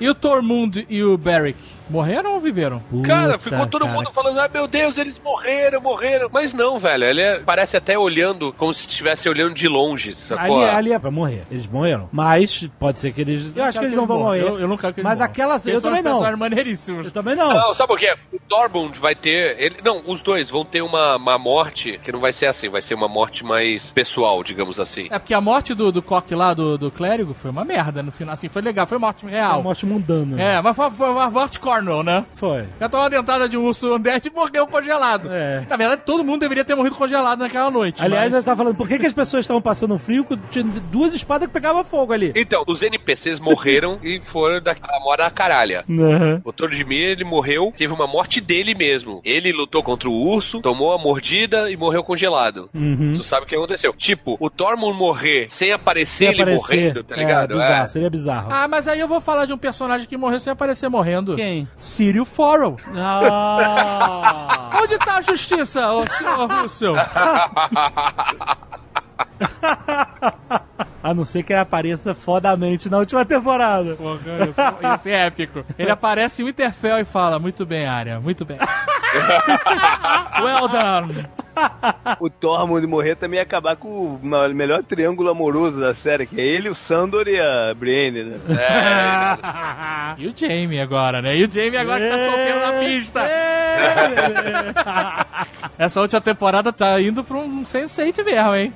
[0.00, 2.80] E o Tormund e o Beric morreram ou viveram?
[3.04, 3.96] Cara, Puta, ficou todo cara.
[3.96, 6.28] mundo falando, ah, meu Deus, eles morreram, morreram.
[6.32, 10.62] Mas não, velho, ele é- parece até olhando como se estivesse olhando de longe, sacou?
[10.62, 11.42] Ali, ali é pra morrer.
[11.50, 12.08] Eles morreram.
[12.12, 13.50] Mas pode ser que eles.
[13.56, 14.42] Eu acho que eles não vão morrer.
[14.42, 15.30] Eu, eu não quero que eles Mas morram.
[15.30, 16.36] aquela- Porque eu são também não.
[16.38, 17.06] maneiríssimos.
[17.06, 17.52] Eu também não.
[17.52, 18.14] Não, sabe por quê?
[18.32, 19.56] O Dormund vai ter.
[19.58, 22.80] Ele, não, os dois vão ter uma, uma morte que não vai ser assim, vai
[22.80, 25.08] ser uma morte mais pessoal, digamos assim.
[25.10, 28.10] É porque a morte do, do coque lá, do, do clérigo, foi uma merda no
[28.10, 28.34] final.
[28.34, 29.54] Assim, foi legal, foi morte real.
[29.54, 30.40] uma morte mundana.
[30.42, 32.24] É, mas foi, foi uma morte Cornwall, né?
[32.34, 32.64] Foi.
[32.80, 35.28] Já tomou uma dentada de um urso undead e morreu congelado.
[35.30, 35.64] É.
[35.68, 38.02] Na verdade, todo mundo deveria ter morrido congelado naquela noite.
[38.02, 38.34] Aliás, mas...
[38.34, 40.36] eu tava falando, por que, que as pessoas estavam passando frio com
[40.90, 42.32] duas espadas que pegavam fogo ali?
[42.34, 45.84] Então, os NPCs morreram e foram daquela mora da caralha.
[45.88, 46.40] Uhum.
[46.44, 49.20] O Tordimir, ele morreu, teve uma morte dele mesmo.
[49.24, 52.70] Ele lutou contra o urso, tomou a mordida e morreu congelado.
[52.74, 53.14] Uhum.
[53.20, 53.92] Tu sabe o que aconteceu?
[53.92, 56.76] Tipo, o Tormund morrer sem aparecer Sem ele aparecer.
[56.76, 57.52] morrendo, tá ligado?
[57.52, 58.48] É, bizarro, seria bizarro.
[58.50, 61.36] Ah, mas aí eu vou falar de um personagem que morreu sem aparecer morrendo.
[61.36, 61.68] Quem?
[61.78, 62.78] Círio Forel.
[62.96, 64.70] Ah.
[64.82, 66.94] Onde tá a justiça, ô senhor Russell?
[71.02, 73.94] A não ser que ele apareça fodamente na última temporada.
[73.96, 75.64] Pô, cara, isso- Ia ser épico.
[75.78, 78.58] Ele aparece em Winterfell e fala, muito bem, Arya, muito bem.
[80.42, 81.26] well done.
[82.20, 84.20] O Tormund morrer também ia acabar com o
[84.54, 88.36] melhor triângulo amoroso da série, que é ele, o Sandor e a Brienne, né?
[90.16, 91.36] É, E o Jamie agora, né?
[91.36, 93.20] E o Jamie agora que tá solteiro na pista.
[95.78, 98.72] Essa última temporada tá indo pra um Sense8 mesmo, hein?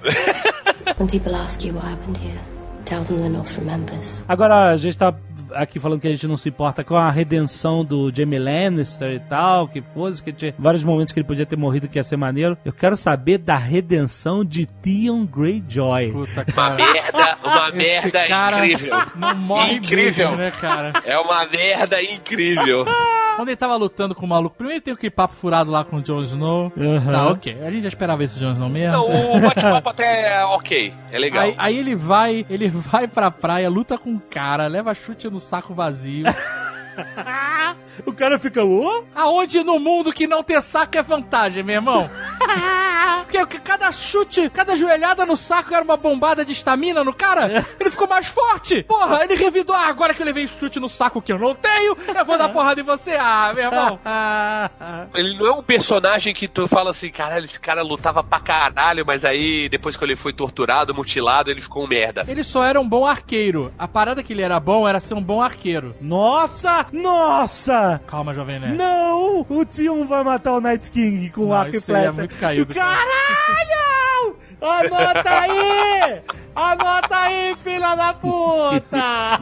[0.98, 2.38] When people ask you what happened here,
[2.84, 4.24] tell them the North remembers.
[4.28, 5.14] Agora, a gente tá
[5.54, 9.20] aqui falando que a gente não se importa com a redenção do Jamie Lannister e
[9.20, 12.16] tal, que fosse, que tinha vários momentos que ele podia ter morrido que ia ser
[12.16, 12.56] maneiro.
[12.64, 16.12] Eu quero saber da redenção de Theon Greyjoy.
[16.12, 16.74] Puta, uma cara.
[16.76, 18.94] merda, uma Esse merda cara incrível.
[19.16, 20.24] não morre Incrível.
[20.30, 20.92] mesmo, né, cara?
[21.04, 22.84] É uma merda incrível.
[23.36, 26.00] Quando ele tava lutando com o maluco, primeiro tem aquele papo furado lá com o
[26.00, 26.72] Jon Snow.
[26.78, 27.12] Aham.
[27.12, 27.58] Tá, ok.
[27.66, 28.92] A gente já esperava esse Jon Snow mesmo.
[28.96, 31.42] Não, o bate-papo até é ok, é legal.
[31.42, 35.40] Aí, aí ele vai, ele vai pra praia, luta com um cara, leva chute no
[35.44, 36.26] saco vazio.
[38.04, 39.04] O cara fica, ô?
[39.14, 42.10] Aonde no mundo que não ter saco é vantagem, meu irmão?
[43.22, 47.64] Porque que cada chute, cada joelhada no saco era uma bombada de estamina no cara.
[47.80, 48.82] Ele ficou mais forte.
[48.84, 49.74] Porra, ele revidou.
[49.74, 52.48] Ah, agora que eu levei chute no saco que eu não tenho, eu vou dar
[52.48, 53.16] porrada em você.
[53.18, 53.98] Ah, meu irmão.
[55.14, 59.04] Ele não é um personagem que tu fala assim, caralho, esse cara lutava pra caralho,
[59.06, 62.24] mas aí depois que ele foi torturado, mutilado, ele ficou um merda.
[62.26, 63.72] Ele só era um bom arqueiro.
[63.78, 65.94] A parada que ele era bom era ser um bom arqueiro.
[66.00, 66.83] Nossa!
[66.92, 68.00] Nossa!
[68.06, 68.76] Calma, jovem nerd.
[68.76, 69.46] Não!
[69.48, 72.12] O Tion vai matar o Night King com arco e é flecha.
[72.12, 72.96] muito caído, cara.
[72.96, 74.36] Caralho!
[74.60, 76.22] Anota aí!
[76.54, 79.40] Anota aí, filha da puta!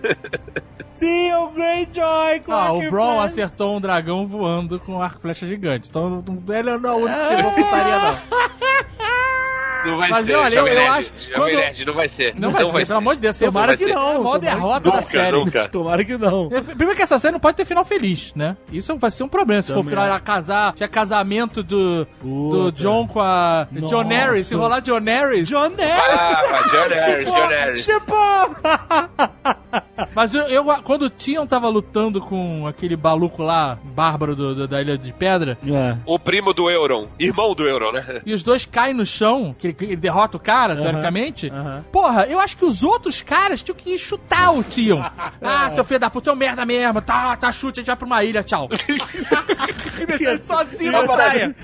[0.98, 3.24] Tion Greyjoy com Ah, arco o flecha.
[3.24, 5.88] acertou um dragão voando com arco e flecha gigante.
[5.88, 8.14] Então ele não é o único que levou putaria, não.
[9.84, 10.34] Não vai Mas ser.
[10.34, 12.34] olha, eu- eu acho- quando- Nerd, não vai ser.
[12.36, 13.38] Não vai ser, pelo amor de Deus.
[13.38, 13.94] Tomara vai que ser.
[13.94, 14.00] não.
[14.00, 15.36] É a maior tomara- derrota da Nunca, série.
[15.36, 15.68] nunca.
[15.68, 16.48] Tomara que não.
[16.48, 18.56] Primeiro que essa série não pode ter final feliz, né?
[18.72, 19.62] Isso vai ser um problema.
[19.62, 20.10] Se for Também final acho.
[20.10, 22.72] ela casar, tinha casamento do, do Puta.
[22.72, 24.14] John com a John Nossa.
[24.14, 25.48] Harris, se rolar John Harris.
[25.48, 26.20] John Harris!
[26.20, 27.84] Ah, vai, John Harris, John Harris.
[27.84, 28.56] Chipou!
[30.14, 34.68] Mas eu, eu- quando o Tion tava lutando com aquele baluco lá, bárbaro do- do-
[34.68, 35.96] da Ilha de Pedra, É.
[36.06, 38.22] O primo do Euron, irmão do Euron, né?
[38.26, 41.48] e os dois caem no chão, que ele, ele derrota o cara, teoricamente.
[41.50, 41.84] aham.
[41.92, 45.02] Porra, eu acho que os outros caras tinham que chutar o Tion.
[45.42, 47.00] ah, seu filho da puta, é um merda mesmo.
[47.00, 48.68] Tá, tá, chute, a gente vai pra uma ilha, tchau.
[50.42, 51.54] sozinho na praia.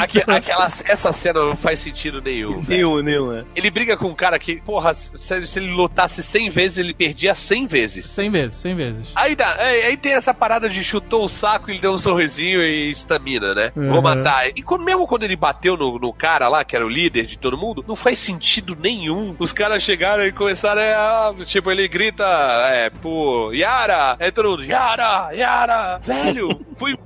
[0.00, 2.60] Aque- aquela, essa cena não faz sentido nenhum.
[2.60, 2.68] velho.
[2.68, 3.44] Nenhum, nenhum, é.
[3.54, 7.34] Ele briga com um cara que, porra, se, se ele lutasse 100 vezes, ele perdia
[7.34, 8.06] 100 vezes.
[8.06, 9.08] Cem vezes, cem vezes.
[9.14, 11.98] Aí, dá, aí, aí tem essa parada de chutou o saco e ele deu um
[11.98, 13.72] sorrisinho e estamina, né?
[13.76, 13.90] Uhum.
[13.90, 14.48] Vou matar.
[14.48, 17.38] E quando, mesmo quando ele bateu no, no cara lá, que era o líder de
[17.38, 19.34] todo mundo, não faz sentido nenhum.
[19.38, 21.34] Os caras chegaram e começaram a.
[21.44, 24.16] Tipo, ele grita, é, pô, Yara!
[24.18, 25.30] Aí todo mundo, Yara!
[25.32, 25.98] Yara!
[26.02, 26.60] Velho!
[26.82, 26.96] Foi,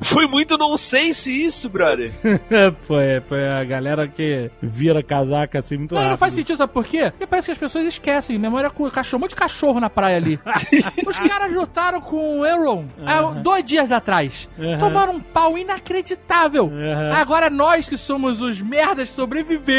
[0.00, 2.10] foi muito nonsense isso, brother.
[2.80, 6.10] foi, foi a galera que vira casaca assim muito Não, rápido.
[6.12, 7.10] não faz sentido, sabe por quê?
[7.10, 8.38] Porque parece que as pessoas esquecem.
[8.38, 10.40] Memória com cachorro, um monte de cachorro na praia ali.
[11.06, 14.48] Os caras lutaram com o Aaron há dois dias atrás.
[14.58, 14.78] Aham.
[14.78, 16.70] Tomaram um pau inacreditável.
[16.72, 17.12] Aham.
[17.12, 19.16] Agora nós que somos os merdas que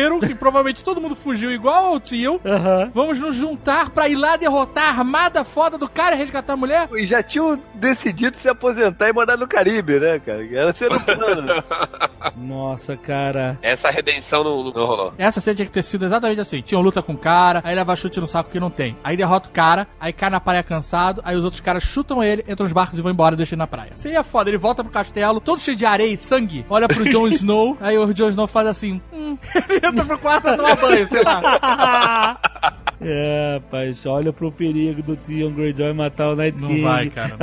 [0.02, 2.92] sobreviveram, que provavelmente todo mundo fugiu igual ao tio, Aham.
[2.94, 6.58] vamos nos juntar pra ir lá derrotar a armada foda do cara e resgatar a
[6.58, 6.90] mulher?
[6.94, 10.46] E já tinham decidido se aposentar e mandar no Caribe, né, cara?
[10.52, 11.64] Era ser humano.
[12.36, 13.58] Nossa, cara.
[13.62, 15.14] Essa redenção não, não rolou.
[15.18, 16.62] Essa cena tinha que ter sido exatamente assim.
[16.62, 18.96] Tinha uma luta com o cara, aí leva chute no saco que não tem.
[19.04, 22.44] Aí derrota o cara, aí cai na praia cansado, aí os outros caras chutam ele,
[22.48, 23.92] entram nos barcos e vão embora e deixam ele na praia.
[23.96, 27.08] Seria é foda, ele volta pro castelo, todo cheio de areia e sangue, olha pro
[27.10, 29.38] Jon Snow, aí o Jon Snow faz assim, hum,
[29.70, 32.40] ele entra pro quarto pra tomar banho, sei lá.
[33.04, 36.82] É, rapaz, olha pro perigo do Theon Greyjoy matar o Night Não King.
[36.84, 37.36] vai, cara.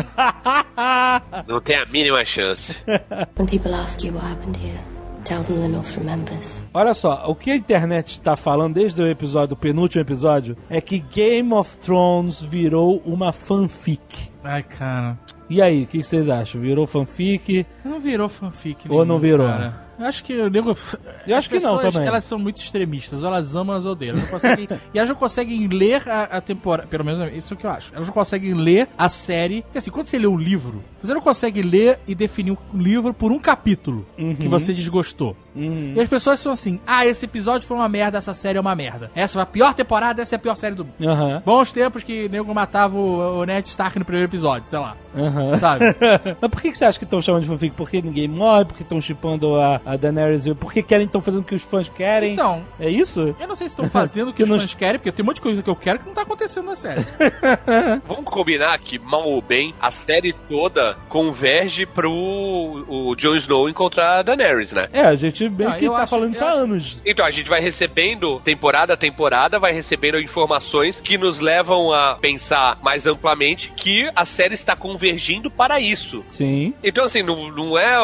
[1.48, 2.80] Não tem a mínima chance.
[3.36, 4.78] When people ask you what happened here,
[5.24, 6.64] tell them the North remembers.
[6.72, 10.80] Olha só, o que a internet está falando desde o episódio, o penúltimo episódio, é
[10.80, 14.30] que Game of Thrones virou uma fanfic.
[14.44, 15.18] Ai, cara.
[15.50, 16.60] E aí, o que vocês acham?
[16.60, 17.66] Virou fanfic?
[17.84, 18.86] Não virou fanfic.
[18.88, 19.48] Ou não virou?
[19.48, 19.87] Cara.
[19.98, 20.76] Eu acho que eu nego.
[21.26, 22.06] Eu acho que não também.
[22.06, 24.12] Elas são muito extremistas, ou elas amam, elas odeiam.
[24.12, 26.88] Elas não conseguem, e elas não conseguem ler a, a temporada.
[26.88, 27.92] Pelo menos é isso que eu acho.
[27.94, 29.62] Elas não conseguem ler a série.
[29.62, 33.12] Porque assim, quando você lê um livro, você não consegue ler e definir um livro
[33.12, 34.06] por um capítulo
[34.38, 35.36] que você desgostou.
[35.54, 35.94] Uhum.
[35.96, 38.74] E as pessoas são assim: ah, esse episódio foi uma merda, essa série é uma
[38.74, 39.10] merda.
[39.14, 40.94] Essa foi a pior temporada, essa é a pior série do mundo.
[41.02, 44.96] Aham, Bons tempos que nego matava o, o Ned Stark no primeiro episódio, sei lá.
[45.16, 45.56] aham.
[45.58, 45.84] Sabe?
[46.40, 47.74] Mas por que que você acha que estão chamando de fanfic?
[47.74, 51.54] Porque ninguém morre, porque estão chipando a, a Daenerys, porque querem, estão fazendo o que
[51.54, 52.34] os fãs querem.
[52.34, 53.34] Então, É isso?
[53.40, 55.22] eu não sei se estão fazendo o que Que os nos- fãs querem, porque tem
[55.22, 57.04] um monte de coisa que eu quero que não tá acontecendo na série.
[58.06, 64.18] Vamos combinar que, mal ou bem, a série toda converge pro o Jon Snow encontrar
[64.18, 64.88] a Daenerys, né?
[64.92, 67.02] É, a gente bem Ah, que tá acho- falando isso há acho- anos.
[67.04, 72.16] Então, a gente vai recebendo, temporada a temporada, vai recebendo informações que nos levam a
[72.20, 76.24] pensar mais amplamente que a série está convergindo para isso.
[76.28, 76.74] Sim.
[76.82, 77.94] Então, assim, não, não é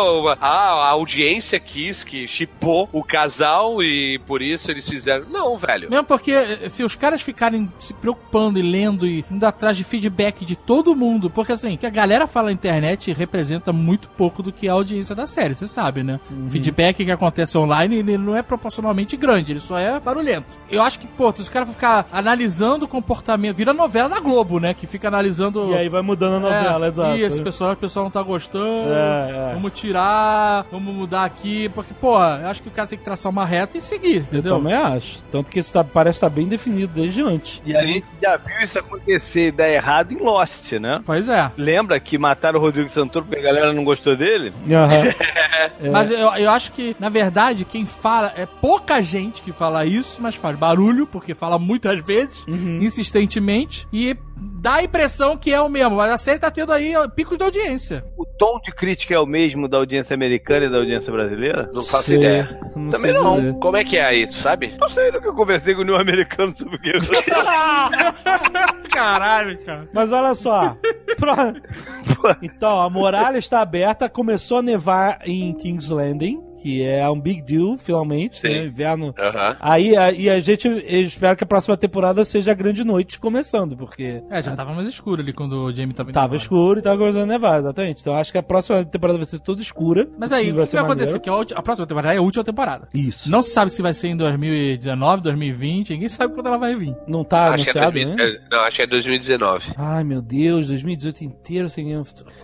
[0.41, 5.27] a, a audiência quis que chipou o casal e por isso eles fizeram.
[5.29, 5.91] Não, velho.
[5.91, 10.45] Mesmo porque se os caras ficarem se preocupando e lendo e indo atrás de feedback
[10.45, 14.41] de todo mundo, porque assim, o que a galera fala na internet representa muito pouco
[14.41, 16.21] do que a audiência da série, você sabe, né?
[16.47, 20.47] O feedback que acontece online, ele não é proporcionalmente grande, ele só é barulhento.
[20.71, 24.21] Eu acho que, pô, se os caras vão ficar analisando o comportamento, vira novela da
[24.21, 24.75] Globo, né?
[24.75, 25.71] Que fica analisando.
[25.71, 27.17] E aí vai mudando a novela, é, exato.
[27.17, 28.93] E esse pessoal, o pessoal não tá gostando.
[28.93, 29.55] É, é.
[29.55, 31.64] Vamos tirar, vamos mudar aqui.
[31.69, 34.23] Porque, porra, eu acho que o cara tem que traçar uma reta e seguir, Eu
[34.23, 34.57] entendeu?
[34.57, 35.25] também acho.
[35.27, 37.63] Tanto que isso tá- parece estar bem definido desde antes.
[37.65, 41.01] E a gente já viu isso acontecer e dar errado em Lost, né?
[41.05, 41.51] Pois é.
[41.57, 44.53] Lembra que mataram o Rodrigo Santoro porque a galera não gostou dele?
[44.71, 45.05] Aham.
[45.83, 45.89] É.
[45.91, 50.21] Mas eu, eu acho que, na verdade, quem fala é pouca gente que fala isso,
[50.23, 52.79] mas faz barulho, porque fala muitas vezes, Uhum.
[52.83, 54.17] insistentemente, e
[54.61, 55.97] dá a impressão que é o mesmo.
[55.97, 58.05] Mas a série tá tendo aí picos de audiência.
[58.17, 61.71] O tom de crítica é o mesmo da audiência americana e da audiência brasileira?
[61.73, 62.19] Não faço Sei.
[62.19, 62.59] ideia.
[62.77, 63.37] Não Também sei não.
[63.37, 63.55] dizer.
[63.55, 64.77] Como é que é aí, tu sabe?
[64.79, 66.93] Não sei do que eu conversei com o nenhum americano sobre o que
[68.91, 69.89] Caralho, cara.
[69.93, 70.77] Mas olha só.
[71.17, 71.35] Pro-
[72.43, 77.43] Então, a muralha está aberta, começou a nevar em King's Landing, que é um big
[77.43, 78.49] deal, finalmente, Sim.
[78.49, 78.65] né?
[78.65, 79.15] Inverno.
[79.19, 79.57] Aham.
[79.61, 83.77] Aí, a, e a gente espera que a próxima temporada seja a grande noite começando,
[83.77, 86.83] porque É, já tava mais escuro ali quando o Jamie tava indo tava escuro e
[86.83, 88.01] tava começando a nevar, exatamente.
[88.01, 90.09] Então acho que a próxima temporada vai ser toda escura.
[90.19, 91.19] Mas aí, o que, vai que vai acontecer?
[91.21, 92.89] Que a, ulti- a próxima temporada é a última temporada.
[92.95, 93.31] Isso.
[93.31, 96.97] Não se sabe se vai ser em 2019, 2020, ninguém sabe quando ela vai vir.
[97.07, 98.25] Não tá acho, que é anunciado, 2000 né?
[98.25, 99.73] é, não, acho que é 2019.
[99.77, 102.35] Ai, meu Deus, 2018 inteiro sem Game of Thrones.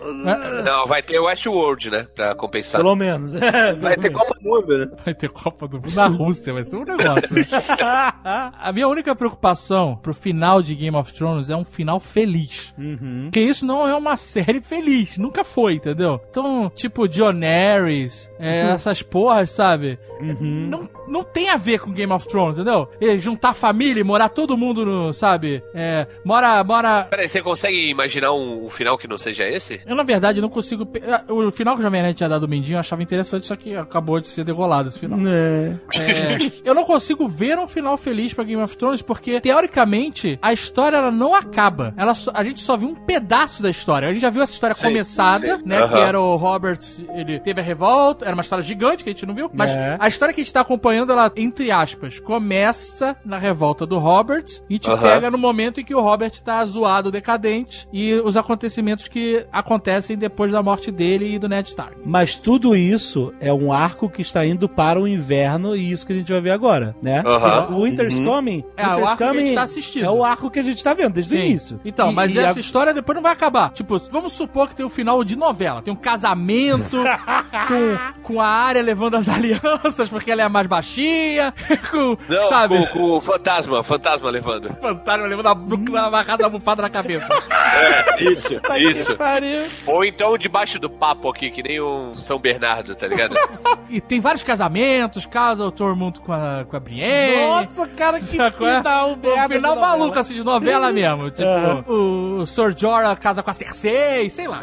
[0.63, 2.07] Não, vai ter Westworld, né?
[2.15, 2.81] Pra compensar.
[2.81, 3.33] Pelo menos.
[3.33, 4.87] É, Vai ter Copa do Mundo, né?
[5.03, 7.33] Vai ter Copa do Mundo na Rússia, vai ser um negócio.
[7.33, 7.43] né?
[8.23, 12.73] A minha única preocupação pro final de Game of Thrones é um final feliz.
[12.77, 13.23] Uhum.
[13.25, 15.17] Porque isso não é uma série feliz.
[15.17, 16.19] Nunca foi, entendeu?
[16.29, 19.99] Então, tipo, John Harris, é, essas porras, sabe?
[20.19, 20.67] Uhum.
[20.69, 22.89] Não, não tem a ver com Game of Thrones, entendeu?
[22.99, 25.63] E juntar família e morar todo mundo no, sabe?
[25.73, 27.03] É, mora, mora...
[27.09, 29.81] Peraí, você consegue imaginar um, um final que não seja esse?
[29.85, 30.85] Eu, na verdade, não consigo...
[30.85, 33.55] pe- O final que o Jovem Nerd tinha dado do Mindinho eu achava interessante, só
[33.55, 35.19] que acabou de ser degolado esse final.
[35.27, 35.75] É.
[35.99, 40.51] É, eu não consigo ver um final feliz pra Game of Thrones porque, teoricamente, a
[40.53, 41.93] história ela não acaba.
[41.97, 44.07] Ela só- a gente só viu um pedaço da história.
[44.07, 45.63] A gente já viu essa história Sim, começada, sim.
[45.65, 45.79] né?
[45.79, 45.89] Aham.
[45.89, 46.79] Que era o Robert,
[47.15, 49.49] ele teve a revolta, era uma história gigante que a gente não viu.
[49.53, 49.97] Mas É.
[49.99, 54.45] a história que a gente tá acompanhando, ela, entre aspas, começa na revolta do Robert
[54.69, 55.01] e te Aham.
[55.01, 60.17] pega no momento em que o Robert tá zoado, decadente, e os acontecimentos que acontecem
[60.17, 61.95] depois da morte dele e do Ned Stark.
[62.05, 66.13] Mas tudo isso é um arco que está indo para o inverno e isso que
[66.13, 67.23] a gente vai ver agora, né?
[67.25, 67.75] Aham.
[67.75, 70.05] O Winter's Coming, É, o Winter's arco que a gente Coming tá assistindo.
[70.05, 71.45] É o arco que a gente está vendo desde o Sim.
[71.45, 71.79] início.
[71.85, 73.71] Então, E- mas e essa a- história depois não vai acabar.
[73.71, 75.81] Tipo, vamos supor que tem um final de novela.
[75.81, 76.97] Tem um casamento
[77.67, 81.53] com, com a área levando as alianças porque ela é a mais baixinha,
[81.91, 82.77] com, Não, sabe?
[82.87, 84.75] com, com o fantasma, fantasma levando.
[84.81, 87.27] Fantasma levando a, bu- a amarrada da bufada na cabeça.
[87.73, 89.15] É, isso, isso.
[89.15, 89.67] Pariu.
[89.85, 93.35] Ou então debaixo do papo aqui, que nem um São Bernardo, tá ligado?
[93.89, 97.45] e tem vários casamentos, casa o Tormund com a, com a Brienne.
[97.47, 98.51] Nossa, cara, que é?
[98.51, 101.29] final Um merda final maluco, assim, de novela mesmo.
[101.29, 101.83] Tipo, Aham.
[101.87, 104.61] o Sir Jorah casa com a Cersei, sei lá.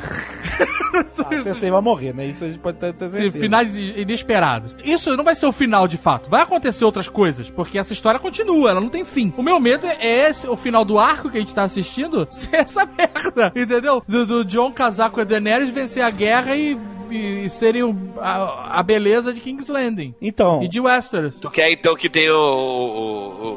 [0.60, 2.26] Ah, Cersei vai morrer, né?
[2.26, 3.32] Isso a gente pode ter certeza.
[3.38, 4.74] finais inesperados.
[4.84, 6.30] Isso não vai ser o final de fato.
[6.30, 9.30] Vai acontecer outras coisas, porque essa história continua, ela não tem fim.
[9.36, 12.56] O meu medo é esse, o final do arco que a gente tá assistindo ser
[12.56, 14.02] essa merda, entendeu?
[14.08, 16.78] Do, do John casar com a Daenerys, vencer a guerra e,
[17.10, 20.14] e, serem o- a, a beleza de King's Landing.
[20.20, 21.40] Então, E de Westeros.
[21.40, 22.38] Tu quer então que tenha o,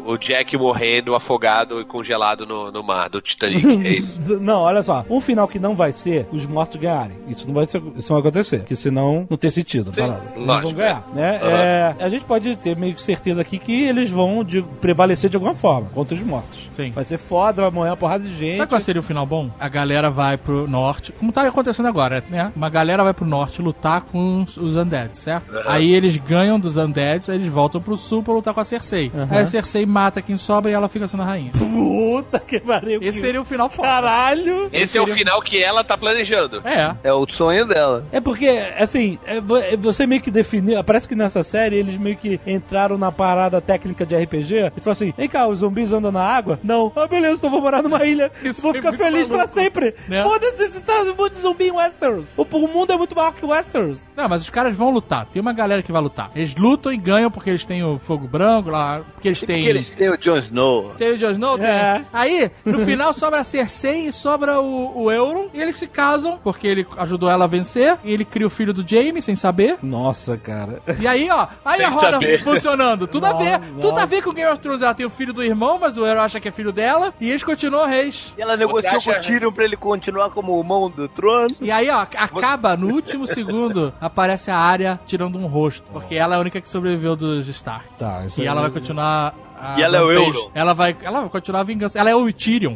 [0.08, 3.66] o, o Jack morrendo afogado e congelado no, no mar do Titanic?
[3.88, 4.22] É isso.
[4.40, 5.06] Não, olha só.
[5.10, 7.18] Um final que não vai ser os mortos ganharem.
[7.28, 8.60] Isso não vai ser, isso não vai acontecer.
[8.60, 9.94] Porque senão não tem sentido.
[9.94, 10.24] Sim, parada.
[10.36, 11.40] Eles lógico, vão ganhar, né?
[11.42, 11.52] Aham.
[11.62, 15.36] É, a gente pode ter meio que certeza aqui que eles vão de- prevalecer de
[15.36, 16.70] alguma forma contra os mortos.
[16.74, 16.92] Sim.
[16.92, 18.58] Vai ser foda, vai morrer uma porrada de gente.
[18.58, 19.50] Sabe qual seria o final bom?
[19.60, 22.52] A galera vai pro norte, como tá acontecendo agora, né?
[22.56, 25.52] Uma galera vai pro norte lutar com os, os Undead, certo?
[25.56, 25.64] Aham.
[25.66, 29.12] Aí eles ganham dos Undeads, aí eles voltam pro sul pra lutar com a Cersei.
[29.14, 29.28] Aham.
[29.32, 31.52] Aí a Cersei mata quem sobra e ela fica sendo a rainha.
[31.54, 33.00] Puta que pariu.
[33.02, 33.88] Esse que- seria o final foda.
[33.88, 34.70] Caralho!
[34.72, 36.62] Esse é o final que ela tá planejando.
[36.66, 36.96] É.
[37.04, 38.06] É o sonho dela.
[38.12, 38.48] É porque,
[38.78, 40.84] assim, é é você meio que definiu.
[40.84, 44.92] Parece que nessa série eles meio que entraram na parada técnica de RPG e falaram
[44.92, 46.60] assim: vem cá, os zumbis andam na água?
[46.64, 46.92] Não.
[46.96, 48.32] Ah, beleza, então vou morar numa ilha.
[48.44, 49.54] Isso vou é ficar feliz pra maluco.
[49.54, 49.96] sempre.
[50.08, 50.24] Né?
[50.24, 52.34] Foda-se se tá um monte de zumbi em Westeros.
[52.38, 54.10] O, o mundo é muito maior que Westeros.
[54.16, 55.26] Não, mas os caras vão lutar.
[55.28, 56.32] Tem uma galera que vai lutar.
[56.36, 59.58] Eles lutam e ganham porque eles têm o fogo branco lá, porque eles têm...
[59.58, 60.94] Porque eles têm o Jon Snow.
[60.98, 61.58] Tem o Jon Snow?
[61.58, 61.68] Tem.
[61.68, 62.06] É.
[62.12, 65.50] Aí, no final, sobra a Cersei e sobra o, o Euron.
[65.54, 67.98] E eles se casam, porque ele ajudou ela a vencer.
[68.04, 69.78] E ele cria o filho do Jaime, sem saber.
[69.82, 70.82] Nossa, cara.
[71.00, 72.42] E aí, ó, aí Sem a roda saber.
[72.44, 73.08] funcionando.
[73.08, 73.60] Tudo a ver.
[73.60, 73.80] Nossa.
[73.88, 74.82] Tudo a ver com Game of Thrones.
[74.82, 77.14] Ela tem o filho do irmão, mas o Euron acha que é filho dela.
[77.20, 78.34] E eles continuam reis.
[78.38, 81.48] E ela negociou acha- com o Tyrion pra ele continuar como mão do trono.
[81.62, 85.92] E aí, ó, acaba no último segundo, aparece a área tirando um rosto.
[85.92, 87.88] Porque ela é a única que sobreviveu dos Stark.
[87.98, 89.34] Tá, isso E ela vai continuar.
[89.60, 90.38] a E ela é o rampage.
[90.38, 90.52] Euron.
[90.54, 92.00] Ela vai, ela vai continuar a vingança.
[92.00, 92.76] Ela é o Tyrion.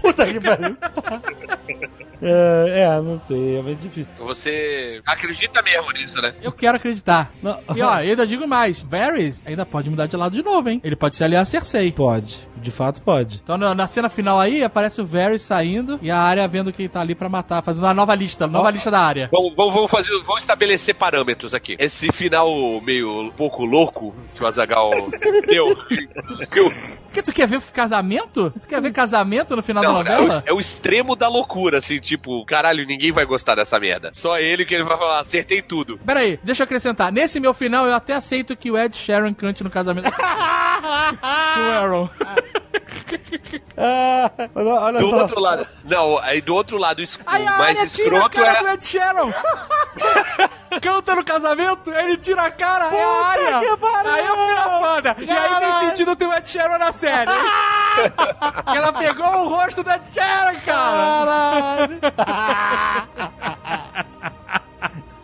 [0.00, 0.76] Puta que pariu.
[2.20, 4.12] é, é, não sei, é muito difícil.
[4.18, 6.34] Você acredita mesmo nisso, né?
[6.42, 7.30] Eu quero acreditar.
[7.42, 7.58] Não.
[7.74, 10.80] E ó, eu ainda digo mais: Varys ainda pode mudar de lado de novo, hein?
[10.84, 11.92] Ele pode se aliar a Cersei.
[11.92, 13.40] Pode, de fato pode.
[13.42, 16.88] Então na, na cena final aí aparece o Varys saindo e a área vendo quem
[16.88, 19.28] tá ali pra matar, fazendo uma nova lista, nova lista da área.
[19.32, 21.76] Vamos, vamos, vamos fazer, vamos estabelecer parâmetros aqui.
[21.78, 22.48] Esse final
[22.82, 24.90] meio pouco louco que o Azagal
[25.46, 25.74] deu.
[26.52, 26.68] deu.
[27.04, 28.52] Porque tu quer ver casamento?
[28.60, 30.42] Tu quer ver casamento no final Não, da é o, novela?
[30.46, 34.10] é o extremo da loucura, assim, tipo, caralho, ninguém vai gostar dessa merda.
[34.14, 35.98] Só ele que ele vai falar, acertei tudo.
[35.98, 37.12] Pera aí, deixa eu acrescentar.
[37.12, 41.70] Nesse meu final, eu até aceito que o Ed Sheeran cante no casamento com o
[41.70, 42.08] Aaron.
[43.76, 45.16] Ah, olha Do só.
[45.22, 45.66] outro lado.
[45.84, 48.60] Não, aí do outro lado, es- Aí a mais área tira a escroto cara é.
[48.62, 49.32] do Ed Sheeran.
[50.82, 53.58] Canta no casamento, ele tira a cara, é a área.
[53.58, 53.64] Aí
[54.26, 55.16] eu fico foda.
[55.18, 57.30] E aí tem sentido ter o Ed Sheeran na série.
[58.70, 61.88] que ela pegou o rosto do Ed Sheeran, cara.
[61.96, 62.00] Caralho!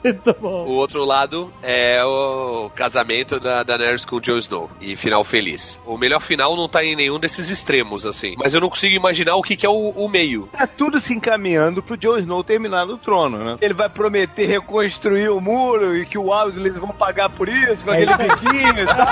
[0.04, 0.66] Muito bom.
[0.66, 4.70] O outro lado é o casamento da Daenerys com o Jon Snow.
[4.80, 5.80] E final feliz.
[5.86, 8.34] O melhor final não tá em nenhum desses extremos, assim.
[8.36, 10.48] Mas eu não consigo imaginar o que, que é o, o meio.
[10.52, 13.56] Tá tudo se encaminhando pro Jon Snow terminar no trono, né?
[13.62, 17.90] Ele vai prometer reconstruir o muro e que o eles vão pagar por isso, com
[17.90, 19.06] aquele biquinho e tal.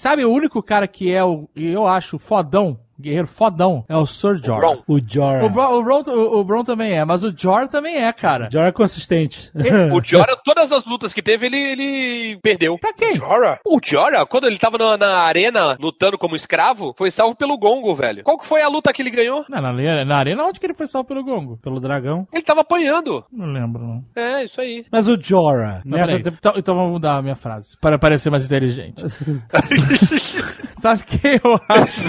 [0.01, 4.37] Sabe o único cara que é o, eu acho, fodão, guerreiro fodão, é o Sir
[4.43, 4.61] Jorah.
[4.61, 4.83] Bron.
[4.87, 5.45] O Jorah.
[5.45, 8.49] O Bron, o, o, o Bron também é, mas o Jorah também é, cara.
[8.53, 9.51] Jorah é consistente.
[9.93, 12.79] O Jorah, todas as lutas que teve, ele, ele perdeu.
[12.79, 13.15] Pra quem?
[13.17, 13.59] Jorah?
[13.67, 17.95] O Jorah, quando ele tava na, na arena lutando como escravo, foi salvo pelo Gongo,
[17.95, 18.23] velho.
[18.25, 19.45] Qual que foi a luta que ele ganhou?
[19.49, 21.57] Não, na, arena- na arena onde que ele foi salvo pelo gongo?
[21.63, 22.27] Pelo dragão.
[22.33, 23.25] Ele tava apanhando.
[23.33, 24.05] Não lembro, não.
[24.15, 24.85] É, isso aí.
[24.91, 28.45] Mas o Jorah, Não, nessa então, então vamos mudar a minha frase, para parecer mais
[28.45, 29.03] inteligente.
[30.81, 32.01] Sabe quem eu acho?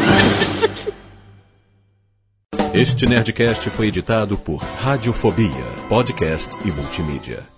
[2.74, 5.50] Este Nerdcast foi editado por Radiofobia,
[5.90, 7.51] podcast e multimídia.